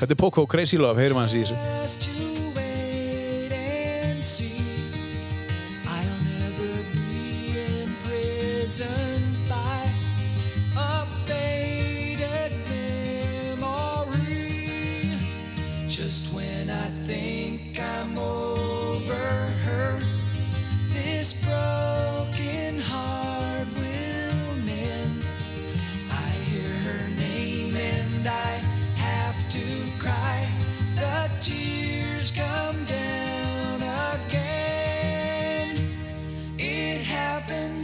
Þetta 0.00 0.10
er 0.10 0.18
Poco 0.18 0.42
Crazy 0.50 0.80
Love, 0.80 0.98
heyrum 0.98 1.22
hans 1.22 1.36
í 1.36 1.44
þessu. 1.44 1.60
Just 1.84 2.30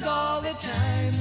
all 0.07 0.41
the 0.41 0.55
time. 0.55 1.13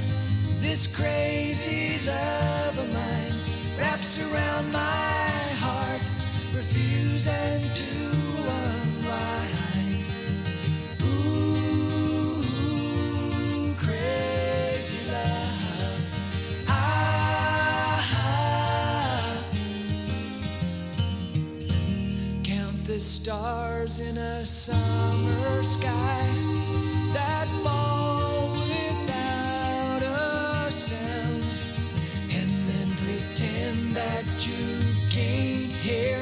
This 0.59 0.87
crazy 0.87 1.99
love 2.05 2.77
of 2.77 2.93
mine 2.93 3.33
wraps 3.79 4.19
around 4.19 4.71
my 4.71 5.31
heart, 5.59 6.01
refusing 6.53 7.69
to 7.79 7.85
unwind. 8.61 10.05
Ooh, 11.03 12.43
crazy 13.77 14.99
love. 15.11 15.99
Ah, 16.67 17.95
count 22.43 22.85
the 22.85 22.99
stars 22.99 23.99
in 23.99 24.17
a 24.17 24.45
summer 24.45 25.63
sky 25.63 26.27
that 27.13 27.47
fall 27.63 27.94
hear 35.85 36.17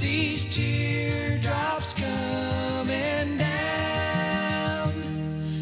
these 0.00 0.44
teardrops 0.54 1.94
coming 1.94 3.38
down. 3.38 4.92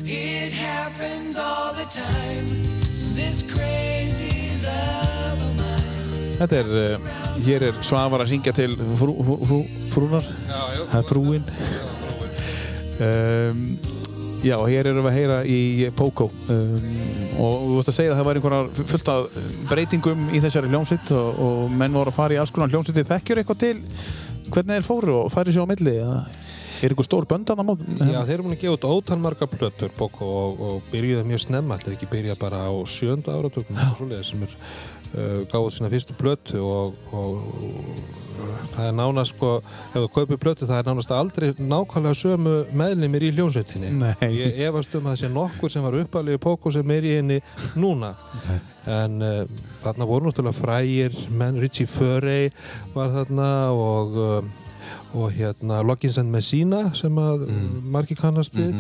It 0.04 0.52
happens 0.52 1.38
all 1.38 1.72
the 1.72 1.84
time. 1.84 2.46
This 3.14 3.42
crazy 3.54 4.50
love 4.66 5.38
of 5.46 5.54
mine. 5.56 6.34
Þetta 6.40 6.56
er, 6.58 6.68
uh, 6.74 6.98
hér 7.46 7.68
er 7.70 7.82
Svavar 7.86 8.24
að 8.24 8.32
syngja 8.34 8.52
til 8.56 8.74
frú, 8.98 9.14
frú, 9.22 9.38
frú, 9.46 9.62
frúnar. 9.94 10.26
Já, 10.50 10.62
já. 10.74 10.82
Það 10.90 10.98
er 10.98 11.06
frúin. 11.12 11.44
Um, 12.98 13.93
já, 14.44 14.56
hér 14.68 14.90
erum 14.90 15.06
við 15.06 15.10
að 15.10 15.18
heyra 15.18 15.38
í 15.48 15.60
Poco 15.96 16.28
um, 16.52 16.74
og 17.40 17.64
þú 17.64 17.78
veist 17.78 17.92
að 17.92 17.98
segja 17.98 18.12
að 18.12 18.20
það 18.20 18.28
var 18.28 18.40
einhverjar 18.40 18.90
fullt 18.92 19.12
af 19.14 19.38
breytingum 19.70 20.26
í 20.30 20.42
þessari 20.44 20.72
hljómsitt 20.72 21.14
og, 21.16 21.40
og 21.46 21.74
menn 21.74 21.96
voru 21.96 22.12
að 22.12 22.18
fara 22.18 22.36
í 22.36 22.40
alls 22.42 22.52
konar 22.54 22.72
hljómsitti. 22.72 23.06
Þekkjur 23.08 23.42
eitthvað 23.42 23.62
til 23.64 23.76
hvernig 24.50 24.76
þeir 24.76 24.86
fóru 24.86 25.16
og 25.22 25.32
færi 25.32 25.54
sér 25.54 25.66
á 25.66 25.72
milli? 25.72 25.96
eða 26.04 26.20
Er 26.84 26.92
einhver 26.92 27.06
stór 27.06 27.24
böndan 27.24 27.56
á 27.56 27.64
mót? 27.64 27.80
Já, 27.96 28.18
þeir 28.26 28.34
eru 28.34 28.44
búin 28.44 28.56
að 28.56 28.64
gefa 28.64 28.74
út 28.76 28.86
ótal 28.90 29.16
marga 29.22 29.46
plötur 29.48 29.92
Boko, 29.96 30.26
og, 30.26 30.58
og 30.60 30.88
byrjuði 30.90 31.22
mjög 31.30 31.44
snemma 31.46 31.78
þeir 31.80 31.94
ekki 31.94 32.08
byrja 32.12 32.34
bara 32.36 32.66
á 32.68 32.72
sjönda 32.90 33.36
áratökum 33.38 33.78
svoleiðis, 33.96 34.32
sem 34.32 34.42
er 34.44 34.56
uh, 35.14 35.40
gáðið 35.50 35.72
sína 35.78 35.92
fyrstu 35.92 36.16
plötu 36.18 36.60
og, 36.64 36.98
og, 37.14 37.40
og 37.54 38.22
það 38.72 38.88
er 38.88 38.96
nánast 38.96 39.34
sko, 39.34 39.50
ef 39.92 39.96
þú 39.96 40.08
kaupir 40.14 40.40
plötu 40.42 40.68
það 40.68 40.80
er 40.80 40.88
nánast 40.88 41.12
aldrei 41.14 41.50
nákvæmlega 41.58 42.18
sömu 42.18 42.54
meðlimir 42.76 43.26
í 43.28 43.30
hljónsveitinni 43.36 43.92
Nei. 44.00 44.14
ég 44.34 44.58
efast 44.68 44.96
um 44.98 45.06
að 45.06 45.14
það 45.14 45.20
sé 45.22 45.30
nokkur 45.34 45.72
sem 45.72 45.86
var 45.86 45.98
uppalegi 46.00 46.42
Boko 46.44 46.72
sem 46.74 46.94
er 46.94 47.06
í 47.06 47.14
henni 47.18 47.38
núna. 47.80 48.14
En 48.90 49.22
uh, 49.24 49.62
þarna 49.84 50.08
voru 50.08 50.28
náttúrulega 50.28 50.58
frægir 50.58 51.16
menn, 51.38 51.60
Richie 51.62 51.88
Furey 51.88 52.50
var 52.96 53.14
þarna 53.14 53.48
og 53.72 54.18
uh, 54.18 54.52
og 55.14 55.30
hérna 55.32 55.78
Loggins 55.86 56.18
and 56.18 56.30
Messina 56.34 56.88
sem 56.98 57.14
að 57.22 57.46
mm. 57.46 57.84
margir 57.94 58.18
kannast 58.18 58.56
við 58.58 58.74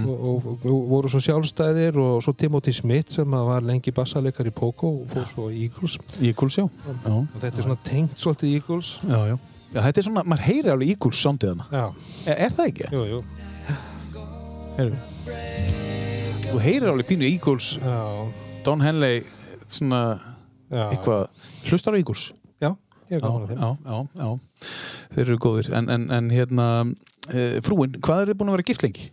og, 0.00 0.14
og, 0.14 0.48
og 0.64 0.86
voru 0.90 1.10
svo 1.12 1.20
sjálfstæðir 1.24 1.98
og 2.00 2.22
svo 2.24 2.32
Timothy 2.40 2.72
Smith 2.76 3.12
sem 3.18 3.36
að 3.36 3.46
var 3.50 3.66
lengi 3.68 3.92
bassaleikar 3.94 4.48
í 4.48 4.54
Poco 4.56 4.94
og 5.02 5.12
fór 5.12 5.28
svo 5.28 5.48
Eagles 5.52 5.98
Eagles, 6.20 6.58
já. 6.58 6.64
Og 7.10 7.38
þetta 7.38 7.52
er 7.56 7.66
svona 7.68 7.80
tengt 7.84 8.16
svolítið 8.20 8.54
Eagles 8.56 8.94
já, 9.04 9.18
já. 9.34 9.36
Já, 9.70 9.78
þetta 9.84 10.00
er 10.00 10.06
svona, 10.08 10.22
maður 10.26 10.46
heyri 10.48 10.70
alveg 10.72 10.88
Eagles. 10.96 11.20
Já, 11.70 11.84
Er, 12.26 12.40
er 12.48 12.54
það 12.56 12.70
ekki? 12.72 12.88
jú, 12.90 13.04
jú 13.06 13.20
Heyrðu. 14.80 14.96
Þú 16.50 16.62
heyrir 16.64 16.90
alveg 16.90 17.06
pínu 17.10 17.28
Eagles, 17.28 17.74
Já, 17.78 17.98
Don 18.66 18.82
Henley, 18.82 19.22
svona 19.70 20.00
já, 20.70 20.88
eitthvað, 20.88 21.28
hlustar 21.68 21.94
á 21.94 21.98
Eagles? 22.00 22.32
já, 22.58 22.72
ég 23.10 23.18
er 23.18 23.22
gaman 23.22 23.44
að 23.44 23.52
þeim 23.52 23.60
já, 23.60 23.70
já, 23.84 23.98
já. 24.24 24.30
Þeir 25.14 25.24
eru 25.26 25.38
góðir. 25.42 25.72
En, 25.74 25.88
en, 25.90 26.04
en 26.14 26.30
hérna, 26.30 26.66
e, 27.30 27.48
frúin, 27.66 27.96
hvað 28.02 28.22
er 28.24 28.30
þið 28.32 28.38
búin 28.40 28.52
að 28.52 28.56
vera 28.58 28.68
gift 28.70 28.84
lengi? 28.86 29.10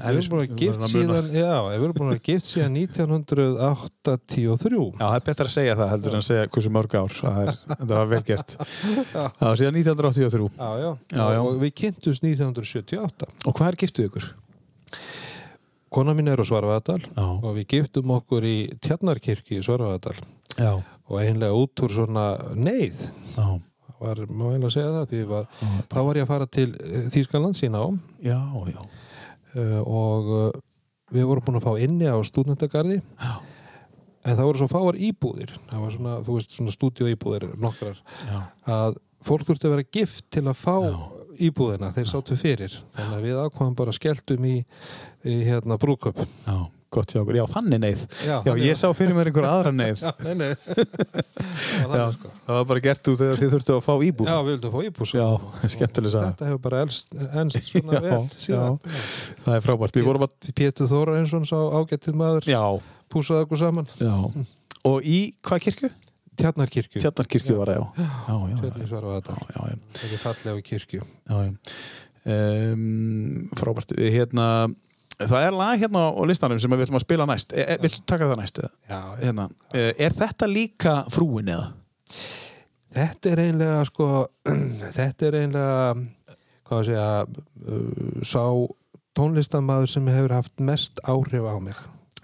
Við 0.00 0.16
erum 0.16 0.30
búin 0.32 0.40
að 0.40 0.44
vera 0.46 0.58
gift 0.60 0.84
síðan, 0.88 1.26
já, 1.34 1.48
við 1.66 1.82
erum 1.84 1.96
búin 1.98 2.06
að 2.06 2.12
vera 2.14 2.24
gift 2.24 2.46
síðan 2.48 2.76
1983 2.80 4.78
Já, 4.80 5.02
það 5.02 5.16
er 5.18 5.24
betra 5.26 5.46
að 5.46 5.52
segja 5.52 5.74
það 5.76 5.90
heldur 5.92 6.14
en 6.14 6.20
að 6.22 6.28
segja 6.30 6.46
hversu 6.54 6.72
mörg 6.72 6.94
ár. 6.96 7.16
Það 7.18 7.40
er, 7.42 7.50
þetta 7.74 7.98
var 7.98 8.08
vel 8.12 8.20
gert. 8.30 8.54
Já, 9.12 9.48
síðan 9.60 9.76
1983. 9.82 10.48
Já, 10.56 10.70
já, 10.80 10.90
Já, 11.12 11.24
já. 11.34 11.40
og 11.44 11.58
við 11.60 11.74
kynntumst 11.82 12.24
1978 12.24 13.28
Og 13.50 13.58
hvað 13.58 13.68
er 13.74 13.78
giftuð 13.84 14.08
ykkur? 14.08 14.30
Kona 15.90 16.14
mín 16.14 16.30
er 16.30 16.38
á 16.40 16.44
Svarfaðardal 16.46 17.02
Já. 17.02 17.26
og 17.26 17.50
við 17.58 17.64
giftum 17.74 18.12
okkur 18.14 18.46
í 18.46 18.56
Tjarnarkirkju 18.80 19.58
í 19.58 19.64
Svarfaðardal 19.66 20.16
Já. 20.56 20.72
og 21.10 21.16
einlega 21.18 21.56
út 21.58 21.82
úr 21.84 21.92
svona 21.98 22.26
neyð 22.56 23.00
Já. 23.36 23.46
Var, 24.00 24.22
má 24.30 24.46
eiginlega 24.50 24.72
segja 24.74 24.94
það 24.96 25.06
því 25.12 25.20
að 25.38 25.54
þá 25.92 25.98
var 26.08 26.18
ég 26.20 26.26
að 26.26 26.32
fara 26.32 26.48
til 26.58 26.66
Þýskaland 27.14 27.58
sína 27.58 27.82
á 27.84 27.88
Já, 28.24 28.40
já. 28.72 28.80
uh, 29.54 29.80
og 29.84 30.30
uh, 30.34 30.50
við 31.14 31.28
vorum 31.30 31.46
búin 31.46 31.60
að 31.60 31.66
fá 31.68 31.72
inni 31.84 32.06
á 32.10 32.16
stúdendagarði 32.24 32.98
Já. 33.02 33.32
en 34.24 34.36
það 34.38 34.44
voru 34.50 34.60
svo 34.60 34.68
fáar 34.70 34.98
íbúðir. 35.00 35.54
Það 35.70 35.84
var 35.84 35.94
svona, 35.96 36.16
þú 36.26 36.36
veist, 36.38 36.52
svona 36.58 36.74
stúdíóíbúðir 36.74 37.48
nokkrar, 37.60 38.02
Já. 38.28 38.40
að 38.70 38.98
fólk 39.26 39.46
þurfti 39.48 39.68
að 39.68 39.74
vera 39.76 39.88
gift 39.98 40.26
til 40.32 40.44
að 40.48 40.60
fá 40.60 40.76
íbúðina. 41.40 41.90
Þeir 41.96 42.08
sátu 42.10 42.36
fyrir, 42.40 42.74
þannig 42.96 43.16
að 43.18 43.24
við 43.26 43.40
ákvæðum 43.46 43.74
bara 43.78 43.94
skelltum 43.96 44.46
í, 44.48 44.54
í 45.28 45.34
hérna 45.48 45.76
brúköp 45.80 46.20
Já, 46.46 46.56
gott 46.94 47.12
hjá 47.14 47.20
okkur. 47.22 47.38
Já, 47.38 47.44
þannig 47.50 47.80
neyð. 47.84 48.04
Já, 48.26 48.34
Já, 48.46 48.52
ég 48.60 48.78
sá 48.78 48.86
fyrir 48.96 49.16
mér 49.16 49.30
einhver 49.30 49.46
aðra 49.48 49.72
neyð. 49.74 50.02
Já, 50.04 50.12
nei, 50.26 50.34
nei 50.40 50.50
Það 51.80 51.92
var 51.92 52.00
Já, 52.00 52.04
sko. 52.16 52.32
það 52.46 52.58
var 52.58 52.68
bara 52.72 52.84
gert 52.86 53.10
út 53.12 53.20
þegar 53.22 53.40
þið 53.42 53.54
þurftu 53.54 53.76
að 53.76 53.82
fá 53.86 53.92
íbúð. 54.08 54.30
Já, 54.30 54.36
við 54.40 54.52
vildum 54.56 54.74
fá 54.74 54.80
íbúð 54.88 55.10
sko. 55.12 55.28
Þetta 56.10 56.50
hefur 56.50 56.62
bara 56.66 56.82
elst, 56.86 57.16
enst 57.30 57.70
svona 57.70 58.02
vel 58.04 58.22
síðan. 58.36 58.78
Það 59.46 59.56
er 59.56 59.66
frábært. 59.66 60.00
Að... 60.00 60.52
Pétur 60.60 60.90
Þóra 60.90 61.18
eins 61.20 61.34
og 61.36 61.48
sá 61.48 61.58
ágættið 61.80 62.20
maður 62.20 62.50
púsaði 63.10 63.46
okkur 63.46 63.60
saman. 63.60 63.90
Og 64.88 65.04
í 65.04 65.18
hvað 65.46 65.66
kirkju? 65.66 65.90
Tjarnarkirkju 66.40 67.00
Tjarnarkirkju 67.02 67.56
var 67.58 67.72
það, 67.72 67.80
já. 67.80 68.04
Já. 68.30 68.60
Tjarnir 68.62 68.86
svara 68.88 69.16
þetta 69.18 70.06
er 70.06 70.22
fallega 70.22 70.62
kirkju 70.64 71.00
já, 71.02 71.34
já. 71.44 71.50
Um, 72.30 73.48
frábært. 73.56 73.94
Hérna, 73.96 74.46
það 75.28 75.44
er 75.46 75.56
lag 75.58 75.78
hérna 75.82 76.06
á 76.16 76.22
listanum 76.28 76.58
sem 76.62 76.70
við 76.72 76.86
ætlum 76.86 76.98
að 77.00 77.04
spila 77.04 77.26
næst. 77.28 77.52
E, 77.52 77.64
e, 77.74 77.76
viltu 77.82 78.00
taka 78.08 78.28
það 78.30 78.40
næst? 78.40 78.60
Já, 78.88 79.00
Hérna. 79.20 79.48
E, 79.74 79.84
er 79.98 80.16
þetta 80.16 80.48
líka 80.50 80.94
frúin 81.12 81.48
eða? 81.52 81.68
þetta 82.94 83.30
er 83.34 83.42
einlega 83.44 83.84
sko, 83.86 84.08
þetta 84.98 85.28
er 85.28 85.36
einlega 85.44 85.94
hvað 86.70 86.80
að 86.80 86.88
segja 86.88 87.06
uh, 87.26 88.24
sá 88.26 88.42
tónlistamæður 89.18 89.90
sem 89.90 90.08
hefur 90.10 90.34
haft 90.38 90.60
mest 90.64 91.00
áhrif 91.10 91.46
á 91.46 91.54
mig 91.62 91.78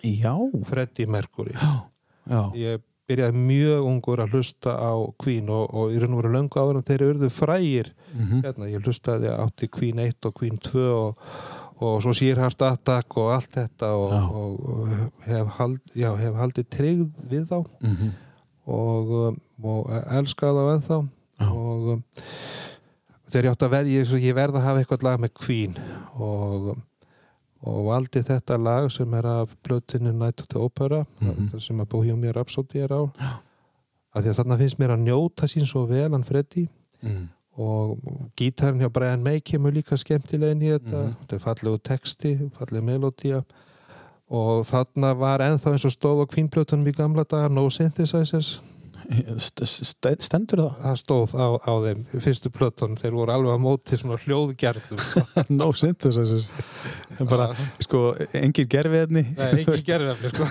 Já, 0.07 0.35
Freddie 0.69 1.07
Mercury 1.11 1.55
já, 1.57 2.41
ég 2.55 2.83
byrjaði 3.07 3.39
mjög 3.39 3.87
ungur 3.87 4.21
að 4.23 4.35
hlusta 4.35 4.75
á 4.75 4.93
Queen 5.23 5.49
og, 5.55 5.71
og 5.75 5.95
í 5.95 5.99
raun 6.03 6.15
og 6.17 6.21
veru 6.25 6.33
löngu 6.35 6.59
áður 6.59 6.81
en 6.81 6.87
þeir 6.87 7.07
urðu 7.13 7.31
frægir 7.35 7.93
Mhm. 8.17 8.39
hérna, 8.47 8.69
ég 8.71 8.81
hlustaði 8.87 9.29
átti 9.29 9.67
Queen 9.69 9.99
1 10.01 10.25
og 10.25 10.33
Queen 10.39 10.57
2 10.63 10.85
og, 10.89 11.19
og 11.81 12.03
svo 12.03 12.13
Sýrhart 12.17 12.63
Attack 12.65 13.17
og 13.21 13.33
allt 13.35 13.51
þetta 13.53 13.91
og, 13.93 14.13
Já. 14.13 14.23
og, 14.31 14.89
hef, 15.27 15.47
hald, 15.59 15.81
já, 15.95 16.11
hef 16.17 16.35
haldið 16.35 16.69
tryggð 16.71 17.11
við 17.31 17.47
þá 17.51 17.59
Mhm. 17.83 18.13
og, 18.67 19.11
um, 19.29 19.37
og 19.65 19.91
elskaði 20.17 20.63
þá 20.65 20.75
ennþá 20.77 20.99
Já. 21.41 21.51
og 21.53 21.89
um, 21.95 22.05
þegar 23.31 23.45
ég 23.45 23.53
átti 23.55 23.67
að 23.67 23.75
verða 23.77 23.93
ég, 23.97 24.07
svo 24.09 24.17
ég 24.23 24.35
verð 24.35 24.57
að 24.57 24.63
hafa 24.67 24.81
eitthvað 24.85 25.03
lag 25.03 25.21
með 25.21 25.35
Queen 25.35 25.77
og, 26.19 26.71
um, 26.73 26.83
og 27.67 27.85
valdi 27.87 28.23
þetta 28.23 28.59
lag 28.63 28.91
sem 28.93 29.15
er 29.15 29.27
af 29.27 29.55
blötinu 29.67 30.13
Night 30.15 30.41
of 30.41 30.49
the 30.49 30.59
Opera 30.61 31.05
Mhm. 31.21 31.51
það 31.53 31.61
sem 31.63 31.81
að 31.81 31.89
Bohemian 31.89 32.33
Rhapsody 32.35 32.79
er 32.81 32.89
á 32.89 33.03
af 34.17 34.25
því 34.25 34.31
að 34.33 34.39
þarna 34.41 34.59
finnst 34.59 34.79
mér 34.79 34.95
að 34.97 35.05
njóta 35.05 35.45
sín 35.51 35.67
svo 35.67 35.87
vel 35.87 36.11
hann 36.13 36.25
Freddy 36.25 36.69
Mm. 37.03 37.29
Og 37.57 37.97
gítarinn 38.37 38.83
hjá 38.83 38.91
Brian 38.93 39.23
May 39.25 39.41
kemur 39.41 39.73
líka 39.73 39.97
skemmtilegin 39.97 40.65
í 40.65 40.73
þetta. 40.77 40.99
Mhm. 41.03 41.17
þetta 41.23 41.39
er 41.39 41.45
fallegu 41.47 41.83
texti, 41.83 42.35
fallegu 42.59 42.85
melodía 42.85 43.45
og 44.27 44.65
þarna 44.67 45.13
var 45.17 45.45
ennþá 45.45 45.77
eins 45.77 45.85
og 45.87 45.95
stóð 45.95 46.25
á 46.27 46.31
kvínblötunum 46.33 46.89
í 46.91 46.97
gamla 46.97 47.25
daga 47.29 47.49
no 47.53 47.69
synthesizers. 47.71 48.59
St 49.39 49.63
st 49.63 50.09
stendur 50.27 50.65
það? 50.65 50.79
það 50.83 50.97
stóð 50.99 51.35
á, 51.39 51.47
á 51.63 51.73
þeim 51.85 52.01
fyrstu 52.25 52.51
plötunum. 52.51 52.97
Þeir 52.99 53.15
voru 53.15 53.35
alveg 53.37 53.55
á 53.55 53.59
móti 53.63 53.99
svona 54.01 54.19
hljóðgerðlum 54.19 54.99
no 55.61 55.69
synthesis 55.79 56.49
bara, 57.31 57.53
sko, 57.87 58.17
engin 58.35 58.67
gerfiðni 58.67 59.23
Nei, 59.37 59.63
ekki 59.63 59.79
gerðum 59.87 60.19
sko. 60.27 60.49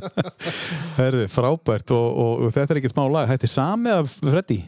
Herði, 1.02 1.28
frábært. 1.28 1.92
Og, 1.92 2.08
og, 2.08 2.46
og 2.46 2.56
þetta 2.56 2.72
er 2.72 2.80
ekkert 2.80 2.96
smá 2.96 3.04
lag. 3.12 3.28
Þetta 3.34 3.50
er 3.50 3.54
samið 3.58 3.98
af 3.98 4.18
Freddy 4.24 4.60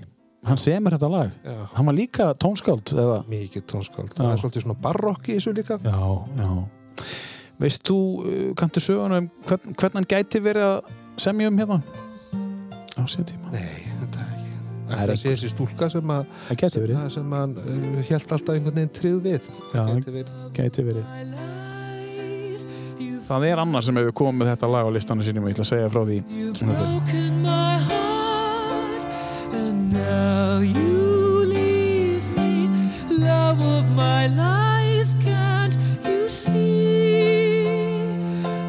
Hann 0.48 0.60
semur 0.60 0.94
þetta 0.96 1.10
lag. 1.12 1.30
Já, 1.44 1.56
Hann 1.76 1.86
var 1.90 1.94
líka 1.98 2.28
tónskáld 2.40 2.92
eða? 2.94 3.18
mikið 3.28 3.64
tónskáld. 3.70 4.12
Já. 4.14 4.18
það 4.22 4.32
er 4.32 4.42
svolítið 4.42 4.64
svona 4.66 4.78
barokk 4.82 5.28
í 5.28 5.36
þessu 5.38 5.54
líka. 5.58 5.78
Já, 5.84 6.00
já. 6.38 6.50
Veist 7.58 7.82
þú, 7.88 7.96
uh, 8.22 8.54
kanntu 8.58 8.80
söguna 8.82 9.18
um 9.24 9.30
hvern, 9.48 9.74
hvern 9.74 9.98
hann 9.98 10.06
gæti 10.08 10.40
verið 10.42 10.66
að 10.68 10.92
semja 11.18 11.48
um 11.50 11.58
hérna? 11.58 11.80
Á 12.98 13.02
sér 13.10 13.26
tíma. 13.26 13.50
Nei, 13.52 13.82
þetta 14.00 14.22
er 14.22 14.30
ekki. 14.34 14.54
Það 14.88 15.02
er 15.02 15.10
Það 15.12 15.24
þessi 15.26 15.50
stúlka 15.52 15.90
sem 15.92 16.12
að 16.14 16.24
Það 16.48 16.78
það 16.94 17.10
sem 17.16 17.32
hann 17.38 17.56
uh, 17.58 18.02
held 18.08 18.32
alltaf 18.38 18.54
einhvern 18.54 18.78
veginn 18.78 18.94
tryggð 19.00 19.20
við. 19.26 19.50
Já, 19.74 19.84
Gæti 19.90 20.16
verið. 20.16 20.32
gæti 20.58 20.86
verið. 20.88 21.04
Það 23.28 23.44
er 23.44 23.60
annar 23.60 23.84
sem 23.84 23.98
hefur 24.00 24.14
komið 24.16 24.38
með 24.40 24.48
þetta 24.54 24.68
lag 24.72 24.86
á 24.88 24.90
listanum 24.94 25.26
sínum 25.26 25.44
og 25.44 25.50
ég 25.50 25.58
ætla 25.58 25.66
að 25.66 25.72
segja 25.74 25.88
frá 25.92 26.00
því. 26.08 26.16
You've 26.32 26.56
Þetta 26.62 26.86
now 29.98 30.58
you 30.58 31.44
leave 31.44 32.30
me. 32.36 32.68
Love 33.10 33.60
of 33.60 33.90
my 33.90 34.28
life, 34.28 35.10
can't 35.20 35.76
you 36.04 36.28
see? 36.28 37.64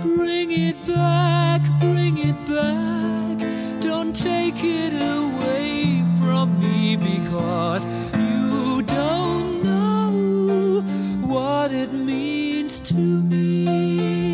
Bring 0.02 0.52
it 0.52 0.78
back, 0.86 1.62
bring 1.80 2.18
it 2.18 2.40
back. 2.48 3.38
Don't 3.80 4.16
take 4.16 4.64
it 4.64 4.94
away 5.18 6.04
from 6.20 6.60
me 6.60 6.96
because 6.96 7.86
you 8.26 8.82
don't 8.84 9.64
know 9.64 10.82
what 11.28 11.72
it 11.72 11.92
means 11.94 12.80
to 12.92 12.96
me. 12.96 14.29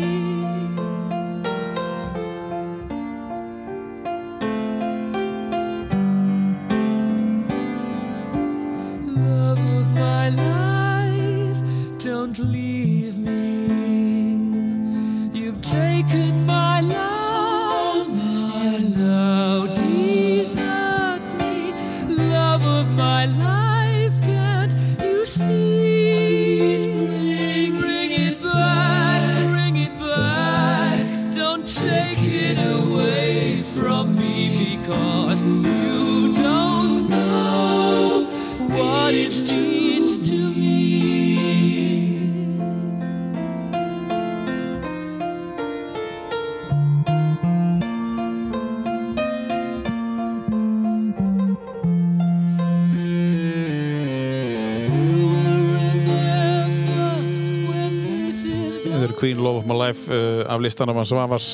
Love 59.46 59.62
of 59.62 59.70
My 59.70 59.78
Life 59.78 60.10
uh, 60.10 60.42
af 60.50 60.60
listanum 60.64 60.98
hans 60.98 61.14
Svavars 61.14 61.48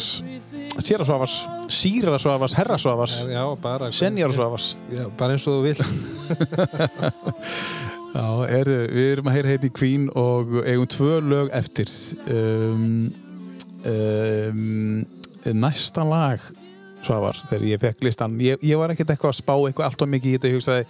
Sýra 0.81 1.05
Svavars, 1.05 1.35
Sýra 1.69 2.17
Svavars, 2.17 2.57
Herra 2.57 2.79
Svavars 2.81 3.19
Já, 3.29 3.45
bara 3.61 3.93
Senjar 3.93 4.33
Svavars. 4.33 4.73
Já, 4.89 5.05
bara 5.19 5.37
eins 5.37 5.45
og 5.47 5.61
þú 5.61 5.63
vil 5.69 5.77
Já, 8.13 8.25
er, 8.45 8.69
við 8.93 9.07
erum 9.15 9.29
að 9.31 9.37
heyra 9.39 9.53
heiti 9.55 9.71
Queen 9.73 10.09
og 10.21 10.51
eigum 10.69 10.89
tvö 10.93 11.21
lög 11.25 11.53
eftir. 11.57 11.89
Um, 12.29 13.07
um, 13.89 15.07
Næsta 15.57 16.05
lag 16.05 16.45
Svavar, 17.03 17.39
þegar 17.49 17.65
ég 17.67 17.81
fekk 17.83 18.05
listan 18.07 18.37
ég, 18.39 18.61
ég 18.63 18.79
var 18.79 18.93
ekkert 18.93 19.15
eitthvað 19.15 19.33
að 19.33 19.39
spá 19.41 19.55
eitthvað 19.57 19.89
allt 19.89 20.05
og 20.05 20.11
mikið 20.13 20.29
í 20.29 20.35
þetta 20.37 20.51
ég 20.51 20.59
hugsaði, 20.59 20.85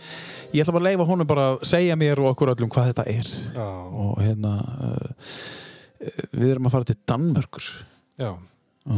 ég 0.53 0.65
ætla 0.65 0.75
bara 0.75 0.83
að 0.83 0.89
leifa 0.91 1.07
honum 1.09 1.31
bara 1.31 1.47
að 1.53 1.63
segja 1.71 1.97
mér 1.97 2.21
og 2.21 2.33
okkur 2.35 2.53
öllum 2.53 2.73
hvað 2.75 2.91
þetta 2.91 3.07
er. 3.15 3.31
Já, 3.55 3.69
og 4.03 4.19
hérna 4.21 4.53
uh, 4.91 5.23
við 6.33 6.49
erum 6.55 6.67
að 6.69 6.75
fara 6.77 6.89
til 6.93 6.99
Danmörkur 7.09 7.69
já 8.19 8.33
Já. 8.83 8.97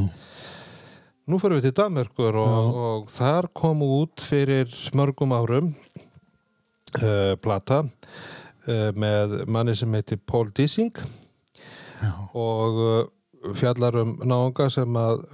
Nú 1.29 1.37
fyrir 1.41 1.59
við 1.59 1.67
til 1.69 1.75
Danmörkur 1.83 2.37
og, 2.41 2.77
og 2.85 3.11
þar 3.13 3.49
kom 3.57 3.83
út 3.85 4.23
fyrir 4.25 4.71
mörgum 4.97 5.33
árum 5.37 5.71
uh, 7.03 7.35
plata 7.45 7.83
uh, 7.85 8.91
með 8.97 9.43
manni 9.53 9.75
sem 9.77 9.93
heitir 9.97 10.21
Paul 10.25 10.49
Dissing 10.57 10.93
Já. 12.01 12.13
og 12.37 12.81
uh, 12.81 13.53
fjallar 13.57 14.01
um 14.01 14.15
náunga 14.25 14.71
sem 14.73 14.97
að 15.01 15.27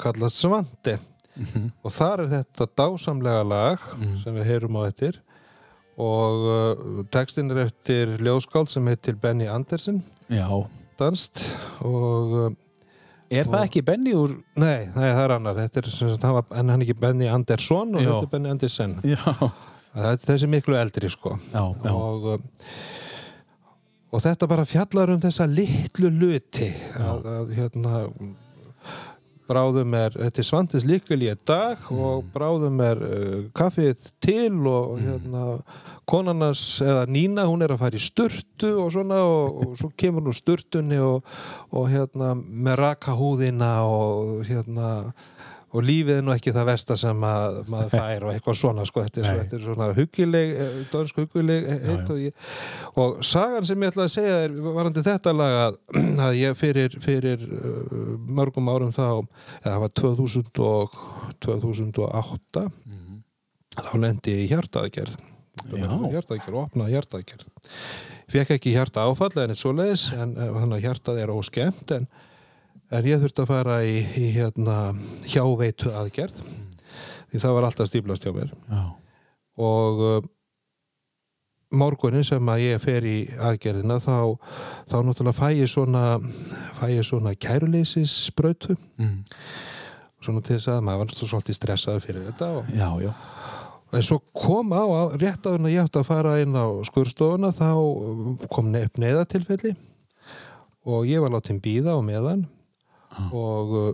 kallast 0.00 0.40
Svante 0.44 0.98
Mhm. 1.34 1.64
og 1.82 1.90
þar 1.90 2.20
er 2.22 2.28
þetta 2.30 2.66
dásamlega 2.78 3.40
lag 3.50 3.80
sem 4.22 4.36
við 4.36 4.44
heyrum 4.52 4.76
á 4.78 4.86
eftir 4.86 5.16
og 5.98 7.08
textin 7.10 7.50
er 7.50 7.64
eftir 7.64 8.12
ljóskáld 8.22 8.70
sem 8.70 8.86
heitir 8.86 9.16
Benny 9.18 9.48
Andersen 9.50 9.98
Já. 10.30 10.46
Danst 11.00 11.44
og 11.84 12.36
uh, 12.44 12.52
Er 13.34 13.48
það 13.48 13.64
ekki 13.66 13.82
Benny 13.82 14.12
úr 14.14 14.34
Nei, 14.60 14.84
nei, 14.94 15.06
það 15.08 15.22
er 15.24 15.32
annar 15.38 15.60
er, 15.64 15.86
hann 16.22 16.34
var, 16.36 16.44
en 16.52 16.68
hann 16.70 16.74
er 16.76 16.84
ekki 16.84 16.98
Benny 17.00 17.30
Andersson 17.32 17.96
og 17.96 18.04
Já. 18.04 18.10
þetta 18.10 18.26
er 18.28 18.32
Benny 18.34 18.52
Andersen. 18.52 18.98
Það 19.94 20.10
er 20.10 20.20
þessi 20.26 20.50
miklu 20.50 20.76
eldri 20.78 21.08
sko. 21.10 21.32
Já, 21.54 21.62
já. 21.70 21.90
og 21.94 22.28
um, 22.34 22.46
og 24.14 24.22
þetta 24.22 24.46
bara 24.50 24.64
fjallar 24.68 25.10
um 25.14 25.20
þessa 25.22 25.46
litlu 25.50 26.10
luti 26.14 26.68
að, 27.00 27.24
að 27.32 27.52
hérna 27.56 28.02
bráðum 29.48 29.94
er, 29.98 30.14
þetta 30.16 30.40
er 30.40 30.46
svandis 30.48 30.86
líkulíu 30.88 31.34
dag 31.46 31.78
Mm. 31.90 31.98
og 32.00 32.24
bráðum 32.32 32.80
er 32.80 33.00
uh, 33.04 33.42
kaffið 33.56 34.06
til 34.24 34.66
og 34.66 35.00
hérna 35.02 35.58
konarnas, 36.08 36.80
eða 36.84 37.04
Nína 37.08 37.44
hún 37.48 37.62
er 37.64 37.74
að 37.74 37.82
fara 37.84 37.96
í 37.96 38.02
sturtu 38.02 38.70
og 38.82 38.92
svona 38.92 39.20
og, 39.24 39.60
og 39.64 39.76
svo 39.80 39.90
kemur 39.96 40.22
hún 40.22 40.32
úr 40.32 40.38
sturtunni 40.38 40.98
og, 41.00 41.24
og 41.72 41.88
hérna 41.92 42.34
með 42.36 42.78
raka 42.80 43.14
húðina 43.16 43.72
og 43.88 44.44
hérna 44.48 44.90
og 45.74 45.82
lífið 45.84 46.20
er 46.20 46.24
nú 46.24 46.32
ekki 46.34 46.54
það 46.54 46.68
versta 46.70 46.96
sem 46.98 47.26
að 47.26 47.58
maður 47.72 47.92
fær 47.98 48.26
og 48.28 48.32
eitthvað 48.32 48.58
svona 48.60 48.86
sko, 48.88 49.04
þetta 49.06 49.20
er, 49.20 49.26
svo, 49.26 49.42
þetta 49.42 49.58
er 49.58 49.64
svona 49.66 49.88
huggileg 49.98 50.54
dönsk 50.92 51.20
huggileg 51.22 51.68
heitt 51.72 52.12
og, 52.14 52.22
ég, 52.22 52.48
og 53.02 53.20
sagan 53.26 53.68
sem 53.68 53.84
ég 53.84 53.94
ætla 53.94 54.06
að 54.06 54.14
segja 54.14 54.40
er 54.46 54.56
varandi 54.78 55.04
þetta 55.06 55.34
lag 55.34 55.58
að, 55.64 55.78
að 56.28 56.40
ég 56.40 56.58
fyrir, 56.60 56.98
fyrir 57.04 57.44
uh, 57.44 58.16
mörgum 58.38 58.70
árum 58.72 58.94
þá 58.94 59.06
eða 59.10 59.74
það 59.74 59.84
var 59.84 59.94
2000 60.04 60.64
og, 60.64 60.98
2008 61.44 62.66
þá 63.74 63.94
lendi 63.98 64.36
ég 64.36 64.44
í 64.44 64.50
hjartaðgerð 64.52 65.22
hjartaðgerð, 65.64 66.58
opnaði 66.60 66.94
hjartaðgerð 66.94 67.48
fekk 68.30 68.54
ekki 68.56 68.74
hjarta 68.74 69.04
áfall 69.08 69.32
en 69.42 69.52
eitt 69.52 69.60
svoleiðis 69.60 70.08
en 70.14 70.34
eh, 70.36 70.52
þannig 70.54 70.78
að 70.78 70.86
hjartað 70.86 71.20
er 71.22 71.32
óskemmt 71.34 71.94
en, 71.96 72.08
en 72.94 73.08
ég 73.08 73.22
þurfti 73.22 73.42
að 73.44 73.50
fara 73.50 73.78
í, 73.86 73.96
í 74.20 74.28
hérna, 74.36 74.76
hjáveitu 75.26 75.90
aðgerð 75.94 76.36
því 77.32 77.40
það 77.42 77.54
var 77.56 77.66
alltaf 77.68 77.88
stíplast 77.90 78.26
hjá 78.26 78.32
mér 78.36 78.52
Já. 78.70 78.82
og 79.58 80.02
uh, 80.04 80.18
morgunin 81.74 82.22
sem 82.26 82.50
að 82.52 82.62
ég 82.68 82.82
fer 82.82 83.06
í 83.08 83.16
aðgerðina 83.42 83.96
þá, 84.02 84.36
þá 84.90 84.96
náttúrulega 85.08 85.38
fæ 85.40 85.48
ég 85.58 85.70
svona 85.72 86.02
fæ 86.78 86.84
ég 86.94 87.06
svona 87.08 87.32
kæruleysis 87.34 88.14
sprautu 88.30 88.76
Mm. 89.00 89.24
svona 90.22 90.40
til 90.46 90.54
þess 90.56 90.70
að 90.70 90.84
maður 90.86 91.00
var 91.02 91.16
svolítið 91.18 91.56
stressaður 91.58 92.04
fyrir 92.06 92.28
þetta 92.30 92.46
og, 92.60 92.68
Já, 92.78 92.88
já. 93.02 93.10
en 93.94 94.02
svo 94.06 94.20
kom 94.32 94.70
á, 94.72 94.82
á 94.86 95.02
rétt 95.18 95.44
að 95.50 95.66
ég 95.72 95.82
átti 95.82 95.98
að 96.00 96.06
fara 96.08 96.36
inn 96.40 96.54
á 96.54 96.66
skurstofuna 96.86 97.50
þá 97.58 98.46
kom 98.54 98.70
ne- 98.72 98.84
upp 98.86 98.96
neðatilfelli 99.02 99.74
og 100.86 101.04
ég 101.10 101.20
var 101.24 101.34
látið 101.34 101.58
býða 101.64 101.98
á 101.98 102.00
meðan 102.06 102.46
og 103.30 103.74
uh, 103.78 103.90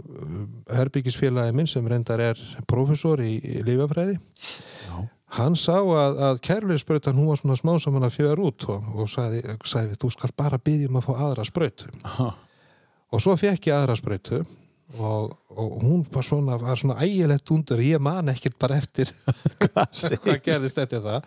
herbyggisfélagi 0.75 1.57
minn 1.57 1.69
sem 1.71 1.87
reyndar 1.87 2.23
er 2.31 2.45
professor 2.69 3.21
í, 3.21 3.37
í 3.37 3.65
lífafræði 3.67 4.17
hann 5.37 5.57
sá 5.59 5.77
að, 5.79 6.21
að 6.27 6.41
kærleisbrautan 6.47 7.19
hún 7.19 7.31
var 7.31 7.41
svona 7.41 7.59
smá 7.59 7.75
saman 7.83 8.07
að 8.07 8.17
fjöra 8.19 8.47
út 8.49 8.67
og, 8.73 8.87
og 8.97 9.11
sagði, 9.11 9.43
sagði 9.69 9.99
þú 10.03 10.11
skal 10.15 10.33
bara 10.39 10.59
byggja 10.59 10.91
um 10.91 10.99
að 10.99 11.07
fá 11.07 11.13
aðra 11.15 11.47
sprautu. 11.47 11.91
Aha. 12.09 12.33
og 13.11 13.23
svo 13.23 13.37
fekk 13.39 13.71
ég 13.71 13.77
aðra 13.77 13.97
sprautu 13.99 14.41
og, 14.99 15.37
og 15.51 15.81
hún 15.83 16.05
var 16.15 16.23
svona, 16.27 16.57
var 16.63 16.79
svona 16.79 16.99
ægilegt 17.03 17.51
undur, 17.51 17.81
ég 17.83 17.99
man 18.03 18.29
ekkert 18.31 18.55
bara 18.63 18.77
eftir 18.79 19.11
hvað 19.61 20.39
gerðist 20.47 20.79
eftir 20.79 21.03
það. 21.03 21.25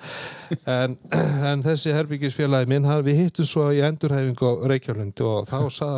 En, 0.70 0.96
en 1.50 1.64
þessi 1.66 1.92
herbyggisfélagi 1.96 2.70
minn, 2.72 2.86
hann, 2.88 3.04
við 3.06 3.20
hittum 3.24 3.48
svo 3.48 3.66
í 3.76 3.82
endurhæfingu 3.84 4.48
á 4.48 4.54
Reykjavlundi 4.72 5.26
og 5.28 5.50
þá 5.50 5.58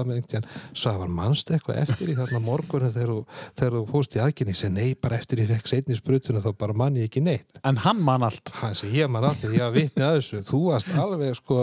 með 0.10 0.16
einhvern 0.20 0.48
Svavar, 0.76 1.12
manst 1.14 1.52
eitthvað 1.54 1.84
eftir 1.84 2.12
í 2.12 2.18
þarna 2.18 2.42
morgunin 2.46 2.94
þegar, 2.96 3.14
þú- 3.14 3.86
fóst 3.92 4.18
í 4.18 4.22
aðkynni 4.24 4.56
ég 4.56 4.60
segi, 4.60 4.74
nei, 4.74 4.96
bara 5.00 5.20
eftir 5.22 5.44
ég 5.44 5.52
fekk 5.54 5.70
seinni 5.72 5.98
sprutuna 6.00 6.42
þá 6.44 6.50
bara 6.60 6.78
man 6.82 6.98
ég 7.00 7.10
ekki 7.10 7.22
neitt. 7.26 7.62
En 7.66 7.78
hann 7.86 8.02
man 8.04 8.26
allt. 8.26 8.52
hann 8.62 8.76
sem 8.76 8.90
ég 8.96 9.10
man 9.12 9.24
alltaf, 9.30 9.54
ég 9.54 9.62
var 9.64 9.74
vitni 9.76 10.04
að 10.06 10.18
þessu. 10.20 10.42
Þú 10.50 10.64
varst 10.72 10.92
alveg 10.98 11.38
sko 11.38 11.62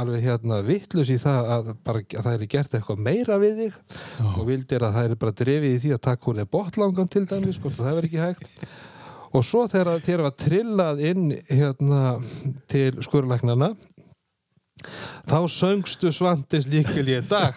alveg 0.00 0.26
hérna 0.26 0.60
vittlus 0.66 1.10
í 1.14 1.18
það 1.22 1.50
að, 1.56 1.72
bara, 1.86 2.02
að 2.02 2.26
það 2.28 2.34
er 2.36 2.46
gert 2.56 2.76
eitthvað 2.80 3.02
meira 3.06 3.38
við 3.40 3.62
þig 3.64 3.80
og 4.34 4.42
vildir 4.48 4.84
að 4.86 4.96
það 4.98 5.08
er 5.14 5.18
bara 5.24 5.36
drefið 5.40 5.76
í 5.76 5.80
því 5.84 5.94
að 6.00 6.06
taka 6.08 6.32
úr 6.32 6.40
þig 6.40 6.52
botlangan 6.56 7.12
til 7.12 7.26
dæmis, 7.28 7.60
sko, 7.60 7.72
það 7.76 8.00
verður 8.00 8.08
ekki 8.10 8.24
hægt 8.24 8.70
og 9.30 9.46
svo 9.46 9.66
þegar 9.70 10.02
þér 10.02 10.24
var 10.26 10.34
trillað 10.38 11.04
inn 11.06 11.30
hérna 11.46 12.02
til 12.70 12.90
skurlæknana 13.04 13.74
þá 15.28 15.36
söngstu 15.52 16.10
svandis 16.14 16.64
líkil 16.70 17.04
ég 17.12 17.26
dag 17.28 17.56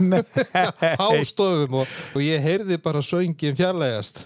hástöðum 1.00 1.78
og, 1.82 1.94
og 2.14 2.24
ég 2.24 2.42
heyrði 2.44 2.78
bara 2.84 3.02
söngin 3.06 3.56
fjarlægast 3.58 4.26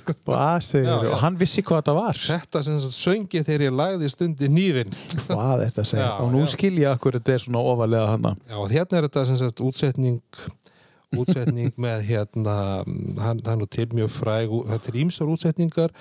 segir 0.65 0.89
Já. 0.89 1.11
Og 1.11 1.19
hann 1.22 1.38
vissi 1.39 1.61
hvað 1.61 1.84
þetta 1.84 1.95
var. 1.98 2.22
þetta 2.23 2.64
sem 2.65 2.80
söngi 2.98 3.44
þegar 3.44 3.68
ég 3.68 3.77
lagði 3.81 4.11
stundi 4.11 4.49
nývin 4.52 4.95
er 5.30 6.10
og 6.18 6.34
nú 6.34 6.44
já. 6.44 6.49
skil 6.56 6.73
ég 6.81 6.89
akkur 6.91 7.19
þetta 7.19 7.35
er 7.35 7.45
svona 7.45 7.61
ofalega 7.61 8.10
hann. 8.15 8.31
Og 8.57 8.73
hérna 8.73 8.99
er 8.99 9.10
þetta 9.10 9.27
sem 9.30 9.39
sagt 9.44 9.61
útsetning 9.64 10.19
útsetning 11.15 11.71
með 11.79 12.01
hérna 12.03 12.55
hann, 13.21 13.39
hann 13.45 13.61
er 13.61 13.65
til 13.71 13.88
mjög 13.95 14.09
fræg 14.11 14.49
þetta 14.67 14.91
er 14.91 14.97
ímsar 15.03 15.29
útsetningar 15.31 15.93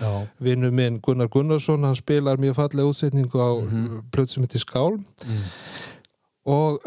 vinnu 0.43 0.71
minn 0.75 0.99
Gunnar 1.01 1.29
Gunnarsson, 1.29 1.85
hann 1.85 1.95
spilar 1.97 2.37
mjög 2.43 2.55
fallega 2.59 2.89
útsetningu 2.91 3.39
á 3.39 3.51
mm 3.61 3.67
Mhm. 3.71 4.01
plötu 4.11 4.33
sem 4.35 4.43
heitir 4.43 4.61
Skál 4.65 4.97
Mm. 5.27 5.45
og 6.47 6.81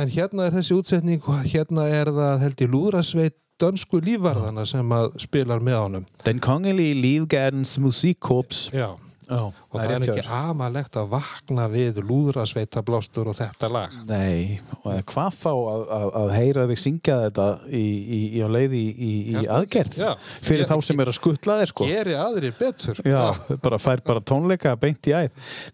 en 0.00 0.08
hérna 0.10 0.46
er 0.46 0.50
þessi 0.50 0.74
útsetning 0.78 1.20
hérna 1.22 1.88
er 1.90 2.06
það 2.06 2.40
held 2.40 2.56
ég 2.60 2.70
lúðrasveit 2.70 3.34
dönsku 3.60 4.00
lífvarðana 4.04 4.66
sem 4.66 4.88
að 4.92 5.18
spilar 5.18 5.60
með 5.60 5.78
honum 5.80 6.06
Den 6.24 6.40
kongelige 6.40 6.94
Livgardens 7.00 7.78
musikkorps. 7.78 8.70
Já. 8.72 8.96
Já, 9.26 9.40
og 9.42 9.74
það 9.74 9.92
er 9.96 10.04
ekki 10.06 10.24
amalegt 10.36 10.96
að 11.00 11.08
vakna 11.10 11.64
við 11.72 11.96
lúðrasveitablástur 12.06 13.30
og 13.32 13.34
þetta 13.38 13.70
lag. 13.74 13.94
Nei, 14.06 14.60
og 14.84 15.00
hvað 15.10 15.38
þá 15.40 15.50
að, 15.52 15.82
að, 15.96 16.06
að 16.20 16.32
heyra 16.36 16.66
þig 16.70 16.82
syngja 16.84 17.16
þetta 17.24 17.46
í, 17.66 17.82
í, 17.82 18.20
í 18.38 18.44
á 18.44 18.48
leiði 18.54 18.82
í, 18.82 19.10
í, 19.10 19.34
Hjarta- 19.34 19.56
aðgerð? 19.58 19.98
Já. 19.98 20.10
fyrir 20.46 20.62
Ég- 20.62 20.70
þá 20.70 20.76
sem 20.88 21.02
er 21.02 21.10
að 21.10 21.18
skuttla 21.18 21.58
þér 21.62 21.72
sko. 21.72 21.88
Geri 21.90 22.16
aðrir 22.22 22.56
betur. 22.60 23.02
Já, 23.02 23.22
bara 23.66 23.80
fær 23.82 24.04
bara 24.06 24.22
tónleika 24.22 24.76
beint 24.78 25.10
í 25.10 25.16
æð. 25.18 25.30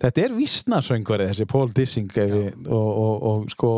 Þetta 0.06 0.24
er 0.24 0.36
vísnasöngvari 0.40 1.28
þessi 1.32 1.48
Paul 1.52 1.68
Dissing 1.76 2.12
og, 2.16 2.72
og, 2.72 3.26
og 3.32 3.50
sko 3.52 3.74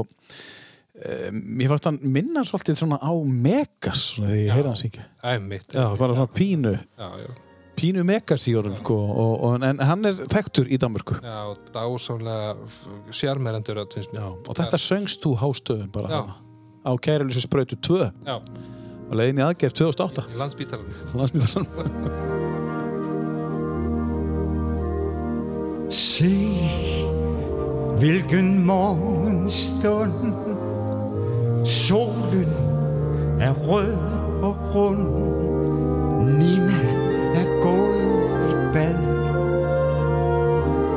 ég 1.04 1.66
fannst 1.68 1.88
hann 1.88 1.98
minna 2.14 2.44
svolítið 2.46 2.78
svona 2.78 2.96
á 3.02 3.10
Megas 3.26 4.12
þegar 4.20 4.36
ég 4.38 4.52
heyrði 4.54 4.70
hann 4.70 4.78
syngja. 4.80 5.06
Æmitt 5.34 5.74
Já, 5.74 5.88
bara 5.98 6.14
svona 6.16 6.30
pínu. 6.32 6.76
Já, 6.96 7.08
já. 7.24 7.32
Pínu 7.78 8.04
Megas 8.06 8.46
í 8.50 8.54
og, 8.58 9.62
en 9.64 9.82
hann 9.82 10.08
er 10.08 10.14
þekktur 10.30 10.66
í 10.70 10.78
Danmörku. 10.80 11.14
Já, 11.22 11.54
dásamlega. 11.74 12.54
Já, 14.14 14.26
og 14.30 14.54
þetta 14.58 14.78
söngst 14.80 15.22
þú 15.24 15.34
hástöðum 15.42 15.90
bara 15.94 16.08
þarna, 16.12 16.34
á 16.86 16.92
Kærulísu 17.06 17.42
sprautu 17.44 17.76
2 17.76 18.00
Já, 18.26 18.36
og 18.38 19.14
leiðin 19.18 19.42
í 19.42 19.46
aðgerð 19.48 19.74
2008 19.82 20.26
í 20.30 20.40
landsbítalanum. 20.42 20.94
Landsmíðarsan 21.20 21.66
Se, 25.94 26.30
hvilken 28.00 28.48
morgenstund 28.66 30.34
Solen 31.64 32.50
er 33.40 33.54
rød 33.68 34.44
og 34.44 34.56
rund 34.74 35.04
Nina 36.24 36.93
gået 37.64 38.50
i 38.50 38.54
bad. 38.72 38.94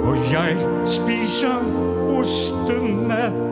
Og 0.03 0.15
jeg 0.31 0.57
spiser 0.85 1.57
ostemad 2.19 3.47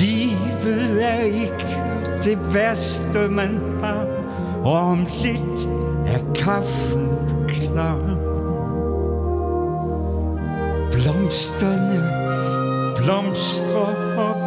Livet 0.00 1.04
er 1.04 1.22
ikke 1.22 1.76
det 2.24 2.54
værste 2.54 3.28
man 3.28 3.60
har. 3.82 4.06
Og 4.64 4.72
om 4.72 5.06
lidt 5.22 5.68
er 6.06 6.32
kaffen 6.34 7.08
klar. 7.48 7.98
Blomsterne 10.92 12.00
blomstrer 12.96 14.16
op. 14.18 14.40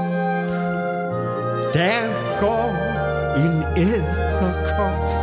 Der 1.73 2.39
går 2.39 2.67
en 3.37 3.63
æderkop 3.77 5.20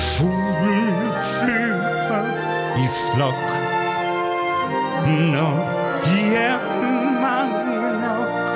Fugle 0.00 1.12
flyver 1.22 2.24
i 2.76 2.86
flok. 3.04 3.48
Når 5.32 5.54
de 6.04 6.36
er 6.36 6.58
mange 7.20 7.90
nok. 8.06 8.50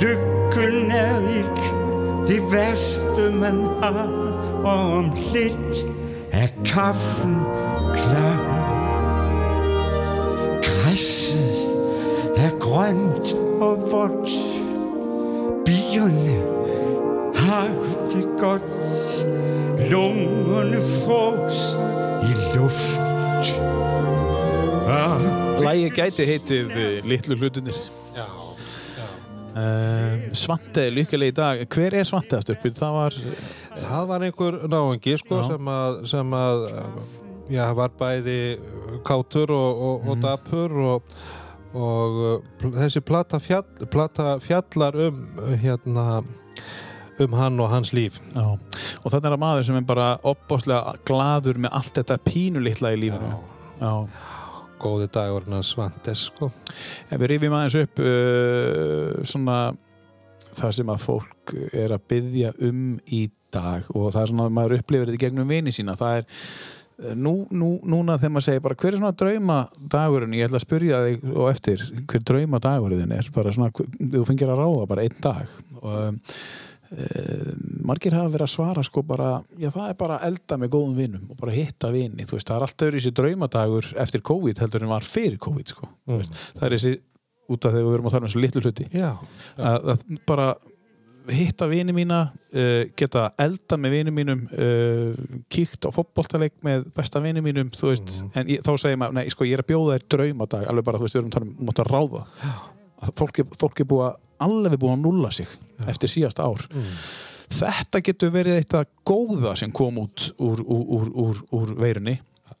Lykken 0.00 0.90
er 0.90 1.18
ikke 1.28 1.66
det 2.26 2.52
værste 2.52 3.30
man 3.32 3.64
har. 3.82 4.08
Og 4.64 4.96
om 4.96 5.10
lidt 5.32 5.76
er 6.32 6.48
kaffen 6.64 7.36
klar. 7.94 8.52
Græsset 10.62 11.56
er 12.36 12.58
grønt 12.58 13.34
og 13.60 13.78
vådt. 13.92 14.30
Bierne 15.64 16.36
har 17.34 17.68
det 18.10 18.26
godt. 18.38 18.81
Lungerne 19.92 20.80
frosser 20.80 21.80
i 22.24 22.32
luft. 22.56 23.00
Lægi 25.62 25.90
gæti 25.92 26.24
heitið 26.24 26.72
eh, 26.80 26.94
Litlu 27.04 27.36
hlutunir 27.36 27.76
Já, 28.16 28.24
um, 29.52 30.22
Svante 30.32 30.86
er 30.86 30.96
lykkali 30.96 31.28
í 31.28 31.34
dag. 31.36 31.60
Hver 31.68 31.98
er 32.00 32.08
Svante 32.08 32.40
aftur? 32.40 32.56
Það 32.64 32.96
var 32.96 33.18
það 33.82 34.08
var 34.08 34.24
einhver 34.30 34.58
náungi 34.72 35.18
sko 35.20 35.42
Já. 35.42 35.46
sem 35.50 35.70
að, 35.74 36.00
sem 36.14 36.36
að 36.40 36.66
já, 37.52 37.64
var 37.76 37.92
bæði 38.00 38.40
kátur 39.04 39.52
og, 39.52 39.86
og, 39.90 40.08
og 40.08 40.22
dapur 40.24 40.78
og, 40.86 41.16
og 41.76 42.22
uh, 42.30 42.70
þessi 42.80 43.04
plata, 43.04 43.42
fjall, 43.44 43.68
plata 43.92 44.38
fjallar 44.40 44.96
um 45.10 45.20
uh, 45.36 45.52
hérna 45.52 46.22
um 47.26 47.36
hann 47.38 47.62
og 47.62 47.70
hans 47.72 47.92
líf 47.96 48.18
Já, 48.34 48.44
og 48.52 49.06
þannig 49.08 49.28
er 49.30 49.36
að 49.36 49.42
maður 49.44 49.68
sem 49.68 49.78
er 49.78 49.86
bara 49.88 50.08
opbáslega 50.32 50.96
gladur 51.08 51.60
með 51.62 51.76
allt 51.78 52.00
þetta 52.00 52.18
pínulitla 52.26 52.94
í 52.94 53.00
lífinu. 53.04 53.32
Já. 53.82 53.94
góði 54.82 55.08
hans 55.14 55.72
Svantes 55.72 56.26
sko 56.30 56.50
við 57.10 57.28
rifjum 57.34 57.56
aðeins 57.58 57.80
upp 57.82 58.02
uh, 58.02 59.24
svona 59.24 59.58
það 60.52 60.76
sem 60.76 60.92
að 60.92 61.02
fólk 61.06 61.54
er 61.72 61.94
að 61.94 62.06
byggja 62.12 62.52
um 62.68 62.84
í 63.06 63.24
dag 63.52 63.88
og 63.94 64.12
það 64.12 64.22
er 64.22 64.30
svona 64.32 64.46
að 64.48 64.54
maður 64.56 64.78
upplifir 64.78 65.10
þetta 65.10 65.24
gegnum 65.26 65.50
vini 65.52 65.74
sína. 65.74 65.96
Það 65.98 66.20
er 66.20 67.18
nú, 67.18 67.34
nú, 67.50 67.70
núna 67.88 68.18
þegar 68.20 68.34
maður 68.36 68.46
segir 68.48 68.64
bara 68.64 68.78
hver 68.78 68.92
er 68.92 69.00
svona 69.00 69.14
draumadagurinn, 69.22 70.36
ég 70.38 70.48
ætla 70.48 70.60
að 70.60 70.66
spyrja 70.66 71.00
þig 71.06 71.24
og 71.32 71.46
eftir, 71.50 71.86
hver 72.10 72.26
draumadagurinn 72.30 73.14
er 73.16 73.30
bara 73.34 73.54
svona, 73.54 73.72
þú 73.72 74.26
fengir 74.28 74.52
að 74.52 74.62
ráða 74.62 74.90
bara 74.92 75.06
einn 75.06 75.24
dag 75.24 75.56
og 75.80 76.20
e, 76.92 77.54
margir 77.88 78.16
hafa 78.16 78.32
verið 78.32 78.46
að 78.46 78.52
svara 78.54 78.84
sko 78.86 79.04
bara, 79.06 79.30
já 79.60 79.70
það 79.74 79.88
er 79.88 79.96
bara 80.00 80.18
að 80.18 80.26
elda 80.30 80.58
með 80.62 80.74
góðum 80.74 80.98
vinnum 80.98 81.30
og 81.32 81.40
bara 81.40 81.56
hitta 81.56 81.92
vini, 81.94 82.26
þú 82.28 82.38
veist, 82.38 82.50
það 82.50 82.58
er 82.58 82.66
alltaf 82.68 82.88
öðru 82.88 83.00
þessi 83.00 83.14
draumadagur 83.20 83.88
eftir 84.04 84.24
COVID 84.32 84.62
heldur 84.62 84.84
en 84.86 84.92
var 84.92 85.06
fyrir 85.06 85.40
COVID 85.42 85.74
sko, 85.74 85.88
mm. 86.10 86.36
það 86.58 86.68
er 86.68 86.76
þessi 86.76 86.94
út 87.52 87.66
af 87.66 87.74
þegar 87.74 87.86
við 87.86 87.96
verum 87.96 88.06
að 88.08 88.14
tala 88.14 88.24
um 88.24 88.30
þessu 88.30 88.42
litlu 88.42 88.62
hluti. 88.62 88.86
Já, 88.94 89.10
að, 89.58 89.90
að 89.92 90.04
bara 90.28 90.52
hitta 91.30 91.68
vini 91.70 91.94
mína 91.94 92.22
uh, 92.32 92.88
geta 92.98 93.28
elda 93.40 93.78
með 93.78 93.94
vini 93.96 94.14
mínum 94.14 94.42
uh, 94.50 95.12
kíkt 95.52 95.86
á 95.86 95.90
fótboltaleik 95.94 96.56
með 96.66 96.88
besta 96.96 97.22
vini 97.22 97.42
mínum 97.44 97.70
þú 97.74 97.92
veist, 97.92 98.16
en 98.34 98.50
ég, 98.50 98.62
þá 98.64 98.72
segir 98.74 98.98
maður, 99.00 99.20
nei, 99.20 99.30
sko, 99.32 99.46
ég 99.46 99.58
er 99.58 99.62
að 99.62 99.70
bjóða 99.70 99.98
þér 99.98 100.08
draumadag, 100.16 100.66
alveg 100.70 100.88
bara, 100.88 101.00
þú 101.00 101.08
veist, 101.08 101.16
við 101.18 101.22
erum 101.22 101.30
að 101.30 101.36
tala 101.38 101.50
um 101.50 101.68
mátt 101.68 101.82
að 101.82 101.92
ráða. 101.92 102.24
Að 103.02 103.14
fólk 103.18 103.42
er, 103.42 103.54
fólk 103.58 103.82
er 103.82 103.88
búið 103.90 104.08
að 104.08 104.18
alveg 104.46 104.78
búið 104.82 104.96
að 104.96 105.04
nulla 105.06 105.30
sig 105.34 105.48
eftir 105.88 106.12
síðasta 106.12 106.46
ár. 106.48 106.66
Þetta 107.52 108.00
getur 108.06 108.30
verið 108.32 108.60
eitthvað 108.62 108.86
góða 109.06 109.54
sem 109.60 109.72
kom 109.76 109.98
út 110.00 110.30
úr, 110.40 110.62
úr, 110.64 110.84
úr, 110.98 111.08
úr, 111.26 111.40
úr 111.52 111.72
veirunni. 111.82 112.18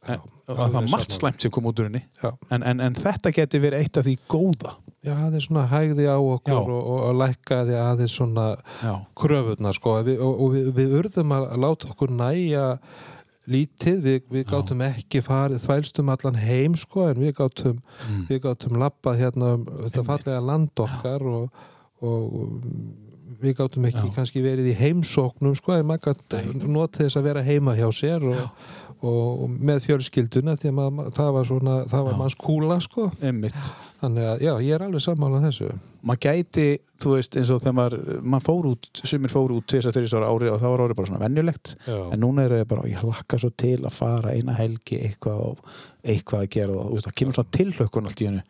Og 0.08 0.56
það 0.56 0.76
er 0.80 0.88
margt 0.92 1.12
slæmt 1.14 1.44
sem 1.44 1.52
kom 1.52 1.66
út 1.68 1.80
úr 1.80 1.88
henni. 1.90 2.00
Já. 2.22 2.30
en, 2.52 2.62
en, 2.64 2.80
en 2.80 2.94
þetta 2.96 3.32
getur 3.36 3.62
verið 3.64 3.84
eitt 3.84 3.98
af 4.00 4.06
því 4.08 4.14
góða. 4.32 4.74
Já, 5.02 5.12
það 5.18 5.36
er 5.38 5.44
svona 5.46 5.64
hægði 5.72 6.04
á 6.08 6.16
okkur 6.20 6.52
Já. 6.54 6.58
og, 6.62 6.82
og, 6.92 6.98
og 7.08 7.16
lækkaði 7.18 7.74
aðeins 7.80 8.14
svona 8.18 8.44
já, 8.82 8.92
kröfurnar 9.18 9.74
sko. 9.78 9.96
Við, 10.06 10.20
og, 10.22 10.36
og 10.44 10.52
við, 10.54 10.68
við 10.76 10.94
urðum 11.00 11.34
að 11.36 11.48
láta 11.64 11.90
okkur 11.92 12.12
næja 12.14 12.66
lítið, 13.50 13.96
við, 14.04 14.20
við 14.30 14.44
gátum 14.52 14.84
ekki 14.86 15.22
farið, 15.26 15.58
þvælstum 15.64 16.12
allan 16.14 16.38
heim 16.38 16.76
sko 16.78 17.08
en 17.10 17.18
við 17.24 17.32
gátum, 17.40 17.80
Mm. 18.06 18.22
við 18.28 18.40
gátum 18.44 18.78
lappað 18.78 19.18
hérna 19.24 19.48
um 19.56 19.64
þetta 19.82 20.04
fallega 20.06 20.40
land 20.46 20.82
okkar 20.84 21.24
og, 21.26 21.64
og 22.02 22.60
við 23.42 23.56
gátum 23.58 23.88
ekki 23.88 24.06
Já. 24.06 24.14
kannski 24.16 24.42
verið 24.44 24.70
í 24.70 24.78
heimsóknum 24.78 25.56
sko 25.58 25.76
en 25.76 25.88
maður 25.88 26.12
gætt 26.12 26.62
notið 26.62 27.06
þess 27.06 27.18
að 27.18 27.28
vera 27.28 27.44
heima 27.46 27.74
hjá 27.78 27.88
sér 27.94 28.26
og, 28.30 28.42
og, 29.02 29.22
og 29.44 29.54
með 29.58 29.86
fjölskylduna 29.88 30.54
því 30.60 30.70
að 30.70 30.76
maður, 30.78 31.14
það 31.16 31.30
var 31.36 31.48
svona, 31.48 31.78
það 31.90 32.04
var 32.08 32.20
manns 32.20 32.36
kúla 32.38 32.78
sko. 32.84 33.08
Einmitt. 33.22 33.72
Þannig 34.02 34.28
að 34.28 34.44
já, 34.46 34.52
ég 34.66 34.76
er 34.76 34.84
alveg 34.86 35.04
sammálað 35.04 35.46
þessu. 35.48 35.70
Maður 36.02 36.22
gæti, 36.26 36.66
þú 37.02 37.12
veist, 37.16 37.36
eins 37.38 37.52
og 37.54 37.60
þegar 37.62 37.76
maður, 37.78 38.00
maður 38.34 38.46
fór 38.48 38.68
út, 38.72 38.90
sumir 39.06 39.30
fór 39.30 39.54
út 39.54 39.68
tvis 39.70 39.86
að 39.86 39.98
þeirri 39.98 40.18
ára 40.18 40.32
ári 40.32 40.50
og 40.50 40.58
það 40.62 40.74
var 40.74 40.84
árið 40.86 40.98
bara 40.98 41.10
svona 41.12 41.22
venjulegt. 41.22 41.74
Já. 41.86 41.98
en 42.08 42.22
núna 42.22 42.46
er 42.46 42.56
það 42.56 42.66
bara, 42.74 42.88
ég 42.90 43.04
hlakka 43.06 43.38
svo 43.38 43.52
til 43.62 43.78
að 43.82 43.94
fara 43.94 44.34
eina 44.34 44.56
helgi 44.58 44.98
eitthvað 45.06 45.62
eitthvað 46.02 46.44
að 46.44 46.50
gera 46.56 46.82
og 46.82 47.02
það 47.04 47.16
kemur 47.20 47.36
svona 47.38 47.54
tilhlökkun 47.54 48.08
allt 48.10 48.22
í 48.22 48.28
hennu 48.30 48.42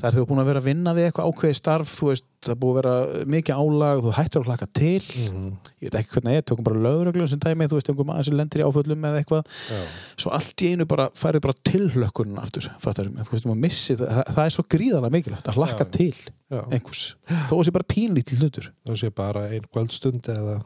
þegar 0.00 0.14
þú 0.16 0.22
er 0.24 0.28
búin 0.30 0.40
að 0.42 0.48
vera 0.50 0.60
að 0.62 0.68
vinna 0.70 0.94
við 0.96 1.06
eitthvað 1.10 1.28
ákveði 1.30 1.56
starf 1.60 1.90
þú 2.00 2.08
veist, 2.10 2.26
það 2.40 2.52
er 2.54 2.58
búið 2.62 2.70
að 2.70 2.78
vera 2.80 3.24
mikið 3.34 3.58
álag 3.60 4.00
þú 4.06 4.12
hættur 4.16 4.40
að 4.40 4.48
hlakka 4.48 4.68
til 4.80 5.00
Mhm. 5.00 5.50
ég 5.80 5.90
veit 5.90 5.98
ekki 6.00 6.12
hvernig 6.14 6.30
það 6.30 6.38
er, 6.40 6.46
tökum 6.50 6.64
bara 6.64 6.80
lögreglum 6.86 7.28
sem 7.28 7.38
dæmi 7.40 7.68
þú 7.68 7.76
veist, 7.78 7.90
einhver 7.92 8.08
maður 8.08 8.24
sem 8.30 8.36
lendir 8.40 8.60
í 8.62 8.64
áföllum 8.64 9.06
eða 9.10 9.20
eitthvað 9.20 9.44
Já. 9.70 9.80
svo 10.24 10.32
allt 10.32 10.64
í 10.64 10.70
einu 10.72 10.86
bara 10.88 11.08
færið 11.14 11.40
bara 11.46 11.58
tilhlökkunum 11.70 12.38
aftur, 12.40 12.70
fattar 12.80 13.10
þú 13.12 13.30
veist, 13.34 13.46
maður 13.46 13.60
missi 13.66 13.96
það, 14.00 14.24
það, 14.32 14.44
er 14.46 14.56
svo 14.56 14.64
gríðarlega 14.74 15.14
mikilvægt 15.18 15.48
að 15.52 15.60
hlakka 15.60 15.84
Já. 15.84 15.90
til 15.96 16.14
Já. 16.50 16.62
einhvers, 16.72 17.04
þó 17.50 17.56
sé 17.64 17.72
bara 17.72 17.84
pínlítil 17.92 18.40
hlutur 18.40 18.70
það 18.88 18.96
sé 19.04 19.10
bara 19.14 19.46
ein 19.52 19.64
kvöldstund 19.72 20.28
eða 20.32 20.62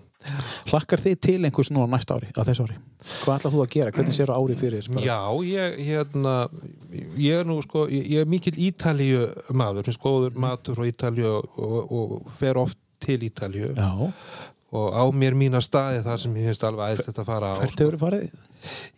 hlakkar 0.71 1.03
þið 1.05 1.17
til 1.27 1.37
einhvers 1.45 1.71
nú 1.75 1.85
á 1.85 1.89
næsta 1.95 2.17
ári 2.17 2.31
á 2.33 2.41
þessu 2.47 2.65
ári, 2.69 2.77
hvað 3.25 3.37
ætlað 3.39 3.55
þú 3.57 3.63
að 3.65 3.71
gera 3.75 3.93
hvernig 3.99 4.17
sér 4.17 4.33
ári 4.35 4.57
fyrir 4.61 4.89
bara? 4.95 5.05
Já, 5.05 5.21
ég, 5.51 5.77
hérna, 5.91 6.35
ég 7.21 7.43
er 7.43 7.49
nú 7.49 7.59
sko, 7.65 7.87
ég, 7.93 8.09
ég 8.15 8.25
er 8.25 8.31
mikil 8.31 8.57
Ítalíu 8.71 9.27
maður, 9.53 9.85
finnst 9.91 10.03
góður 10.03 10.35
matur 10.41 10.79
frá 10.79 10.89
Ítalíu 10.89 11.29
og, 11.39 11.61
og, 11.61 11.95
og 12.25 12.35
fer 12.41 12.57
oft 12.63 12.79
til 13.05 13.21
Ítalíu 13.29 13.75
Já, 13.77 13.91
og 14.75 14.89
á 14.91 15.05
mér 15.15 15.37
mína 15.39 15.61
staði 15.63 16.01
þar 16.03 16.19
sem 16.19 16.33
ég 16.41 16.49
finnst 16.51 16.65
alveg 16.67 16.83
aðeins 16.89 17.05
þetta 17.07 17.23
að 17.23 17.29
fara 17.29 17.51
á. 17.53 17.57
hvert 17.61 17.83
hefur 17.85 17.95
þið 17.95 18.01
farið? 18.03 18.41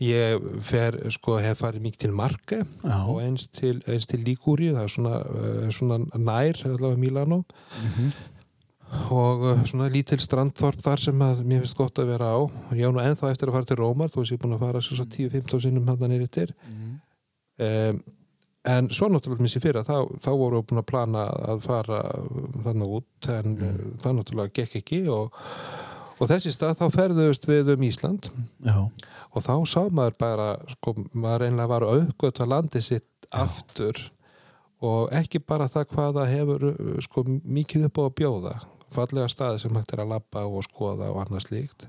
Ég 0.07 0.47
fer, 0.65 0.97
sko, 1.13 1.35
hef 1.43 1.59
farið 1.61 1.83
mikið 1.85 2.05
til 2.07 2.15
Marke 2.17 2.61
Já. 2.63 2.97
og 3.03 3.19
eins 3.21 3.49
til, 3.53 3.83
til 3.85 4.23
Ligúri, 4.25 4.71
það 4.73 4.87
er 4.87 4.95
svona, 4.95 5.19
uh, 5.27 5.67
svona 5.75 5.99
nær, 6.17 6.63
allavega 6.71 7.03
Milano 7.03 7.43
Mhm. 7.83 8.09
Og 9.11 9.43
uh, 9.45 9.63
svona 9.67 9.89
lítil 9.93 10.19
strandþorp 10.23 10.83
þar 10.85 11.03
sem 11.03 11.23
að 11.23 11.43
mér 11.47 11.65
finnst 11.65 11.79
gott 11.79 11.99
að 12.03 12.13
vera 12.13 12.33
á. 12.35 12.39
Og 12.47 12.75
ég 12.79 12.87
á 12.87 12.95
nú 12.95 13.03
ennþá 13.03 13.33
eftir 13.33 13.51
að 13.51 13.59
fara 13.59 13.69
til 13.71 13.79
Rómar 13.81 14.13
þú 14.13 14.23
veist 14.23 14.35
ég 14.35 14.39
er 14.39 14.45
búin 14.45 14.57
að 14.57 14.63
fara 14.67 14.83
svo 14.85 14.99
10-15 15.03 15.65
sinnum 15.65 15.89
hann 15.91 16.07
nýri 16.11 16.29
til 16.31 16.53
Mhm. 16.67 17.01
um, 17.67 17.99
en 18.67 18.89
svo 18.91 19.09
náttúrulega 19.09 19.43
missi 19.47 19.61
fyrir 19.63 19.81
að 19.83 19.91
þá, 19.91 19.99
þá 20.27 20.31
voru 20.35 20.61
við 20.61 20.69
búin 20.71 20.83
að 20.83 20.89
plana 20.91 21.27
að 21.53 21.61
fara 21.63 22.01
þannig 22.65 22.95
út 22.99 23.29
en 23.31 23.53
mm. 23.55 23.93
það 24.03 24.17
náttúrulega 24.17 24.55
gekk 24.59 24.77
ekki. 24.81 25.01
Og, 25.09 25.39
og 26.19 26.31
þessi 26.33 26.51
stað 26.55 26.81
þá 26.81 26.87
ferðuðust 26.97 27.47
við 27.47 27.71
um 27.77 27.87
Ísland. 27.87 28.27
Já, 28.67 28.79
og 29.31 29.45
þá 29.45 29.55
sá 29.71 29.83
maður 29.91 30.19
bara 30.19 30.49
sko, 30.73 30.97
maður 31.15 31.47
einlega 31.47 31.71
var 31.71 31.87
auðgöt 31.87 32.43
að 32.43 32.53
landi 32.55 32.83
sitt 32.83 33.31
aftur. 33.31 34.01
Og 34.83 35.13
ekki 35.15 35.39
bara 35.41 35.71
það 35.73 35.87
hvað 35.95 36.19
það 36.19 36.33
hefur 36.35 36.67
uh, 36.73 36.97
sko, 37.07 37.23
mikið 37.45 37.87
upp 37.87 38.03
á 38.03 38.05
að 38.07 38.17
bjóða 38.19 38.57
fallega 38.97 39.29
staði 39.33 39.63
sem 39.63 39.77
hægt 39.77 39.95
er 39.95 40.03
að 40.05 40.17
labba 40.17 40.47
og 40.49 40.67
skoða 40.67 41.13
og 41.13 41.23
annað 41.25 41.47
slíkt. 41.47 41.87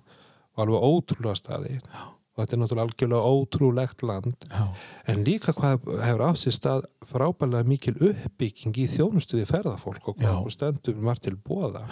Og 0.55 0.63
alveg 0.65 0.87
ótrúlega 0.91 1.39
staði. 1.39 1.79
Já. 1.81 2.05
og 2.37 2.43
þetta 2.43 2.53
er 2.53 2.59
náttúrulega 2.61 2.85
algjörlega 2.85 3.29
ótrúlegt 3.33 4.03
land. 4.05 4.43
Já, 4.51 4.65
en 5.09 5.23
líka 5.25 5.55
hvað 5.57 5.87
hefur 6.05 6.21
á 6.21 6.31
sér 6.37 6.53
stað 6.53 6.85
frábælega 7.09 7.65
mikil 7.65 7.95
uppbygging 7.97 8.77
í 8.77 8.85
þjónustuði 8.91 9.47
ferðafólk 9.49 10.11
og 10.11 10.19
hvað 10.19 10.35
okkur 10.35 10.53
stendur 10.53 10.99
var 11.01 11.17
til 11.23 11.33
bóða 11.39 11.87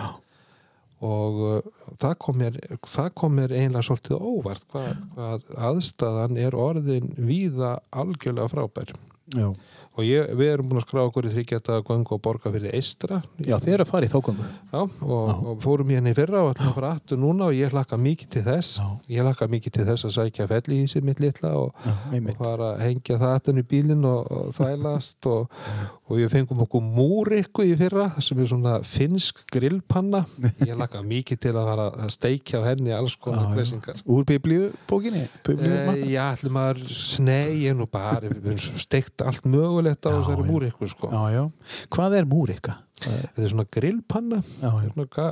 og 1.05 1.39
uh, 1.43 1.79
það 1.99 2.13
kom 2.23 2.37
mér 2.39 2.59
það 2.87 3.09
kom 3.19 3.33
mér 3.35 3.51
einlega 3.55 3.83
svolítið 3.83 4.21
óvart 4.21 4.67
hvað, 4.71 5.01
hvað 5.15 5.49
aðstæðan 5.69 6.39
er 6.39 6.55
orðin 6.55 7.09
víða 7.17 7.73
algjörlega 7.91 8.51
frábær. 8.53 8.93
Já 9.35 9.49
og 9.95 10.03
ég, 10.03 10.31
við 10.35 10.51
erum 10.51 10.67
búin 10.69 10.81
að 10.81 10.85
skrá 10.87 11.01
okkur 11.05 11.27
í 11.27 11.31
þryggjata 11.31 11.77
göngu 11.87 12.15
og 12.17 12.21
borga 12.23 12.51
fyrir 12.51 12.75
eistra 12.75 13.21
Já, 13.39 13.55
þið 13.63 13.71
eru 13.77 13.85
að 13.85 13.91
fara 13.91 14.07
í 14.07 14.11
þákvöngu 14.11 14.47
Já, 14.73 14.81
og, 14.81 15.29
og 15.51 15.61
fórum 15.63 15.93
henni 15.95 16.11
í 16.11 16.17
fyrra 16.17 16.41
og 16.43 16.51
ætlum 16.51 16.71
að 16.71 16.77
fara 16.79 16.91
aftur 16.97 17.21
núna 17.21 17.49
og 17.49 17.55
ég 17.55 17.71
hlakka 17.71 17.99
mikið 18.01 18.31
til 18.35 18.43
þess. 18.49 18.79
Já. 18.81 18.87
ég 19.15 19.27
hlakka 19.27 19.47
mikið 19.51 19.77
til 19.77 19.87
þess 19.89 20.07
að 20.09 20.15
sækja 20.17 20.49
felli 20.51 20.81
í 20.83 20.89
sig 20.91 21.05
mitt 21.07 21.21
litla 21.23 21.53
og, 21.61 21.71
Já, 21.85 21.95
og 22.19 22.41
fara 22.41 22.71
að 22.73 22.83
hengja 22.85 23.19
það 23.23 23.35
aftan 23.39 23.61
í 23.61 23.65
bílinn 23.71 24.07
og, 24.09 24.31
og 24.35 24.51
þælast 24.59 25.29
og, 25.31 25.63
og 26.05 26.19
við 26.19 26.27
fengum 26.29 26.59
okkur 26.61 26.83
múrikku 26.85 27.63
í 27.65 27.73
fyrra 27.79 28.07
sem 28.21 28.37
er 28.43 28.49
svona 28.51 28.75
finnsk 28.85 29.41
grillpanna. 29.49 30.21
Ég 30.61 30.75
hlakka 30.77 31.01
mikið 31.05 31.39
til 31.47 31.53
að 31.55 31.69
fara 31.71 31.87
að 32.05 32.13
steikja 32.13 32.61
á 32.61 32.67
henni 32.67 32.93
alls 32.93 33.15
konar 33.17 33.47
já. 33.47 33.55
greisingar 33.55 34.01
Úr 34.05 34.25
biblíu 34.29 34.69
bókinni 34.89 35.25
Biblíu, 35.45 35.73
Eh, 35.73 36.05
já, 36.13 36.27
að 36.37 36.85
snei, 36.93 37.65
ég 37.65 37.73
er 37.73 37.79
nú 37.79 37.87
bara 37.89 38.21
steikt 38.55 39.25
allt 39.25 39.49
mögulegt 39.49 40.05
á 40.05 40.13
þessari 40.13 40.45
múrikku 40.45 40.87
sko. 40.87 41.09
já, 41.09 41.23
já. 41.33 41.43
Hvað 41.89 42.19
er 42.19 42.25
múrika? 42.29 42.77
þetta 42.95 43.43
er 43.43 43.49
svona 43.51 43.65
grillpanna 43.67 44.37
Já, 44.61 44.69
já, 44.85 45.05
ga 45.11 45.25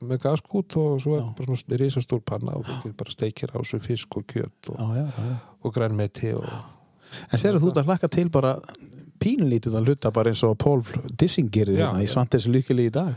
með 0.00 0.22
gaskút 0.24 0.76
og 0.80 1.00
svo 1.04 1.18
er 1.18 1.26
bara 1.36 1.56
svona 1.58 1.80
risastór 1.82 2.22
panna 2.24 2.54
og 2.56 2.64
getur 2.64 2.94
bara 2.96 3.12
steikir 3.12 3.52
á 3.52 3.60
þessu 3.60 3.80
fisk 3.84 4.16
og 4.16 4.24
kjöt 4.30 4.70
og, 4.72 4.80
og 5.62 5.74
grænmeti 5.74 6.32
og 6.38 6.46
En 7.30 7.40
serðu 7.42 7.58
þú 7.64 7.70
ert 7.72 7.80
að 7.82 7.88
hlakka 7.90 8.08
til 8.08 8.28
bara 8.30 8.52
pínlítið 9.20 9.76
að 9.78 9.90
hluta 9.90 10.10
bara 10.16 10.32
eins 10.32 10.42
og 10.46 10.56
Paul 10.58 10.82
Dissing 11.20 11.50
gerir 11.52 11.76
Já, 11.78 11.86
hérna 11.90 12.02
í 12.04 12.08
lykkili 12.50 12.88
í 12.88 12.92
dag. 12.94 13.14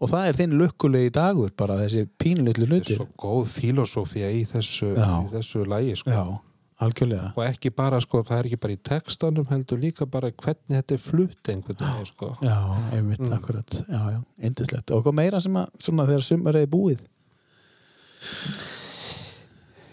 Og 0.00 0.08
það 0.08 0.28
er 0.30 0.38
þinn 0.38 0.54
lukkulegi 0.60 1.10
dagur 1.12 1.50
bara 1.56 1.76
þessi 1.82 2.06
pínlítið 2.18 2.70
þetta 2.70 2.94
er 2.94 3.00
svo 3.02 3.08
góð 3.20 3.50
filosófía 3.56 4.30
í 4.32 4.44
þessu, 4.48 4.94
í 4.96 5.26
þessu 5.34 5.64
lægi 5.68 5.96
sko. 6.00 6.10
Já, 6.14 6.22
og 7.36 7.42
ekki 7.44 7.68
bara 7.76 7.98
sko, 8.00 8.22
það 8.24 8.38
er 8.38 8.46
ekki 8.48 8.58
bara 8.62 8.72
í 8.72 8.78
textanum 8.88 9.44
heldur 9.50 9.82
líka 9.82 10.06
bara 10.08 10.30
hvernig 10.32 10.78
þetta 10.78 10.96
er 10.96 11.02
flutt 11.04 11.50
einhvern 11.52 11.82
veginn 11.84 12.08
sko. 12.08 12.30
Já, 12.40 12.56
einmitt, 12.96 13.20
Mm. 13.20 13.32
akkurat. 13.36 13.76
Já, 13.88 14.00
já, 14.16 14.20
indislegt 14.40 14.90
Og 14.90 15.14
meira 15.14 15.40
sem 15.40 15.52
að, 15.60 15.68
svona 15.78 16.06
þegar 16.08 16.24
sumar 16.24 16.56
er 16.56 16.66
búið 16.66 17.00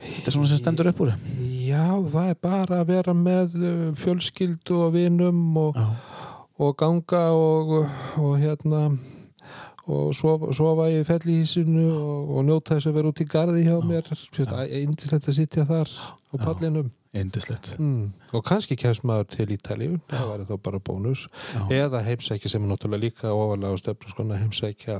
Þetta 0.07 0.31
er 0.31 0.35
svona 0.35 0.49
sem 0.51 0.61
stendur 0.61 0.89
upp 0.91 1.03
úr. 1.05 1.13
Já, 1.67 1.85
það 2.13 2.31
er 2.31 2.39
bara 2.47 2.81
að 2.81 2.89
vera 2.93 3.15
með 3.17 3.57
uh, 3.59 3.84
fjölskyldu 3.99 4.81
og 4.85 4.95
vinum 4.95 5.41
og, 5.61 5.77
og 6.57 6.75
ganga 6.79 7.23
og, 7.35 7.77
og 8.21 8.34
hérna 8.41 8.88
og 9.88 10.11
sofa, 10.15 10.51
sofa 10.55 10.89
í 10.91 11.01
fellihísinu 11.07 11.88
og, 11.95 12.31
og 12.38 12.47
njóta 12.47 12.75
þess 12.75 12.89
að 12.89 12.97
vera 12.99 13.11
út 13.11 13.23
í 13.23 13.27
garði 13.31 13.65
hjá 13.67 13.77
mér. 13.88 14.09
Indislegt 14.81 15.29
að 15.31 15.38
sitja 15.39 15.67
þar 15.67 15.91
á 15.91 16.35
pallinum 16.43 16.89
indislegt 17.23 17.73
mm. 17.80 18.06
og 18.38 18.44
kannski 18.48 18.77
kemst 18.80 19.06
maður 19.07 19.27
til 19.34 19.48
Ítalíu 19.56 19.99
það 20.11 20.31
væri 20.31 20.48
þá 20.49 20.56
bara 20.68 20.81
bónus. 20.89 21.26
Já. 21.53 21.84
eða 21.84 22.02
heimsækja 22.06 22.52
sem 22.53 22.64
er 22.64 22.72
náttúrulega 22.72 23.03
líka 23.06 23.34
ofalega 23.34 23.73
á 23.73 23.81
stefnu 23.81 24.14
skona 24.14 24.39
heimsækja 24.41 24.98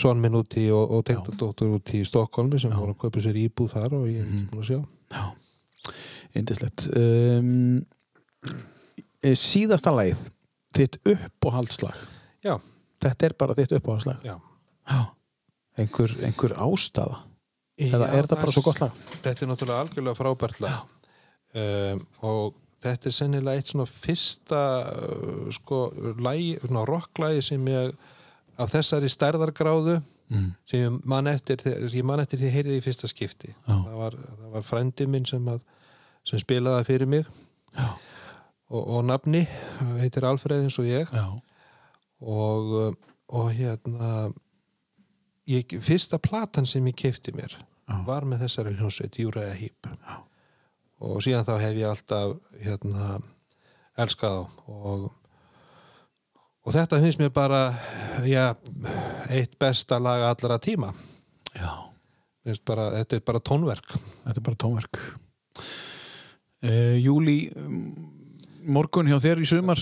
son 0.00 0.22
minn 0.22 0.38
úti 0.40 0.66
og, 0.74 0.96
og 0.96 1.04
tengdadóttur 1.08 1.76
úti 1.78 2.00
í 2.00 2.08
Stokkólmi 2.08 2.60
sem 2.62 2.74
voru 2.74 2.96
að 2.96 3.00
kaupa 3.04 3.24
sér 3.24 3.38
íbúð 3.44 3.74
þar 3.76 3.96
og 4.00 4.08
ég 4.10 4.22
er 4.22 4.26
ekki 4.26 4.42
búin 4.50 4.64
að 4.64 4.68
sjá. 4.70 4.80
Já. 5.14 5.24
Indislegt 6.38 6.88
um, 6.96 7.80
eh, 9.22 9.34
Síðasta 9.38 9.94
lagið 9.94 10.28
Þitt 10.70 11.00
uppáhaldslag. 11.02 11.96
Já, 12.46 12.60
Þetta 13.00 13.26
er 13.26 13.34
bara 13.40 13.56
þitt 13.56 13.74
uppáhaldslag. 13.78 14.22
Já. 14.26 14.36
Já. 14.90 15.00
Einhver, 15.80 16.14
einhver 16.26 16.54
ástæða? 16.60 17.20
Eða 17.80 18.08
er 18.12 18.26
þetta 18.26 18.38
bara 18.42 18.52
svo 18.52 18.62
gott 18.66 18.80
lag? 18.82 18.96
Þetta 19.22 19.46
er 19.46 19.48
náttúrulega 19.48 19.84
algjörlega 19.86 20.18
frábært 20.18 20.58
lag 20.60 20.96
um, 21.54 22.00
og 22.22 22.54
þetta 22.80 23.10
er 23.10 23.16
sennilega 23.16 23.60
eitt 23.60 23.72
svona 23.72 23.86
fyrsta 23.90 24.62
uh, 24.86 25.50
sko, 25.52 25.82
rocklægi 26.88 27.42
sem 27.42 27.68
ég 27.72 27.92
af 28.60 28.72
þessari 28.76 29.10
stærðargráðu 29.12 30.00
Mm. 30.30 30.52
sem 30.62 30.78
ég 30.84 31.06
man 31.10 31.26
eftir 31.26 31.58
ég 31.90 32.04
man 32.06 32.20
eftir 32.22 32.38
því 32.38 32.50
heyrið 32.54 32.76
í 32.76 32.82
fyrsta 32.84 33.08
skipti. 33.10 33.48
Já. 33.66 33.72
það 33.74 33.96
var, 33.98 34.14
það 34.14 34.52
var 34.52 34.62
frændi 34.62 35.06
minn 35.10 35.24
sem, 35.26 35.48
að, 35.50 35.64
sem 36.22 36.38
spilaði 36.38 36.84
fyrir 36.86 37.10
mig. 37.10 37.24
Já, 37.74 37.88
og, 38.70 38.84
og 38.84 39.00
nafni 39.08 39.40
heitir 39.98 40.28
Alfreð 40.28 40.62
eins 40.68 40.78
og 40.78 40.86
ég. 40.86 41.10
Já, 41.10 41.24
og, 42.22 42.70
uh, 42.78 42.94
og 43.34 43.50
hérna 43.58 44.30
ég, 45.50 45.74
fyrsta 45.82 46.22
platan 46.22 46.66
sem 46.66 46.86
ég 46.86 46.94
keipti 47.02 47.34
mér 47.34 47.58
Já. 47.58 47.98
var 48.06 48.22
með 48.22 48.44
þessari 48.46 48.76
hljónsveit 48.78 49.18
Júræða 49.18 49.58
Hýp 49.58 49.90
og 51.00 51.22
síðan 51.24 51.46
þá 51.46 51.54
hef 51.62 51.78
ég 51.80 51.88
alltaf 51.88 52.34
hérna 52.60 53.14
elskað 54.00 54.36
þá. 54.36 54.66
Og, 54.70 55.06
og 56.66 56.76
þetta 56.76 57.00
finnst 57.02 57.20
mér 57.22 57.32
bara 57.34 57.62
já, 58.28 58.52
eitt 59.32 59.56
besta 59.60 60.00
lag 60.02 60.26
allra 60.28 60.60
tíma. 60.62 60.92
Bara, 62.66 62.90
þetta 62.98 63.18
er 63.18 63.26
bara 63.26 63.42
tónverk. 63.44 63.96
Þetta 64.24 64.38
er 64.38 64.46
bara 64.46 64.60
tónverk. 64.64 65.02
Uh, 66.60 66.96
Júli 67.00 67.38
mm, 67.48 67.84
morgun 68.68 69.08
hjá 69.08 69.16
þér 69.22 69.40
í 69.40 69.48
sumar 69.48 69.80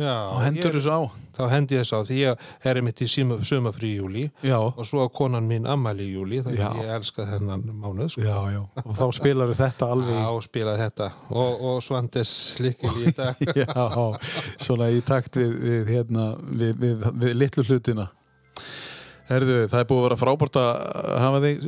og 0.00 0.40
hendur 0.44 0.76
þessu 0.76 0.92
á. 0.92 1.00
þá 1.36 1.42
hendi 1.52 1.76
ég 1.76 1.84
þess 1.84 1.94
á 1.96 2.00
því 2.08 2.18
ég 2.20 2.46
er 2.70 2.80
mitt 2.84 3.02
í 3.04 3.08
sumafrí 3.08 3.90
í 3.92 3.98
júli 4.00 4.24
Já, 4.44 4.56
og 4.58 4.82
svo 4.88 5.04
á 5.04 5.08
konan 5.12 5.46
mín 5.48 5.68
ammæli 5.68 6.06
í 6.08 6.14
júli 6.16 6.40
þannig 6.44 6.64
að 6.64 6.80
ég 6.82 6.92
elska 6.96 7.26
þennan 7.28 7.64
mánuð 7.82 8.10
sko. 8.14 8.24
já, 8.24 8.36
já. 8.54 8.60
Og 8.84 8.96
þá 8.96 9.06
spilar 9.18 9.54
þetta 9.58 9.90
alveg 9.94 10.16
Já, 10.16 10.28
spilaði 10.46 10.82
þetta. 10.86 11.08
Og, 11.30 11.62
og 11.70 11.78
Svandes 11.84 12.32
líkil 12.62 12.92
í 13.04 13.12
dag. 13.16 13.40
Já, 13.62 13.86
svona 14.62 14.90
í 14.92 15.00
takt 15.06 15.38
við, 15.40 15.54
við, 15.62 15.92
hérna, 15.92 16.26
við, 16.40 16.74
við, 16.82 17.06
við 17.22 17.38
litlu 17.44 17.66
hlutina. 17.68 18.08
Herðu, 19.30 19.62
það 19.70 19.80
er 19.80 19.88
búið 19.90 20.02
að 20.02 20.06
vera 20.06 20.20
frábært 20.22 20.60
að 20.60 20.68
hafa 21.24 21.40
þig, 21.44 21.64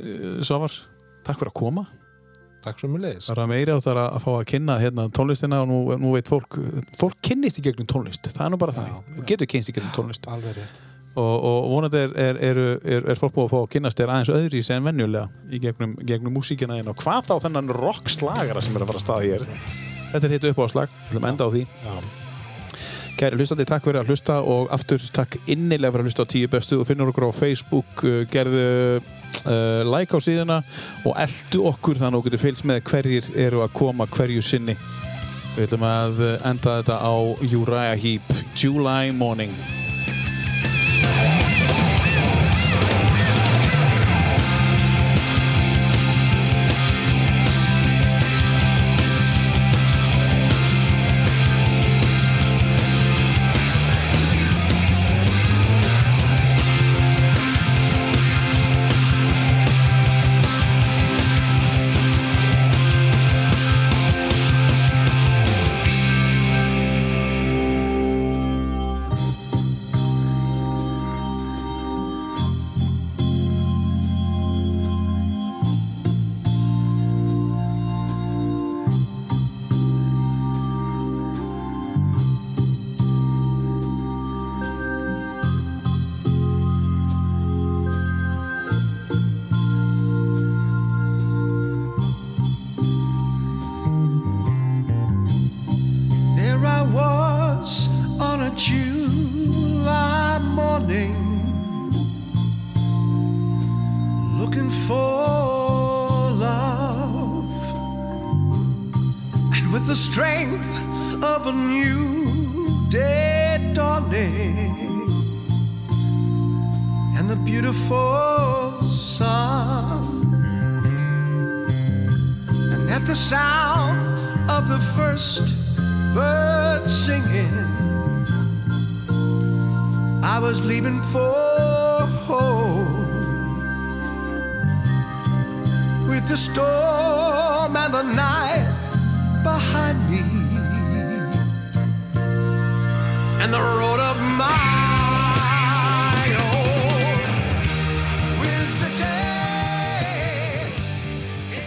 Svavar. 0.47 0.77
Takk 1.27 1.41
fyrir 1.43 1.53
að 1.53 1.59
koma 1.61 1.89
Takk 2.65 2.81
svo 2.83 2.91
mjög 2.91 3.05
leiðis 3.05 3.31
Það 3.31 3.43
er 3.45 3.51
meiri 3.53 3.75
átt 3.75 3.89
að 3.93 4.19
fá 4.25 4.29
að 4.35 4.45
kynna 4.51 4.77
hérna, 4.83 5.07
tónlistina 5.15 5.63
og 5.63 5.71
nú, 5.71 5.79
nú 6.03 6.13
veit 6.17 6.29
fólk 6.31 6.59
fólk 6.99 7.19
kynnist 7.25 7.61
í 7.61 7.65
gegnum 7.69 7.89
tónlist, 7.91 8.31
það 8.35 8.45
er 8.47 8.55
nú 8.55 8.61
bara 8.61 8.75
Já, 8.75 8.81
það 8.81 8.93
já. 8.93 9.17
Þú 9.17 9.27
getur 9.33 9.51
kynst 9.55 9.71
í 9.71 9.75
gegnum 9.77 9.97
tónlist. 9.97 10.29
Rétt. 10.29 10.85
Og, 11.19 11.45
og 11.49 11.69
vonandi 11.73 11.99
er, 11.99 12.13
er, 12.21 12.39
er, 12.47 12.61
er, 13.01 13.19
fólk 13.19 13.35
búið 13.35 13.49
að 13.49 13.53
fá 13.53 13.59
að 13.59 13.71
kynnast 13.73 13.99
þér 13.99 14.13
aðeins 14.15 14.33
öðri 14.35 14.61
sem 14.67 14.85
venjulega 14.87 15.51
í 15.51 15.61
gegnum, 15.63 15.97
gegnum 16.07 16.37
músíkina 16.39 16.79
þín 16.79 16.93
og 16.93 17.01
hvað 17.01 17.31
þá 17.31 17.35
þennan 17.47 17.73
rockslagara 17.75 18.63
sem 18.63 18.77
er 18.77 18.85
að 18.85 18.93
fara 18.93 19.01
að 19.01 19.07
staða 19.07 19.27
hér? 19.27 19.47
Þetta 20.13 20.29
er 20.29 20.35
hitt 20.37 20.49
upp 20.53 20.63
á 20.63 20.67
slag, 20.71 20.97
við 21.11 21.21
að 21.21 21.29
enda 21.33 21.49
á 21.49 21.51
því. 21.55 21.65
Já. 21.85 21.97
Kæri 23.19 23.41
hlustandi, 23.41 23.67
takk 23.67 23.83
fyrir 23.83 23.99
að 23.99 24.13
hlusta 24.13 24.37
og 24.47 24.69
aftur 24.71 25.03
takk 25.11 25.41
innilega 25.51 25.91
fyrir 25.91 26.05
að 26.05 26.11
hlusta 26.13 26.23
á 26.23 26.31
tíu 26.31 26.51
bestu. 26.53 26.79
Og 26.79 26.87
finnur 26.87 27.11
okkur 27.11 27.27
á 27.27 27.33
Facebook, 27.35 28.05
uh, 28.07 28.21
gerðu 28.31 29.01
uh, 29.45 29.83
like 29.87 30.15
á 30.15 30.19
síðuna 30.23 30.61
og 31.05 31.17
eldu 31.19 31.65
okkur 31.73 32.01
þannig 32.01 32.15
að 32.15 32.21
þú 32.21 32.29
getur 32.29 32.45
fylgst 32.45 32.69
með 32.69 32.85
hverjir 32.91 33.33
eru 33.49 33.65
að 33.65 33.75
koma 33.81 34.09
hverju 34.15 34.45
sinni. 34.45 34.79
Við 35.57 35.67
ætlum 35.69 35.89
að 35.89 36.23
uh, 36.23 36.33
enda 36.53 36.79
þetta 36.81 37.01
á 37.03 37.15
Uriah 37.49 37.99
Heep, 37.99 38.33
July 38.55 39.13
Morning. 39.15 39.55